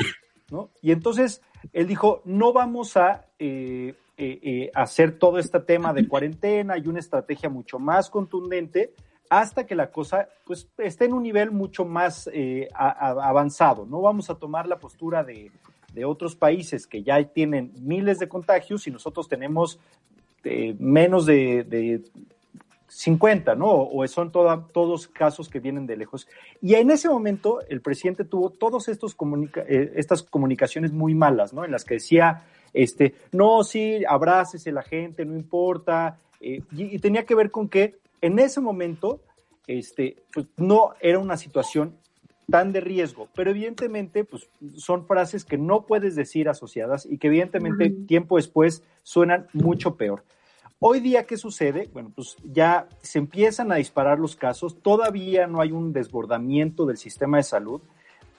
¿no? 0.49 0.69
Y 0.81 0.91
entonces 0.91 1.41
él 1.73 1.87
dijo, 1.87 2.21
no 2.25 2.53
vamos 2.53 2.97
a 2.97 3.25
eh, 3.39 3.95
eh, 4.17 4.39
eh, 4.43 4.71
hacer 4.73 5.17
todo 5.17 5.39
este 5.39 5.59
tema 5.59 5.93
de 5.93 6.07
cuarentena 6.07 6.77
y 6.77 6.87
una 6.87 6.99
estrategia 6.99 7.49
mucho 7.49 7.79
más 7.79 8.09
contundente, 8.09 8.93
hasta 9.29 9.65
que 9.65 9.75
la 9.75 9.91
cosa 9.91 10.27
pues 10.45 10.67
esté 10.77 11.05
en 11.05 11.13
un 11.13 11.23
nivel 11.23 11.51
mucho 11.51 11.85
más 11.85 12.29
avanzado. 12.73 13.85
No 13.85 14.01
vamos 14.01 14.29
a 14.29 14.35
tomar 14.35 14.67
la 14.67 14.77
postura 14.77 15.23
de, 15.23 15.51
otros 16.05 16.35
países 16.35 16.87
que 16.87 17.03
ya 17.03 17.21
tienen 17.23 17.73
miles 17.79 18.19
de 18.19 18.29
contagios 18.29 18.87
y 18.87 18.91
nosotros 18.91 19.27
tenemos 19.27 19.79
eh, 20.43 20.75
menos 20.79 21.25
de, 21.25 22.01
50, 22.87 23.55
¿no? 23.55 23.67
O 23.69 24.05
son 24.07 24.33
todos 24.33 25.07
casos 25.07 25.47
que 25.47 25.61
vienen 25.61 25.87
de 25.87 25.95
lejos. 25.95 26.27
Y 26.61 26.75
en 26.75 26.91
ese 26.91 27.07
momento 27.07 27.61
el 27.69 27.79
presidente 27.79 28.25
tuvo 28.25 28.49
todas 28.49 28.89
eh, 28.89 29.93
estas 29.95 30.23
comunicaciones 30.23 30.91
muy 30.91 31.15
malas, 31.15 31.53
¿no? 31.53 31.63
En 31.63 31.71
las 31.71 31.85
que 31.85 31.95
decía, 31.95 32.43
este, 32.73 33.15
no, 33.31 33.63
sí, 33.63 34.03
abrácese 34.05 34.73
la 34.73 34.83
gente, 34.83 35.25
no 35.25 35.35
importa. 35.35 36.19
y 36.41 36.99
tenía 36.99 37.25
que 37.25 37.35
ver 37.35 37.49
con 37.49 37.69
que 37.69 38.01
en 38.21 38.39
ese 38.39 38.61
momento, 38.61 39.21
este, 39.67 40.17
pues 40.33 40.47
no 40.57 40.93
era 40.99 41.19
una 41.19 41.37
situación 41.37 41.95
tan 42.51 42.71
de 42.71 42.81
riesgo, 42.81 43.27
pero 43.33 43.51
evidentemente, 43.51 44.23
pues 44.23 44.47
son 44.75 45.07
frases 45.07 45.45
que 45.45 45.57
no 45.57 45.85
puedes 45.85 46.15
decir 46.15 46.49
asociadas 46.49 47.07
y 47.09 47.17
que 47.17 47.27
evidentemente 47.27 47.89
tiempo 47.89 48.35
después 48.35 48.83
suenan 49.01 49.47
mucho 49.53 49.95
peor. 49.95 50.23
Hoy 50.83 50.99
día, 50.99 51.25
¿qué 51.25 51.37
sucede? 51.37 51.89
Bueno, 51.93 52.11
pues 52.15 52.37
ya 52.43 52.87
se 53.01 53.19
empiezan 53.19 53.71
a 53.71 53.75
disparar 53.75 54.19
los 54.19 54.35
casos, 54.35 54.81
todavía 54.81 55.47
no 55.47 55.61
hay 55.61 55.71
un 55.71 55.93
desbordamiento 55.93 56.85
del 56.85 56.97
sistema 56.97 57.37
de 57.37 57.43
salud. 57.43 57.81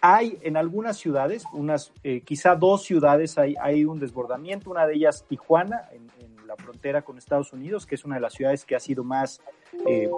Hay 0.00 0.38
en 0.42 0.56
algunas 0.56 0.96
ciudades, 0.96 1.44
unas, 1.52 1.92
eh, 2.02 2.22
quizá 2.22 2.56
dos 2.56 2.82
ciudades, 2.82 3.38
hay, 3.38 3.54
hay 3.60 3.84
un 3.84 4.00
desbordamiento, 4.00 4.70
una 4.70 4.88
de 4.88 4.94
ellas 4.94 5.24
Tijuana, 5.28 5.88
en, 5.92 6.10
la 6.46 6.56
frontera 6.56 7.00
con 7.00 7.16
Estados 7.16 7.52
Unidos, 7.54 7.86
que 7.86 7.94
es 7.94 8.04
una 8.04 8.16
de 8.16 8.20
las 8.20 8.34
ciudades 8.34 8.66
que 8.66 8.76
ha 8.76 8.80
sido 8.80 9.04
más, 9.04 9.40
eh, 9.86 10.10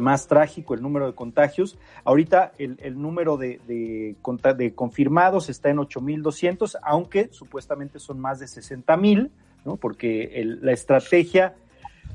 más 0.00 0.26
trágico 0.26 0.74
el 0.74 0.82
número 0.82 1.06
de 1.06 1.14
contagios. 1.14 1.78
Ahorita 2.04 2.52
el, 2.58 2.78
el 2.82 3.00
número 3.00 3.36
de, 3.36 3.60
de, 3.66 4.16
de, 4.56 4.74
confirmados 4.74 5.48
está 5.48 5.70
en 5.70 5.78
8.200, 5.78 6.78
aunque 6.82 7.28
supuestamente 7.32 7.98
son 7.98 8.20
más 8.20 8.38
de 8.40 8.46
60.000, 8.46 9.30
¿no? 9.64 9.76
porque 9.76 10.30
la 10.60 10.72
estrategia... 10.72 11.54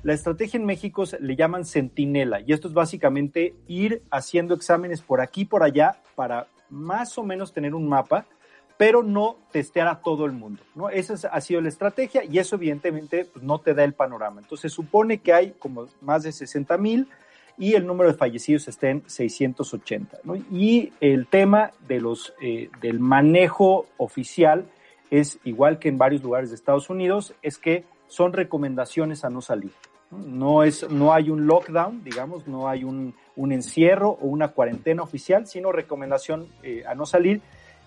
La 0.02 0.12
estrategia 0.12 0.60
en 0.60 0.66
México 0.66 1.06
le 1.22 1.38
llaman 1.38 1.64
centinela 1.64 2.42
y 2.42 2.52
esto 2.52 2.68
es 2.68 2.74
básicamente 2.74 3.56
ir 3.70 4.02
haciendo 4.12 4.54
exámenes 4.54 5.02
por 5.02 5.22
aquí 5.22 5.42
y 5.42 5.46
por 5.46 5.64
allá 5.64 5.96
para 6.16 6.48
más 6.70 7.18
o 7.18 7.24
menos 7.24 7.54
tener 7.54 7.74
un 7.74 7.88
mapa 7.88 8.26
pero 8.78 9.04
no 9.04 9.38
testear 9.52 9.88
a 9.88 10.02
todo 10.02 10.26
el 10.26 10.32
mundo, 10.32 10.62
¿no? 10.76 10.90
Esa 10.90 11.30
ha 11.30 11.42
sido 11.42 11.62
la 11.62 11.70
estrategia 11.70 12.24
y 12.24 12.39
eso 12.39 12.55
evidentemente 12.55 13.26
pues, 13.26 13.43
no 13.43 13.60
te 13.60 13.74
da 13.74 13.84
el 13.84 13.93
panorama. 13.93 14.42
Entonces 14.42 14.74
supone 14.74 15.20
que 15.20 15.34
hay 15.34 15.51
como 15.51 15.88
más 16.01 16.24
de 16.24 16.32
60 16.32 16.78
mil 16.78 17.08
y 17.58 17.74
el 17.74 17.86
número 17.86 18.12
de 18.12 18.17
fallecidos 18.17 18.67
está 18.67 18.89
en 18.89 19.04
680, 19.08 20.20
¿no? 20.24 20.36
Y 20.36 20.92
el 21.00 21.28
tema 21.28 21.71
de 21.88 22.00
los, 22.00 22.34
eh, 22.42 22.70
del 22.82 23.00
manejo 23.00 23.86
oficial 23.97 24.66
es 25.12 25.39
igual 25.43 25.80
que 25.80 25.89
en 25.89 25.97
varios 25.97 26.24
lugares 26.24 26.50
de 26.50 26.55
Estados 26.55 26.89
Unidos, 26.89 27.36
es 27.42 27.58
que 27.58 27.84
son 28.08 28.34
recomendaciones 28.34 29.24
a 29.24 29.30
no 29.30 29.42
salir. 29.42 29.71
No, 30.12 30.63
es, 30.63 30.89
no 30.89 31.13
hay 31.13 31.30
un 31.30 31.47
lockdown, 31.47 32.04
digamos, 32.04 32.47
no 32.47 32.67
hay 32.67 32.84
un, 32.84 33.16
un 33.36 33.51
encierro 33.51 34.09
o 34.09 34.28
una 34.28 34.50
cuarentena 34.50 35.01
oficial, 35.01 35.47
sino 35.47 35.71
recomendación 35.71 36.47
eh, 36.62 36.84
a 36.88 36.93
no 36.93 37.05
salir 37.05 37.42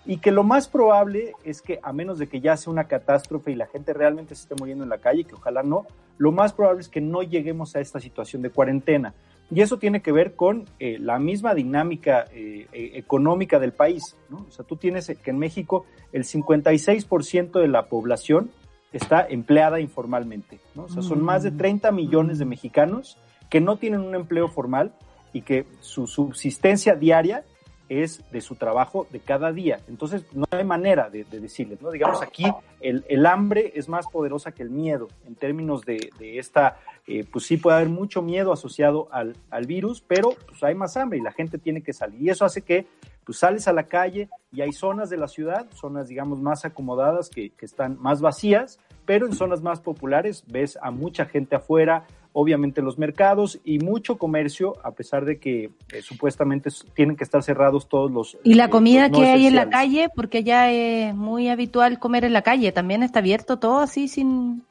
y 0.07 0.17
que 0.19 0.31
lo 0.31 0.43
más 0.43 0.69
probable 0.69 1.33
es 1.43 1.61
que 1.61 1.79
a 1.83 1.91
menos 1.91 2.17
de 2.17 2.27
que 2.27 2.39
ya 2.39 2.55
sea 2.55 2.71
una 2.71 2.85
catástrofe 2.85 3.51
y 3.51 3.55
la 3.55 3.67
gente 3.67 3.93
realmente 3.93 4.35
se 4.35 4.43
esté 4.43 4.55
muriendo 4.55 4.85
en 4.85 4.89
la 4.89 4.99
calle, 4.99 5.25
que 5.25 5.35
ojalá 5.35 5.63
no, 5.63 5.85
lo 6.17 6.31
más 6.31 6.53
probable 6.53 6.81
es 6.81 6.87
que 6.87 7.01
no 7.01 7.23
lleguemos 7.23 7.75
a 7.75 7.81
esta 7.81 7.99
situación 7.99 8.41
de 8.41 8.49
cuarentena. 8.49 9.13
Y 9.49 9.61
eso 9.61 9.77
tiene 9.77 10.01
que 10.01 10.11
ver 10.11 10.35
con 10.35 10.65
eh, 10.79 10.97
la 10.99 11.19
misma 11.19 11.53
dinámica 11.53 12.25
eh, 12.33 12.67
eh, 12.73 12.91
económica 12.95 13.59
del 13.59 13.71
país. 13.71 14.15
¿no? 14.29 14.45
O 14.47 14.51
sea, 14.51 14.65
tú 14.65 14.75
tienes 14.75 15.07
que 15.07 15.31
en 15.31 15.39
México 15.39 15.85
el 16.11 16.25
56% 16.25 17.59
de 17.59 17.67
la 17.67 17.85
población 17.85 18.51
está 18.91 19.25
empleada 19.25 19.79
informalmente. 19.79 20.59
¿no? 20.75 20.83
O 20.83 20.89
sea, 20.89 21.01
son 21.01 21.21
más 21.21 21.43
de 21.43 21.51
30 21.51 21.91
millones 21.91 22.39
de 22.39 22.45
mexicanos 22.45 23.17
que 23.49 23.61
no 23.61 23.77
tienen 23.77 24.01
un 24.01 24.15
empleo 24.15 24.49
formal 24.49 24.93
y 25.31 25.41
que 25.41 25.65
su 25.79 26.07
subsistencia 26.07 26.95
diaria 26.95 27.45
es 27.89 28.23
de 28.31 28.41
su 28.41 28.55
trabajo 28.55 29.07
de 29.11 29.19
cada 29.19 29.51
día. 29.51 29.79
Entonces, 29.87 30.25
no 30.33 30.45
hay 30.51 30.63
manera 30.63 31.09
de, 31.09 31.23
decirles, 31.23 31.81
¿no? 31.81 31.91
Digamos, 31.91 32.21
aquí 32.21 32.45
el, 32.79 33.05
el, 33.07 33.25
hambre 33.25 33.71
es 33.75 33.87
más 33.87 34.07
poderosa 34.07 34.51
que 34.51 34.63
el 34.63 34.69
miedo 34.69 35.07
en 35.25 35.35
términos 35.35 35.81
de, 35.85 36.09
de 36.19 36.39
esta, 36.39 36.79
eh, 37.05 37.25
pues 37.31 37.45
sí 37.45 37.57
puede 37.57 37.77
haber 37.77 37.89
mucho 37.89 38.21
miedo 38.21 38.51
asociado 38.51 39.07
al, 39.11 39.35
al, 39.49 39.65
virus, 39.65 40.01
pero 40.01 40.35
pues 40.47 40.63
hay 40.63 40.75
más 40.75 40.97
hambre 40.97 41.19
y 41.19 41.21
la 41.21 41.31
gente 41.31 41.57
tiene 41.57 41.81
que 41.81 41.93
salir. 41.93 42.21
Y 42.21 42.29
eso 42.29 42.45
hace 42.45 42.61
que 42.61 42.87
pues 43.23 43.39
sales 43.39 43.67
a 43.67 43.73
la 43.73 43.83
calle 43.83 44.29
y 44.51 44.61
hay 44.61 44.71
zonas 44.71 45.09
de 45.09 45.17
la 45.17 45.27
ciudad, 45.27 45.67
zonas 45.73 46.07
digamos 46.07 46.39
más 46.39 46.63
acomodadas 46.63 47.29
que, 47.29 47.49
que 47.49 47.65
están 47.65 47.97
más 47.99 48.21
vacías, 48.21 48.79
pero 49.05 49.25
en 49.25 49.33
zonas 49.33 49.61
más 49.61 49.81
populares 49.81 50.43
ves 50.47 50.77
a 50.81 50.91
mucha 50.91 51.25
gente 51.25 51.55
afuera, 51.55 52.05
obviamente 52.39 52.83
los 52.83 52.99
mercados 52.99 53.59
y 53.63 53.79
mucho 53.79 54.19
comercio, 54.19 54.75
a 54.83 54.91
pesar 54.91 55.25
de 55.25 55.39
que 55.39 55.71
eh, 55.91 56.03
supuestamente 56.03 56.69
tienen 56.93 57.15
que 57.15 57.23
estar 57.23 57.41
cerrados 57.41 57.89
todos 57.89 58.11
los... 58.11 58.37
¿Y 58.43 58.53
la 58.53 58.65
eh, 58.65 58.69
comida 58.69 59.09
que 59.09 59.25
hay 59.25 59.47
en 59.47 59.55
la 59.55 59.71
calle? 59.71 60.09
Porque 60.15 60.43
ya 60.43 60.71
es 60.71 61.15
muy 61.15 61.49
habitual 61.49 61.97
comer 61.97 62.25
en 62.25 62.33
la 62.33 62.43
calle, 62.43 62.71
¿también 62.71 63.01
está 63.01 63.19
abierto 63.19 63.57
todo 63.57 63.79
así 63.79 64.07
sin...? 64.07 64.61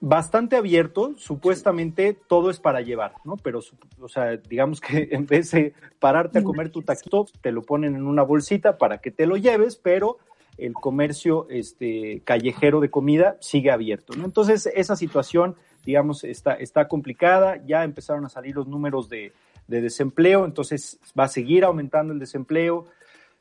Bastante 0.00 0.56
abierto, 0.56 1.12
supuestamente 1.18 2.16
todo 2.26 2.48
es 2.48 2.58
para 2.58 2.80
llevar, 2.80 3.12
¿no? 3.26 3.36
Pero, 3.36 3.60
o 4.00 4.08
sea, 4.08 4.38
digamos 4.38 4.80
que 4.80 5.08
en 5.12 5.26
vez 5.26 5.50
de 5.50 5.74
pararte 5.98 6.38
a 6.38 6.42
comer 6.42 6.70
tu 6.70 6.80
taquito, 6.80 7.26
te 7.42 7.52
lo 7.52 7.60
ponen 7.60 7.96
en 7.96 8.06
una 8.06 8.22
bolsita 8.22 8.78
para 8.78 9.02
que 9.02 9.10
te 9.10 9.26
lo 9.26 9.36
lleves, 9.36 9.76
pero 9.76 10.16
el 10.56 10.72
comercio 10.72 11.46
este, 11.50 12.22
callejero 12.24 12.80
de 12.80 12.88
comida 12.88 13.36
sigue 13.40 13.70
abierto, 13.70 14.14
¿no? 14.16 14.24
Entonces, 14.24 14.70
esa 14.74 14.96
situación 14.96 15.56
digamos, 15.84 16.24
está, 16.24 16.54
está 16.54 16.88
complicada. 16.88 17.62
Ya 17.66 17.84
empezaron 17.84 18.24
a 18.24 18.28
salir 18.28 18.54
los 18.54 18.66
números 18.66 19.08
de, 19.08 19.32
de 19.66 19.80
desempleo, 19.80 20.44
entonces 20.44 20.98
va 21.18 21.24
a 21.24 21.28
seguir 21.28 21.64
aumentando 21.64 22.12
el 22.12 22.18
desempleo. 22.18 22.86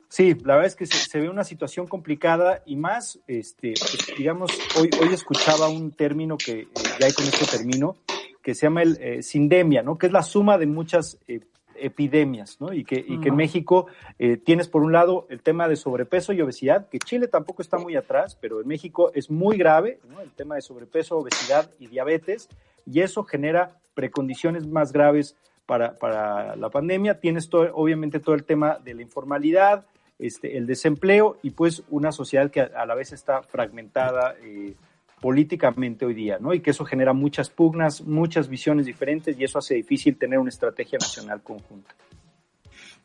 Sí, 0.07 0.35
la 0.43 0.55
verdad 0.55 0.65
es 0.67 0.75
que 0.75 0.85
se, 0.87 1.19
ve 1.19 1.29
una 1.29 1.43
situación 1.43 1.85
complicada 1.85 2.63
y 2.65 2.75
más, 2.75 3.19
este, 3.27 3.73
pues, 3.79 4.17
digamos, 4.17 4.51
hoy, 4.79 4.89
hoy 5.01 5.13
escuchaba 5.13 5.69
un 5.69 5.91
término 5.91 6.35
que, 6.37 6.61
eh, 6.61 6.67
ya 6.99 7.13
con 7.13 7.25
esto 7.25 7.45
termino, 7.45 7.95
que 8.41 8.55
se 8.55 8.65
llama 8.65 8.81
el 8.81 8.97
eh, 8.99 9.21
sindemia, 9.21 9.83
¿no? 9.83 9.97
Que 9.97 10.07
es 10.07 10.11
la 10.11 10.23
suma 10.23 10.57
de 10.57 10.65
muchas 10.65 11.19
eh, 11.27 11.41
epidemias, 11.81 12.59
¿no? 12.59 12.73
Y 12.73 12.83
que, 12.83 13.03
y 13.05 13.19
que 13.19 13.29
en 13.29 13.35
México 13.35 13.87
eh, 14.17 14.37
tienes 14.37 14.67
por 14.67 14.83
un 14.83 14.91
lado 14.91 15.27
el 15.29 15.41
tema 15.41 15.67
de 15.67 15.75
sobrepeso 15.75 16.33
y 16.33 16.41
obesidad, 16.41 16.87
que 16.89 16.99
Chile 16.99 17.27
tampoco 17.27 17.61
está 17.61 17.77
muy 17.77 17.95
atrás, 17.95 18.37
pero 18.39 18.61
en 18.61 18.67
México 18.67 19.11
es 19.13 19.29
muy 19.29 19.57
grave, 19.57 19.99
¿no? 20.09 20.21
El 20.21 20.31
tema 20.31 20.55
de 20.55 20.61
sobrepeso, 20.61 21.17
obesidad 21.17 21.69
y 21.79 21.87
diabetes, 21.87 22.49
y 22.85 23.01
eso 23.01 23.23
genera 23.23 23.79
precondiciones 23.93 24.67
más 24.67 24.91
graves 24.91 25.35
para, 25.65 25.97
para 25.97 26.55
la 26.55 26.69
pandemia. 26.69 27.19
Tienes 27.19 27.49
todo, 27.49 27.69
obviamente 27.75 28.19
todo 28.19 28.35
el 28.35 28.43
tema 28.43 28.79
de 28.83 28.93
la 28.93 29.01
informalidad, 29.01 29.85
este, 30.17 30.57
el 30.57 30.67
desempleo 30.67 31.37
y 31.41 31.51
pues 31.51 31.83
una 31.89 32.11
sociedad 32.11 32.51
que 32.51 32.61
a, 32.61 32.85
la 32.85 32.95
vez 32.95 33.13
está 33.13 33.41
fragmentada 33.41 34.35
eh, 34.41 34.73
políticamente 35.21 36.05
hoy 36.05 36.13
día, 36.13 36.37
¿no? 36.39 36.53
Y 36.53 36.61
que 36.61 36.71
eso 36.71 36.85
genera 36.85 37.13
muchas 37.13 37.49
pugnas, 37.49 38.01
muchas 38.01 38.49
visiones 38.49 38.85
diferentes 38.85 39.37
y 39.39 39.43
eso 39.43 39.59
hace 39.59 39.75
difícil 39.75 40.17
tener 40.17 40.39
una 40.39 40.49
estrategia 40.49 40.97
nacional 40.99 41.41
conjunta. 41.41 41.95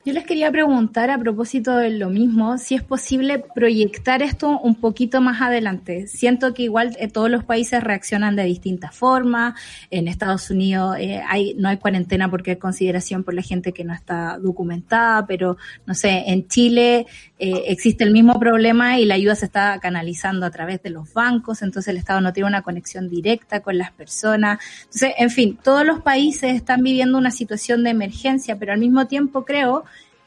Yo 0.06 0.12
les 0.12 0.26
quería 0.26 0.52
preguntar 0.52 1.10
a 1.10 1.16
propósito 1.16 1.78
de 1.78 1.88
lo 1.88 2.10
mismo, 2.10 2.58
si 2.58 2.74
es 2.74 2.82
posible 2.82 3.42
proyectar 3.54 4.20
esto 4.20 4.60
un 4.60 4.74
poquito 4.74 5.22
más 5.22 5.40
adelante. 5.40 6.08
Siento 6.08 6.52
que 6.52 6.64
igual 6.64 6.94
eh, 7.00 7.08
todos 7.08 7.30
los 7.30 7.42
países 7.42 7.82
reaccionan 7.82 8.36
de 8.36 8.44
distintas 8.44 8.94
formas. 8.94 9.58
En 9.90 10.06
Estados 10.06 10.50
Unidos 10.50 10.98
eh, 10.98 11.22
hay, 11.26 11.54
no 11.54 11.70
hay 11.70 11.78
cuarentena 11.78 12.30
porque 12.30 12.50
hay 12.50 12.56
consideración 12.58 13.24
por 13.24 13.32
la 13.32 13.40
gente 13.40 13.72
que 13.72 13.82
no 13.82 13.94
está 13.94 14.36
documentada, 14.38 15.26
pero 15.26 15.56
no 15.86 15.94
sé, 15.94 16.24
en 16.26 16.48
Chile 16.48 17.06
eh, 17.38 17.62
existe 17.68 18.04
el 18.04 18.10
mismo 18.10 18.38
problema 18.38 18.98
y 18.98 19.06
la 19.06 19.14
ayuda 19.14 19.34
se 19.36 19.46
está 19.46 19.78
canalizando 19.80 20.44
a 20.44 20.50
través 20.50 20.82
de 20.82 20.90
los 20.90 21.14
bancos, 21.14 21.62
entonces 21.62 21.88
el 21.88 21.96
Estado 21.96 22.20
no 22.20 22.34
tiene 22.34 22.48
una 22.48 22.60
conexión 22.60 23.08
directa 23.08 23.60
con 23.60 23.78
las 23.78 23.90
personas. 23.90 24.58
Entonces, 24.80 25.14
en 25.16 25.30
fin, 25.30 25.58
todos 25.62 25.86
los 25.86 26.00
países 26.02 26.54
están 26.54 26.82
viviendo 26.82 27.16
una 27.16 27.30
situación 27.30 27.84
de 27.84 27.90
emergencia, 27.90 28.58
pero 28.58 28.74
al 28.74 28.80
mismo 28.80 29.06
tiempo 29.06 29.46
creo 29.46 29.84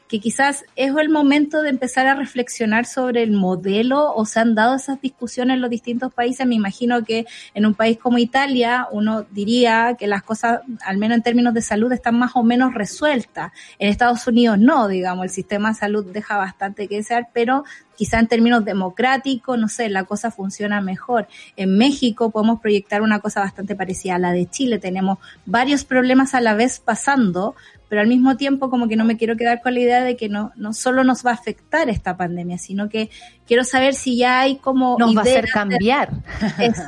que 0.08 0.20
quizás 0.20 0.64
es 0.74 0.92
el 0.96 1.08
momento 1.10 1.62
de 1.62 1.68
empezar 1.68 2.06
a 2.06 2.14
reflexionar 2.14 2.86
sobre 2.86 3.22
el 3.22 3.32
modelo 3.32 4.14
o 4.14 4.24
se 4.24 4.40
han 4.40 4.54
dado 4.54 4.76
esas 4.76 5.00
discusiones 5.00 5.54
en 5.54 5.60
los 5.60 5.70
distintos 5.70 6.12
países. 6.12 6.46
Me 6.46 6.54
imagino 6.54 7.04
que 7.04 7.26
en 7.54 7.66
un 7.66 7.74
país 7.74 7.98
como 7.98 8.18
Italia 8.18 8.88
uno 8.90 9.26
diría 9.30 9.96
que 9.98 10.06
las 10.06 10.22
cosas, 10.22 10.60
al 10.84 10.96
menos 10.96 11.18
en 11.18 11.22
términos 11.22 11.52
de 11.54 11.62
salud, 11.62 11.92
están 11.92 12.18
más 12.18 12.32
o 12.34 12.42
menos 12.42 12.74
resueltas. 12.74 13.52
En 13.78 13.88
Estados 13.88 14.26
Unidos 14.26 14.58
no, 14.58 14.88
digamos, 14.88 15.24
el 15.24 15.30
sistema 15.30 15.70
de 15.70 15.74
salud 15.74 16.06
deja 16.06 16.36
bastante 16.36 16.88
que 16.88 16.96
desear, 16.96 17.28
pero 17.32 17.64
quizá 17.98 18.20
en 18.20 18.28
términos 18.28 18.64
democráticos, 18.64 19.58
no 19.58 19.68
sé, 19.68 19.88
la 19.88 20.04
cosa 20.04 20.30
funciona 20.30 20.80
mejor. 20.80 21.26
En 21.56 21.76
México 21.76 22.30
podemos 22.30 22.60
proyectar 22.60 23.02
una 23.02 23.18
cosa 23.18 23.40
bastante 23.40 23.74
parecida 23.74 24.14
a 24.14 24.18
la 24.20 24.32
de 24.32 24.48
Chile. 24.48 24.78
Tenemos 24.78 25.18
varios 25.46 25.84
problemas 25.84 26.32
a 26.32 26.40
la 26.40 26.54
vez 26.54 26.78
pasando, 26.78 27.56
pero 27.88 28.02
al 28.02 28.08
mismo 28.08 28.36
tiempo 28.36 28.70
como 28.70 28.88
que 28.88 28.96
no 28.96 29.04
me 29.04 29.16
quiero 29.16 29.36
quedar 29.36 29.60
con 29.62 29.74
la 29.74 29.80
idea 29.80 30.04
de 30.04 30.16
que 30.16 30.28
no, 30.28 30.52
no 30.56 30.72
solo 30.72 31.04
nos 31.04 31.24
va 31.24 31.30
a 31.30 31.34
afectar 31.34 31.88
esta 31.88 32.16
pandemia, 32.16 32.58
sino 32.58 32.88
que 32.88 33.10
quiero 33.46 33.64
saber 33.64 33.94
si 33.94 34.16
ya 34.16 34.40
hay 34.40 34.56
como... 34.56 34.96
Nos 34.98 35.16
va 35.16 35.20
a 35.20 35.24
hacer 35.24 35.48
cambiar. 35.48 36.10
Eso, 36.58 36.82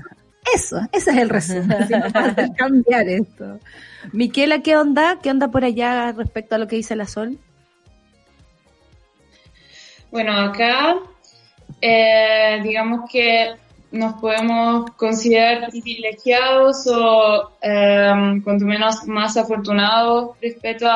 eso, 0.55 0.81
ese 0.93 1.11
es 1.11 1.17
el 1.17 1.29
resumen, 1.29 1.69
nos 1.91 2.13
va 2.13 2.21
a 2.21 2.27
hacer 2.27 2.51
cambiar 2.57 3.09
esto. 3.09 3.59
Miquela, 4.13 4.61
¿qué 4.63 4.77
onda? 4.77 5.19
¿Qué 5.23 5.31
onda 5.31 5.49
por 5.49 5.65
allá 5.65 6.13
respecto 6.13 6.55
a 6.55 6.59
lo 6.59 6.67
que 6.67 6.77
dice 6.77 6.97
la 6.97 7.07
Sol? 7.07 7.39
Bueno, 10.11 10.37
acá 10.37 10.97
eh, 11.81 12.61
digamos 12.63 13.09
que 13.11 13.55
nos 13.93 14.21
podemos 14.21 14.91
considerar 14.93 15.71
privilegiados 15.71 16.87
o 16.87 17.51
eh, 17.61 18.41
cuanto 18.45 18.65
menos 18.65 19.07
más 19.07 19.37
afortunados 19.37 20.37
respecto 20.41 20.87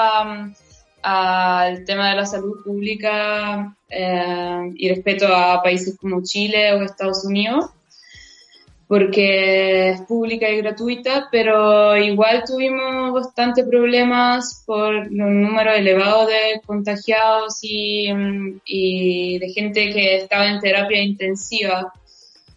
al 1.02 1.84
tema 1.84 2.10
de 2.10 2.16
la 2.16 2.26
salud 2.26 2.62
pública 2.64 3.76
eh, 3.88 4.72
y 4.76 4.88
respecto 4.88 5.26
a 5.26 5.62
países 5.62 5.98
como 5.98 6.22
Chile 6.22 6.72
o 6.74 6.82
Estados 6.82 7.24
Unidos, 7.24 7.66
porque 8.86 9.90
es 9.90 10.00
pública 10.02 10.48
y 10.48 10.58
gratuita, 10.58 11.28
pero 11.32 11.96
igual 11.96 12.44
tuvimos 12.46 13.12
bastante 13.12 13.64
problemas 13.64 14.62
por 14.64 14.94
el 14.94 15.16
número 15.16 15.72
elevado 15.72 16.26
de 16.26 16.60
contagiados 16.64 17.58
y 17.62 19.38
de 19.38 19.48
gente 19.52 19.90
que 19.90 20.16
estaba 20.16 20.46
en 20.46 20.60
terapia 20.60 21.02
intensiva 21.02 21.92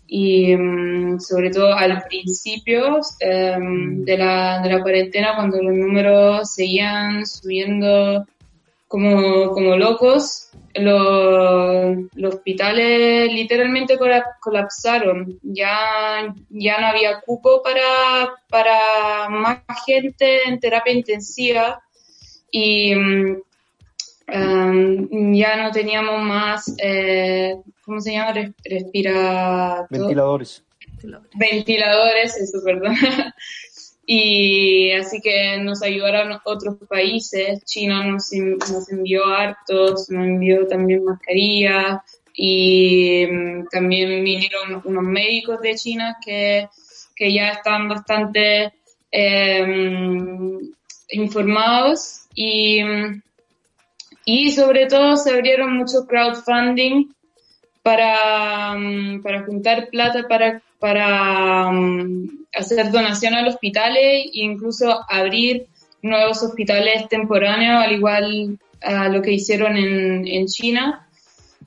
y 0.07 0.55
mm, 0.55 1.19
sobre 1.19 1.49
todo 1.49 1.73
al 1.73 2.03
principio 2.03 2.99
em, 3.19 4.03
de, 4.05 4.17
la, 4.17 4.61
de 4.61 4.69
la 4.69 4.81
cuarentena 4.81 5.35
cuando 5.35 5.61
los 5.61 5.73
números 5.75 6.53
seguían 6.53 7.25
subiendo 7.25 8.25
como, 8.87 9.51
como 9.51 9.75
locos, 9.75 10.49
los, 10.73 11.97
los 12.13 12.35
hospitales 12.35 13.31
literalmente 13.33 13.97
colapsaron, 14.39 15.39
ya, 15.43 16.33
ya 16.49 16.79
no 16.79 16.87
había 16.87 17.19
cupo 17.21 17.61
para, 17.61 18.29
para 18.49 19.29
más 19.29 19.59
gente 19.85 20.47
en 20.47 20.59
terapia 20.59 20.93
intensiva 20.93 21.81
y 22.49 22.95
mm, 22.95 23.37
ya 25.33 25.55
no 25.57 25.71
teníamos 25.71 26.21
más, 26.21 26.73
eh, 26.77 27.55
¿cómo 27.87 28.01
se 28.01 28.11
llama? 28.11 28.53
respira 28.65 29.87
Ventiladores. 29.89 30.63
Ventiladores, 31.35 32.35
eso, 32.35 32.59
perdón. 32.63 32.93
y 34.05 34.91
así 34.91 35.21
que 35.21 35.57
nos 35.59 35.81
ayudaron 35.81 36.37
otros 36.43 36.75
países. 36.89 37.63
China 37.63 38.03
nos, 38.05 38.29
nos 38.33 38.91
envió 38.91 39.25
hartos, 39.25 40.09
nos 40.09 40.27
envió 40.27 40.67
también 40.67 41.05
mascarillas 41.05 42.01
y 42.33 43.25
mm, 43.25 43.67
también 43.71 44.21
vinieron 44.21 44.81
unos 44.83 45.03
médicos 45.03 45.61
de 45.61 45.75
China 45.75 46.17
que, 46.23 46.67
que 47.15 47.33
ya 47.33 47.51
están 47.51 47.87
bastante 47.87 48.73
em, 49.11 50.59
informados 51.09 52.27
y 52.35 52.83
mm, 52.83 53.21
y 54.29 54.51
sobre 54.51 54.87
todo 54.87 55.15
se 55.15 55.31
abrieron 55.31 55.77
mucho 55.77 56.05
crowdfunding 56.05 57.13
para, 57.87 58.75
mm, 58.75 59.21
para 59.23 59.43
juntar 59.43 59.87
plata 59.89 60.27
para, 60.27 60.61
para 60.77 61.71
mm, 61.71 62.47
hacer 62.53 62.91
donación 62.91 63.33
a 63.33 63.43
los 63.43 63.53
hospitales 63.53 64.25
e 64.25 64.41
incluso 64.41 64.99
abrir 65.07 65.67
nuevos 66.01 66.43
hospitales 66.43 67.07
temporáneos, 67.07 67.81
al 67.81 67.93
igual 67.93 68.59
a 68.81 69.07
lo 69.07 69.21
que 69.21 69.31
hicieron 69.31 69.77
en, 69.77 70.27
en 70.27 70.47
China. 70.47 71.07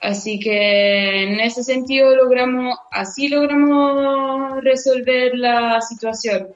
Así 0.02 0.38
que 0.38 1.22
en 1.22 1.40
ese 1.40 1.64
sentido 1.64 2.14
logramos, 2.14 2.76
así 2.90 3.28
logramos 3.28 4.62
resolver 4.62 5.34
la 5.36 5.80
situación. 5.80 6.48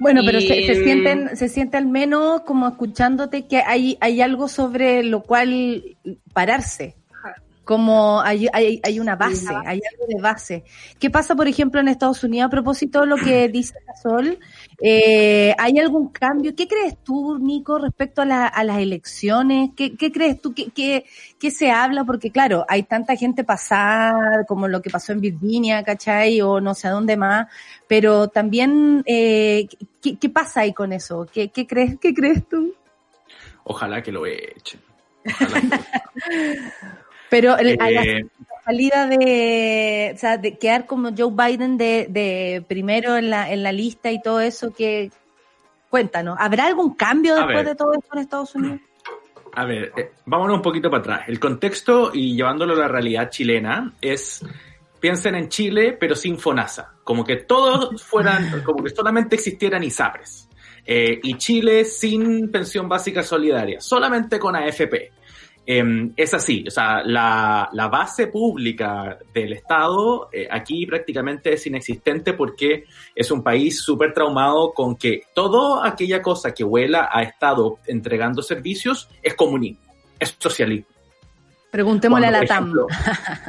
Bueno, 0.00 0.22
pero 0.26 0.40
se, 0.40 0.66
se, 0.66 0.82
sienten, 0.82 1.36
se 1.36 1.48
siente 1.48 1.76
al 1.76 1.86
menos 1.86 2.40
como 2.40 2.66
escuchándote 2.66 3.46
que 3.46 3.58
hay, 3.58 3.96
hay 4.00 4.20
algo 4.22 4.48
sobre 4.48 5.04
lo 5.04 5.22
cual 5.22 5.96
pararse. 6.32 6.97
Como 7.68 8.22
hay, 8.22 8.46
hay, 8.50 8.80
hay 8.82 8.98
una 8.98 9.14
base, 9.14 9.54
hay 9.66 9.78
algo 9.92 10.06
de 10.08 10.22
base. 10.22 10.64
¿Qué 10.98 11.10
pasa, 11.10 11.36
por 11.36 11.48
ejemplo, 11.48 11.82
en 11.82 11.88
Estados 11.88 12.24
Unidos 12.24 12.46
a 12.46 12.50
propósito 12.50 13.02
de 13.02 13.06
lo 13.08 13.16
que 13.16 13.46
dice 13.52 13.74
Sol? 14.02 14.38
Eh, 14.80 15.54
¿Hay 15.58 15.78
algún 15.78 16.08
cambio? 16.08 16.56
¿Qué 16.56 16.66
crees 16.66 16.96
tú, 17.04 17.36
Nico, 17.38 17.78
respecto 17.78 18.22
a, 18.22 18.24
la, 18.24 18.46
a 18.46 18.64
las 18.64 18.78
elecciones? 18.78 19.72
¿Qué, 19.76 19.98
qué 19.98 20.10
crees 20.10 20.40
tú? 20.40 20.54
¿Qué, 20.54 20.70
qué, 20.74 21.04
qué 21.38 21.50
se 21.50 21.70
habla? 21.70 22.04
Porque 22.04 22.30
claro, 22.30 22.64
hay 22.70 22.84
tanta 22.84 23.16
gente 23.16 23.44
pasada, 23.44 24.46
como 24.48 24.66
lo 24.66 24.80
que 24.80 24.88
pasó 24.88 25.12
en 25.12 25.20
Virginia, 25.20 25.82
¿cachai? 25.82 26.40
O 26.40 26.62
no 26.62 26.72
sé 26.72 26.88
a 26.88 26.92
dónde 26.92 27.18
más, 27.18 27.48
pero 27.86 28.28
también, 28.28 29.02
eh, 29.04 29.68
¿qué, 30.00 30.16
¿qué, 30.16 30.30
pasa 30.30 30.62
ahí 30.62 30.72
con 30.72 30.94
eso? 30.94 31.26
¿Qué, 31.30 31.50
qué, 31.50 31.66
crees, 31.66 31.98
¿Qué 32.00 32.14
crees 32.14 32.48
tú? 32.48 32.74
Ojalá 33.64 34.02
que 34.02 34.10
lo 34.10 34.24
echen. 34.24 34.80
pero 37.30 37.56
el, 37.58 37.78
eh, 37.80 38.26
salida 38.64 39.06
de, 39.06 40.12
o 40.14 40.18
sea, 40.18 40.36
de 40.36 40.58
quedar 40.58 40.86
como 40.86 41.10
Joe 41.16 41.32
Biden 41.32 41.78
de, 41.78 42.06
de 42.08 42.64
primero 42.66 43.16
en 43.16 43.30
la, 43.30 43.50
en 43.50 43.62
la 43.62 43.72
lista 43.72 44.10
y 44.10 44.20
todo 44.20 44.40
eso, 44.40 44.72
que 44.72 45.10
cuéntanos, 45.88 46.36
¿habrá 46.38 46.66
algún 46.66 46.94
cambio 46.94 47.34
después 47.36 47.64
de 47.64 47.74
todo 47.74 47.94
esto 47.94 48.08
en 48.12 48.18
Estados 48.18 48.54
Unidos? 48.54 48.80
A 49.54 49.64
ver, 49.64 49.92
eh, 49.96 50.12
vámonos 50.26 50.56
un 50.56 50.62
poquito 50.62 50.90
para 50.90 51.00
atrás. 51.00 51.20
El 51.28 51.40
contexto 51.40 52.10
y 52.12 52.36
llevándolo 52.36 52.74
a 52.74 52.76
la 52.76 52.88
realidad 52.88 53.30
chilena 53.30 53.94
es, 54.00 54.44
piensen 55.00 55.34
en 55.34 55.48
Chile, 55.48 55.96
pero 55.98 56.14
sin 56.14 56.38
FONASA. 56.38 56.92
Como 57.02 57.24
que 57.24 57.36
todos 57.36 58.02
fueran, 58.02 58.62
como 58.62 58.84
que 58.84 58.90
solamente 58.90 59.36
existieran 59.36 59.82
ISAPRES. 59.82 60.48
Eh, 60.84 61.20
y 61.22 61.36
Chile 61.36 61.84
sin 61.84 62.50
pensión 62.50 62.88
básica 62.88 63.22
solidaria, 63.22 63.80
solamente 63.80 64.38
con 64.38 64.56
AFP. 64.56 65.12
Em, 65.70 66.14
es 66.16 66.32
así, 66.32 66.64
o 66.66 66.70
sea, 66.70 67.02
la, 67.04 67.88
base 67.92 68.28
pública 68.28 69.18
del 69.34 69.52
Estado 69.52 70.30
eh, 70.32 70.48
aquí 70.50 70.86
prácticamente 70.86 71.52
es 71.52 71.66
inexistente 71.66 72.32
porque 72.32 72.84
es 73.14 73.30
un 73.30 73.42
país 73.42 73.78
súper 73.78 74.14
traumado 74.14 74.72
con 74.72 74.96
que 74.96 75.24
toda 75.34 75.86
aquella 75.86 76.22
cosa 76.22 76.54
que 76.54 76.64
huela 76.64 77.10
a 77.12 77.22
Estado 77.22 77.80
entregando 77.86 78.40
servicios 78.40 79.10
es 79.22 79.34
comunismo, 79.34 79.82
es 80.18 80.34
socialismo. 80.38 80.86
Preguntémosle 81.70 82.28
a 82.28 82.30
la 82.30 82.46
TAM. 82.46 82.72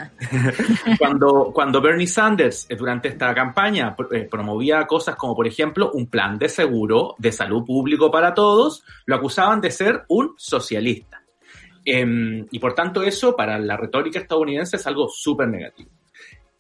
cuando, 1.00 1.52
cuando 1.54 1.80
Bernie 1.80 2.06
Sanders 2.06 2.66
eh, 2.68 2.76
durante 2.76 3.08
esta 3.08 3.34
campaña 3.34 3.96
eh, 4.12 4.28
promovía 4.30 4.86
cosas 4.86 5.16
como, 5.16 5.34
por 5.38 5.48
ejemplo, 5.48 5.92
un 5.94 6.08
plan 6.08 6.38
de 6.38 6.50
seguro 6.50 7.16
de 7.18 7.32
salud 7.32 7.64
público 7.64 8.12
para 8.12 8.34
todos, 8.34 8.84
lo 9.06 9.16
acusaban 9.16 9.62
de 9.62 9.72
ser 9.72 10.04
un 10.10 10.34
socialista. 10.36 11.20
Em, 11.92 12.46
y 12.52 12.60
por 12.60 12.76
tanto 12.76 13.02
eso 13.02 13.36
para 13.36 13.58
la 13.58 13.76
retórica 13.76 14.20
estadounidense 14.20 14.76
es 14.76 14.86
algo 14.86 15.10
súper 15.10 15.48
negativo. 15.48 15.90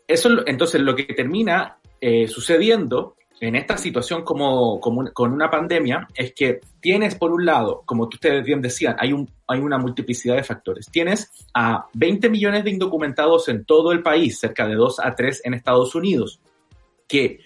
Eso, 0.07 0.30
entonces, 0.47 0.81
lo 0.81 0.95
que 0.95 1.03
termina 1.03 1.77
eh, 2.01 2.27
sucediendo 2.27 3.15
en 3.39 3.56
esta 3.56 3.77
situación 3.77 4.23
como, 4.23 4.80
con 4.80 5.31
una 5.31 5.51
pandemia 5.51 6.07
es 6.15 6.34
que 6.34 6.61
tienes, 6.80 7.14
por 7.14 7.31
un 7.31 7.45
lado, 7.45 7.84
como 7.85 8.06
ustedes 8.06 8.43
bien 8.43 8.60
decían, 8.60 8.95
hay, 8.97 9.14
un, 9.14 9.30
hay 9.47 9.60
una 9.60 9.77
multiplicidad 9.77 10.35
de 10.35 10.43
factores. 10.43 10.88
Tienes 10.91 11.30
a 11.53 11.85
20 11.93 12.27
millones 12.30 12.64
de 12.64 12.72
indocumentados 12.72 13.49
en 13.49 13.65
todo 13.65 13.91
el 13.91 14.01
país, 14.01 14.39
cerca 14.39 14.68
de 14.68 14.73
2 14.73 14.99
a 14.99 15.14
3 15.14 15.41
en 15.45 15.53
Estados 15.53 15.93
Unidos, 15.93 16.41
que 17.07 17.41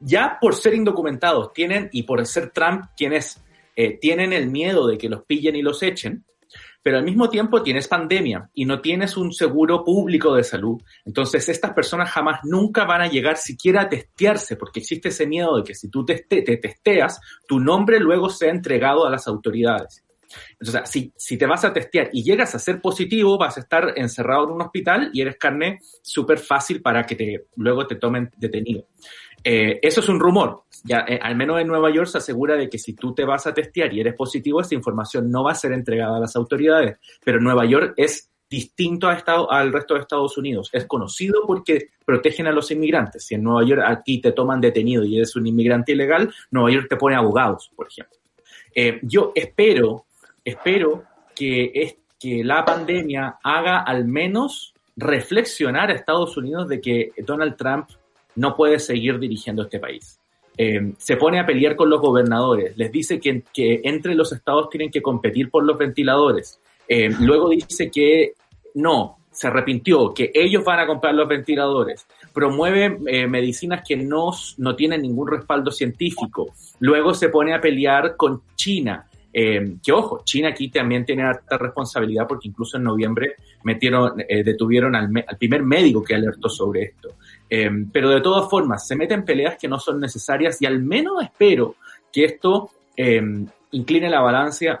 ya 0.00 0.36
por 0.38 0.54
ser 0.54 0.74
indocumentados 0.74 1.54
tienen, 1.54 1.88
y 1.92 2.02
por 2.02 2.24
ser 2.26 2.50
Trump 2.50 2.84
quienes 2.94 3.42
eh, 3.74 3.98
tienen 3.98 4.34
el 4.34 4.50
miedo 4.50 4.86
de 4.86 4.98
que 4.98 5.08
los 5.08 5.24
pillen 5.24 5.56
y 5.56 5.62
los 5.62 5.82
echen, 5.82 6.26
pero 6.86 6.98
al 6.98 7.04
mismo 7.04 7.28
tiempo 7.28 7.64
tienes 7.64 7.88
pandemia 7.88 8.48
y 8.54 8.64
no 8.64 8.80
tienes 8.80 9.16
un 9.16 9.32
seguro 9.32 9.82
público 9.82 10.36
de 10.36 10.44
salud. 10.44 10.80
Entonces 11.04 11.48
estas 11.48 11.72
personas 11.72 12.12
jamás 12.12 12.42
nunca 12.44 12.84
van 12.84 13.00
a 13.00 13.08
llegar 13.08 13.38
siquiera 13.38 13.82
a 13.82 13.88
testearse 13.88 14.54
porque 14.54 14.78
existe 14.78 15.08
ese 15.08 15.26
miedo 15.26 15.56
de 15.56 15.64
que 15.64 15.74
si 15.74 15.90
tú 15.90 16.04
te, 16.04 16.14
te 16.14 16.56
testeas, 16.58 17.20
tu 17.48 17.58
nombre 17.58 17.98
luego 17.98 18.30
sea 18.30 18.52
entregado 18.52 19.04
a 19.04 19.10
las 19.10 19.26
autoridades. 19.26 20.04
Entonces, 20.60 20.88
si, 20.88 21.12
si 21.16 21.36
te 21.36 21.46
vas 21.46 21.64
a 21.64 21.72
testear 21.72 22.08
y 22.12 22.22
llegas 22.22 22.54
a 22.54 22.60
ser 22.60 22.80
positivo, 22.80 23.36
vas 23.36 23.56
a 23.56 23.62
estar 23.62 23.94
encerrado 23.96 24.44
en 24.44 24.50
un 24.52 24.62
hospital 24.62 25.10
y 25.12 25.22
eres 25.22 25.38
carne 25.38 25.80
súper 26.02 26.38
fácil 26.38 26.82
para 26.82 27.02
que 27.02 27.16
te, 27.16 27.46
luego 27.56 27.84
te 27.88 27.96
tomen 27.96 28.30
detenido. 28.36 28.86
Eh, 29.42 29.78
eso 29.82 30.00
es 30.00 30.08
un 30.08 30.20
rumor. 30.20 30.64
Ya, 30.84 31.04
eh, 31.08 31.18
al 31.22 31.36
menos 31.36 31.60
en 31.60 31.68
Nueva 31.68 31.92
York 31.92 32.08
se 32.08 32.18
asegura 32.18 32.56
de 32.56 32.68
que 32.68 32.78
si 32.78 32.94
tú 32.94 33.14
te 33.14 33.24
vas 33.24 33.46
a 33.46 33.54
testear 33.54 33.92
y 33.92 34.00
eres 34.00 34.14
positivo, 34.14 34.60
esta 34.60 34.74
información 34.74 35.30
no 35.30 35.44
va 35.44 35.52
a 35.52 35.56
ser 35.56 35.72
entregada 35.72 36.16
a 36.16 36.20
las 36.20 36.36
autoridades. 36.36 36.98
Pero 37.24 37.40
Nueva 37.40 37.64
York 37.64 37.94
es 37.96 38.30
distinto 38.48 39.08
a 39.08 39.14
estado, 39.14 39.50
al 39.50 39.72
resto 39.72 39.94
de 39.94 40.00
Estados 40.00 40.38
Unidos. 40.38 40.70
Es 40.72 40.86
conocido 40.86 41.42
porque 41.46 41.88
protegen 42.04 42.46
a 42.46 42.52
los 42.52 42.70
inmigrantes. 42.70 43.26
Si 43.26 43.34
en 43.34 43.42
Nueva 43.42 43.66
York 43.66 43.82
aquí 43.84 44.20
te 44.20 44.32
toman 44.32 44.60
detenido 44.60 45.04
y 45.04 45.16
eres 45.16 45.34
un 45.36 45.46
inmigrante 45.46 45.92
ilegal, 45.92 46.32
Nueva 46.50 46.70
York 46.70 46.86
te 46.88 46.96
pone 46.96 47.16
abogados, 47.16 47.70
por 47.74 47.88
ejemplo. 47.88 48.16
Eh, 48.74 49.00
yo 49.02 49.32
espero, 49.34 50.06
espero 50.44 51.04
que, 51.34 51.72
es, 51.74 51.96
que 52.18 52.44
la 52.44 52.64
pandemia 52.64 53.38
haga 53.42 53.80
al 53.80 54.06
menos 54.06 54.74
reflexionar 54.96 55.90
a 55.90 55.94
Estados 55.94 56.36
Unidos 56.36 56.68
de 56.68 56.80
que 56.80 57.10
Donald 57.18 57.56
Trump 57.56 57.88
no 58.36 58.54
puede 58.54 58.78
seguir 58.78 59.18
dirigiendo 59.18 59.62
este 59.62 59.78
país. 59.78 60.20
Eh, 60.58 60.94
se 60.96 61.16
pone 61.16 61.38
a 61.38 61.44
pelear 61.44 61.76
con 61.76 61.90
los 61.90 62.00
gobernadores, 62.00 62.76
les 62.78 62.90
dice 62.90 63.20
que, 63.20 63.42
entre 63.54 64.14
los 64.14 64.32
estados 64.32 64.70
tienen 64.70 64.90
que 64.90 65.02
competir 65.02 65.50
por 65.50 65.64
los 65.64 65.76
ventiladores. 65.76 66.60
Eh, 66.88 67.10
luego 67.20 67.50
dice 67.50 67.90
que 67.90 68.34
no, 68.74 69.18
se 69.30 69.48
arrepintió, 69.48 70.14
que 70.14 70.30
ellos 70.32 70.64
van 70.64 70.80
a 70.80 70.86
comprar 70.86 71.14
los 71.14 71.28
ventiladores. 71.28 72.06
Promueve 72.32 72.98
eh, 73.06 73.26
medicinas 73.26 73.82
que 73.86 73.96
no, 73.96 74.30
no 74.56 74.74
tienen 74.74 75.02
ningún 75.02 75.28
respaldo 75.28 75.70
científico. 75.70 76.54
Luego 76.80 77.12
se 77.12 77.28
pone 77.28 77.54
a 77.54 77.60
pelear 77.60 78.16
con 78.16 78.40
China. 78.54 79.06
que 79.30 79.92
ojo, 79.92 80.22
China 80.24 80.48
aquí 80.48 80.70
también 80.70 81.04
tiene 81.04 81.22
alta 81.22 81.58
responsabilidad 81.58 82.26
porque 82.26 82.48
incluso 82.48 82.78
en 82.78 82.84
noviembre 82.84 83.34
metieron, 83.64 84.16
detuvieron 84.16 84.96
al, 84.96 85.10
primer 85.38 85.62
médico 85.62 86.02
que 86.02 86.14
alertó 86.14 86.48
sobre 86.48 86.84
esto. 86.84 87.10
Em, 87.48 87.90
pero 87.90 88.10
de 88.10 88.20
todas 88.20 88.50
formas, 88.50 88.86
se 88.86 88.96
meten 88.96 89.24
peleas 89.24 89.56
que 89.56 89.68
no 89.68 89.78
son 89.78 90.00
necesarias 90.00 90.60
y 90.60 90.66
al 90.66 90.80
menos 90.80 91.22
espero 91.22 91.76
que 92.12 92.24
esto 92.24 92.70
em, 92.96 93.46
incline 93.72 94.08
la 94.08 94.20
balanza, 94.20 94.80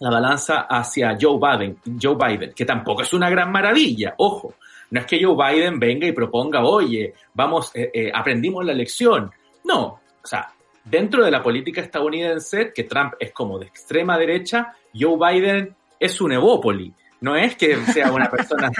la 0.00 0.10
balanza 0.10 0.62
hacia 0.62 1.16
Joe 1.20 1.38
Biden, 1.38 1.78
Joe 2.00 2.16
Biden, 2.16 2.52
que 2.54 2.64
tampoco 2.64 3.02
es 3.02 3.12
una 3.12 3.30
gran 3.30 3.52
maravilla, 3.52 4.14
ojo. 4.18 4.54
No 4.90 5.00
es 5.00 5.06
que 5.06 5.22
Joe 5.22 5.36
Biden 5.36 5.78
venga 5.78 6.06
y 6.06 6.12
proponga, 6.12 6.64
oye, 6.64 7.14
vamos, 7.34 7.70
eh, 7.74 7.90
eh, 7.94 8.10
aprendimos 8.12 8.64
la 8.64 8.74
lección. 8.74 9.30
No, 9.64 10.00
o 10.22 10.26
sea, 10.26 10.52
dentro 10.84 11.24
de 11.24 11.30
la 11.30 11.42
política 11.42 11.80
estadounidense, 11.80 12.72
que 12.74 12.84
Trump 12.84 13.14
es 13.20 13.32
como 13.32 13.58
de 13.58 13.66
extrema 13.66 14.18
derecha, 14.18 14.74
Joe 14.92 15.16
Biden 15.16 15.76
es 15.98 16.20
un 16.20 16.32
evópoli. 16.32 16.92
No 17.20 17.36
es 17.36 17.54
que 17.56 17.76
sea 17.86 18.12
una 18.12 18.30
persona, 18.30 18.70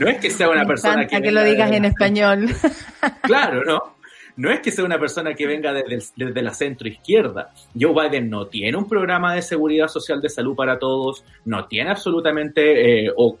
no 0.00 0.08
es 0.08 0.18
que 0.18 0.30
sea 0.30 0.48
una 0.48 0.64
persona 0.64 1.06
que, 1.06 1.20
que 1.20 1.30
lo 1.30 1.44
digas 1.44 1.70
en 1.70 1.84
español. 1.84 2.48
Claro, 3.22 3.62
no. 3.64 3.94
No 4.36 4.50
es 4.50 4.60
que 4.60 4.72
sea 4.72 4.84
una 4.84 4.98
persona 4.98 5.34
que 5.34 5.46
venga 5.46 5.72
desde, 5.72 6.42
la 6.42 6.52
centro 6.52 6.88
izquierda. 6.88 7.52
Joe 7.78 7.92
Biden 7.92 8.28
no 8.28 8.46
tiene 8.46 8.76
un 8.76 8.88
programa 8.88 9.34
de 9.34 9.42
seguridad 9.42 9.86
social 9.86 10.20
de 10.20 10.28
salud 10.28 10.56
para 10.56 10.78
todos, 10.78 11.24
no 11.44 11.66
tiene 11.66 11.90
absolutamente 11.90 13.06
eh, 13.06 13.12
o 13.16 13.38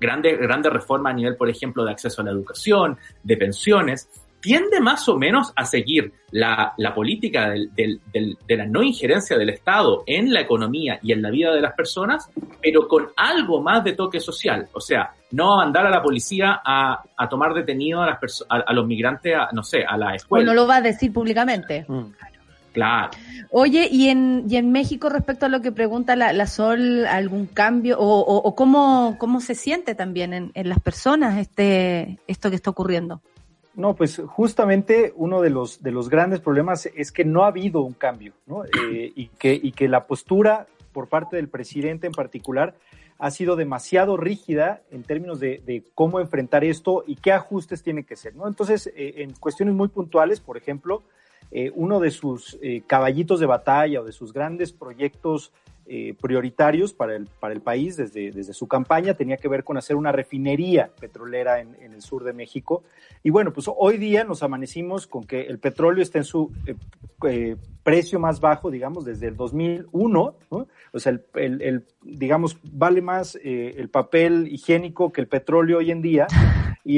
grandes 0.00 0.38
grandes 0.38 0.72
reformas 0.72 1.12
a 1.12 1.16
nivel, 1.16 1.36
por 1.36 1.50
ejemplo, 1.50 1.84
de 1.84 1.92
acceso 1.92 2.22
a 2.22 2.24
la 2.24 2.30
educación, 2.30 2.96
de 3.22 3.36
pensiones 3.36 4.08
tiende 4.42 4.80
más 4.80 5.08
o 5.08 5.16
menos 5.16 5.52
a 5.54 5.64
seguir 5.64 6.12
la, 6.32 6.74
política 6.94 7.50
de 7.50 8.56
la 8.56 8.66
no 8.66 8.82
injerencia 8.82 9.38
del 9.38 9.50
Estado 9.50 10.02
en 10.06 10.32
la 10.32 10.40
economía 10.40 10.98
y 11.02 11.12
en 11.12 11.22
la 11.22 11.30
vida 11.30 11.54
de 11.54 11.60
las 11.60 11.74
personas, 11.74 12.28
pero 12.60 12.88
con 12.88 13.08
algo 13.16 13.62
más 13.62 13.84
de 13.84 13.92
toque 13.92 14.20
social. 14.20 14.68
O 14.72 14.80
sea, 14.80 15.12
no 15.30 15.56
mandar 15.56 15.86
a 15.86 15.90
la 15.90 16.02
policía 16.02 16.60
a, 16.64 17.02
tomar 17.30 17.54
detenido 17.54 18.02
a, 18.02 18.06
las 18.06 18.44
a, 18.48 18.72
los 18.72 18.86
migrantes, 18.86 19.34
a, 19.34 19.48
no 19.52 19.62
sé, 19.62 19.84
a 19.84 19.96
la 19.96 20.16
escuela. 20.16 20.44
no 20.44 20.54
lo 20.54 20.66
va 20.66 20.76
a 20.76 20.82
decir 20.82 21.12
públicamente. 21.12 21.86
Mm. 21.88 22.12
Claro. 22.72 23.10
Oye, 23.50 23.86
¿y 23.92 24.08
en, 24.08 24.46
y 24.48 24.56
en 24.56 24.72
México 24.72 25.10
respecto 25.10 25.44
a 25.44 25.50
lo 25.50 25.60
que 25.60 25.72
pregunta 25.72 26.16
la, 26.16 26.46
Sol, 26.46 27.06
algún 27.06 27.46
cambio 27.46 27.98
o, 28.00 28.18
o, 28.18 28.54
cómo, 28.54 29.16
cómo 29.18 29.40
se 29.40 29.54
siente 29.54 29.94
también 29.94 30.32
en, 30.32 30.50
en 30.54 30.68
las 30.70 30.80
personas 30.80 31.38
este, 31.38 32.18
esto 32.26 32.48
que 32.48 32.56
está 32.56 32.70
ocurriendo? 32.70 33.20
No, 33.74 33.94
pues 33.94 34.20
justamente 34.26 35.12
uno 35.16 35.40
de 35.40 35.50
los, 35.50 35.82
de 35.82 35.92
los 35.92 36.08
grandes 36.08 36.40
problemas 36.40 36.86
es 36.94 37.10
que 37.10 37.24
no 37.24 37.44
ha 37.44 37.48
habido 37.48 37.80
un 37.80 37.94
cambio, 37.94 38.34
¿no? 38.46 38.64
Eh, 38.92 39.12
y, 39.14 39.28
que, 39.28 39.54
y 39.54 39.72
que 39.72 39.88
la 39.88 40.06
postura 40.06 40.66
por 40.92 41.08
parte 41.08 41.36
del 41.36 41.48
presidente 41.48 42.06
en 42.06 42.12
particular 42.12 42.74
ha 43.18 43.30
sido 43.30 43.56
demasiado 43.56 44.16
rígida 44.16 44.82
en 44.90 45.02
términos 45.04 45.40
de, 45.40 45.84
cómo 45.94 46.20
enfrentar 46.20 46.64
esto 46.64 47.04
y 47.06 47.16
qué 47.16 47.32
ajustes 47.32 47.82
tiene 47.82 48.04
que 48.04 48.16
ser, 48.16 48.34
¿no? 48.34 48.48
Entonces, 48.48 48.88
eh, 48.88 49.14
en 49.18 49.32
cuestiones 49.34 49.74
muy 49.74 49.88
puntuales, 49.88 50.40
por 50.40 50.56
ejemplo, 50.56 51.02
eh, 51.50 51.70
uno 51.74 52.00
de 52.00 52.10
sus 52.10 52.58
caballitos 52.86 53.40
de 53.40 53.46
batalla 53.46 54.00
o 54.00 54.04
de 54.04 54.12
sus 54.12 54.32
grandes 54.32 54.72
proyectos 54.72 55.52
eh, 55.86 56.14
prioritarios 56.20 56.94
para 56.94 57.16
el, 57.16 57.26
para 57.40 57.52
el 57.52 57.60
país 57.60 57.96
desde, 57.96 58.30
desde 58.30 58.52
su 58.52 58.68
campaña 58.68 59.14
tenía 59.14 59.36
que 59.36 59.48
ver 59.48 59.64
con 59.64 59.76
hacer 59.76 59.96
una 59.96 60.12
refinería 60.12 60.90
petrolera 61.00 61.60
en, 61.60 61.74
el 61.80 62.00
sur 62.00 62.22
de 62.22 62.32
México. 62.32 62.84
Y 63.22 63.30
bueno, 63.30 63.52
pues 63.52 63.66
hoy 63.76 63.98
día 63.98 64.22
nos 64.22 64.42
amanecimos 64.42 65.06
con 65.06 65.24
que 65.24 65.42
el 65.42 65.58
petróleo 65.58 66.02
está 66.02 66.18
en 66.18 66.24
su 66.24 66.52
eh, 66.66 66.76
eh, 67.28 67.56
precio 67.82 68.20
más 68.20 68.40
bajo, 68.40 68.70
digamos, 68.70 69.04
desde 69.04 69.26
el 69.26 69.36
2001, 69.36 70.34
¿no? 70.50 70.68
O 70.92 70.98
sea, 71.00 71.18
el, 71.34 71.62
el, 71.62 71.84
digamos, 72.02 72.58
vale 72.62 73.02
más 73.02 73.36
el 73.42 73.88
papel 73.88 74.48
higiénico 74.48 75.12
que 75.12 75.20
el 75.20 75.26
petróleo 75.26 75.78
hoy 75.78 75.90
en 75.90 76.00
día. 76.00 76.26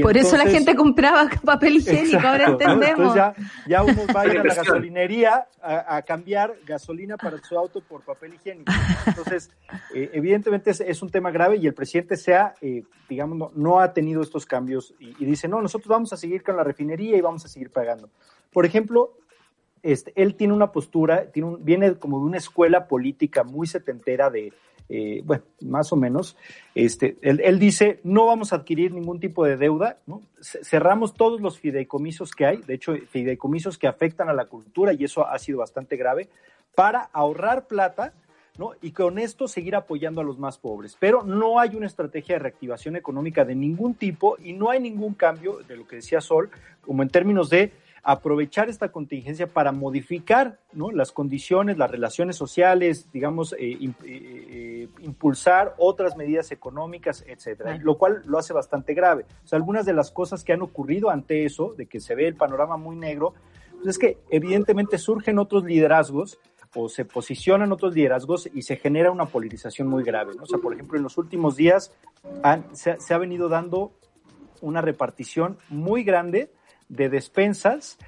Por 0.03 0.17
eso 0.17 0.37
la 0.39 0.47
gente 0.47 0.75
compraba 0.75 1.29
papel 1.45 1.77
higiénico, 1.77 2.27
ahora 2.27 2.47
entendemos. 2.47 3.15
ya, 3.15 3.35
ya, 3.67 3.83
uno 3.83 4.03
va 4.15 4.23
a 4.23 4.27
ir 4.27 4.39
a 4.39 4.45
la 4.45 4.55
gasolinería 4.55 5.47
a, 5.61 6.01
cambiar 6.03 6.55
gasolina 6.65 7.19
para 7.19 7.37
su 7.39 7.57
auto 7.59 7.83
por 7.83 8.03
papel 8.03 8.35
higiénico. 8.35 8.73
Entonces, 9.07 9.51
eh, 9.95 10.11
evidentemente 10.15 10.71
es, 10.71 11.03
un 11.03 11.11
tema 11.11 11.31
grave 11.31 11.57
y 11.57 11.67
el 11.67 11.75
presidente 11.75 12.17
sea, 12.17 12.55
eh, 12.63 12.85
digamos, 13.11 13.55
no, 13.55 13.81
ha 13.81 13.93
tenido 13.93 14.23
estos 14.23 14.47
cambios 14.47 14.95
y, 14.99 15.23
dice, 15.25 15.49
no, 15.49 15.61
nosotros 15.61 15.89
vamos 15.89 16.13
a 16.15 16.17
seguir 16.17 16.43
con 16.43 16.57
la 16.57 16.65
refinería 16.65 17.19
y 17.19 17.21
vamos 17.21 17.45
a 17.45 17.49
seguir 17.49 17.71
pagando. 17.71 18.09
Por 18.53 18.65
ejemplo, 18.65 19.19
este, 19.83 20.15
él 20.17 20.35
tiene 20.35 20.55
una 20.55 20.73
postura, 20.73 21.31
tiene 21.31 21.51
un, 21.51 21.65
viene 21.65 21.97
como 21.97 22.21
de 22.21 22.25
una 22.25 22.39
escuela 22.39 22.89
política 22.89 23.45
muy 23.45 23.67
setentera 23.67 24.31
de 24.31 24.55
eh, 24.89 25.23
bueno, 25.25 25.45
más 25.63 25.93
o 25.93 25.97
menos, 25.97 26.37
este, 26.75 27.17
él, 27.23 27.59
dice, 27.59 28.01
no 28.05 28.27
vamos 28.27 28.53
a 28.53 28.57
adquirir 28.57 28.93
ningún 28.93 29.19
tipo 29.19 29.45
de 29.45 29.57
deuda, 29.57 29.99
¿no? 30.07 30.23
cerramos 30.41 31.15
todos 31.15 31.41
los 31.41 31.59
fideicomisos 31.59 32.33
que 32.33 32.47
hay, 32.47 32.57
de 32.59 32.75
hecho, 32.75 32.95
fideicomisos 33.11 33.79
que 33.79 33.87
afectan 33.87 34.29
a 34.29 34.35
la 34.35 34.47
cultura 34.47 34.93
y 34.93 35.05
eso 35.05 35.27
ha 35.27 35.39
sido 35.39 35.59
bastante 35.59 35.97
grave, 35.97 36.29
para 36.75 37.09
ahorrar 37.13 37.67
plata 37.67 38.13
¿no? 38.57 38.73
Y 38.83 38.93
con 38.93 39.19
esto 39.19 39.49
seguir 39.49 39.75
apoyando 39.75 40.21
a 40.21 40.25
los 40.25 40.39
más 40.39 40.59
pobres. 40.59 40.97
Pero 40.99 41.25
no 41.25 41.59
hay 41.59 41.75
una 41.75 41.87
estrategia 41.87 42.37
de 42.37 42.41
reactivación 42.41 42.97
económica 42.97 43.45
de 43.45 43.55
ningún 43.55 43.95
tipo 43.95 44.37
y 44.43 44.53
no 44.53 44.71
hay 44.71 44.81
ningún 44.81 45.15
cambio 45.15 45.59
de 45.67 45.77
lo 45.77 45.87
que 45.87 45.97
decía 45.97 46.21
Sol, 46.21 46.51
como 46.81 47.03
en 47.03 47.09
términos 47.09 47.51
de 47.51 47.73
aprovechar 48.05 48.69
esta 48.69 48.93
contingencia 48.93 49.47
para 49.47 49.73
modificar 49.73 50.59
¿no? 50.75 50.91
las 50.91 51.11
condiciones, 51.11 51.79
las 51.79 51.91
relaciones 51.91 52.37
sociales, 52.37 53.11
digamos, 53.11 53.55
eh, 53.55 53.79
eh, 53.81 53.95
eh, 54.05 54.89
impulsar 55.01 55.75
otras 55.79 56.15
medidas 56.15 56.53
económicas, 56.53 57.25
etcétera, 57.27 57.79
lo 57.79 57.97
cual 57.97 58.23
lo 58.27 58.39
hace 58.39 58.53
bastante 58.53 58.93
grave. 58.93 59.25
O 59.45 59.47
sea, 59.47 59.57
algunas 59.57 59.87
de 59.87 59.95
las 59.95 60.11
cosas 60.11 60.45
que 60.45 60.53
han 60.53 60.61
ocurrido 60.61 61.09
ante 61.09 61.47
eso, 61.47 61.75
de 61.79 61.87
que 61.87 61.99
se 61.99 62.15
ve 62.15 62.29
el 62.29 62.37
panorama 62.37 62.77
muy 62.77 62.95
negro, 62.95 63.33
pues 63.73 63.87
es 63.87 63.99
que 63.99 64.19
evidentemente 64.29 64.99
surgen 64.99 65.39
otros 65.39 65.65
liderazgos 65.65 66.39
o 66.75 66.91
se 66.91 67.07
posicionan 67.07 67.73
otros 67.73 67.95
liderazgos 67.95 68.51
y 68.53 68.63
se 68.63 68.77
genera 68.77 69.11
una 69.11 69.27
polarización 69.27 69.89
muy 69.89 70.03
grave. 70.03 70.33
O 70.41 70.47
sea, 70.47 70.59
por 70.59 70.75
ejemplo, 70.75 70.99
en 70.99 71.05
los 71.05 71.17
últimos 71.17 71.57
días 71.57 71.91
se, 72.73 73.15
ha 73.15 73.19
venido 73.19 73.49
dando 73.49 73.93
una 74.61 74.83
repartición 74.83 75.59
muy 75.71 76.05
grande 76.05 76.51
de 76.89 77.09
despensas 77.09 77.99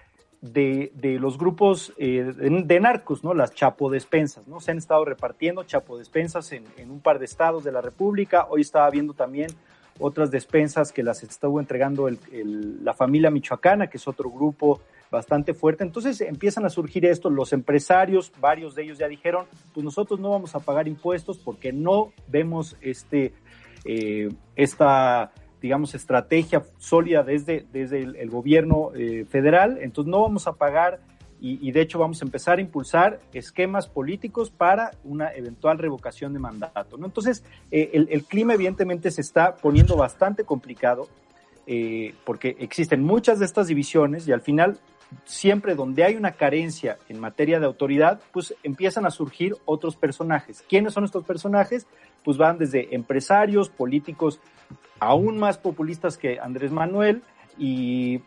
de, 0.40 0.90
los 1.20 1.38
grupos 1.38 1.92
eh, 1.96 2.32
de, 2.36 2.80
narcos, 2.80 3.24
¿no? 3.24 3.34
Las 3.34 3.54
chapodespensas, 3.54 4.46
¿no? 4.46 4.60
Se 4.60 4.70
han 4.70 4.78
estado 4.78 5.04
repartiendo 5.04 5.64
chapodespensas 5.64 6.52
en, 6.52 6.64
en 6.76 6.90
un 6.90 7.00
par 7.00 7.18
de 7.18 7.24
estados 7.24 7.64
de 7.64 7.72
la 7.72 7.80
República. 7.80 8.46
Hoy 8.48 8.60
estaba 8.60 8.88
viendo 8.90 9.14
también 9.14 9.50
otras 9.98 10.30
despensas 10.30 10.92
que 10.92 11.02
las 11.02 11.22
estuvo 11.22 11.60
entregando 11.60 12.08
la 12.30 12.94
familia 12.94 13.30
michoacana, 13.30 13.88
que 13.88 13.96
es 13.96 14.06
otro 14.06 14.30
grupo 14.30 14.80
bastante 15.10 15.54
fuerte. 15.54 15.84
Entonces 15.84 16.20
empiezan 16.20 16.64
a 16.64 16.70
surgir 16.70 17.06
esto, 17.06 17.30
los 17.30 17.52
empresarios, 17.52 18.32
varios 18.40 18.74
de 18.74 18.82
ellos 18.82 18.98
ya 18.98 19.08
dijeron, 19.08 19.46
pues 19.72 19.84
nosotros 19.84 20.20
no 20.20 20.30
vamos 20.30 20.54
a 20.54 20.60
pagar 20.60 20.88
impuestos 20.88 21.38
porque 21.38 21.72
no 21.72 22.12
vemos 22.28 22.76
este, 22.80 23.32
eh, 23.84 24.28
esta, 24.56 25.32
digamos, 25.60 25.94
estrategia 25.94 26.64
sólida 26.78 27.22
desde, 27.22 27.66
desde 27.72 28.02
el, 28.02 28.30
gobierno 28.30 28.90
eh, 28.94 29.24
federal, 29.28 29.78
entonces 29.80 30.10
no 30.10 30.22
vamos 30.22 30.46
a 30.46 30.52
pagar 30.52 31.00
y, 31.38 31.70
de 31.70 31.82
hecho 31.82 31.98
vamos 31.98 32.22
a 32.22 32.24
empezar 32.24 32.58
a 32.58 32.60
impulsar 32.62 33.20
esquemas 33.34 33.86
políticos 33.86 34.50
para 34.50 34.92
una 35.04 35.32
eventual 35.34 35.78
revocación 35.78 36.32
de 36.32 36.38
mandato. 36.38 36.96
¿no? 36.96 37.04
Entonces, 37.04 37.44
eh, 37.70 37.90
el, 37.92 38.08
el, 38.10 38.24
clima 38.24 38.54
evidentemente 38.54 39.10
se 39.10 39.20
está 39.20 39.54
poniendo 39.54 39.96
bastante 39.96 40.44
complicado 40.44 41.08
porque 42.24 42.56
existen 42.60 43.02
muchas 43.02 43.40
de 43.40 43.44
estas 43.44 43.66
divisiones 43.66 44.28
y 44.28 44.32
al 44.32 44.40
final 44.40 44.78
siempre 45.24 45.74
donde 45.74 46.04
hay 46.04 46.16
una 46.16 46.32
carencia 46.32 46.98
en 47.08 47.20
materia 47.20 47.60
de 47.60 47.66
autoridad, 47.66 48.20
pues 48.32 48.54
empiezan 48.62 49.06
a 49.06 49.10
surgir 49.10 49.56
otros 49.64 49.96
personajes. 49.96 50.64
¿Quiénes 50.68 50.92
son 50.92 51.04
estos 51.04 51.24
personajes? 51.24 51.86
Pues 52.24 52.36
van 52.36 52.58
desde 52.58 52.94
empresarios, 52.94 53.68
políticos 53.68 54.40
aún 54.98 55.38
más 55.38 55.58
populistas 55.58 56.16
que 56.16 56.38
Andrés 56.40 56.72
Manuel 56.72 57.22
y, 57.58 58.20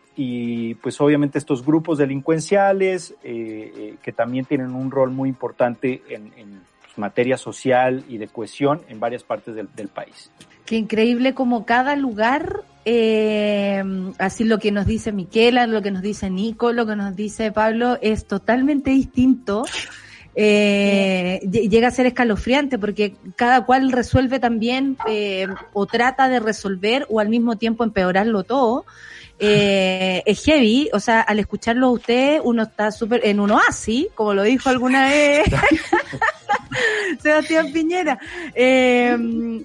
pues 0.82 1.00
obviamente 1.00 1.38
estos 1.38 1.64
grupos 1.64 1.98
delincuenciales 1.98 3.12
eh, 3.22 3.72
eh, 3.76 3.96
que 4.02 4.12
también 4.12 4.44
tienen 4.44 4.74
un 4.74 4.90
rol 4.90 5.10
muy 5.10 5.28
importante 5.28 6.02
en, 6.08 6.60
materia 6.96 7.38
social 7.38 8.04
y 8.08 8.18
de 8.18 8.28
cohesión 8.28 8.82
en 8.88 9.00
varias 9.00 9.22
partes 9.22 9.54
del, 9.54 9.68
del 9.74 9.88
país. 9.88 10.30
Qué 10.66 10.76
increíble 10.76 11.32
como 11.32 11.64
cada 11.64 11.96
lugar 11.96 12.64
eh, 12.84 13.82
así 14.18 14.44
lo 14.44 14.58
que 14.58 14.72
nos 14.72 14.86
dice 14.86 15.12
Miquela, 15.12 15.66
lo 15.66 15.82
que 15.82 15.90
nos 15.90 16.02
dice 16.02 16.30
Nico, 16.30 16.72
lo 16.72 16.86
que 16.86 16.96
nos 16.96 17.14
dice 17.14 17.52
Pablo 17.52 17.98
es 18.00 18.26
totalmente 18.26 18.90
distinto. 18.90 19.64
Eh, 20.34 21.40
llega 21.50 21.88
a 21.88 21.90
ser 21.90 22.06
escalofriante 22.06 22.78
porque 22.78 23.14
cada 23.36 23.64
cual 23.64 23.90
resuelve 23.90 24.38
también 24.38 24.96
eh, 25.08 25.48
o 25.72 25.86
trata 25.86 26.28
de 26.28 26.38
resolver 26.38 27.06
o 27.08 27.20
al 27.20 27.28
mismo 27.28 27.56
tiempo 27.56 27.84
empeorarlo 27.84 28.44
todo. 28.44 28.84
Eh, 29.42 30.22
es 30.26 30.44
heavy, 30.44 30.90
o 30.92 31.00
sea, 31.00 31.22
al 31.22 31.38
escucharlo 31.38 31.86
a 31.86 31.90
usted, 31.92 32.40
uno 32.44 32.64
está 32.64 32.92
súper 32.92 33.22
en 33.24 33.40
un 33.40 33.50
oasis, 33.50 34.08
como 34.14 34.34
lo 34.34 34.42
dijo 34.42 34.68
alguna 34.68 35.08
vez 35.08 35.44
Sebastián 37.22 37.72
Piñera. 37.72 38.20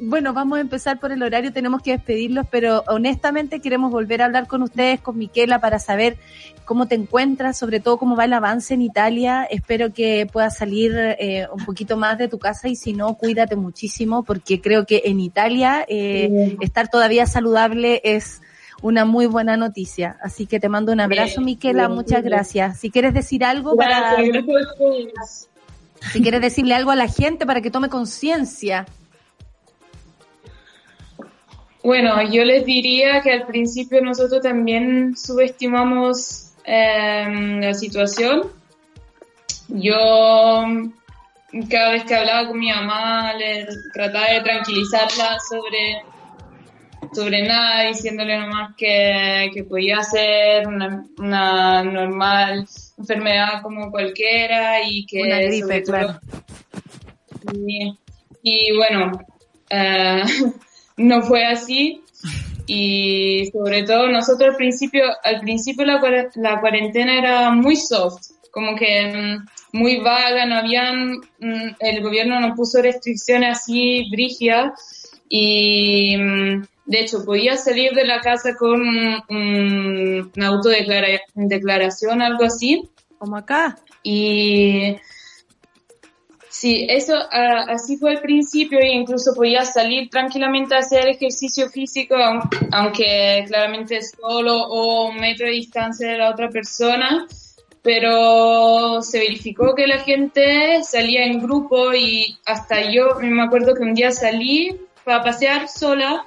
Bueno, 0.02 0.32
vamos 0.34 0.60
a 0.60 0.62
empezar 0.62 0.98
por 0.98 1.12
el 1.12 1.22
horario, 1.22 1.52
tenemos 1.52 1.82
que 1.82 1.92
despedirlos, 1.92 2.46
pero 2.50 2.86
honestamente 2.88 3.60
queremos 3.60 3.92
volver 3.92 4.22
a 4.22 4.26
hablar 4.26 4.48
con 4.48 4.64
ustedes, 4.64 5.02
con 5.02 5.18
Miquela, 5.18 5.60
para 5.60 5.78
saber 5.78 6.18
cómo 6.66 6.88
te 6.88 6.96
encuentras, 6.96 7.58
sobre 7.58 7.80
todo 7.80 7.98
cómo 7.98 8.16
va 8.16 8.26
el 8.26 8.34
avance 8.34 8.74
en 8.74 8.82
Italia. 8.82 9.48
Espero 9.50 9.94
que 9.94 10.28
puedas 10.32 10.58
salir 10.58 10.94
eh, 10.96 11.48
un 11.52 11.64
poquito 11.64 11.96
más 11.96 12.18
de 12.18 12.28
tu 12.28 12.40
casa 12.40 12.68
y 12.68 12.76
si 12.76 12.94
no, 12.94 13.16
cuídate 13.16 13.56
muchísimo 13.56 14.24
porque 14.24 14.60
creo 14.60 14.86
que 14.86 15.04
en 15.06 15.20
Italia 15.20 15.86
eh, 15.88 16.58
estar 16.60 16.90
todavía 16.90 17.26
saludable 17.26 18.02
es 18.04 18.42
una 18.82 19.06
muy 19.06 19.26
buena 19.26 19.56
noticia. 19.58 20.18
Así 20.22 20.46
que 20.46 20.60
te 20.60 20.70
mando 20.70 20.92
un 20.92 21.00
abrazo, 21.00 21.42
Miquela, 21.42 21.88
muchas 21.88 22.24
gracias. 22.24 22.80
Si 22.80 22.92
quieres 22.92 23.14
decir 23.14 23.44
algo 23.46 23.76
para... 23.76 24.18
Si 26.12 26.22
quieres 26.22 26.42
decirle 26.42 26.76
algo 26.76 26.92
a 26.92 26.96
la 26.96 27.08
gente 27.08 27.46
para 27.46 27.62
que 27.62 27.72
tome 27.72 27.90
conciencia. 27.90 28.86
Bueno, 31.84 32.22
yo 32.32 32.44
les 32.44 32.66
diría 32.66 33.22
que 33.22 33.32
al 33.32 33.46
principio 33.46 34.02
nosotros 34.02 34.42
también 34.42 35.16
subestimamos 35.16 36.45
em, 36.66 37.62
la 37.62 37.74
situación. 37.74 38.52
Yo 39.70 40.66
cada 41.70 41.92
vez 41.92 42.04
que 42.04 42.16
hablaba 42.16 42.48
con 42.48 42.60
mi 42.60 42.70
mamá 42.70 43.34
le 43.34 43.66
trataba 43.94 44.28
de 44.32 44.42
tranquilizarla 44.42 45.38
sobre, 45.50 46.04
sobre 47.14 47.48
nada, 47.48 47.88
diciéndole 47.88 48.38
nomás 48.38 48.76
que, 48.76 49.50
que 49.54 49.64
podía 49.64 50.02
ser 50.04 50.68
una, 50.68 51.06
una 51.18 51.84
normal 51.84 52.68
enfermedad 52.98 53.62
como 53.62 53.92
cualquiera 53.92 54.82
y 54.84 55.06
que... 55.06 55.22
Una 55.24 55.40
gripe, 55.40 55.84
claro. 55.84 56.20
Y, 58.44 58.76
bueno, 58.76 59.20
eh, 59.70 60.24
no 60.98 61.22
fue 61.22 61.46
así 61.46 62.02
y 62.68 63.50
sobre 63.52 63.84
todo 63.84 64.10
nosotros 64.10 64.52
al 64.52 64.56
principio, 64.56 65.04
al 65.24 65.40
principio 65.42 65.86
la, 65.86 66.30
la 66.36 66.60
cuarentena 66.60 67.18
era 67.18 67.52
muy 67.52 67.76
soft, 67.76 68.32
como 68.52 68.76
que 68.76 69.14
mm, 69.14 69.78
muy 69.78 69.98
vaga, 70.02 70.46
no 70.46 70.56
habían, 70.56 71.18
mm, 71.40 71.76
el 71.80 72.02
gobierno 72.02 72.40
no 72.40 72.56
puso 72.56 72.82
restricciones 72.82 73.58
así 73.58 74.10
brígidas 74.12 74.72
y 75.30 76.18
mm, 76.18 76.64
de 76.86 77.00
hecho, 77.00 77.26
podía 77.26 77.58
salir 77.58 77.94
de 77.94 78.06
la 78.06 78.22
casa 78.22 78.56
con 78.56 78.80
un, 78.80 80.32
una 80.36 80.48
autodeclaración, 80.48 82.22
algo 82.22 82.44
así. 82.44 82.88
Como 83.18 83.38
acá. 83.38 83.78
Y 84.04 84.96
sí, 86.60 86.86
eso 86.90 87.14
así 87.32 87.98
fue 87.98 88.12
al 88.12 88.22
principio 88.22 88.80
e 88.80 88.94
incluso 88.94 89.34
podía 89.34 89.66
salir 89.66 90.10
tranquilamente 90.10 90.76
a 90.76 90.80
hacer 90.80 91.08
ejercicio 91.08 91.70
físico, 91.70 92.16
aunque 92.72 93.44
claramente 93.48 94.00
solo 94.02 94.56
o 94.56 95.10
un 95.10 95.18
metro 95.18 95.46
de 95.46 95.54
distancia 95.54 96.10
de 96.10 96.18
la 96.18 96.30
otra 96.30 96.50
persona. 96.50 97.28
Pero 97.82 99.02
se 99.04 99.20
verificó 99.20 99.76
que 99.76 99.86
la 99.86 100.00
gente 100.00 100.82
salía 100.84 101.26
en 101.26 101.40
grupo 101.40 101.94
y 101.94 102.36
hasta 102.46 102.90
yo 102.92 103.20
me 103.22 103.44
acuerdo 103.44 103.76
que 103.76 103.84
un 103.84 103.94
día 103.94 104.12
salí 104.12 104.76
para 105.04 105.24
pasear 105.24 105.68
sola 105.68 106.26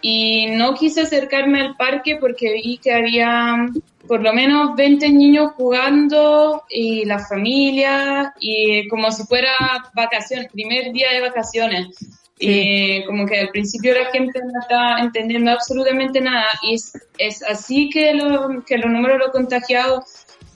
y 0.00 0.46
no 0.48 0.74
quise 0.74 1.02
acercarme 1.02 1.60
al 1.60 1.76
parque 1.76 2.16
porque 2.20 2.52
vi 2.52 2.78
que 2.78 2.92
había 2.92 3.66
por 4.06 4.22
lo 4.22 4.32
menos 4.32 4.74
20 4.74 5.08
niños 5.10 5.52
jugando 5.56 6.64
y 6.70 7.04
la 7.04 7.18
familia 7.18 8.32
y 8.40 8.88
como 8.88 9.10
si 9.10 9.24
fuera 9.24 9.52
vacaciones, 9.94 10.50
primer 10.50 10.92
día 10.92 11.12
de 11.12 11.20
vacaciones. 11.20 11.96
Y 12.40 13.04
como 13.04 13.26
que 13.26 13.40
al 13.40 13.48
principio 13.50 13.94
la 13.94 14.10
gente 14.12 14.40
no 14.40 14.60
estaba 14.60 15.00
entendiendo 15.00 15.50
absolutamente 15.50 16.20
nada 16.20 16.46
y 16.62 16.74
es, 16.74 16.92
es 17.18 17.42
así 17.42 17.90
que, 17.90 18.14
lo, 18.14 18.64
que 18.64 18.78
los 18.78 18.90
números 18.90 19.18
de 19.18 19.24
los 19.24 19.32
contagiados 19.32 20.04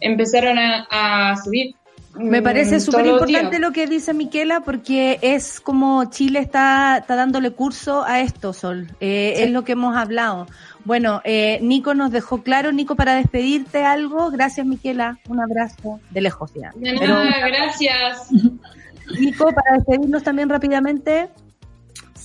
empezaron 0.01 0.59
a 0.59 1.37
subir. 1.45 1.75
Me 2.15 2.41
mm, 2.41 2.45
parece 2.45 2.81
súper 2.81 3.07
importante 3.07 3.59
lo 3.59 3.73
que 3.73 3.87
dice 3.87 4.13
Miquela 4.13 4.61
porque 4.61 5.19
es 5.23 5.61
como 5.61 6.05
Chile 6.11 6.41
está, 6.41 6.99
está 6.99 7.17
dándole 7.17 7.53
curso 7.53 8.05
a 8.05 8.21
esto, 8.21 8.53
Sol. 8.53 8.89
Eh, 9.01 9.35
Es 9.39 9.51
lo 9.51 9.65
que 9.65 9.73
hemos 9.73 9.97
hablado. 9.97 10.47
Bueno, 10.85 11.23
eh, 11.25 11.59
Nico 11.63 11.95
nos 11.95 12.11
dejó 12.11 12.43
claro. 12.43 12.73
Nico, 12.73 12.97
para 12.97 13.15
despedirte 13.15 13.85
algo. 13.85 14.31
Gracias, 14.31 14.67
Miquela. 14.67 15.19
Un 15.29 15.41
abrazo 15.41 16.01
de 16.11 16.21
lejos 16.21 16.53
ya. 16.55 16.73
De 16.75 16.93
nada, 16.95 17.49
gracias. 17.49 18.29
Nico, 19.19 19.47
para 19.53 19.79
despedirnos 19.79 20.23
también 20.23 20.49
rápidamente. 20.49 21.31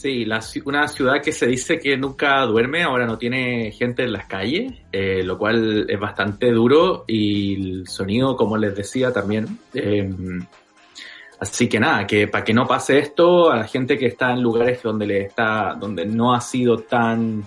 Sí, 0.08 0.26
una 0.64 0.88
ciudad 0.88 1.22
que 1.22 1.34
se 1.34 1.46
dice 1.48 1.80
que 1.80 1.98
nunca 1.98 2.46
duerme, 2.46 2.82
ahora 2.82 3.06
no 3.06 3.18
tiene 3.18 3.74
gente 3.74 4.04
en 4.04 4.14
las 4.14 4.26
calles, 4.26 4.72
eh, 4.90 5.22
lo 5.22 5.38
cual 5.38 5.86
es 5.90 6.00
bastante 6.00 6.50
duro 6.50 7.04
y 7.06 7.56
el 7.56 7.88
sonido, 7.90 8.38
como 8.38 8.56
les 8.56 8.74
decía 8.74 9.12
también. 9.12 9.60
Eh, 9.74 10.10
así 11.42 11.68
que 11.68 11.82
nada, 11.82 12.08
que 12.08 12.30
para 12.30 12.46
que 12.46 12.54
no 12.54 12.66
pase 12.66 13.00
esto, 13.00 13.52
a 13.52 13.58
la 13.58 13.68
gente 13.68 13.98
que 13.98 14.06
está 14.06 14.32
en 14.32 14.42
lugares 14.42 14.82
donde 14.82 15.06
le 15.06 15.24
está, 15.24 15.76
donde 15.78 16.06
no 16.06 16.34
ha 16.34 16.40
sido 16.40 16.78
tan 16.78 17.44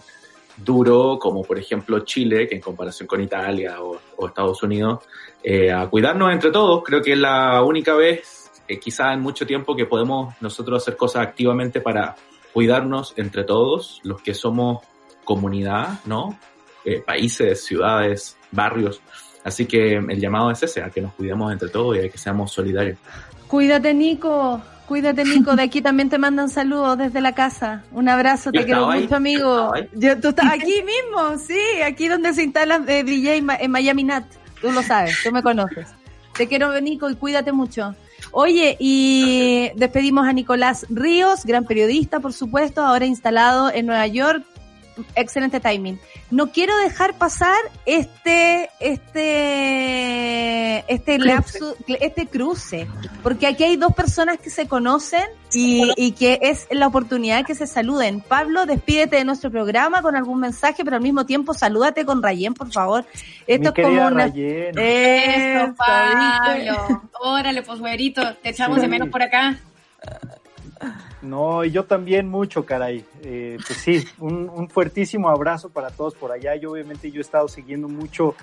duro 0.58 1.18
como 1.18 1.42
por 1.42 1.58
ejemplo 1.58 2.00
Chile, 2.00 2.46
que 2.46 2.56
en 2.56 2.60
comparación 2.60 3.06
con 3.06 3.22
Italia 3.22 3.78
o, 3.80 4.26
Estados 4.26 4.62
Unidos, 4.62 5.02
eh, 5.42 5.72
a 5.72 5.88
cuidarnos 5.88 6.30
entre 6.30 6.50
todos. 6.50 6.82
Creo 6.84 7.00
que 7.00 7.12
es 7.12 7.18
la 7.18 7.62
única 7.62 7.94
vez, 7.94 8.50
eh, 8.68 8.78
quizá 8.78 9.14
en 9.14 9.20
mucho 9.22 9.46
tiempo, 9.46 9.74
que 9.74 9.86
podemos 9.86 10.34
nosotros 10.42 10.82
hacer 10.82 10.98
cosas 10.98 11.22
activamente 11.26 11.80
para 11.80 12.14
cuidarnos 12.52 13.14
entre 13.16 13.44
todos, 13.44 14.00
los 14.04 14.22
que 14.22 14.34
somos 14.34 14.82
comunidad, 15.24 16.00
¿no? 16.04 16.38
Eh, 16.84 17.02
países, 17.04 17.64
ciudades, 17.64 18.36
barrios. 18.50 19.00
Así 19.44 19.66
que 19.66 19.94
el 19.96 20.20
llamado 20.20 20.50
es 20.50 20.62
ese, 20.62 20.82
a 20.82 20.90
que 20.90 21.00
nos 21.00 21.14
cuidemos 21.14 21.52
entre 21.52 21.68
todos 21.68 21.96
y 21.96 22.00
a 22.00 22.08
que 22.08 22.18
seamos 22.18 22.52
solidarios. 22.52 22.98
Cuídate, 23.46 23.94
Nico. 23.94 24.60
Cuídate, 24.86 25.24
Nico. 25.24 25.54
De 25.56 25.62
aquí 25.62 25.80
también 25.80 26.08
te 26.08 26.18
mandan 26.18 26.48
saludos 26.48 26.98
desde 26.98 27.20
la 27.20 27.32
casa. 27.32 27.84
Un 27.92 28.08
abrazo, 28.08 28.50
te 28.50 28.64
quiero 28.64 28.90
mucho, 28.90 29.14
amigo. 29.14 29.72
Yo, 29.94 30.20
tú 30.20 30.28
estás 30.28 30.52
aquí 30.52 30.82
mismo, 30.82 31.38
sí, 31.38 31.60
aquí 31.84 32.08
donde 32.08 32.34
se 32.34 32.42
instala 32.42 32.80
de 32.80 33.04
DJ 33.04 33.36
en 33.36 33.70
Miami 33.70 34.04
Nat. 34.04 34.24
Tú 34.60 34.70
lo 34.72 34.82
sabes, 34.82 35.16
tú 35.22 35.32
me 35.32 35.42
conoces. 35.42 35.88
Te 36.36 36.48
quiero, 36.48 36.78
Nico, 36.80 37.08
y 37.08 37.16
cuídate 37.16 37.52
mucho. 37.52 37.94
Oye, 38.32 38.76
y 38.78 39.70
despedimos 39.76 40.26
a 40.26 40.32
Nicolás 40.32 40.86
Ríos, 40.88 41.44
gran 41.44 41.64
periodista, 41.64 42.20
por 42.20 42.32
supuesto, 42.32 42.82
ahora 42.82 43.06
instalado 43.06 43.70
en 43.72 43.86
Nueva 43.86 44.06
York. 44.06 44.44
Excelente 45.14 45.60
timing. 45.60 45.98
No 46.30 46.52
quiero 46.52 46.76
dejar 46.76 47.14
pasar 47.14 47.58
este, 47.86 48.70
este, 48.78 50.84
este 50.92 51.18
lapso, 51.18 51.74
este 51.88 52.28
cruce, 52.28 52.86
porque 53.24 53.48
aquí 53.48 53.64
hay 53.64 53.76
dos 53.76 53.94
personas 53.94 54.38
que 54.38 54.48
se 54.48 54.68
conocen 54.68 55.24
y, 55.52 55.90
y, 55.96 56.12
que 56.12 56.38
es 56.42 56.68
la 56.70 56.86
oportunidad 56.86 57.44
que 57.44 57.56
se 57.56 57.66
saluden. 57.66 58.20
Pablo, 58.20 58.64
despídete 58.64 59.16
de 59.16 59.24
nuestro 59.24 59.50
programa 59.50 60.02
con 60.02 60.14
algún 60.14 60.38
mensaje, 60.38 60.84
pero 60.84 60.96
al 60.96 61.02
mismo 61.02 61.26
tiempo 61.26 61.52
salúdate 61.52 62.04
con 62.04 62.22
Rayén, 62.22 62.54
por 62.54 62.70
favor. 62.70 63.04
Esto 63.48 63.72
es 63.74 63.84
como 63.84 64.06
una... 64.06 64.26
Eso, 64.26 65.74
Pablo. 65.74 67.02
Órale, 67.20 67.62
pues, 67.62 67.80
güerito, 67.80 68.36
te 68.36 68.50
echamos 68.50 68.80
de 68.80 68.86
menos 68.86 69.08
por 69.08 69.22
acá. 69.22 69.58
No, 71.22 71.64
y 71.64 71.70
yo 71.70 71.84
también 71.84 72.28
mucho, 72.28 72.64
caray. 72.64 73.04
Eh, 73.22 73.58
pues 73.66 73.78
sí, 73.78 74.04
un, 74.18 74.48
un, 74.48 74.68
fuertísimo 74.68 75.28
abrazo 75.28 75.68
para 75.68 75.90
todos 75.90 76.14
por 76.14 76.32
allá. 76.32 76.56
Yo 76.56 76.72
obviamente 76.72 77.10
yo 77.10 77.18
he 77.18 77.20
estado 77.20 77.46
siguiendo 77.46 77.88
mucho 77.88 78.34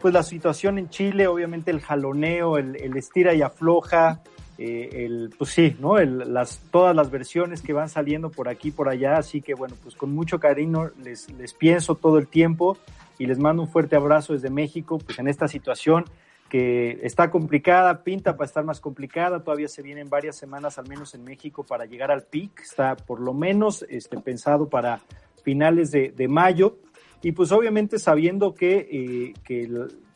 pues 0.00 0.12
la 0.12 0.22
situación 0.22 0.78
en 0.78 0.88
Chile, 0.88 1.26
obviamente 1.26 1.70
el 1.70 1.80
jaloneo, 1.80 2.58
el, 2.58 2.96
estira 2.96 3.34
y 3.34 3.42
afloja, 3.42 4.20
eh, 4.58 4.88
el, 4.92 5.34
pues 5.36 5.50
sí, 5.50 5.76
¿no? 5.80 5.98
El, 5.98 6.32
las, 6.32 6.60
todas 6.70 6.94
las 6.94 7.10
versiones 7.10 7.62
que 7.62 7.72
van 7.72 7.88
saliendo 7.88 8.30
por 8.30 8.48
aquí, 8.48 8.70
por 8.70 8.88
allá, 8.88 9.16
así 9.16 9.40
que 9.40 9.54
bueno, 9.54 9.74
pues 9.82 9.94
con 9.94 10.14
mucho 10.14 10.38
cariño 10.38 10.90
les, 11.02 11.30
les 11.32 11.54
pienso 11.54 11.94
todo 11.94 12.18
el 12.18 12.28
tiempo 12.28 12.76
y 13.18 13.26
les 13.26 13.38
mando 13.38 13.62
un 13.62 13.68
fuerte 13.68 13.96
abrazo 13.96 14.34
desde 14.34 14.50
México, 14.50 14.98
pues 14.98 15.18
en 15.18 15.28
esta 15.28 15.48
situación 15.48 16.04
que 16.48 17.00
está 17.02 17.30
complicada, 17.30 18.04
pinta 18.04 18.36
para 18.36 18.46
estar 18.46 18.64
más 18.64 18.80
complicada, 18.80 19.42
todavía 19.42 19.68
se 19.68 19.82
vienen 19.82 20.08
varias 20.08 20.36
semanas 20.36 20.78
al 20.78 20.88
menos 20.88 21.14
en 21.14 21.24
México 21.24 21.64
para 21.64 21.86
llegar 21.86 22.10
al 22.10 22.22
pic, 22.22 22.60
está 22.60 22.96
por 22.96 23.20
lo 23.20 23.34
menos 23.34 23.84
este, 23.88 24.18
pensado 24.18 24.68
para 24.68 25.00
finales 25.42 25.90
de, 25.90 26.28
mayo 26.28 26.78
y 27.22 27.32
pues 27.32 27.52
obviamente 27.52 27.98
sabiendo 27.98 28.54
que, 28.54 28.88
eh, 28.90 29.34
que 29.44 29.70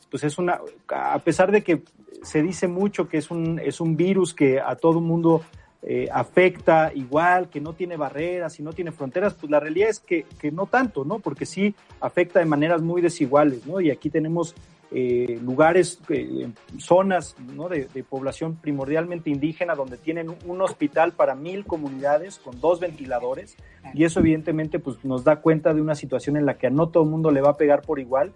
pues 0.09 0.23
es 0.23 0.37
una, 0.37 0.59
a 0.89 1.19
pesar 1.19 1.51
de 1.51 1.63
que 1.63 1.83
se 2.21 2.41
dice 2.41 2.67
mucho 2.67 3.07
que 3.07 3.17
es 3.17 3.31
un, 3.31 3.59
es 3.59 3.81
un 3.81 3.95
virus 3.95 4.33
que 4.33 4.59
a 4.59 4.75
todo 4.75 4.99
mundo 4.99 5.41
eh, 5.83 6.07
afecta 6.11 6.91
igual, 6.93 7.49
que 7.49 7.59
no 7.59 7.73
tiene 7.73 7.97
barreras 7.97 8.59
y 8.59 8.63
no 8.63 8.71
tiene 8.71 8.91
fronteras, 8.91 9.33
pues 9.33 9.49
la 9.49 9.59
realidad 9.59 9.89
es 9.89 9.99
que, 9.99 10.25
que, 10.39 10.51
no 10.51 10.67
tanto, 10.67 11.03
¿no? 11.03 11.17
Porque 11.19 11.47
sí 11.47 11.73
afecta 11.99 12.39
de 12.39 12.45
maneras 12.45 12.83
muy 12.83 13.01
desiguales, 13.01 13.65
¿no? 13.65 13.81
Y 13.81 13.89
aquí 13.89 14.11
tenemos 14.11 14.53
eh, 14.93 15.39
lugares, 15.41 16.01
eh, 16.09 16.49
zonas 16.77 17.35
¿no? 17.55 17.69
de, 17.69 17.85
de, 17.85 18.03
población 18.03 18.57
primordialmente 18.57 19.29
indígena 19.29 19.73
donde 19.73 19.97
tienen 19.97 20.35
un 20.45 20.61
hospital 20.61 21.13
para 21.13 21.33
mil 21.33 21.65
comunidades 21.65 22.39
con 22.39 22.59
dos 22.59 22.81
ventiladores 22.81 23.55
y 23.93 24.03
eso 24.03 24.19
evidentemente 24.19 24.79
pues 24.79 25.03
nos 25.05 25.23
da 25.23 25.37
cuenta 25.37 25.73
de 25.73 25.81
una 25.81 25.95
situación 25.95 26.35
en 26.35 26.45
la 26.45 26.57
que 26.57 26.67
a 26.67 26.69
no 26.71 26.89
todo 26.89 27.03
el 27.03 27.09
mundo 27.09 27.31
le 27.31 27.39
va 27.39 27.51
a 27.51 27.57
pegar 27.57 27.83
por 27.83 27.99
igual 27.99 28.33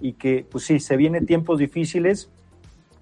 y 0.00 0.14
que 0.14 0.46
pues 0.50 0.64
sí, 0.64 0.80
se 0.80 0.96
vienen 0.96 1.26
tiempos 1.26 1.58
difíciles 1.58 2.30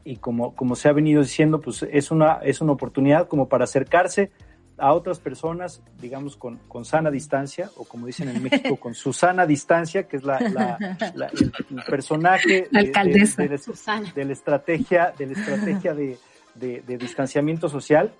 y 0.05 0.16
como, 0.16 0.55
como 0.55 0.75
se 0.75 0.89
ha 0.89 0.93
venido 0.93 1.23
diciendo, 1.23 1.61
pues 1.61 1.85
es 1.85 2.11
una, 2.11 2.41
es 2.43 2.61
una 2.61 2.73
oportunidad 2.73 3.29
como 3.29 3.49
para 3.49 3.65
acercarse 3.65 4.31
a 4.79 4.93
otras 4.93 5.19
personas, 5.19 5.83
digamos, 6.01 6.37
con, 6.37 6.59
con 6.69 6.85
sana 6.85 7.11
distancia, 7.11 7.71
o 7.77 7.85
como 7.85 8.07
dicen 8.07 8.29
en 8.29 8.43
México, 8.43 8.77
con 8.77 8.95
su 8.95 9.13
sana 9.13 9.47
distancia, 9.47 10.09
que 10.09 10.17
es 10.17 10.25
la, 10.25 10.41
la, 10.41 10.79
la 11.15 11.27
el, 11.27 11.53
el, 11.71 11.83
personaje 11.85 12.69
de, 12.71 12.81
de, 12.81 12.93
de, 12.93 13.49
de, 14.15 14.25
la 14.25 14.33
estrategia, 14.33 15.13
de 15.17 15.27
la 15.27 15.33
estrategia 15.33 15.95
de, 15.95 16.19
de 16.55 16.99
distanciamiento 16.99 17.69
social. 17.69 18.13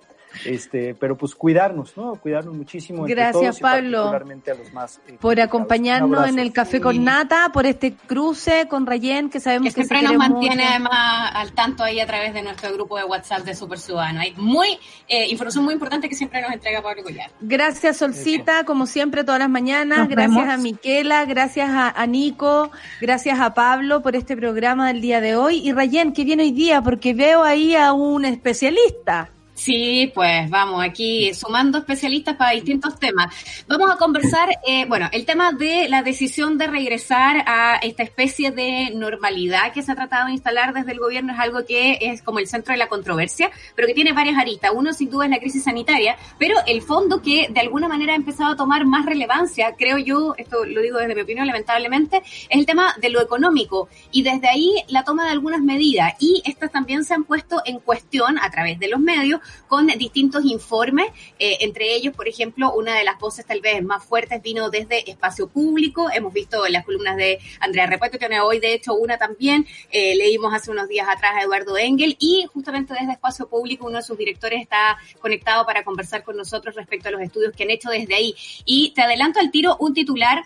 Este, 0.45 0.95
pero 0.95 1.17
pues 1.17 1.35
cuidarnos, 1.35 1.97
¿no? 1.97 2.15
Cuidarnos 2.15 2.55
muchísimo. 2.55 3.03
Gracias, 3.03 3.33
todos 3.33 3.59
Pablo, 3.59 4.09
a 4.09 4.19
los 4.19 4.73
más, 4.73 5.01
eh, 5.07 5.17
por 5.19 5.39
acompañarnos 5.39 6.27
en 6.27 6.39
el 6.39 6.53
café 6.53 6.79
con 6.79 7.03
Nata, 7.03 7.49
por 7.51 7.65
este 7.65 7.93
cruce 7.93 8.67
con 8.69 8.85
Rayen, 8.85 9.29
que 9.29 9.39
sabemos 9.39 9.73
que, 9.73 9.81
que 9.81 9.87
siempre 9.87 10.07
nos 10.07 10.17
mantiene 10.17 10.55
mucho. 10.55 10.69
además 10.69 11.31
al 11.33 11.51
tanto 11.53 11.83
ahí 11.83 11.99
a 11.99 12.05
través 12.05 12.33
de 12.33 12.41
nuestro 12.41 12.71
grupo 12.73 12.97
de 12.97 13.03
WhatsApp 13.03 13.43
de 13.43 13.55
Super 13.55 13.79
Ciudadano. 13.79 14.21
Hay 14.21 14.33
muy 14.37 14.79
eh, 15.07 15.27
información 15.29 15.63
muy 15.63 15.73
importante 15.73 16.07
que 16.07 16.15
siempre 16.15 16.41
nos 16.41 16.51
entrega 16.51 16.81
Pablo 16.81 17.03
Collar. 17.03 17.31
Gracias, 17.41 17.97
Solcita, 17.97 18.63
como 18.63 18.85
siempre, 18.85 19.23
todas 19.23 19.39
las 19.39 19.49
mañanas. 19.49 19.99
Nos 19.99 20.09
gracias 20.09 20.35
vemos. 20.35 20.53
a 20.53 20.57
Miquela, 20.57 21.25
gracias 21.25 21.69
a, 21.69 21.89
a, 21.89 22.07
Nico, 22.07 22.71
gracias 23.01 23.39
a 23.39 23.53
Pablo 23.53 24.01
por 24.01 24.15
este 24.15 24.37
programa 24.37 24.87
del 24.87 25.01
día 25.01 25.21
de 25.21 25.35
hoy. 25.35 25.57
Y 25.67 25.73
Rayen, 25.73 26.13
que 26.13 26.23
viene 26.23 26.43
hoy 26.43 26.51
día, 26.51 26.81
porque 26.81 27.13
veo 27.13 27.43
ahí 27.43 27.75
a 27.75 27.93
un 27.93 28.25
especialista. 28.25 29.31
Sí, 29.59 30.09
pues 30.15 30.49
vamos, 30.49 30.81
aquí 30.81 31.33
sumando 31.33 31.79
especialistas 31.79 32.37
para 32.37 32.51
distintos 32.51 32.97
temas. 32.97 33.35
Vamos 33.67 33.91
a 33.91 33.97
conversar, 33.97 34.47
eh, 34.65 34.85
bueno, 34.85 35.09
el 35.11 35.25
tema 35.25 35.51
de 35.51 35.89
la 35.89 36.01
decisión 36.01 36.57
de 36.57 36.67
regresar 36.67 37.43
a 37.45 37.75
esta 37.83 38.03
especie 38.03 38.51
de 38.51 38.91
normalidad 38.95 39.73
que 39.73 39.81
se 39.81 39.91
ha 39.91 39.95
tratado 39.95 40.27
de 40.27 40.31
instalar 40.31 40.73
desde 40.73 40.93
el 40.93 40.99
gobierno 40.99 41.33
es 41.33 41.39
algo 41.39 41.65
que 41.65 41.97
es 41.99 42.21
como 42.21 42.39
el 42.39 42.47
centro 42.47 42.71
de 42.71 42.77
la 42.77 42.87
controversia, 42.87 43.51
pero 43.75 43.85
que 43.89 43.93
tiene 43.93 44.13
varias 44.13 44.37
aristas. 44.37 44.71
Uno 44.73 44.93
sin 44.93 45.09
duda 45.09 45.25
es 45.25 45.31
la 45.31 45.39
crisis 45.39 45.65
sanitaria, 45.65 46.15
pero 46.37 46.55
el 46.65 46.81
fondo 46.81 47.21
que 47.21 47.49
de 47.49 47.59
alguna 47.59 47.89
manera 47.89 48.13
ha 48.13 48.15
empezado 48.15 48.53
a 48.53 48.55
tomar 48.55 48.85
más 48.85 49.05
relevancia, 49.05 49.75
creo 49.77 49.97
yo, 49.97 50.35
esto 50.37 50.63
lo 50.63 50.79
digo 50.79 50.99
desde 50.99 51.15
mi 51.15 51.21
opinión 51.21 51.45
lamentablemente, 51.45 52.21
es 52.23 52.57
el 52.57 52.65
tema 52.65 52.95
de 53.01 53.09
lo 53.09 53.21
económico 53.21 53.89
y 54.09 54.23
desde 54.23 54.47
ahí 54.47 54.85
la 54.87 55.03
toma 55.03 55.25
de 55.25 55.31
algunas 55.31 55.59
medidas 55.61 56.13
y 56.17 56.41
estas 56.45 56.71
también 56.71 57.03
se 57.03 57.13
han 57.13 57.25
puesto 57.25 57.61
en 57.65 57.79
cuestión 57.79 58.39
a 58.39 58.49
través 58.49 58.79
de 58.79 58.87
los 58.87 59.01
medios 59.01 59.41
con 59.67 59.87
distintos 59.87 60.45
informes, 60.45 61.07
eh, 61.37 61.57
entre 61.61 61.93
ellos, 61.93 62.15
por 62.15 62.27
ejemplo, 62.27 62.73
una 62.73 62.95
de 62.95 63.03
las 63.03 63.19
voces 63.19 63.45
tal 63.45 63.61
vez 63.61 63.83
más 63.83 64.03
fuertes 64.03 64.41
vino 64.41 64.69
desde 64.69 65.09
Espacio 65.09 65.47
Público, 65.47 66.09
hemos 66.13 66.33
visto 66.33 66.67
las 66.67 66.85
columnas 66.85 67.17
de 67.17 67.39
Andrea 67.59 67.87
Repuesto, 67.87 68.17
tiene 68.17 68.41
hoy 68.41 68.59
de 68.59 68.73
hecho 68.73 68.93
una 68.93 69.17
también, 69.17 69.65
eh, 69.91 70.15
leímos 70.15 70.53
hace 70.53 70.71
unos 70.71 70.87
días 70.87 71.07
atrás 71.07 71.33
a 71.35 71.41
Eduardo 71.41 71.77
Engel 71.77 72.15
y 72.19 72.45
justamente 72.53 72.93
desde 72.93 73.13
Espacio 73.13 73.47
Público 73.47 73.87
uno 73.87 73.97
de 73.97 74.03
sus 74.03 74.17
directores 74.17 74.61
está 74.61 74.97
conectado 75.19 75.65
para 75.65 75.83
conversar 75.83 76.23
con 76.23 76.37
nosotros 76.37 76.75
respecto 76.75 77.09
a 77.09 77.11
los 77.11 77.21
estudios 77.21 77.53
que 77.55 77.63
han 77.63 77.69
hecho 77.69 77.89
desde 77.89 78.15
ahí. 78.15 78.35
Y 78.65 78.91
te 78.95 79.01
adelanto 79.01 79.39
al 79.39 79.51
tiro 79.51 79.77
un 79.79 79.93
titular 79.93 80.43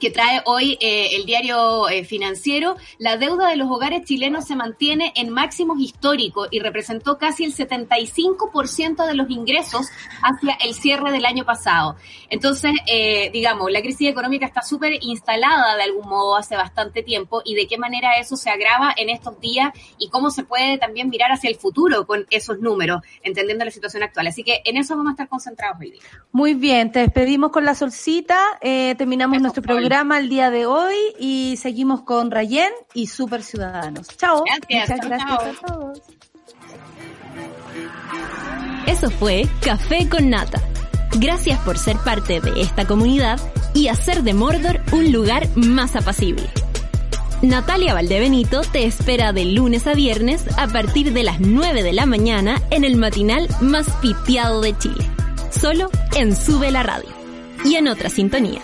que 0.00 0.10
trae 0.10 0.42
hoy 0.44 0.76
eh, 0.80 1.16
el 1.16 1.24
diario 1.24 1.88
eh, 1.88 2.04
financiero, 2.04 2.76
la 2.98 3.16
deuda 3.16 3.48
de 3.48 3.56
los 3.56 3.70
hogares 3.70 4.04
chilenos 4.04 4.46
se 4.46 4.56
mantiene 4.56 5.12
en 5.16 5.30
máximos 5.30 5.80
históricos 5.80 6.48
y 6.50 6.60
representó 6.60 7.18
casi 7.18 7.44
el 7.44 7.54
75% 7.54 9.06
de 9.06 9.14
los 9.14 9.30
ingresos 9.30 9.86
hacia 10.22 10.54
el 10.64 10.74
cierre 10.74 11.12
del 11.12 11.26
año 11.26 11.44
pasado. 11.44 11.96
Entonces, 12.28 12.72
eh, 12.86 13.30
digamos, 13.32 13.70
la 13.70 13.82
crisis 13.82 14.08
económica 14.08 14.46
está 14.46 14.62
súper 14.62 14.94
instalada 15.00 15.76
de 15.76 15.82
algún 15.82 16.08
modo 16.08 16.36
hace 16.36 16.56
bastante 16.56 17.02
tiempo 17.02 17.42
y 17.44 17.54
de 17.54 17.66
qué 17.66 17.78
manera 17.78 18.14
eso 18.18 18.36
se 18.36 18.50
agrava 18.50 18.92
en 18.96 19.10
estos 19.10 19.38
días 19.40 19.72
y 19.98 20.08
cómo 20.08 20.30
se 20.30 20.44
puede 20.44 20.78
también 20.78 21.08
mirar 21.08 21.30
hacia 21.30 21.50
el 21.50 21.56
futuro 21.56 22.06
con 22.06 22.26
esos 22.30 22.58
números, 22.58 23.00
entendiendo 23.22 23.64
la 23.64 23.70
situación 23.70 24.02
actual. 24.02 24.26
Así 24.26 24.42
que 24.42 24.60
en 24.64 24.76
eso 24.76 24.96
vamos 24.96 25.10
a 25.10 25.12
estar 25.12 25.28
concentrados 25.28 25.78
hoy 25.80 25.92
día. 25.92 26.02
Muy 26.32 26.54
bien, 26.54 26.90
te 26.90 27.00
despedimos 27.00 27.52
con 27.52 27.64
la 27.64 27.74
solcita, 27.74 28.38
terminamos 28.60 29.36
eso 29.36 29.42
nuestro 29.42 29.62
programa 29.62 29.83
programa 29.84 30.18
el 30.18 30.30
día 30.30 30.50
de 30.50 30.64
hoy 30.64 30.94
y 31.18 31.58
seguimos 31.60 32.04
con 32.04 32.30
Rayen 32.30 32.70
y 32.94 33.06
Super 33.06 33.42
Ciudadanos. 33.42 34.08
Chao. 34.16 34.42
Gracias. 34.46 34.88
Muchas 34.88 35.06
gracias 35.06 35.60
chao. 35.60 35.66
a 35.66 35.74
todos. 35.74 36.02
Eso 38.86 39.10
fue 39.10 39.46
Café 39.60 40.08
con 40.08 40.30
Nata. 40.30 40.62
Gracias 41.18 41.60
por 41.60 41.76
ser 41.76 41.98
parte 41.98 42.40
de 42.40 42.62
esta 42.62 42.86
comunidad 42.86 43.38
y 43.74 43.88
hacer 43.88 44.22
de 44.22 44.32
Mordor 44.32 44.80
un 44.92 45.12
lugar 45.12 45.46
más 45.54 45.96
apacible. 45.96 46.48
Natalia 47.42 47.92
Valdebenito 47.92 48.62
te 48.62 48.86
espera 48.86 49.34
de 49.34 49.44
lunes 49.44 49.86
a 49.86 49.92
viernes 49.92 50.46
a 50.56 50.66
partir 50.66 51.12
de 51.12 51.24
las 51.24 51.40
9 51.40 51.82
de 51.82 51.92
la 51.92 52.06
mañana 52.06 52.62
en 52.70 52.84
el 52.84 52.96
matinal 52.96 53.48
más 53.60 53.90
pitiado 54.00 54.62
de 54.62 54.78
Chile. 54.78 55.04
Solo 55.50 55.90
en 56.16 56.34
Sube 56.34 56.70
la 56.70 56.82
Radio. 56.82 57.10
Y 57.66 57.74
en 57.74 57.88
otra 57.88 58.08
sintonía. 58.08 58.62